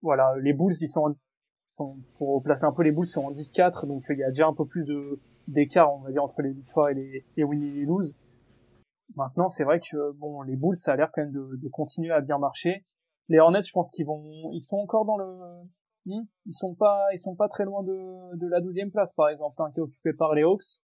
Voilà, 0.00 0.34
les 0.40 0.54
Bulls, 0.54 0.76
ils 0.80 0.88
sont, 0.88 1.14
sont, 1.66 1.98
pour 2.16 2.42
placer 2.42 2.64
un 2.64 2.72
peu 2.72 2.84
les 2.84 2.92
Bulls, 2.92 3.06
sont 3.06 3.24
en 3.24 3.32
10-4, 3.32 3.86
donc 3.86 4.04
il 4.08 4.18
y 4.18 4.24
a 4.24 4.28
déjà 4.28 4.46
un 4.46 4.54
peu 4.54 4.64
plus 4.64 4.84
de, 4.84 5.20
d'écart, 5.48 5.92
on 5.92 6.00
va 6.00 6.12
dire, 6.12 6.22
entre 6.24 6.40
les 6.40 6.52
victoires 6.52 6.88
et 6.88 6.94
les, 6.94 7.24
les 7.36 7.44
win 7.44 7.62
et 7.62 7.70
les 7.70 7.84
lose. 7.84 8.16
Maintenant, 9.16 9.48
c'est 9.48 9.64
vrai 9.64 9.80
que 9.80 10.12
bon, 10.12 10.42
les 10.42 10.56
Bulls, 10.56 10.76
ça 10.76 10.92
a 10.92 10.96
l'air 10.96 11.10
quand 11.12 11.22
même 11.22 11.32
de, 11.32 11.56
de, 11.56 11.68
continuer 11.68 12.12
à 12.12 12.20
bien 12.20 12.38
marcher. 12.38 12.84
Les 13.28 13.38
Hornets, 13.38 13.62
je 13.62 13.72
pense 13.72 13.90
qu'ils 13.90 14.06
vont, 14.06 14.50
ils 14.52 14.60
sont 14.60 14.76
encore 14.76 15.04
dans 15.04 15.16
le, 15.16 15.24
hmm, 16.06 16.24
ils 16.46 16.54
sont 16.54 16.74
pas, 16.74 17.06
ils 17.12 17.18
sont 17.18 17.34
pas 17.34 17.48
très 17.48 17.64
loin 17.64 17.82
de, 17.82 18.36
de 18.36 18.46
la 18.46 18.60
douzième 18.60 18.90
place, 18.90 19.12
par 19.12 19.28
exemple, 19.28 19.60
hein, 19.60 19.70
qui 19.72 19.80
est 19.80 19.82
occupée 19.82 20.12
par 20.12 20.34
les 20.34 20.42
Hawks. 20.42 20.80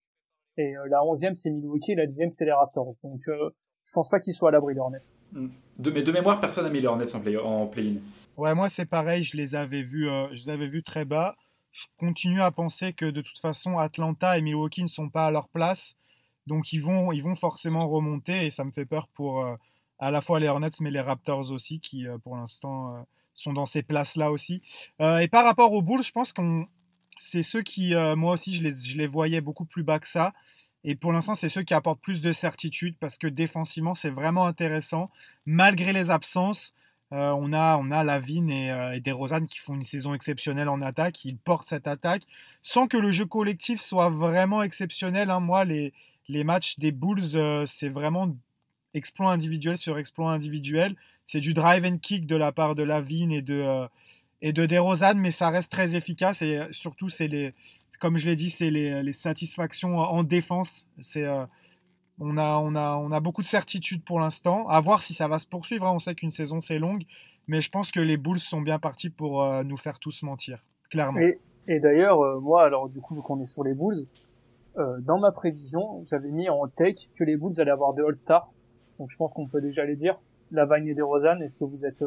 Et 0.58 0.76
euh, 0.76 0.88
la 0.90 1.04
onzième, 1.06 1.36
c'est 1.36 1.50
Milwaukee, 1.50 1.94
et 1.94 1.96
la 1.96 2.06
dixième, 2.06 2.32
c'est 2.32 2.46
les 2.46 2.52
Raptors. 2.52 2.96
Donc, 3.04 3.22
euh, 3.28 3.50
je 3.84 3.92
pense 3.94 4.10
pas 4.10 4.20
qu'ils 4.20 4.34
soient 4.34 4.50
à 4.50 4.52
l'abri 4.52 4.74
les 4.74 4.80
Hornets. 4.80 5.00
Hmm. 5.32 5.50
De, 5.80 5.92
mais 5.92 6.04
de 6.04 6.12
mémoire, 6.12 6.40
personne 6.40 6.66
n'a 6.66 6.70
mis 6.70 6.80
les 6.80 6.88
Hornets 6.88 7.16
en 7.16 7.20
play, 7.20 7.38
en 7.38 7.68
play-in. 7.68 8.00
Ouais, 8.38 8.56
moi 8.56 8.70
c'est 8.70 8.86
pareil, 8.86 9.24
je 9.24 9.36
les 9.36 9.56
avais 9.56 9.84
vus, 9.84 10.10
euh, 10.10 10.28
je 10.32 10.46
les 10.46 10.50
avais 10.50 10.68
vus 10.68 10.84
très 10.84 11.06
bas. 11.06 11.36
Je 11.72 11.86
continue 11.98 12.42
à 12.42 12.52
penser 12.52 12.94
que 12.94 13.06
de 13.06 13.22
toute 13.22 13.40
façon, 13.40 13.78
Atlanta 13.78 14.38
et 14.38 14.42
Milwaukee 14.42 14.84
ne 14.84 14.88
sont 14.88 15.10
pas 15.10 15.28
à 15.28 15.32
leur 15.32 15.50
place. 15.50 15.96
Donc 16.48 16.74
ils 16.74 16.82
vont, 16.82 17.12
ils 17.12 17.22
vont 17.22 17.36
forcément 17.36 17.88
remonter 17.88 18.46
et 18.46 18.50
ça 18.50 18.64
me 18.64 18.72
fait 18.72 18.86
peur 18.86 19.08
pour 19.10 19.44
euh, 19.44 19.56
à 20.00 20.12
la 20.12 20.22
fois 20.22 20.40
les 20.40 20.48
Hornets 20.48 20.70
mais 20.82 20.92
les 20.92 21.02
Raptors 21.02 21.52
aussi 21.52 21.80
qui 21.80 22.08
euh, 22.08 22.18
pour 22.18 22.36
l'instant 22.36 22.96
euh, 22.96 23.00
sont 23.34 23.54
dans 23.54 23.66
ces 23.66 23.84
places-là 23.84 24.32
aussi. 24.32 24.62
et 25.00 25.28
par 25.28 25.46
rapport 25.46 25.72
aux 25.74 25.82
Bulls, 25.82 26.04
je 26.04 26.12
pense 26.12 26.34
qu'on 26.34 26.68
c'est 27.18 27.44
ceux 27.44 27.62
qui, 27.62 27.94
moi 28.18 28.34
aussi, 28.34 28.54
je 28.54 28.64
les, 28.64 28.72
je 28.72 28.98
les 28.98 29.06
voyais 29.06 29.42
beaucoup 29.42 29.66
plus 29.66 29.84
bas 29.84 30.00
que 30.00 30.08
ça. 30.08 30.34
Et 30.84 30.96
pour 30.96 31.12
l'instant, 31.14 31.36
c'est 31.36 31.50
ceux 31.50 31.62
qui 31.62 31.76
apportent 31.76 32.02
plus 32.02 32.20
de 32.20 32.32
certitude 32.32 32.98
parce 33.00 33.18
que 33.20 33.28
défensivement, 33.28 33.94
c'est 33.94 34.10
vraiment 34.10 34.48
intéressant. 34.48 35.12
Malgré 35.46 35.94
les 35.94 36.10
absences, 36.10 36.74
on, 37.12 37.52
a, 37.52 37.78
on 37.78 37.92
a 37.92 38.04
Lavigne 38.04 38.50
et, 38.50 38.72
euh, 38.72 39.46
qui 39.48 39.60
font 39.60 39.76
une 39.76 39.84
saison 39.84 40.14
exceptionnelle 40.14 40.70
en 40.70 40.82
attaque. 40.82 41.26
Ils 41.26 41.38
portent 41.38 41.68
cette 41.68 41.88
attaque 41.88 42.24
sans 42.62 42.88
que 42.88 42.98
le 42.98 43.12
jeu 43.12 43.26
collectif 43.26 43.82
soit 43.82 44.10
vraiment 44.10 44.64
exceptionnel. 44.64 45.30
Hein. 45.30 45.42
Moi, 45.42 45.66
les, 45.66 45.94
les 46.32 46.44
matchs 46.44 46.80
des 46.80 46.92
Bulls, 46.92 47.36
euh, 47.36 47.66
c'est 47.66 47.90
vraiment 47.90 48.36
exploit 48.94 49.32
individuel 49.32 49.78
sur 49.78 49.98
exploit 49.98 50.32
individuel. 50.32 50.96
C'est 51.26 51.40
du 51.40 51.54
drive 51.54 51.86
and 51.86 51.98
kick 51.98 52.28
de 52.28 52.36
la 52.36 52.52
part 52.52 52.76
de 52.76 52.84
Lavigne 52.84 53.32
et 53.32 53.42
de, 53.42 53.88
et 54.42 54.52
de 54.52 54.66
DeRozan, 54.66 55.16
mais 55.16 55.32
ça 55.32 55.50
reste 55.50 55.72
très 55.72 55.96
efficace. 55.96 56.42
Et 56.42 56.60
surtout, 56.72 57.08
c'est 57.08 57.30
les, 57.30 57.54
comme 58.02 58.18
je 58.18 58.26
l'ai 58.26 58.36
dit, 58.36 58.50
c'est 58.50 58.70
les, 58.70 59.12
satisfactions 59.14 59.98
en 60.00 60.24
défense. 60.24 60.88
C'est 61.00 61.26
on 62.20 62.38
a, 62.38 62.58
on, 62.58 62.76
a, 62.76 62.96
on 62.98 63.12
a 63.12 63.20
beaucoup 63.20 63.42
de 63.42 63.48
certitudes 63.48 64.04
pour 64.04 64.20
l'instant. 64.20 64.68
À 64.68 64.80
voir 64.80 65.02
si 65.02 65.14
ça 65.14 65.28
va 65.28 65.40
se 65.40 65.48
poursuivre. 65.48 65.86
Hein. 65.86 65.94
On 65.94 66.00
sait 66.00 66.16
qu'une 66.16 66.32
saison, 66.32 66.62
c'est 66.62 66.80
longue. 66.80 67.04
Mais 67.48 67.62
je 67.62 67.70
pense 67.70 67.92
que 67.92 68.00
les 68.00 68.18
Bulls 68.18 68.40
sont 68.40 68.62
bien 68.62 68.80
partis 68.80 69.10
pour 69.10 69.44
euh, 69.44 69.64
nous 69.64 69.78
faire 69.78 70.00
tous 70.00 70.24
mentir, 70.24 70.64
clairement. 70.90 71.20
Et, 71.68 71.80
d'ailleurs, 71.80 72.22
euh, 72.22 72.40
moi, 72.40 72.64
alors 72.64 72.90
du 72.90 73.02
coup, 73.02 73.16
vu 73.16 73.22
qu'on 73.22 73.42
est 73.42 73.46
sur 73.46 73.64
les 73.64 73.74
Bulls, 73.74 74.06
euh, 74.78 74.98
dans 75.00 75.20
ma 75.20 75.32
prévision, 75.32 76.04
j'avais 76.10 76.30
mis 76.30 76.50
en 76.50 76.68
take 76.68 77.10
que 77.18 77.24
les 77.24 77.36
Bulls 77.36 77.60
allaient 77.60 77.72
avoir 77.72 77.94
des 77.94 78.02
All-Stars. 78.02 78.50
Donc 79.00 79.10
je 79.10 79.18
pense 79.18 79.34
qu'on 79.34 79.48
peut 79.48 79.62
déjà 79.62 79.86
les 79.86 79.96
dire. 79.96 80.18
La 80.52 80.66
Vagne 80.66 80.88
et 80.88 80.94
des 80.94 81.02
Rosanne, 81.02 81.42
est-ce 81.42 81.56
que 81.58 81.64
vous 81.64 81.86
êtes... 81.86 82.04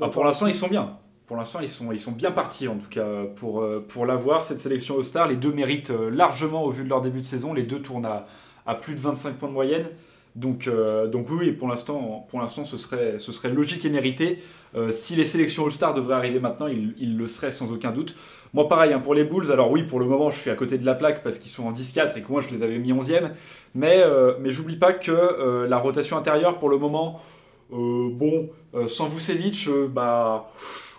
Ah, 0.00 0.08
pour 0.08 0.24
l'instant, 0.24 0.46
ils 0.46 0.54
sont 0.54 0.68
bien. 0.68 0.98
Pour 1.26 1.36
l'instant, 1.36 1.60
ils 1.60 1.68
sont, 1.68 1.92
ils 1.92 1.98
sont 1.98 2.12
bien 2.12 2.30
partis, 2.30 2.68
en 2.68 2.76
tout 2.76 2.88
cas, 2.88 3.24
pour, 3.36 3.64
pour 3.88 4.06
l'avoir, 4.06 4.44
cette 4.44 4.60
sélection 4.60 4.96
All-Star. 4.96 5.28
Les 5.28 5.36
deux 5.36 5.52
méritent 5.52 5.90
largement, 5.90 6.64
au 6.64 6.70
vu 6.70 6.84
de 6.84 6.88
leur 6.88 7.00
début 7.00 7.20
de 7.20 7.26
saison. 7.26 7.52
Les 7.52 7.64
deux 7.64 7.82
tournent 7.82 8.06
à, 8.06 8.26
à 8.68 8.74
plus 8.74 8.94
de 8.94 9.00
25 9.00 9.36
points 9.36 9.48
de 9.48 9.54
moyenne. 9.54 9.86
Donc, 10.38 10.68
euh, 10.68 11.08
donc 11.08 11.26
oui, 11.30 11.50
pour 11.52 11.68
l'instant, 11.68 12.26
pour 12.28 12.40
l'instant, 12.40 12.64
ce 12.64 12.76
serait, 12.76 13.18
ce 13.18 13.32
serait 13.32 13.48
logique 13.48 13.84
et 13.84 13.90
mérité. 13.90 14.40
Euh, 14.76 14.92
si 14.92 15.16
les 15.16 15.24
sélections 15.24 15.66
All-Star 15.66 15.94
devraient 15.94 16.14
arriver 16.14 16.38
maintenant, 16.38 16.68
ils, 16.68 17.16
le 17.16 17.26
seraient 17.26 17.50
sans 17.50 17.72
aucun 17.72 17.90
doute. 17.90 18.14
Moi, 18.54 18.68
pareil, 18.68 18.92
hein, 18.92 19.00
pour 19.00 19.14
les 19.14 19.24
Bulls, 19.24 19.50
alors 19.52 19.70
oui, 19.70 19.82
pour 19.82 20.00
le 20.00 20.06
moment, 20.06 20.30
je 20.30 20.38
suis 20.38 20.50
à 20.50 20.54
côté 20.54 20.78
de 20.78 20.86
la 20.86 20.94
plaque 20.94 21.22
parce 21.22 21.38
qu'ils 21.38 21.50
sont 21.50 21.66
en 21.66 21.72
10-4 21.72 22.16
et 22.16 22.22
que 22.22 22.30
moi, 22.30 22.40
je 22.40 22.48
les 22.48 22.62
avais 22.62 22.78
mis 22.78 22.92
11e. 22.92 23.30
Mais, 23.74 24.00
euh, 24.00 24.34
mais 24.40 24.50
j'oublie 24.50 24.76
pas 24.76 24.92
que 24.92 25.66
la 25.66 25.78
rotation 25.78 26.16
intérieure, 26.16 26.58
pour 26.58 26.68
le 26.68 26.78
moment, 26.78 27.20
bon, 27.70 28.48
sans 28.86 29.08
Vucevic, 29.08 29.68
bah, 29.90 30.50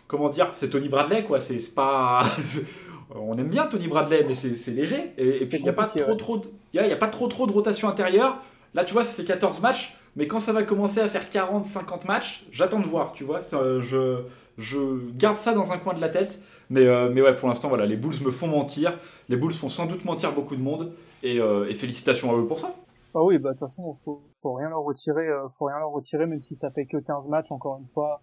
comment 0.09 0.27
dire, 0.27 0.49
c'est 0.51 0.69
Tony 0.69 0.89
Bradley, 0.89 1.23
quoi. 1.23 1.39
C'est 1.39 1.73
pas. 1.73 2.23
on 3.15 3.37
aime 3.37 3.47
bien 3.47 3.67
Tony 3.67 3.87
Bradley, 3.87 4.25
mais 4.27 4.33
c'est 4.33 4.71
léger. 4.71 5.13
Et, 5.17 5.45
puis, 5.45 5.59
il 5.59 5.63
n'y 5.63 5.69
a, 5.69 5.73
pas 5.73 5.85
trop, 5.85 6.15
trop 6.15 6.37
de, 6.37 6.47
y 6.73 6.79
a, 6.79 6.95
pas 6.97 7.07
trop, 7.07 7.27
trop 7.29 7.47
de 7.47 7.53
rotation 7.53 7.87
intérieure. 7.87 8.37
Là, 8.73 8.83
tu 8.83 8.93
vois, 8.93 9.03
ça 9.03 9.13
fait 9.13 9.23
14 9.23 9.61
matchs. 9.61 9.95
Mais 10.15 10.27
quand 10.27 10.39
ça 10.39 10.51
va 10.51 10.63
commencer 10.63 10.99
à 10.99 11.07
faire 11.07 11.29
40-50 11.29 12.07
matchs, 12.07 12.43
j'attends 12.51 12.79
de 12.79 12.87
voir, 12.87 13.13
tu 13.13 13.23
vois. 13.23 13.39
je, 13.41 14.17
je 14.57 14.77
garde 15.15 15.37
ça 15.37 15.53
dans 15.53 15.71
un 15.71 15.77
coin 15.77 15.93
de 15.93 16.01
la 16.01 16.09
tête. 16.09 16.41
Mais, 16.69 16.85
euh, 16.85 17.09
mais 17.11 17.21
ouais, 17.21 17.35
pour 17.35 17.49
l'instant, 17.49 17.67
voilà, 17.69 17.85
les 17.85 17.95
Bulls 17.95 18.21
me 18.23 18.31
font 18.31 18.47
mentir. 18.47 18.97
Les 19.27 19.35
Bulls 19.35 19.51
font 19.51 19.69
sans 19.69 19.87
doute 19.87 20.05
mentir 20.05 20.33
beaucoup 20.33 20.55
de 20.55 20.61
monde. 20.61 20.93
Et, 21.23 21.39
euh, 21.39 21.71
félicitations 21.73 22.31
à 22.31 22.37
eux 22.37 22.45
pour 22.45 22.59
ça. 22.59 22.75
Ah 23.15 23.23
oui, 23.23 23.39
bah 23.39 23.49
de 23.49 23.53
toute 23.53 23.67
façon, 23.67 23.91
faut, 24.05 24.21
faut 24.41 24.53
rien 24.53 24.69
leur 24.69 24.83
retirer, 24.83 25.27
euh, 25.27 25.47
faut 25.57 25.65
rien 25.65 25.79
leur 25.79 25.91
retirer, 25.91 26.27
même 26.27 26.43
si 26.43 26.55
ça 26.55 26.69
fait 26.69 26.85
que 26.85 26.97
15 26.97 27.27
matchs. 27.27 27.51
Encore 27.51 27.79
une 27.79 27.87
fois, 27.87 28.21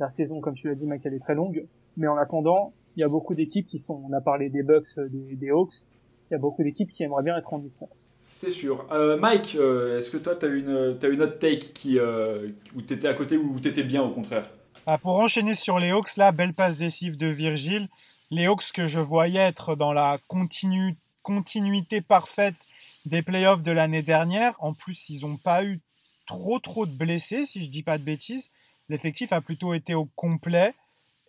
la 0.00 0.08
saison, 0.08 0.40
comme 0.40 0.54
tu 0.54 0.68
l'as 0.68 0.74
dit, 0.74 0.86
mec, 0.86 1.02
elle 1.04 1.14
est 1.14 1.22
très 1.22 1.36
longue. 1.36 1.66
Mais 1.96 2.08
en 2.08 2.16
attendant, 2.16 2.72
il 2.96 3.00
y 3.00 3.04
a 3.04 3.08
beaucoup 3.08 3.34
d'équipes 3.34 3.66
qui 3.66 3.78
sont, 3.78 4.02
on 4.08 4.12
a 4.12 4.20
parlé 4.20 4.50
des 4.50 4.64
Bucks, 4.64 4.98
des, 4.98 5.50
Hawks, 5.50 5.84
il 6.30 6.32
y 6.32 6.34
a 6.34 6.38
beaucoup 6.38 6.62
d'équipes 6.64 6.90
qui 6.90 7.04
aimeraient 7.04 7.22
bien 7.22 7.36
être 7.36 7.52
en 7.52 7.58
distance. 7.58 7.90
C'est 8.22 8.50
sûr. 8.50 8.86
Euh, 8.90 9.16
Mike, 9.18 9.56
euh, 9.58 9.98
est-ce 9.98 10.10
que 10.10 10.16
toi, 10.16 10.34
tu 10.34 10.46
as 10.46 10.48
une, 10.48 10.98
as 11.00 11.06
une 11.06 11.22
autre 11.22 11.38
take 11.38 11.72
qui, 11.72 11.98
où 12.00 12.82
tu 12.82 12.94
étais 12.94 13.06
à 13.06 13.14
côté 13.14 13.36
ou 13.36 13.54
où 13.54 13.60
tu 13.60 13.68
étais 13.68 13.84
bien 13.84 14.02
au 14.02 14.10
contraire? 14.10 14.50
Ah, 14.86 14.98
Pour 14.98 15.18
enchaîner 15.18 15.54
sur 15.54 15.78
les 15.78 15.90
Hawks, 15.90 16.16
là, 16.16 16.32
belle 16.32 16.54
passe 16.54 16.76
décisive 16.76 17.16
de 17.16 17.26
Virgile. 17.26 17.88
Les 18.30 18.46
Hawks 18.46 18.72
que 18.72 18.88
je 18.88 19.00
voyais 19.00 19.40
être 19.40 19.76
dans 19.76 19.92
la 19.92 20.18
continu, 20.28 20.96
continuité 21.22 22.00
parfaite 22.00 22.66
des 23.06 23.22
playoffs 23.22 23.62
de 23.62 23.72
l'année 23.72 24.02
dernière. 24.02 24.54
En 24.58 24.74
plus, 24.74 25.08
ils 25.08 25.22
n'ont 25.22 25.36
pas 25.36 25.64
eu 25.64 25.80
trop 26.26 26.58
trop 26.58 26.86
de 26.86 26.92
blessés, 26.92 27.46
si 27.46 27.64
je 27.64 27.70
dis 27.70 27.82
pas 27.82 27.98
de 27.98 28.02
bêtises. 28.02 28.50
L'effectif 28.88 29.32
a 29.32 29.40
plutôt 29.40 29.74
été 29.74 29.94
au 29.94 30.06
complet 30.16 30.74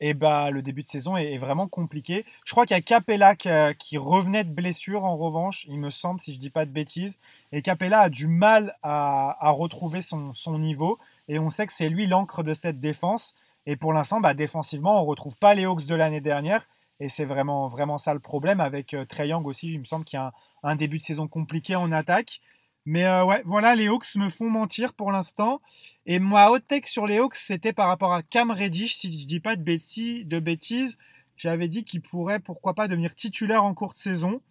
et 0.02 0.14
bah, 0.14 0.52
le 0.52 0.62
début 0.62 0.82
de 0.82 0.88
saison 0.88 1.16
est, 1.16 1.38
vraiment 1.38 1.68
compliqué. 1.68 2.26
Je 2.44 2.52
crois 2.52 2.66
qu'il 2.66 2.76
y 2.76 2.80
a 2.80 2.82
Capella 2.82 3.36
qui, 3.36 3.98
revenait 3.98 4.44
de 4.44 4.52
blessure 4.52 5.06
en 5.06 5.16
revanche, 5.16 5.66
il 5.70 5.80
me 5.80 5.90
semble, 5.90 6.20
si 6.20 6.34
je 6.34 6.38
ne 6.38 6.42
dis 6.42 6.50
pas 6.50 6.66
de 6.66 6.72
bêtises. 6.72 7.20
Et 7.52 7.62
Capella 7.62 8.02
a 8.02 8.10
du 8.10 8.28
mal 8.28 8.76
à, 8.84 9.52
retrouver 9.52 10.02
son, 10.02 10.34
niveau. 10.60 11.00
Et 11.28 11.40
on 11.40 11.50
sait 11.50 11.66
que 11.66 11.74
c'est 11.74 11.90
lui 11.90 12.08
l'encre 12.08 12.44
de 12.44 12.54
cette 12.54 12.80
défense. 12.80 13.36
Et 13.66 13.76
pour 13.76 13.94
l'instant, 13.94 14.22
bah, 14.22 14.34
défensivement, 14.34 15.00
on 15.00 15.04
ne 15.04 15.10
retrouve 15.10 15.38
pas 15.38 15.54
les 15.54 15.66
Hawks 15.66 15.86
de 15.86 15.96
l'année 15.96 16.22
dernière. 16.22 16.68
Et 17.00 17.10
c'est 17.10 17.26
vraiment, 17.26 17.68
vraiment 17.68 17.98
ça 17.98 18.14
le 18.14 18.20
problème. 18.20 18.60
Avec 18.60 18.94
euh, 18.94 19.06
Young 19.20 19.46
aussi, 19.48 19.74
il 19.74 19.80
me 19.80 19.86
semble 19.86 20.06
qu'il 20.06 20.18
y 20.18 20.22
a 20.22 20.34
un 20.64 20.76
début 20.76 20.98
de 21.00 21.04
saison 21.04 21.28
compliqué 21.28 21.76
en 21.76 21.92
attaque. 21.92 22.42
Mais 22.86 23.06
euh, 23.06 23.26
ouais, 23.26 23.42
voilà, 23.46 23.76
les 23.76 23.88
Hawks 23.88 24.16
me 24.16 24.30
font 24.30 24.50
mentir 24.50 24.94
pour 24.94 25.12
l'instant. 25.12 25.62
Et 26.06 26.20
moi, 26.20 26.52
hot 26.52 26.60
take 26.60 26.88
sur 26.88 27.08
les 27.08 27.18
Hawks, 27.18 27.36
c'était 27.36 27.74
par 27.74 27.88
rapport 27.88 28.14
à 28.14 28.22
Cam 28.22 28.52
Reddish, 28.52 28.96
si 28.96 29.20
je 29.20 29.28
dis 29.28 29.40
pas 29.40 29.56
de, 29.56 29.64
bêtises, 29.64 30.26
de 30.26 30.40
bêtises. 30.40 30.98
J'avais 31.36 31.68
dit 31.68 31.84
qu'il 31.84 32.02
pourrait, 32.02 32.40
pourquoi 32.40 32.76
pas, 32.76 32.88
devenir 32.88 33.16
titulaire 33.16 33.64
en 33.64 33.74
courte 33.74 33.98
saison. 33.98 34.42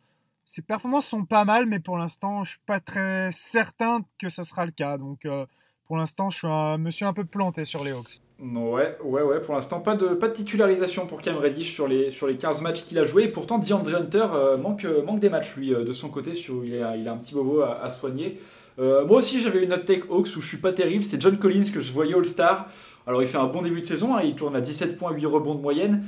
Ses 0.44 0.62
performances 0.62 1.06
sont 1.06 1.24
pas 1.24 1.44
mal, 1.44 1.66
mais 1.66 1.78
pour 1.78 1.96
l'instant, 1.96 2.44
je 2.44 2.50
suis 2.50 2.60
pas 2.66 2.80
très 2.80 3.30
certain 3.32 4.04
que 4.18 4.28
ce 4.28 4.42
sera 4.42 4.66
le 4.66 4.72
cas. 4.72 4.98
Donc, 4.98 5.24
euh, 5.24 5.46
pour 5.86 5.96
l'instant, 5.96 6.30
je 6.30 6.38
suis 6.38 6.46
un, 6.46 6.90
suis 6.90 7.04
un 7.04 7.12
peu 7.12 7.24
planté 7.24 7.64
sur 7.64 7.84
les 7.84 7.92
Hawks. 7.92 8.20
Ouais, 8.40 8.96
ouais, 9.04 9.22
ouais, 9.22 9.40
pour 9.40 9.54
l'instant, 9.54 9.80
pas 9.80 9.94
de, 9.94 10.26
titularisation 10.26 11.06
pour 11.06 11.20
Cam 11.20 11.36
Reddish 11.36 11.72
sur 11.72 11.86
les, 11.86 12.10
sur 12.10 12.26
les 12.26 12.36
15 12.36 12.62
matchs 12.62 12.84
qu'il 12.84 12.98
a 12.98 13.04
joué. 13.04 13.24
Et 13.24 13.28
pourtant, 13.28 13.58
DeAndre 13.58 13.94
Hunter 13.94 14.26
euh, 14.32 14.56
manque, 14.56 14.84
euh, 14.84 15.04
manque 15.04 15.20
des 15.20 15.28
matchs, 15.28 15.54
lui, 15.56 15.72
euh, 15.72 15.84
de 15.84 15.92
son 15.92 16.08
côté. 16.08 16.32
Il, 16.32 16.82
a, 16.82 17.12
un 17.12 17.16
petit 17.16 17.34
bobo 17.34 17.62
à, 17.62 17.88
soigner. 17.90 18.40
moi 18.78 19.18
aussi, 19.18 19.40
j'avais 19.40 19.62
une 19.62 19.70
note 19.70 19.84
take 19.84 20.04
Hawks 20.10 20.28
où 20.36 20.40
je 20.40 20.48
suis 20.48 20.56
pas 20.56 20.72
terrible. 20.72 21.04
C'est 21.04 21.20
John 21.20 21.38
Collins 21.38 21.70
que 21.72 21.80
je 21.80 21.92
voyais 21.92 22.14
All-Star. 22.14 22.66
Alors, 23.06 23.22
il 23.22 23.28
fait 23.28 23.38
un 23.38 23.46
bon 23.46 23.62
début 23.62 23.82
de 23.82 23.86
saison. 23.86 24.16
Hein. 24.16 24.22
il 24.24 24.34
tourne 24.34 24.56
à 24.56 24.60
17 24.60 24.96
points, 24.96 25.12
8 25.12 25.26
rebonds 25.26 25.54
de 25.54 25.60
moyenne. 25.60 26.04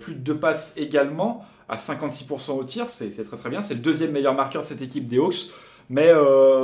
plus 0.00 0.14
de 0.14 0.20
2 0.20 0.36
passes 0.36 0.74
également. 0.76 1.44
À 1.68 1.76
56% 1.76 2.58
au 2.58 2.64
tir. 2.64 2.88
C'est 2.88 3.08
très 3.10 3.36
très 3.36 3.48
bien. 3.48 3.62
C'est 3.62 3.74
le 3.74 3.80
deuxième 3.80 4.10
meilleur 4.10 4.34
marqueur 4.34 4.62
de 4.62 4.66
cette 4.66 4.82
équipe 4.82 5.08
des 5.08 5.18
Hawks. 5.18 5.50
Mais, 5.90 6.10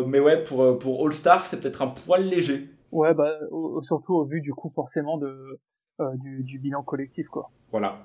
mais 0.06 0.20
ouais, 0.20 0.42
pour, 0.44 0.78
pour 0.78 1.06
All-Star, 1.06 1.44
c'est 1.44 1.60
peut-être 1.60 1.82
un 1.82 1.88
poil 1.88 2.24
léger. 2.24 2.68
Ouais, 2.92 3.14
bah, 3.14 3.32
surtout 3.82 4.14
au 4.14 4.24
vu 4.24 4.40
du 4.40 4.52
coup 4.52 4.68
forcément 4.70 5.16
de, 5.16 5.60
euh, 6.00 6.16
du, 6.16 6.42
du, 6.42 6.58
bilan 6.58 6.82
collectif, 6.82 7.28
quoi. 7.28 7.50
Voilà. 7.70 7.98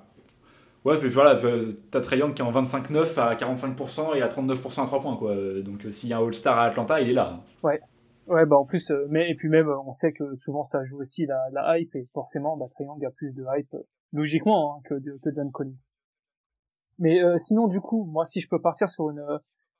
Ouais, 0.84 0.98
puis 0.98 1.08
voilà, 1.08 1.34
euh, 1.44 1.72
t'as 1.90 2.00
Trae 2.00 2.32
qui 2.34 2.42
est 2.42 2.44
en 2.44 2.52
25-9 2.52 3.18
à 3.18 3.34
45% 3.34 4.14
et 4.16 4.22
à 4.22 4.28
39% 4.28 4.82
à 4.82 4.86
3 4.86 5.00
points, 5.00 5.16
quoi. 5.16 5.34
Donc 5.62 5.86
euh, 5.86 5.90
s'il 5.90 6.10
y 6.10 6.12
a 6.12 6.18
un 6.18 6.24
All-Star 6.24 6.58
à 6.58 6.64
Atlanta, 6.66 7.00
il 7.00 7.08
est 7.08 7.14
là. 7.14 7.32
Hein. 7.32 7.40
Ouais. 7.62 7.80
Ouais, 8.26 8.44
bah 8.44 8.56
en 8.56 8.64
plus, 8.64 8.92
mais 9.08 9.30
et 9.30 9.36
puis 9.36 9.48
même, 9.48 9.68
on 9.68 9.92
sait 9.92 10.12
que 10.12 10.34
souvent 10.34 10.64
ça 10.64 10.82
joue 10.82 10.98
aussi 10.98 11.26
la, 11.26 11.38
la 11.52 11.78
hype 11.78 11.94
et 11.94 12.08
forcément, 12.12 12.56
bah, 12.56 12.66
Trae 12.74 12.84
a 13.06 13.10
plus 13.10 13.32
de 13.32 13.44
hype 13.56 13.74
logiquement 14.12 14.76
hein, 14.76 14.80
que, 14.84 14.94
que 14.94 15.30
John 15.34 15.50
Collins. 15.52 15.92
Mais 16.98 17.20
sinon, 17.38 17.68
du 17.68 17.80
coup, 17.80 18.04
moi, 18.04 18.24
si 18.24 18.40
je 18.40 18.48
peux 18.48 18.60
partir 18.60 18.90
sur 18.90 19.10
une 19.10 19.24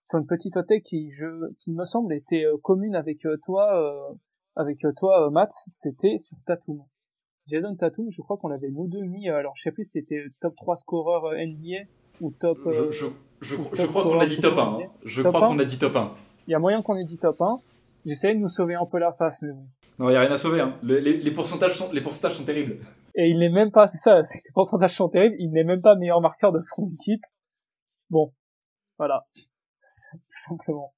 sur 0.06 0.18
une 0.18 0.26
petite 0.26 0.56
hôtel 0.56 0.82
qui 0.82 1.10
je 1.10 1.26
qui 1.58 1.72
me 1.72 1.84
semble 1.84 2.14
était 2.14 2.44
commune 2.62 2.94
avec 2.94 3.26
toi 3.44 4.16
avec 4.56 4.84
euh, 4.84 4.92
toi, 4.96 5.26
euh, 5.26 5.30
Matt, 5.30 5.52
c'était 5.68 6.18
sur 6.18 6.36
Tatum. 6.46 6.82
Jason 7.46 7.76
Tatum, 7.76 8.06
je 8.10 8.22
crois 8.22 8.38
qu'on 8.38 8.48
l'avait 8.48 8.70
nous 8.70 8.88
deux 8.88 9.02
mis, 9.02 9.28
euh, 9.28 9.36
alors 9.36 9.52
je 9.54 9.62
sais 9.62 9.70
plus 9.70 9.84
si 9.84 9.90
c'était 10.00 10.24
top 10.40 10.56
3 10.56 10.76
scoreur 10.76 11.32
NBA 11.34 11.84
ou 12.20 12.32
top... 12.32 12.58
Je, 12.66 12.90
je, 12.90 13.06
je, 13.42 13.86
crois 13.86 14.02
qu'on 14.02 14.18
a 14.18 14.26
dit 14.26 14.40
top 14.40 14.58
1. 14.58 14.62
Hein. 14.62 14.78
Je 15.04 15.22
crois 15.22 15.40
qu'on 15.46 15.58
a 15.58 15.64
dit 15.64 15.78
top 15.78 15.94
1. 15.94 16.14
Il 16.48 16.52
y 16.52 16.54
a 16.54 16.58
moyen 16.58 16.82
qu'on 16.82 16.96
ait 16.96 17.04
dit 17.04 17.18
top 17.18 17.40
1. 17.40 17.60
J'essayais 18.06 18.34
de 18.34 18.40
nous 18.40 18.48
sauver 18.48 18.74
un 18.74 18.86
peu 18.86 18.98
la 18.98 19.12
face, 19.12 19.42
mais 19.42 19.52
bon. 19.52 19.66
Non, 19.98 20.08
il 20.08 20.12
n'y 20.12 20.16
a 20.16 20.20
rien 20.20 20.32
à 20.32 20.38
sauver. 20.38 20.60
Hein. 20.60 20.76
Les, 20.82 21.00
les, 21.00 21.30
pourcentages 21.30 21.76
sont, 21.76 21.92
les 21.92 22.00
pourcentages 22.00 22.36
sont 22.36 22.44
terribles. 22.44 22.78
Et 23.14 23.28
il 23.28 23.38
n'est 23.38 23.50
même 23.50 23.70
pas, 23.70 23.86
c'est 23.86 23.98
ça, 23.98 24.20
les 24.44 24.52
pourcentages 24.54 24.94
sont 24.94 25.08
terribles, 25.08 25.36
il 25.38 25.50
n'est 25.50 25.64
même 25.64 25.82
pas 25.82 25.94
meilleur 25.96 26.20
marqueur 26.20 26.52
de 26.52 26.58
son 26.58 26.90
équipe. 26.94 27.22
Bon, 28.10 28.32
voilà. 28.98 29.26
Tout 30.28 30.40
simplement. 30.48 30.92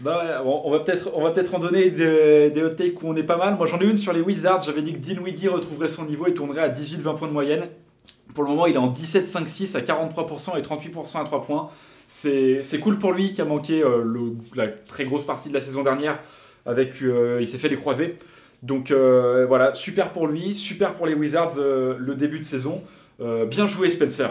Bah 0.00 0.42
on 0.44 0.72
va 0.72 0.80
peut-être 0.80 1.54
en 1.54 1.58
donner 1.60 1.88
des, 1.90 2.62
hot 2.62 2.70
takes 2.70 3.00
où 3.02 3.08
on 3.08 3.14
est 3.14 3.22
pas 3.22 3.36
mal. 3.36 3.56
Moi 3.56 3.66
j'en 3.66 3.80
ai 3.80 3.84
une 3.84 3.96
sur 3.96 4.12
les 4.12 4.20
Wizards, 4.20 4.62
j'avais 4.64 4.82
dit 4.82 4.92
que 4.92 4.98
Dinwiddie 4.98 5.48
retrouverait 5.48 5.88
son 5.88 6.04
niveau 6.04 6.26
et 6.26 6.34
tournerait 6.34 6.62
à 6.62 6.68
18-20 6.68 7.16
points 7.16 7.28
de 7.28 7.32
moyenne. 7.32 7.68
Pour 8.34 8.42
le 8.42 8.50
moment, 8.50 8.66
il 8.66 8.74
est 8.74 8.78
en 8.78 8.90
17-5-6 8.90 9.76
à 9.76 9.80
43% 9.80 10.58
et 10.58 10.62
38% 10.62 11.20
à 11.20 11.24
3 11.24 11.42
points. 11.42 11.70
C'est 12.08 12.80
cool 12.80 12.98
pour 12.98 13.12
lui 13.12 13.32
qui 13.34 13.40
a 13.40 13.44
manqué 13.44 13.82
euh, 13.82 14.04
la 14.54 14.68
très 14.68 15.04
grosse 15.04 15.24
partie 15.24 15.48
de 15.48 15.54
la 15.54 15.60
saison 15.60 15.82
dernière 15.82 16.18
avec 16.66 17.02
euh, 17.02 17.38
il 17.40 17.46
s'est 17.46 17.58
fait 17.58 17.68
les 17.68 17.76
croisés. 17.76 18.18
Donc 18.62 18.90
euh, 18.90 19.46
voilà, 19.46 19.74
super 19.74 20.12
pour 20.12 20.26
lui, 20.26 20.56
super 20.56 20.94
pour 20.94 21.06
les 21.06 21.14
Wizards 21.14 21.56
le 21.56 22.14
début 22.14 22.40
de 22.40 22.44
saison. 22.44 22.82
bien 23.20 23.66
joué 23.66 23.90
Spencer. 23.90 24.30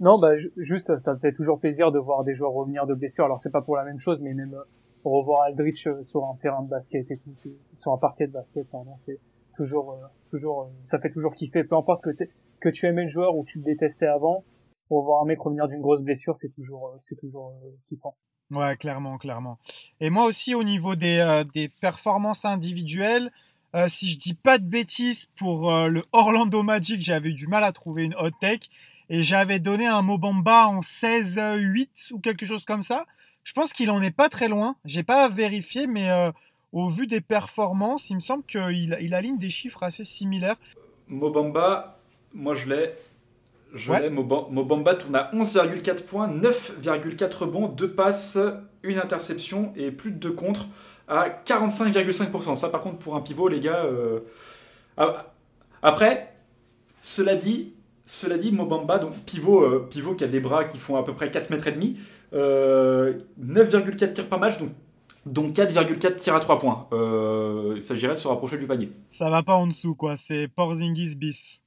Non, 0.00 0.18
bah 0.18 0.34
juste, 0.56 0.98
ça 0.98 1.16
fait 1.16 1.32
toujours 1.32 1.60
plaisir 1.60 1.92
de 1.92 1.98
voir 1.98 2.24
des 2.24 2.34
joueurs 2.34 2.52
revenir 2.52 2.86
de 2.86 2.94
blessure. 2.94 3.24
Alors 3.24 3.38
c'est 3.38 3.50
pas 3.50 3.62
pour 3.62 3.76
la 3.76 3.84
même 3.84 3.98
chose, 3.98 4.18
mais 4.20 4.34
même 4.34 4.56
revoir 5.04 5.42
Aldrich 5.42 5.88
sur 6.02 6.24
un 6.24 6.36
terrain 6.40 6.62
de 6.62 6.68
basket 6.68 7.10
et 7.10 7.18
tout, 7.18 7.32
sur 7.74 7.92
un 7.92 7.98
parquet 7.98 8.26
de 8.26 8.32
basket, 8.32 8.68
pardon, 8.70 8.96
c'est 8.96 9.18
toujours, 9.56 9.96
toujours, 10.30 10.70
ça 10.84 10.98
fait 10.98 11.10
toujours 11.10 11.34
kiffer. 11.34 11.64
Peu 11.64 11.76
importe 11.76 12.04
que, 12.60 12.68
tu 12.68 12.86
aimais 12.86 13.02
le 13.02 13.08
joueur 13.08 13.36
ou 13.36 13.44
tu 13.44 13.58
le 13.58 13.64
détestais 13.64 14.06
avant, 14.06 14.44
pour 14.88 15.04
voir 15.04 15.22
un 15.22 15.24
mec 15.24 15.40
revenir 15.40 15.68
d'une 15.68 15.80
grosse 15.80 16.02
blessure, 16.02 16.36
c'est 16.36 16.50
toujours, 16.50 16.96
c'est 17.00 17.16
toujours 17.16 17.52
kiffant. 17.88 18.16
Ouais, 18.52 18.76
clairement, 18.76 19.16
clairement. 19.16 19.58
Et 20.00 20.10
moi 20.10 20.26
aussi, 20.26 20.54
au 20.54 20.62
niveau 20.62 20.94
des, 20.94 21.18
euh, 21.18 21.44
des 21.54 21.68
performances 21.68 22.44
individuelles, 22.44 23.32
euh, 23.74 23.88
si 23.88 24.10
je 24.10 24.18
dis 24.18 24.34
pas 24.34 24.58
de 24.58 24.66
bêtises, 24.66 25.26
pour 25.38 25.72
euh, 25.72 25.88
le 25.88 26.04
Orlando 26.12 26.62
Magic, 26.62 27.00
j'avais 27.00 27.30
eu 27.30 27.34
du 27.34 27.46
mal 27.46 27.64
à 27.64 27.72
trouver 27.72 28.04
une 28.04 28.14
hot 28.16 28.30
take. 28.40 28.68
Et 29.14 29.22
j'avais 29.22 29.58
donné 29.58 29.86
un 29.86 30.00
Mobamba 30.00 30.68
en 30.68 30.80
16-8 30.80 32.14
ou 32.14 32.18
quelque 32.18 32.46
chose 32.46 32.64
comme 32.64 32.80
ça. 32.80 33.04
Je 33.44 33.52
pense 33.52 33.74
qu'il 33.74 33.90
en 33.90 34.00
est 34.00 34.10
pas 34.10 34.30
très 34.30 34.48
loin. 34.48 34.76
J'ai 34.86 35.02
pas 35.02 35.28
vérifié, 35.28 35.86
mais 35.86 36.08
au 36.72 36.88
vu 36.88 37.06
des 37.06 37.20
performances, 37.20 38.08
il 38.08 38.14
me 38.14 38.20
semble 38.20 38.42
qu'il 38.44 38.96
il 39.02 39.12
aligne 39.12 39.36
des 39.36 39.50
chiffres 39.50 39.82
assez 39.82 40.02
similaires. 40.02 40.56
Mobamba, 41.08 41.98
moi 42.32 42.54
je 42.54 42.66
l'ai 42.66 42.94
je 43.74 43.90
ouais. 43.90 44.08
Mobamba 44.08 44.94
tourne 44.94 45.16
à 45.16 45.30
11,4 45.34 46.04
points, 46.04 46.28
9,4 46.28 47.36
rebonds, 47.36 47.68
2 47.68 47.92
passes, 47.92 48.38
une 48.82 48.98
interception 48.98 49.74
et 49.76 49.90
plus 49.90 50.12
de 50.12 50.16
2 50.16 50.32
contre 50.32 50.68
à 51.06 51.28
45,5%. 51.44 52.56
Ça, 52.56 52.70
par 52.70 52.80
contre, 52.80 52.96
pour 52.96 53.14
un 53.14 53.20
pivot, 53.20 53.48
les 53.48 53.60
gars. 53.60 53.84
Euh, 53.84 54.20
après, 55.82 56.34
cela 57.00 57.34
dit, 57.34 57.72
cela 58.12 58.36
dit, 58.36 58.52
Mobamba, 58.52 58.98
donc 58.98 59.14
pivot, 59.24 59.62
euh, 59.62 59.86
pivot 59.90 60.14
qui 60.14 60.24
a 60.24 60.28
des 60.28 60.40
bras 60.40 60.64
qui 60.64 60.78
font 60.78 60.96
à 60.96 61.02
peu 61.02 61.14
près 61.14 61.30
4 61.30 61.50
mètres 61.50 61.66
et 61.66 61.72
demi, 61.72 61.98
9,4 62.32 62.36
euh, 62.36 64.12
tirs 64.12 64.28
par 64.28 64.38
match, 64.38 64.58
donc 64.58 64.70
donc 65.24 65.54
4,4 65.54 66.16
tirs 66.16 66.34
à 66.34 66.40
3 66.40 66.58
points. 66.58 66.88
il 67.74 67.82
s'agirait 67.82 68.14
de 68.14 68.18
se 68.18 68.28
rapprocher 68.28 68.58
du 68.58 68.66
panier. 68.66 68.90
Ça 69.08 69.30
va 69.30 69.42
pas 69.42 69.54
en 69.54 69.66
dessous, 69.66 69.94
quoi. 69.94 70.16
C'est 70.16 70.48
Porzingis 70.48 71.16
bis 71.16 71.62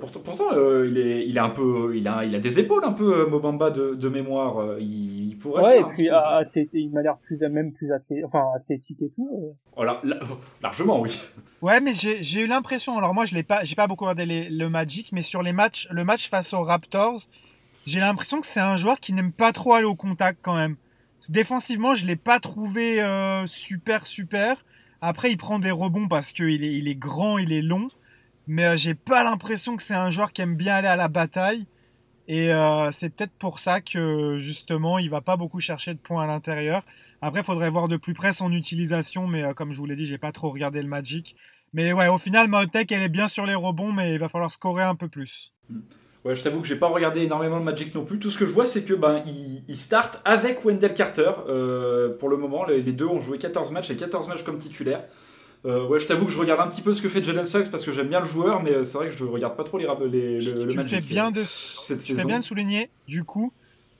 pourtant, 0.00 0.20
pourtant 0.20 0.52
euh, 0.52 0.88
il, 0.88 0.98
est, 0.98 1.26
il, 1.26 1.36
est 1.36 1.40
un 1.40 1.50
peu, 1.50 1.94
il, 1.94 2.08
a, 2.08 2.24
il 2.24 2.34
a 2.34 2.38
des 2.38 2.58
épaules 2.58 2.84
un 2.84 2.92
peu, 2.92 3.20
euh, 3.20 3.26
Mobamba, 3.26 3.70
de, 3.70 3.94
de 3.94 4.08
mémoire. 4.08 4.58
Euh, 4.58 4.78
il, 4.80 5.36
pourrait 5.38 5.62
ouais, 5.62 5.80
et 5.80 5.84
puis 5.84 6.08
assez, 6.08 6.66
il 6.72 6.90
m'a 6.90 7.02
l'air 7.02 7.18
plus, 7.18 7.42
même 7.42 7.72
plus 7.72 7.92
athlétique, 7.92 8.24
enfin, 8.24 8.44
athlétique 8.56 9.02
et 9.02 9.10
tout. 9.10 9.54
Oh, 9.76 9.84
largement, 10.62 11.00
oui. 11.00 11.20
Ouais, 11.60 11.80
mais 11.80 11.92
j'ai 11.94 12.40
eu 12.40 12.46
l'impression, 12.46 12.96
alors 12.96 13.12
moi 13.12 13.26
je 13.26 13.34
l'ai 13.34 13.42
pas, 13.42 13.64
j'ai 13.64 13.74
pas 13.74 13.86
beaucoup 13.86 14.04
regardé 14.04 14.48
le 14.48 14.68
Magic, 14.68 15.10
mais 15.12 15.22
sur 15.22 15.42
les 15.42 15.52
matchs, 15.52 15.88
le 15.90 16.04
match 16.04 16.30
face 16.30 16.54
aux 16.54 16.62
Raptors, 16.62 17.20
j'ai 17.84 18.00
l'impression 18.00 18.40
que 18.40 18.46
c'est 18.46 18.60
un 18.60 18.78
joueur 18.78 18.98
qui 18.98 19.12
n'aime 19.12 19.32
pas 19.32 19.52
trop 19.52 19.74
aller 19.74 19.84
au 19.84 19.94
contact 19.94 20.38
quand 20.42 20.56
même. 20.56 20.76
Défensivement, 21.28 21.94
je 21.94 22.06
l'ai 22.06 22.16
pas 22.16 22.40
trouvé 22.40 23.04
super 23.46 24.06
super. 24.06 24.64
Après, 25.02 25.30
il 25.30 25.36
prend 25.36 25.58
des 25.58 25.70
rebonds 25.70 26.08
parce 26.08 26.32
qu'il 26.32 26.64
est, 26.64 26.74
il 26.74 26.88
est 26.88 26.96
grand, 26.96 27.36
il 27.36 27.52
est 27.52 27.62
long 27.62 27.88
mais 28.46 28.64
euh, 28.64 28.76
j'ai 28.76 28.94
pas 28.94 29.24
l'impression 29.24 29.76
que 29.76 29.82
c'est 29.82 29.94
un 29.94 30.10
joueur 30.10 30.32
qui 30.32 30.42
aime 30.42 30.56
bien 30.56 30.76
aller 30.76 30.88
à 30.88 30.96
la 30.96 31.08
bataille. 31.08 31.66
Et 32.28 32.52
euh, 32.52 32.90
c'est 32.90 33.10
peut-être 33.10 33.34
pour 33.38 33.58
ça 33.58 33.80
que 33.80 34.36
justement, 34.38 34.98
il 34.98 35.10
va 35.10 35.20
pas 35.20 35.36
beaucoup 35.36 35.60
chercher 35.60 35.94
de 35.94 35.98
points 35.98 36.24
à 36.24 36.26
l'intérieur. 36.26 36.82
Après, 37.22 37.40
il 37.40 37.44
faudrait 37.44 37.70
voir 37.70 37.88
de 37.88 37.96
plus 37.96 38.14
près 38.14 38.32
son 38.32 38.52
utilisation, 38.52 39.26
mais 39.26 39.44
euh, 39.44 39.54
comme 39.54 39.72
je 39.72 39.78
vous 39.78 39.86
l'ai 39.86 39.96
dit, 39.96 40.06
j'ai 40.06 40.18
pas 40.18 40.32
trop 40.32 40.50
regardé 40.50 40.82
le 40.82 40.88
Magic. 40.88 41.36
Mais 41.72 41.92
ouais, 41.92 42.08
au 42.08 42.18
final, 42.18 42.48
Maotek, 42.48 42.90
elle 42.92 43.02
est 43.02 43.08
bien 43.08 43.26
sur 43.26 43.46
les 43.46 43.54
rebonds, 43.54 43.92
mais 43.92 44.14
il 44.14 44.18
va 44.18 44.28
falloir 44.28 44.50
scorer 44.50 44.82
un 44.82 44.94
peu 44.94 45.08
plus. 45.08 45.52
Ouais, 46.24 46.34
je 46.34 46.42
t'avoue 46.42 46.60
que 46.60 46.66
j'ai 46.66 46.76
pas 46.76 46.88
regardé 46.88 47.22
énormément 47.22 47.58
le 47.58 47.64
Magic 47.64 47.94
non 47.94 48.04
plus. 48.04 48.18
Tout 48.18 48.30
ce 48.30 48.38
que 48.38 48.46
je 48.46 48.52
vois, 48.52 48.66
c'est 48.66 48.84
que 48.84 48.94
ben 48.94 49.24
start 49.74 50.20
avec 50.24 50.64
Wendell 50.64 50.94
Carter. 50.94 51.30
pour 52.18 52.28
le 52.28 52.36
moment, 52.36 52.64
les, 52.64 52.82
les, 52.82 52.92
deux 52.92 53.06
ont 53.06 53.20
joué 53.20 53.38
14 53.38 53.70
matchs 53.70 53.90
et 53.90 53.96
14 53.96 54.28
matchs 54.28 54.42
comme 54.42 54.58
titulaire. 54.58 55.04
Euh, 55.66 55.86
ouais, 55.88 55.98
je 55.98 56.06
t'avoue 56.06 56.26
que 56.26 56.32
je 56.32 56.38
regarde 56.38 56.60
un 56.60 56.68
petit 56.68 56.82
peu 56.82 56.94
ce 56.94 57.02
que 57.02 57.08
fait 57.08 57.24
Jalen 57.24 57.44
Suggs 57.44 57.70
parce 57.70 57.84
que 57.84 57.92
j'aime 57.92 58.08
bien 58.08 58.20
le 58.20 58.26
joueur, 58.26 58.62
mais 58.62 58.84
c'est 58.84 58.98
vrai 58.98 59.08
que 59.08 59.16
je 59.16 59.24
regarde 59.24 59.56
pas 59.56 59.64
trop 59.64 59.78
les, 59.78 59.86
les, 60.08 60.40
le, 60.40 60.68
tu 60.68 60.80
Fais 60.82 61.00
bien 61.00 61.32
de, 61.32 61.42
tu 61.42 62.14
fais 62.14 62.24
bien 62.24 62.38
de 62.38 62.44
souligner, 62.44 62.88
du 63.08 63.24
coup, 63.24 63.52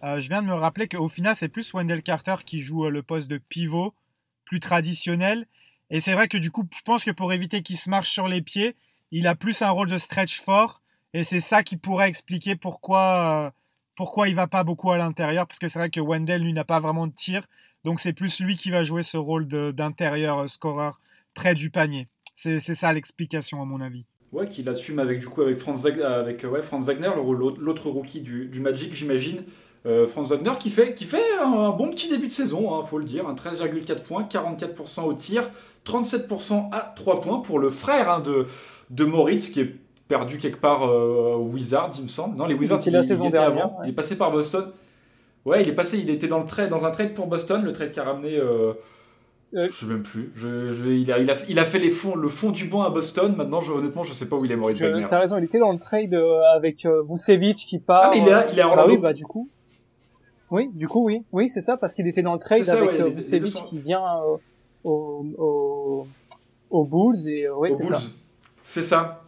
euh, 0.05 0.21
je 0.21 0.29
viens 0.29 0.43
de 0.43 0.47
me 0.47 0.55
rappeler 0.55 0.89
qu'au 0.89 1.09
final, 1.09 1.35
c'est 1.35 1.49
plus 1.49 1.73
Wendell 1.73 2.03
Carter 2.03 2.37
qui 2.45 2.61
joue 2.61 2.87
euh, 2.87 2.91
le 2.91 3.03
poste 3.03 3.29
de 3.29 3.39
pivot, 3.39 3.95
plus 4.45 4.61
traditionnel. 4.61 5.47
Et 5.91 6.01
c'est 6.01 6.13
vrai 6.13 6.29
que 6.29 6.39
du 6.39 6.51
coup, 6.51 6.65
je 6.75 6.83
pense 6.83 7.05
que 7.05 7.11
pour 7.11 7.33
éviter 7.33 7.63
qu'il 7.63 7.77
se 7.77 7.89
marche 7.89 8.11
sur 8.11 8.29
les 8.29 8.43
pieds, 8.43 8.77
il 9.11 9.27
a 9.27 9.35
plus 9.35 9.63
un 9.63 9.71
rôle 9.71 9.89
de 9.89 9.97
stretch 9.97 10.41
fort. 10.41 10.83
Et 11.15 11.25
c'est 11.25 11.41
ça 11.41 11.63
qui 11.63 11.77
pourrait 11.77 12.09
expliquer 12.09 12.57
pourquoi, 12.57 13.53
pourquoi 13.95 14.29
il 14.29 14.35
va 14.35 14.47
pas 14.47 14.65
beaucoup 14.65 14.91
à 14.91 14.99
l'intérieur. 14.99 15.47
Parce 15.47 15.59
que 15.59 15.69
c'est 15.69 15.79
vrai 15.79 15.91
que 15.91 16.01
Wendell, 16.01 16.43
lui, 16.43 16.53
n'a 16.53 16.65
pas 16.65 16.81
vraiment 16.81 17.07
de 17.07 17.13
tir. 17.13 17.47
Donc 17.85 18.01
c'est 18.01 18.13
plus 18.13 18.41
lui 18.41 18.57
qui 18.57 18.71
va 18.71 18.85
jouer 18.85 19.03
ce 19.03 19.17
rôle 19.17 19.47
d'intérieur 19.47 20.49
scoreur 20.49 21.01
près 21.37 21.55
du 21.55 21.71
panier. 21.71 22.09
C'est 22.35 22.59
ça 22.59 22.93
l'explication 22.93 23.63
à 23.63 23.65
mon 23.65 23.81
avis. 23.81 24.05
Ouais, 24.33 24.49
qu'il 24.49 24.69
assume 24.69 24.99
avec 24.99 25.21
du 25.21 25.29
coup 25.29 25.43
avec 25.43 25.59
Franz 25.59 25.83
Wagner, 25.83 26.03
avec 26.03 26.45
ouais, 26.45 26.63
Franz 26.63 26.85
Wagner, 26.85 27.11
l'autre 27.17 27.89
rookie 27.89 28.21
du, 28.21 28.47
du 28.47 28.61
Magic, 28.61 28.93
j'imagine. 28.93 29.45
Euh, 29.87 30.07
Franz 30.07 30.35
Wagner 30.35 30.59
qui 30.59 30.69
fait, 30.69 30.95
qui 30.95 31.05
fait 31.05 31.23
un 31.41 31.71
bon 31.71 31.91
petit 31.91 32.09
début 32.09 32.27
de 32.27 32.33
saison, 32.33 32.63
il 32.69 32.81
hein, 32.81 32.85
faut 32.85 32.99
le 32.99 33.05
dire, 33.05 33.25
13,4 33.25 34.03
points, 34.03 34.25
44% 34.25 35.05
au 35.05 35.15
tir, 35.15 35.49
37% 35.87 36.71
à 36.73 36.93
3 36.97 37.21
points 37.21 37.39
pour 37.39 37.61
le 37.61 37.71
frère 37.71 38.11
hein, 38.11 38.21
de, 38.21 38.47
de 38.91 39.05
Moritz 39.05 39.51
qui 39.51 39.61
est 39.61 39.77
perdu 40.09 40.39
quelque 40.39 40.61
part 40.61 40.85
euh, 40.85 41.37
Wizards, 41.37 41.93
il 41.99 42.05
me 42.05 42.09
semble. 42.09 42.37
Non, 42.37 42.47
les 42.47 42.55
Wizards, 42.55 42.81
il, 42.87 42.93
la 42.93 43.05
saison 43.05 43.31
dernière, 43.31 43.71
il 43.85 43.91
est 43.91 43.95
passé 43.95 44.17
par 44.17 44.33
Boston. 44.33 44.73
Ouais, 45.45 45.63
il 45.63 45.69
est 45.69 45.75
passé, 45.75 45.99
il 45.99 46.11
était 46.11 46.27
dans, 46.27 46.41
le 46.41 46.47
trade, 46.47 46.69
dans 46.69 46.85
un 46.85 46.91
trade 46.91 47.15
pour 47.15 47.29
Boston, 47.29 47.63
le 47.65 47.73
trade 47.73 47.93
qui 47.93 48.01
a 48.01 48.05
ramené 48.05 48.37
euh, 48.37 48.45
euh, 48.45 48.73
je 49.65 49.73
sais 49.73 49.87
même 49.87 50.03
plus. 50.03 50.31
Je, 50.37 50.89
il, 50.91 51.11
a, 51.11 51.19
il, 51.19 51.31
a, 51.31 51.35
il, 51.49 51.59
a, 51.59 51.65
fait 51.65 51.79
les 51.79 51.91
fonds, 51.91 52.15
le 52.15 52.29
fond 52.29 52.51
du 52.51 52.67
banc 52.67 52.83
à 52.83 52.91
Boston. 52.91 53.35
Maintenant, 53.37 53.61
je, 53.61 53.73
honnêtement, 53.73 54.03
je 54.03 54.13
sais 54.13 54.29
pas 54.29 54.37
où 54.37 54.45
il 54.45 54.53
est 54.53 54.57
mort. 54.57 54.71
T'as 54.75 55.19
raison, 55.19 55.39
il 55.39 55.45
était 55.45 55.59
dans 55.59 55.73
le 55.73 55.79
trade 55.79 56.15
euh, 56.15 56.41
avec 56.55 56.85
euh, 56.85 57.03
Vucevic 57.09 57.57
qui 57.57 57.79
part. 57.79 58.05
Ah, 58.07 58.11
mais 58.13 58.19
il 58.19 58.29
est, 58.29 58.53
il 58.53 58.59
est 58.59 58.63
à 58.63 58.69
Orlando. 58.69 58.91
Ah 58.91 58.95
oui, 58.95 58.99
bah, 58.99 59.13
du 59.13 59.25
coup. 59.25 59.49
Oui, 60.51 60.69
du 60.73 60.87
coup, 60.87 61.05
oui. 61.05 61.23
Oui, 61.33 61.49
c'est 61.49 61.61
ça, 61.61 61.77
parce 61.77 61.95
qu'il 61.95 62.07
était 62.07 62.23
dans 62.23 62.35
le 62.35 62.39
trade 62.39 62.69
avec 62.69 62.91
ouais, 62.91 63.11
Vucevic 63.11 63.55
qui 63.55 63.79
vient 63.79 64.03
aux, 64.85 65.27
au, 65.39 66.07
au 66.71 66.85
Bulls. 66.85 67.29
Et, 67.29 67.49
c'est 67.73 67.85
ça. 67.85 68.01
C'est 68.63 68.83
ça. 68.83 69.23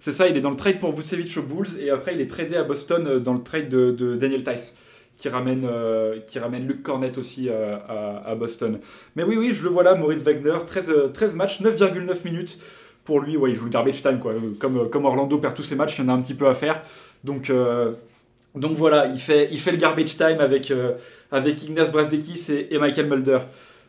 C'est 0.00 0.12
ça, 0.12 0.28
il 0.28 0.36
est 0.36 0.40
dans 0.40 0.50
le 0.50 0.56
trade 0.56 0.78
pour 0.78 0.92
Vucevic 0.92 1.36
aux 1.36 1.42
Bulls 1.42 1.80
et 1.80 1.90
après 1.90 2.14
il 2.14 2.20
est 2.20 2.30
tradé 2.30 2.56
à 2.56 2.62
Boston 2.62 3.18
dans 3.18 3.34
le 3.34 3.42
trade 3.42 3.68
de, 3.68 3.90
de 3.90 4.14
Daniel 4.14 4.44
Tice 4.44 4.74
qui 5.18 5.28
ramène, 5.28 5.66
euh, 5.68 6.20
qui 6.26 6.38
ramène 6.38 6.72
aussi 7.16 7.48
euh, 7.48 7.76
à, 8.24 8.34
Boston. 8.36 8.78
Mais 9.16 9.24
oui, 9.24 9.36
oui, 9.36 9.52
je 9.52 9.64
le 9.64 9.68
vois 9.68 9.82
là, 9.82 9.94
Maurice 9.96 10.22
Wagner, 10.22 10.56
13, 10.64 10.92
13 11.12 11.32
euh, 11.32 11.36
matchs, 11.36 11.60
9,9 11.60 12.24
minutes 12.24 12.58
pour 13.04 13.20
lui. 13.20 13.36
Ouais, 13.36 13.50
il 13.50 13.56
joue 13.56 13.64
le 13.64 13.70
garbage 13.70 14.00
time, 14.00 14.20
quoi. 14.20 14.32
Comme, 14.60 14.88
comme 14.88 15.04
Orlando 15.04 15.36
perd 15.38 15.54
tous 15.54 15.64
ses 15.64 15.74
matchs, 15.74 15.98
il 15.98 16.04
y 16.04 16.04
en 16.04 16.08
a 16.10 16.12
un 16.12 16.22
petit 16.22 16.34
peu 16.34 16.46
à 16.46 16.54
faire. 16.54 16.82
Donc, 17.24 17.52
donc 18.54 18.76
voilà, 18.76 19.06
il 19.06 19.18
fait, 19.18 19.48
il 19.50 19.58
fait 19.58 19.72
le 19.72 19.76
garbage 19.76 20.16
time 20.16 20.38
avec, 20.38 20.72
avec 21.32 21.62
Ignace 21.64 21.90
Brasdekis 21.90 22.46
et, 22.52 22.74
et 22.74 22.78
Michael 22.78 23.08
Mulder. 23.08 23.40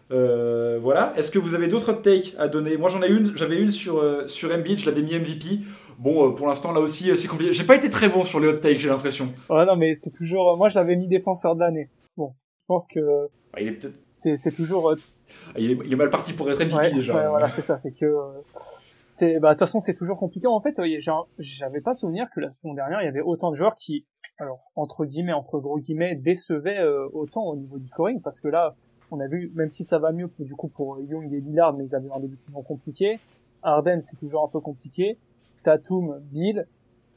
voilà. 0.10 1.14
Est-ce 1.16 1.30
que 1.30 1.38
vous 1.38 1.54
avez 1.54 1.68
d'autres 1.68 1.94
takes 1.94 2.34
à 2.40 2.48
donner? 2.48 2.76
Moi, 2.78 2.90
j'en 2.90 3.04
ai 3.04 3.08
une. 3.08 3.38
J'avais 3.38 3.58
une 3.58 3.70
sur 3.70 4.04
sur 4.26 4.52
Embiid. 4.52 4.80
Je 4.80 4.88
l'avais 4.88 5.04
mis 5.04 5.14
MVP. 5.14 5.60
Bon, 6.00 6.30
euh, 6.30 6.32
pour 6.32 6.48
l'instant, 6.48 6.72
là 6.72 6.80
aussi, 6.80 7.12
euh, 7.12 7.16
c'est 7.18 7.28
compliqué. 7.28 7.52
J'ai 7.52 7.66
pas 7.66 7.76
été 7.76 7.90
très 7.90 8.08
bon 8.08 8.24
sur 8.24 8.40
les 8.40 8.48
hot 8.48 8.58
takes, 8.58 8.80
j'ai 8.80 8.88
l'impression. 8.88 9.28
Ouais, 9.50 9.66
non, 9.66 9.76
mais 9.76 9.94
c'est 9.94 10.12
toujours. 10.12 10.52
Euh, 10.52 10.56
moi, 10.56 10.70
je 10.70 10.76
l'avais 10.76 10.96
mis 10.96 11.10
défenseur 11.10 11.56
de 11.56 11.60
l'année. 11.60 11.90
Bon, 12.16 12.34
je 12.62 12.66
pense 12.68 12.88
que. 12.88 13.28
il 13.60 13.68
est 13.68 13.72
peut-être. 13.74 13.96
C'est 14.14 14.56
toujours. 14.56 14.94
Ah, 14.94 15.60
il, 15.60 15.72
est, 15.72 15.78
il, 15.86 15.92
est, 15.92 15.96
mal 15.98 16.10
parti 16.10 16.32
pour 16.32 16.50
être 16.50 16.64
MVP 16.64 16.96
déjà. 16.96 17.14
Ouais, 17.14 17.28
voilà, 17.28 17.50
c'est 17.50 17.62
ça. 17.62 17.78
C'est 17.78 17.92
que. 17.92 18.16
c'est 19.10 19.40
bah 19.40 19.50
de 19.50 19.54
toute 19.56 19.60
façon 19.60 19.82
c'est 19.82 19.94
toujours 19.94 20.18
compliqué 20.18 20.48
en 20.48 20.62
fait 20.62 20.76
j'avais 21.40 21.82
pas 21.82 21.94
souvenir 21.94 22.28
que 22.34 22.40
la 22.40 22.52
saison 22.52 22.74
dernière 22.74 23.02
il 23.02 23.06
y 23.06 23.08
avait 23.08 23.22
autant 23.22 23.50
de 23.50 23.56
joueurs 23.56 23.74
qui 23.76 24.06
alors 24.38 24.60
entre 24.76 25.04
guillemets 25.06 25.34
entre 25.34 25.60
gros 25.60 25.80
guillemets 25.80 26.16
décevaient 26.16 26.84
autant 27.14 27.44
au 27.44 27.56
niveau 27.56 27.80
du 27.80 27.88
scoring 27.88 28.22
parce 28.22 28.40
que 28.40 28.48
là 28.48 28.76
on 29.10 29.20
a 29.20 29.28
vu 29.28 29.52
même 29.56 29.72
si 29.72 29.84
ça 29.84 29.98
va 29.98 30.12
mieux 30.12 30.30
du 30.38 30.54
coup 30.54 30.68
pour 30.68 31.00
Young 31.02 31.34
et 31.34 31.40
Lillard 31.40 31.74
mais 31.74 31.86
ils 31.86 31.96
avaient 31.96 32.12
un 32.16 32.20
début 32.20 32.36
de 32.36 32.42
saison 32.42 32.62
compliqué 32.62 33.20
Arden 33.64 34.00
c'est 34.02 34.18
toujours 34.18 34.44
un 34.44 34.48
peu 34.48 34.60
compliqué 34.60 35.18
Tatum, 35.64 36.20
Bill, 36.32 36.66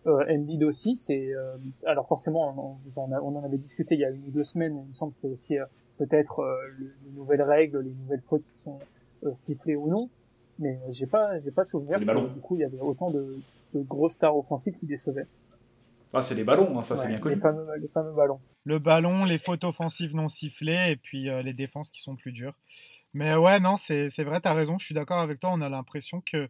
euh, 0.07 0.25
Embiid 0.29 0.63
aussi. 0.65 0.97
C'est 0.97 1.33
euh, 1.35 1.57
alors 1.87 2.09
forcément 2.09 2.79
on, 2.97 3.01
on, 3.01 3.37
en 3.37 3.45
avait 3.45 3.59
discuté 3.59 3.95
il 3.95 4.01
y 4.01 4.05
a 4.05 4.11
une 4.11 4.27
ou 4.27 4.31
deux 4.31 4.45
semaines. 4.45 4.83
Il 4.85 4.89
me 4.91 4.95
semble 4.95 5.13
que 5.13 5.19
c'est 5.19 5.29
aussi 5.29 5.59
euh, 5.59 5.65
peut-être 5.99 6.41
euh, 6.41 6.57
les 6.79 7.11
nouvelles 7.13 7.43
règles, 7.43 7.81
les 7.81 7.93
nouvelles 7.93 8.21
fautes 8.21 8.43
qui 8.43 8.57
sont 8.57 8.79
sifflées 9.35 9.77
ou 9.77 9.89
non. 9.89 10.11
Mais 10.59 10.79
j'ai 10.91 11.07
pas 11.07 11.39
j'ai 11.39 11.51
pas 11.51 11.65
souvenir 11.65 11.99
que 11.99 12.35
du 12.35 12.41
coup 12.41 12.57
il 12.57 12.61
y 12.61 12.65
avait 12.65 12.81
autant 12.81 13.11
de, 13.11 13.39
de 13.75 13.81
grosses 13.83 14.15
stars 14.15 14.37
offensives 14.37 14.75
qui 14.75 14.87
décevaient. 14.87 15.27
Ah, 16.15 16.21
c'est 16.21 16.35
les 16.35 16.45
ballons, 16.45 16.79
hein, 16.79 16.83
ça 16.83 16.97
c'est 16.99 17.09
bien 17.09 17.19
connu. 17.19 17.37
Les 17.37 17.41
fameux, 17.41 17.67
les 17.81 17.89
fameux 17.89 18.13
ballons. 18.13 18.39
Le 18.65 18.79
ballon, 18.79 19.25
les 19.25 19.39
fautes 19.39 19.65
offensives 19.65 20.15
non 20.15 20.29
sifflées 20.29 20.91
et 20.91 20.97
puis 20.97 21.31
les 21.43 21.55
défenses 21.55 21.91
qui 21.91 22.03
sont 22.03 22.17
plus 22.17 22.33
dures. 22.33 22.55
Mais 23.15 23.35
ouais, 23.35 23.61
non, 23.61 23.77
c'est 23.79 24.09
vrai, 24.23 24.41
t'as 24.41 24.53
raison, 24.53 24.77
je 24.77 24.85
suis 24.85 24.95
d'accord 24.95 25.21
avec 25.21 25.39
toi. 25.39 25.51
On 25.55 25.61
a 25.63 25.71
l'impression 25.71 26.21
que 26.21 26.49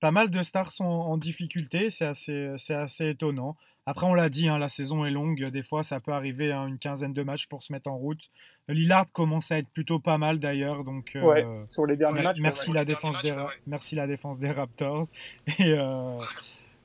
pas 0.00 0.10
mal 0.10 0.30
de 0.30 0.42
stars 0.42 0.72
sont 0.72 0.84
en 0.84 1.16
difficulté, 1.16 1.90
c'est 1.90 2.04
assez, 2.04 2.52
c'est 2.58 2.74
assez 2.74 3.10
étonnant. 3.10 3.56
Après, 3.88 4.04
on 4.04 4.14
l'a 4.14 4.28
dit, 4.28 4.48
hein, 4.48 4.58
la 4.58 4.68
saison 4.68 5.04
est 5.04 5.12
longue, 5.12 5.44
des 5.44 5.62
fois 5.62 5.84
ça 5.84 6.00
peut 6.00 6.10
arriver 6.10 6.50
à 6.50 6.60
hein, 6.60 6.66
une 6.66 6.78
quinzaine 6.78 7.12
de 7.12 7.22
matchs 7.22 7.46
pour 7.46 7.62
se 7.62 7.72
mettre 7.72 7.88
en 7.88 7.96
route. 7.96 8.30
Lillard 8.66 9.06
commence 9.12 9.52
à 9.52 9.58
être 9.58 9.68
plutôt 9.68 10.00
pas 10.00 10.18
mal 10.18 10.40
d'ailleurs, 10.40 10.82
donc 10.82 11.14
euh, 11.14 11.64
sur 11.68 11.86
les 11.86 11.96
derniers 11.96 12.22
matchs. 12.22 12.40
Merci, 12.40 12.72
la 12.72 12.84
défense 12.84 13.22
des, 13.22 13.32
merci 13.68 13.94
la 13.94 14.08
défense 14.08 14.40
des 14.40 14.50
Raptors. 14.50 15.04
Et 15.60 15.70
euh, 15.70 16.18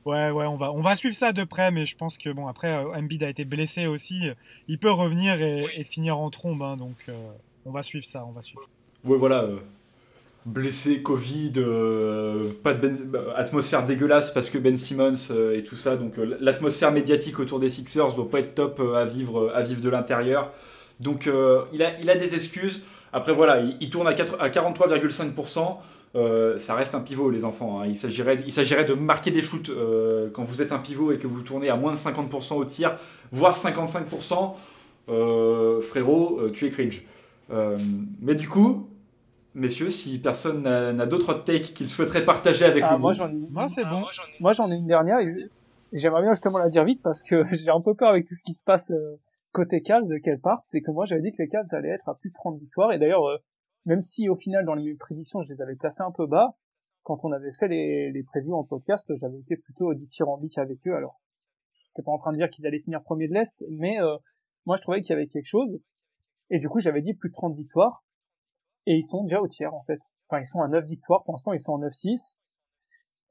ouais, 0.05 0.30
ouais, 0.30 0.45
on 0.45 0.57
va, 0.57 0.72
on 0.72 0.82
va 0.82 0.93
suivre 0.93 1.16
ça 1.16 1.34
de 1.34 1.43
près, 1.43 1.72
mais 1.72 1.88
je 1.88 1.97
pense 1.97 2.20
que 2.20 2.30
bon, 2.30 2.45
après, 2.45 2.72
euh, 2.72 2.93
Embiid 2.93 3.24
a 3.24 3.30
été 3.30 3.45
blessé 3.45 3.88
aussi, 3.88 4.22
il 4.68 4.78
peut 4.78 4.91
revenir 4.91 5.41
et, 5.41 5.84
finir 5.84 6.20
en 6.20 6.30
trombe, 6.30 6.62
hein, 6.62 6.78
donc 6.78 7.09
on 7.66 7.72
va 7.72 7.82
suivre 7.82 8.05
ça, 8.05 8.24
on 8.26 8.32
va 8.32 8.43
suivre. 8.43 8.62
Ouais, 9.03 9.18
voilà 9.18 9.47
blessé, 10.45 11.01
Covid, 11.01 11.53
euh, 11.57 12.49
pas 12.63 12.73
de 12.73 12.87
ben, 12.87 13.21
atmosphère 13.35 13.85
dégueulasse 13.85 14.31
parce 14.31 14.49
que 14.49 14.57
Ben 14.57 14.77
Simmons 14.77 15.13
euh, 15.29 15.57
et 15.57 15.63
tout 15.63 15.75
ça. 15.75 15.95
Donc 15.95 16.17
euh, 16.17 16.37
l'atmosphère 16.39 16.91
médiatique 16.91 17.39
autour 17.39 17.59
des 17.59 17.69
Sixers 17.69 18.13
doit 18.13 18.29
pas 18.29 18.39
être 18.39 18.55
top 18.55 18.81
à 18.95 19.05
vivre 19.05 19.51
à 19.53 19.61
vivre 19.61 19.81
de 19.81 19.89
l'intérieur. 19.89 20.51
Donc 20.99 21.29
il 21.73 21.83
a 21.83 21.99
il 21.99 22.09
a 22.09 22.15
des 22.15 22.35
excuses. 22.35 22.81
Après 23.13 23.33
voilà, 23.33 23.61
il, 23.79 23.89
tourne 23.89 24.07
à, 24.07 24.11
à 24.11 24.49
43,5%. 24.49 26.59
ça 26.59 26.75
reste 26.75 26.95
un 26.95 27.01
pivot, 27.01 27.29
les 27.29 27.43
enfants. 27.43 27.81
Hein. 27.81 27.87
Il 27.87 27.97
s'agirait, 27.97 28.41
il 28.45 28.53
s'agirait 28.53 28.85
de 28.85 28.93
marquer 28.93 29.31
des 29.31 29.41
shoots 29.41 29.71
quand 30.33 30.43
vous 30.43 30.61
êtes 30.61 30.71
un 30.71 30.77
pivot 30.77 31.11
et 31.11 31.17
que 31.17 31.27
vous 31.27 31.41
tournez 31.41 31.69
à 31.69 31.75
moins 31.75 31.91
de 31.91 31.97
50% 31.97 32.53
au 32.53 32.65
tir, 32.65 32.95
voire 33.31 33.57
55%. 33.57 34.53
frérot, 35.81 36.49
tu 36.53 36.67
es 36.67 36.69
cringe. 36.69 37.01
mais 38.21 38.35
du 38.35 38.47
coup, 38.47 38.90
messieurs, 39.53 39.89
si 39.89 40.19
personne 40.19 40.63
n'a 40.63 41.05
d'autres 41.05 41.33
takes 41.33 41.73
qu'il 41.73 41.87
souhaiterait 41.87 42.25
partager 42.25 42.65
avec 42.65 42.83
ah. 42.85 42.97
Moi, 42.97 43.13
j'en 43.13 43.29
ai... 43.29 43.47
moi, 43.49 43.67
c'est 43.67 43.83
bon. 43.83 44.03
Moi, 44.39 44.53
j'en 44.53 44.71
ai 44.71 44.75
une 44.75 44.87
dernière 44.87 45.19
et 45.19 45.49
j'aimerais 45.93 46.21
bien 46.21 46.33
justement 46.33 46.57
la 46.57 46.69
dire 46.69 46.83
vite 46.83 47.01
parce 47.01 47.23
que 47.23 47.43
j'ai 47.51 47.69
un 47.69 47.81
peu 47.81 47.95
peur 47.95 48.09
avec 48.09 48.25
tout 48.25 48.35
ce 48.35 48.43
qui 48.43 48.53
se 48.53 48.63
passe 48.63 48.91
euh, 48.91 49.19
côté 49.51 49.81
Cavs 49.81 50.07
qu'elle 50.23 50.39
parte. 50.39 50.61
C'est 50.65 50.81
que 50.81 50.91
moi, 50.91 51.05
j'avais 51.05 51.21
dit 51.21 51.31
que 51.31 51.41
les 51.41 51.49
Cavs 51.49 51.65
allaient 51.71 51.89
être 51.89 52.09
à 52.09 52.15
plus 52.15 52.29
de 52.29 52.35
30 52.35 52.59
victoires 52.59 52.93
et 52.93 52.99
d'ailleurs, 52.99 53.25
euh, 53.25 53.37
même 53.85 54.01
si 54.01 54.29
au 54.29 54.35
final, 54.35 54.65
dans 54.65 54.75
les 54.75 54.95
prédictions, 54.95 55.41
je 55.41 55.53
les 55.53 55.61
avais 55.61 55.75
placés 55.75 56.03
un 56.03 56.11
peu 56.11 56.27
bas, 56.27 56.55
quand 57.03 57.23
on 57.23 57.31
avait 57.31 57.51
fait 57.51 57.67
les, 57.67 58.11
les 58.11 58.23
prévus 58.23 58.53
en 58.53 58.63
podcast, 58.63 59.11
j'avais 59.19 59.39
été 59.39 59.57
plutôt 59.57 59.93
dithyrambique 59.93 60.57
avec 60.57 60.85
eux. 60.87 60.95
Alors, 60.95 61.19
j'étais 61.87 62.03
pas 62.03 62.11
en 62.11 62.19
train 62.19 62.31
de 62.31 62.37
dire 62.37 62.49
qu'ils 62.49 62.67
allaient 62.67 62.79
finir 62.79 63.01
premier 63.01 63.27
de 63.27 63.33
l'Est, 63.33 63.63
mais 63.69 63.99
euh, 63.99 64.17
moi, 64.65 64.77
je 64.77 64.81
trouvais 64.81 65.01
qu'il 65.01 65.09
y 65.09 65.13
avait 65.13 65.27
quelque 65.27 65.47
chose. 65.47 65.79
Et 66.49 66.59
du 66.59 66.69
coup, 66.69 66.79
j'avais 66.79 67.01
dit 67.01 67.13
plus 67.13 67.29
de 67.29 67.33
30 67.33 67.55
victoires 67.55 68.03
et 68.86 68.95
ils 68.95 69.03
sont 69.03 69.23
déjà 69.23 69.41
au 69.41 69.47
tiers 69.47 69.73
en 69.73 69.84
fait. 69.84 69.99
Enfin, 70.29 70.41
ils 70.41 70.47
sont 70.47 70.61
à 70.61 70.67
9 70.67 70.86
victoires, 70.86 71.23
pour 71.23 71.34
l'instant 71.34 71.53
ils 71.53 71.59
sont 71.59 71.73
en 71.73 71.79
9-6. 71.79 72.38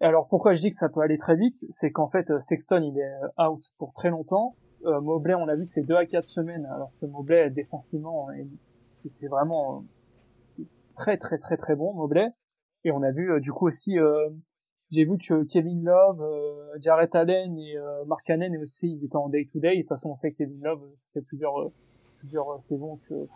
Et 0.00 0.04
alors 0.04 0.28
pourquoi 0.28 0.54
je 0.54 0.60
dis 0.60 0.70
que 0.70 0.76
ça 0.76 0.88
peut 0.88 1.00
aller 1.00 1.18
très 1.18 1.36
vite, 1.36 1.64
c'est 1.70 1.90
qu'en 1.90 2.08
fait 2.08 2.30
euh, 2.30 2.40
Sexton 2.40 2.80
il 2.82 2.98
est 2.98 3.02
euh, 3.02 3.48
out 3.48 3.62
pour 3.78 3.92
très 3.92 4.10
longtemps. 4.10 4.56
Euh, 4.86 5.00
Mobley 5.00 5.34
on 5.34 5.44
l'a 5.44 5.56
vu 5.56 5.66
c'est 5.66 5.82
2 5.82 5.94
à 5.94 6.06
4 6.06 6.26
semaines, 6.26 6.66
alors 6.74 6.92
que 7.00 7.06
Mobley 7.06 7.50
défensivement 7.50 8.28
c'était 8.92 9.28
vraiment 9.28 9.84
très 10.94 11.18
très 11.18 11.38
très 11.38 11.56
très 11.56 11.76
bon 11.76 11.92
Mobley. 11.94 12.28
Et 12.84 12.92
on 12.92 13.02
a 13.02 13.10
vu 13.12 13.40
du 13.42 13.52
coup 13.52 13.66
aussi 13.66 13.98
j'ai 14.90 15.04
vu 15.04 15.18
que 15.18 15.44
Kevin 15.44 15.84
Love, 15.84 16.26
Jarrett 16.80 17.14
Allen 17.14 17.58
et 17.58 17.76
Mark 18.06 18.24
Cannon 18.24 18.58
aussi 18.62 18.90
ils 18.90 19.04
étaient 19.04 19.16
en 19.16 19.28
day 19.28 19.44
to 19.52 19.60
day. 19.60 19.76
De 19.76 19.80
toute 19.82 19.90
façon 19.90 20.10
on 20.10 20.14
sait 20.14 20.32
que 20.32 20.38
Kevin 20.38 20.62
Love 20.62 20.82
ça 20.94 21.08
fait 21.12 21.20
plusieurs 21.20 21.70
plusieurs 22.18 22.60
saisons 22.62 22.98
que 23.06 23.28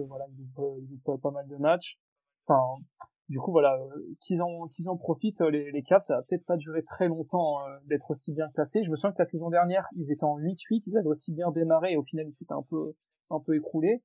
voilà, 0.00 0.26
ils 0.38 0.86
jouent 0.86 1.18
pas 1.18 1.30
mal 1.30 1.46
de 1.48 1.56
matchs. 1.56 1.98
Enfin, 2.46 2.82
du 3.28 3.38
coup, 3.38 3.50
voilà, 3.50 3.76
euh, 3.80 4.14
qu'ils 4.20 4.42
en, 4.42 4.64
qu'ils 4.66 4.90
en 4.90 4.96
profitent, 4.96 5.40
euh, 5.40 5.50
les, 5.50 5.70
les 5.72 5.82
Cavs, 5.82 6.02
ça 6.02 6.16
va 6.16 6.22
peut-être 6.22 6.44
pas 6.44 6.56
durer 6.56 6.82
très 6.82 7.08
longtemps 7.08 7.56
euh, 7.66 7.78
d'être 7.86 8.10
aussi 8.10 8.32
bien 8.32 8.48
classés. 8.50 8.82
Je 8.82 8.90
me 8.90 8.96
souviens 8.96 9.12
que 9.12 9.20
la 9.20 9.24
saison 9.24 9.48
dernière, 9.48 9.86
ils 9.96 10.12
étaient 10.12 10.24
en 10.24 10.38
8-8, 10.38 10.82
ils 10.86 10.98
avaient 10.98 11.08
aussi 11.08 11.32
bien 11.32 11.50
démarré 11.50 11.92
et 11.92 11.96
au 11.96 12.02
final, 12.02 12.26
ils 12.28 12.32
s'étaient 12.32 12.52
un 12.52 12.64
peu, 12.68 12.94
un 13.30 13.40
peu 13.40 13.56
écroulés. 13.56 14.02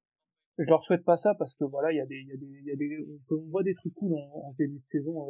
Je 0.58 0.70
leur 0.70 0.82
souhaite 0.82 1.04
pas 1.04 1.18
ça 1.18 1.36
parce 1.36 1.56
que 1.56 1.66
voilà, 1.66 1.92
il 1.92 1.98
y 1.98 2.00
a 2.00 2.06
des, 2.06 2.16
il 2.16 2.28
y 2.28 2.32
a 2.32 2.38
des, 2.38 2.46
il 2.46 2.66
y 2.66 2.72
a 2.72 2.76
des, 2.76 3.06
on, 3.30 3.50
voit 3.50 3.64
des 3.64 3.74
trucs 3.74 3.94
cool 3.96 4.14
en, 4.14 4.54
début 4.58 4.80
de 4.80 4.86
saison 4.86 5.28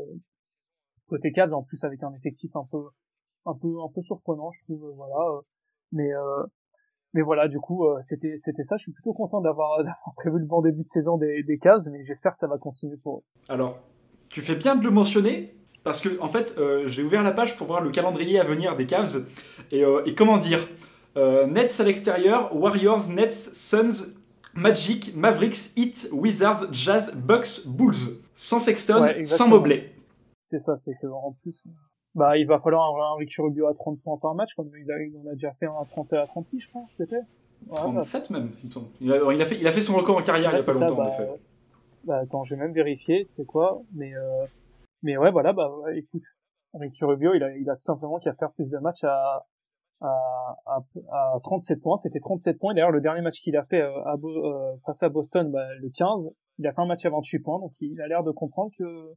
côté 1.08 1.32
Cavs, 1.32 1.54
en 1.54 1.64
plus 1.64 1.84
avec 1.84 2.04
un 2.04 2.14
effectif 2.14 2.56
un 2.56 2.68
peu, 2.70 2.84
un 3.46 3.56
peu, 3.56 3.82
un 3.82 3.90
peu 3.94 4.02
surprenant, 4.02 4.52
je 4.52 4.64
trouve, 4.64 4.94
voilà. 4.96 5.42
mais 5.92 6.12
mais 7.14 7.22
voilà, 7.22 7.48
du 7.48 7.60
coup, 7.60 7.86
euh, 7.86 7.98
c'était 8.02 8.36
c'était 8.38 8.64
ça. 8.64 8.76
Je 8.78 8.84
suis 8.84 8.92
plutôt 8.92 9.14
content 9.14 9.42
d'avoir 9.42 9.80
prévu 10.16 10.40
le 10.40 10.46
bon 10.46 10.62
début 10.62 10.84
de 10.84 10.88
saison 10.88 11.18
des, 11.18 11.44
des 11.44 11.58
Cavs, 11.58 11.80
mais 11.92 12.04
j'espère 12.04 12.34
que 12.34 12.40
ça 12.40 12.48
va 12.48 12.58
continuer 12.58 12.98
pour 12.98 13.20
eux. 13.20 13.24
Alors, 13.50 13.82
tu 14.30 14.42
fais 14.42 14.56
bien 14.56 14.76
de 14.76 14.84
le 14.84 14.92
mentionner, 14.92 15.56
parce 15.84 16.02
que 16.02 16.20
en 16.22 16.28
fait, 16.28 16.56
euh, 16.58 16.88
j'ai 16.88 17.04
ouvert 17.04 17.24
la 17.24 17.32
page 17.32 17.58
pour 17.58 17.68
voir 17.68 17.82
le 17.82 17.92
calendrier 17.92 18.40
à 18.40 18.44
venir 18.44 18.76
des 18.76 18.86
Cavs, 18.86 19.26
et, 19.72 19.84
euh, 19.84 20.04
et 20.06 20.16
comment 20.16 20.38
dire 20.38 20.68
Nets 21.16 21.80
à 21.80 21.84
l'extérieur, 21.84 22.56
Warriors, 22.56 23.10
Nets, 23.10 23.34
Suns, 23.34 24.14
Magic, 24.54 25.16
Mavericks, 25.16 25.76
Heat, 25.76 26.10
Wizards, 26.12 26.72
Jazz, 26.72 27.16
Bucks, 27.16 27.66
Bulls. 27.66 28.22
Sans 28.36 28.60
Sexton, 28.60 29.04
sans 29.26 29.48
Mobley. 29.48 29.96
C'est 30.44 30.60
ça, 30.60 30.78
c'est 30.78 30.94
que 31.02 31.08
en 31.08 31.30
plus, 31.42 31.64
bah, 32.18 32.36
il 32.36 32.48
va 32.48 32.60
falloir 32.60 32.84
un, 32.84 33.14
un 33.14 33.16
Ricky 33.18 33.40
Rubio 33.40 33.68
à 33.68 33.76
30 33.76 34.02
points 34.02 34.18
par 34.18 34.34
match, 34.34 34.56
comme 34.56 34.72
il, 34.76 34.92
a, 34.92 35.04
il 35.04 35.16
en 35.18 35.30
a 35.30 35.34
déjà 35.34 35.54
fait 35.54 35.68
un 35.68 35.76
à 35.80 35.86
30 35.86 36.14
à 36.14 36.26
36, 36.26 36.60
je 36.60 36.70
crois, 36.70 36.82
peut-être. 36.98 37.28
37 37.74 38.30
même, 38.32 38.52
il 39.00 39.12
a, 39.12 39.34
il 39.34 39.42
a, 39.42 39.46
fait, 39.46 39.58
il 39.60 39.68
a 39.68 39.72
fait 39.72 39.82
son 39.82 39.96
record 39.96 40.18
en 40.18 40.24
carrière 40.24 40.52
il 40.52 40.60
y 40.60 40.62
a 40.62 40.66
pas 40.66 40.72
longtemps, 40.72 40.96
bah, 40.96 41.04
en 41.04 41.08
effet. 41.10 41.28
Bah, 42.06 42.18
attends, 42.18 42.44
j'ai 42.44 42.56
même 42.56 42.74
vérifié, 42.74 43.26
tu 43.26 43.34
sais 43.34 43.46
quoi, 43.46 43.82
mais, 43.94 44.16
euh, 44.16 44.46
mais 45.04 45.16
ouais, 45.18 45.32
voilà, 45.32 45.54
bah, 45.54 45.72
écoute, 45.94 46.24
Ricky 46.74 47.06
Rubio, 47.06 47.36
il 47.36 47.44
a, 47.44 47.56
il 47.56 47.70
a 47.70 47.76
tout 47.76 47.84
simplement 47.84 48.18
qu'à 48.18 48.34
faire 48.34 48.52
plus 48.54 48.70
de 48.70 48.78
matchs 48.80 49.04
à, 49.04 49.46
à, 50.02 50.58
à, 50.66 51.36
à 51.36 51.40
37 51.44 51.82
points, 51.82 51.98
c'était 51.98 52.20
37 52.20 52.58
points, 52.58 52.74
d'ailleurs, 52.74 52.92
le 52.92 53.02
dernier 53.02 53.22
match 53.22 53.42
qu'il 53.42 53.58
a 53.58 53.66
fait 53.66 53.82
euh, 53.82 54.04
à, 54.06 54.16
euh, 54.24 54.76
face 54.88 55.04
à 55.04 55.10
Boston, 55.10 55.52
bah, 55.52 55.68
le 55.80 55.90
15, 55.90 56.32
il 56.58 56.66
a 56.66 56.74
fait 56.74 56.82
un 56.82 56.88
match 56.88 57.06
à 57.06 57.12
28 57.12 57.40
points, 57.40 57.60
donc 57.60 57.74
il 57.80 58.02
a 58.02 58.08
l'air 58.08 58.24
de 58.24 58.32
comprendre 58.32 58.72
que, 58.78 59.14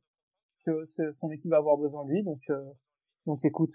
que 0.67 0.85
son 1.13 1.31
équipe 1.31 1.51
va 1.51 1.59
avoir 1.59 1.79
besoin 1.79 2.05
de 2.05 2.11
lui, 2.11 2.23
donc, 2.23 2.41
euh, 2.51 2.61
donc 3.27 3.45
écoute, 3.45 3.73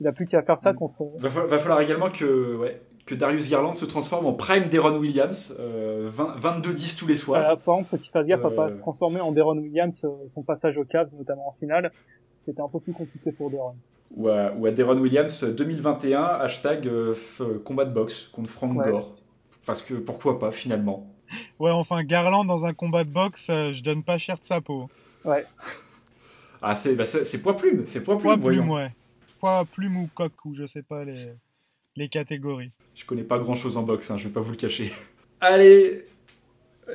il 0.00 0.06
a 0.06 0.12
plus 0.12 0.26
qu'à 0.26 0.42
faire 0.42 0.58
ça 0.58 0.72
mm. 0.72 0.76
contre. 0.76 1.04
Va, 1.18 1.28
va 1.28 1.58
falloir 1.58 1.80
également 1.80 2.10
que, 2.10 2.56
ouais, 2.56 2.80
que 3.06 3.14
Darius 3.14 3.50
Garland 3.50 3.72
se 3.72 3.84
transforme 3.84 4.26
en 4.26 4.32
prime 4.32 4.68
Deron 4.68 4.96
Williams, 4.98 5.54
euh, 5.58 6.10
22-10 6.10 6.98
tous 6.98 7.06
les 7.06 7.16
soirs. 7.16 7.58
par 7.58 7.76
contre, 7.76 7.88
faut 7.88 7.96
qu'il 7.96 8.10
fasse 8.10 8.26
gaffe 8.26 8.44
à 8.44 8.50
pas 8.50 8.66
euh. 8.66 8.68
se 8.70 8.78
transformer 8.78 9.20
en 9.20 9.32
Deron 9.32 9.58
Williams, 9.58 10.04
euh, 10.04 10.28
son 10.28 10.42
passage 10.42 10.78
au 10.78 10.84
Cavs, 10.84 11.14
notamment 11.16 11.48
en 11.48 11.52
finale. 11.52 11.92
C'était 12.38 12.62
un 12.62 12.68
peu 12.68 12.80
plus 12.80 12.92
compliqué 12.92 13.32
pour 13.32 13.50
Deron. 13.50 13.74
Ou 14.16 14.28
à, 14.28 14.52
ou 14.52 14.68
Deron 14.70 14.98
Williams 14.98 15.44
2021, 15.44 16.22
hashtag 16.22 16.86
euh, 16.86 17.14
combat 17.64 17.84
de 17.84 17.92
boxe 17.92 18.28
contre 18.28 18.48
Frank 18.48 18.74
Gore. 18.74 19.14
Parce 19.66 19.82
que 19.82 19.94
pourquoi 19.94 20.38
pas 20.38 20.50
finalement. 20.50 21.06
Ouais, 21.58 21.70
enfin, 21.70 22.02
Garland 22.02 22.44
dans 22.44 22.66
un 22.66 22.72
combat 22.72 23.04
de 23.04 23.10
boxe, 23.10 23.46
je 23.48 23.82
donne 23.82 24.02
pas 24.02 24.18
cher 24.18 24.38
de 24.38 24.44
sa 24.44 24.60
peau. 24.60 24.88
Ouais. 25.24 25.44
Ah, 26.62 26.74
c'est 26.74 26.94
bah, 26.94 27.04
poids 27.42 27.56
plume, 27.56 27.84
c'est 27.86 28.02
poids 28.02 28.18
plume. 28.18 28.38
Poids 28.38 28.50
plume, 28.50 28.70
ouais. 28.70 28.92
Poids 29.38 29.64
plume 29.64 29.96
ou 29.96 30.08
coq, 30.14 30.32
ou 30.44 30.54
je 30.54 30.66
sais 30.66 30.82
pas 30.82 31.04
les, 31.04 31.32
les 31.96 32.08
catégories. 32.08 32.72
Je 32.94 33.04
connais 33.04 33.22
pas 33.22 33.38
grand 33.38 33.54
chose 33.54 33.76
en 33.76 33.82
boxe, 33.82 34.10
hein, 34.10 34.18
je 34.18 34.24
vais 34.24 34.34
pas 34.34 34.40
vous 34.40 34.50
le 34.50 34.56
cacher. 34.56 34.92
Allez, 35.40 36.04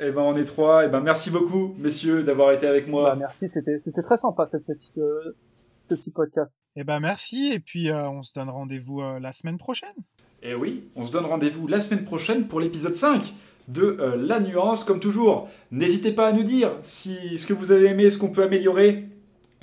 eh 0.00 0.10
ben 0.10 0.22
on 0.22 0.36
est 0.36 0.44
trois. 0.44 0.86
Eh 0.86 0.88
ben 0.88 1.00
merci 1.00 1.30
beaucoup, 1.30 1.74
messieurs, 1.78 2.22
d'avoir 2.22 2.52
été 2.52 2.66
avec 2.66 2.86
moi. 2.86 3.10
Bah, 3.10 3.16
merci, 3.16 3.48
c'était 3.48 3.78
c'était 3.78 4.02
très 4.02 4.16
sympa 4.16 4.46
cette 4.46 4.64
petite 4.64 4.98
euh, 4.98 5.36
ce 5.82 5.94
petit 5.94 6.10
podcast. 6.10 6.60
Eh 6.76 6.84
ben 6.84 7.00
merci, 7.00 7.50
et 7.52 7.58
puis 7.58 7.90
euh, 7.90 8.08
on 8.08 8.22
se 8.22 8.32
donne 8.32 8.48
rendez-vous 8.48 9.00
euh, 9.00 9.18
la 9.18 9.32
semaine 9.32 9.58
prochaine. 9.58 9.94
Eh 10.42 10.54
oui, 10.54 10.88
on 10.94 11.04
se 11.04 11.10
donne 11.10 11.24
rendez-vous 11.24 11.66
la 11.66 11.80
semaine 11.80 12.04
prochaine 12.04 12.46
pour 12.46 12.60
l'épisode 12.60 12.94
5 12.94 13.34
de 13.68 13.98
La 14.16 14.38
Nuance. 14.38 14.84
Comme 14.84 15.00
toujours, 15.00 15.48
n'hésitez 15.72 16.12
pas 16.12 16.28
à 16.28 16.32
nous 16.32 16.44
dire 16.44 16.72
si 16.82 17.36
ce 17.36 17.46
que 17.46 17.52
vous 17.52 17.72
avez 17.72 17.86
aimé, 17.86 18.10
ce 18.10 18.18
qu'on 18.18 18.28
peut 18.28 18.44
améliorer 18.44 19.08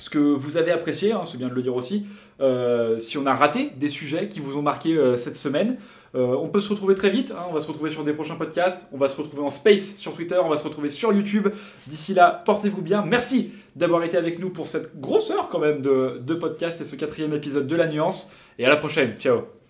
ce 0.04 0.10
que 0.10 0.18
vous 0.18 0.58
avez 0.58 0.70
apprécié, 0.70 1.12
hein, 1.12 1.22
c'est 1.24 1.38
bien 1.38 1.48
de 1.48 1.54
le 1.54 1.62
dire 1.62 1.74
aussi, 1.74 2.06
euh, 2.38 2.98
si 2.98 3.16
on 3.16 3.24
a 3.24 3.32
raté 3.32 3.70
des 3.74 3.88
sujets 3.88 4.28
qui 4.28 4.38
vous 4.38 4.58
ont 4.58 4.60
marqué 4.60 4.98
euh, 4.98 5.16
cette 5.16 5.34
semaine. 5.34 5.78
Euh, 6.14 6.36
on 6.38 6.48
peut 6.48 6.60
se 6.60 6.68
retrouver 6.68 6.94
très 6.94 7.08
vite, 7.08 7.30
hein, 7.30 7.46
on 7.48 7.54
va 7.54 7.60
se 7.62 7.66
retrouver 7.66 7.88
sur 7.88 8.04
des 8.04 8.12
prochains 8.12 8.34
podcasts, 8.34 8.86
on 8.92 8.98
va 8.98 9.08
se 9.08 9.16
retrouver 9.16 9.42
en 9.42 9.48
space 9.48 9.96
sur 9.96 10.12
Twitter, 10.14 10.38
on 10.44 10.50
va 10.50 10.58
se 10.58 10.62
retrouver 10.62 10.90
sur 10.90 11.10
YouTube. 11.10 11.48
D'ici 11.86 12.12
là, 12.12 12.42
portez-vous 12.44 12.82
bien. 12.82 13.02
Merci 13.02 13.52
d'avoir 13.76 14.04
été 14.04 14.18
avec 14.18 14.38
nous 14.38 14.50
pour 14.50 14.68
cette 14.68 15.00
grosse 15.00 15.30
heure 15.30 15.48
quand 15.48 15.58
même 15.58 15.80
de, 15.80 16.20
de 16.20 16.34
podcast 16.34 16.82
et 16.82 16.84
ce 16.84 16.96
quatrième 16.96 17.32
épisode 17.32 17.66
de 17.66 17.74
La 17.74 17.86
Nuance. 17.86 18.30
Et 18.58 18.66
à 18.66 18.68
la 18.68 18.76
prochaine, 18.76 19.16
ciao 19.16 19.63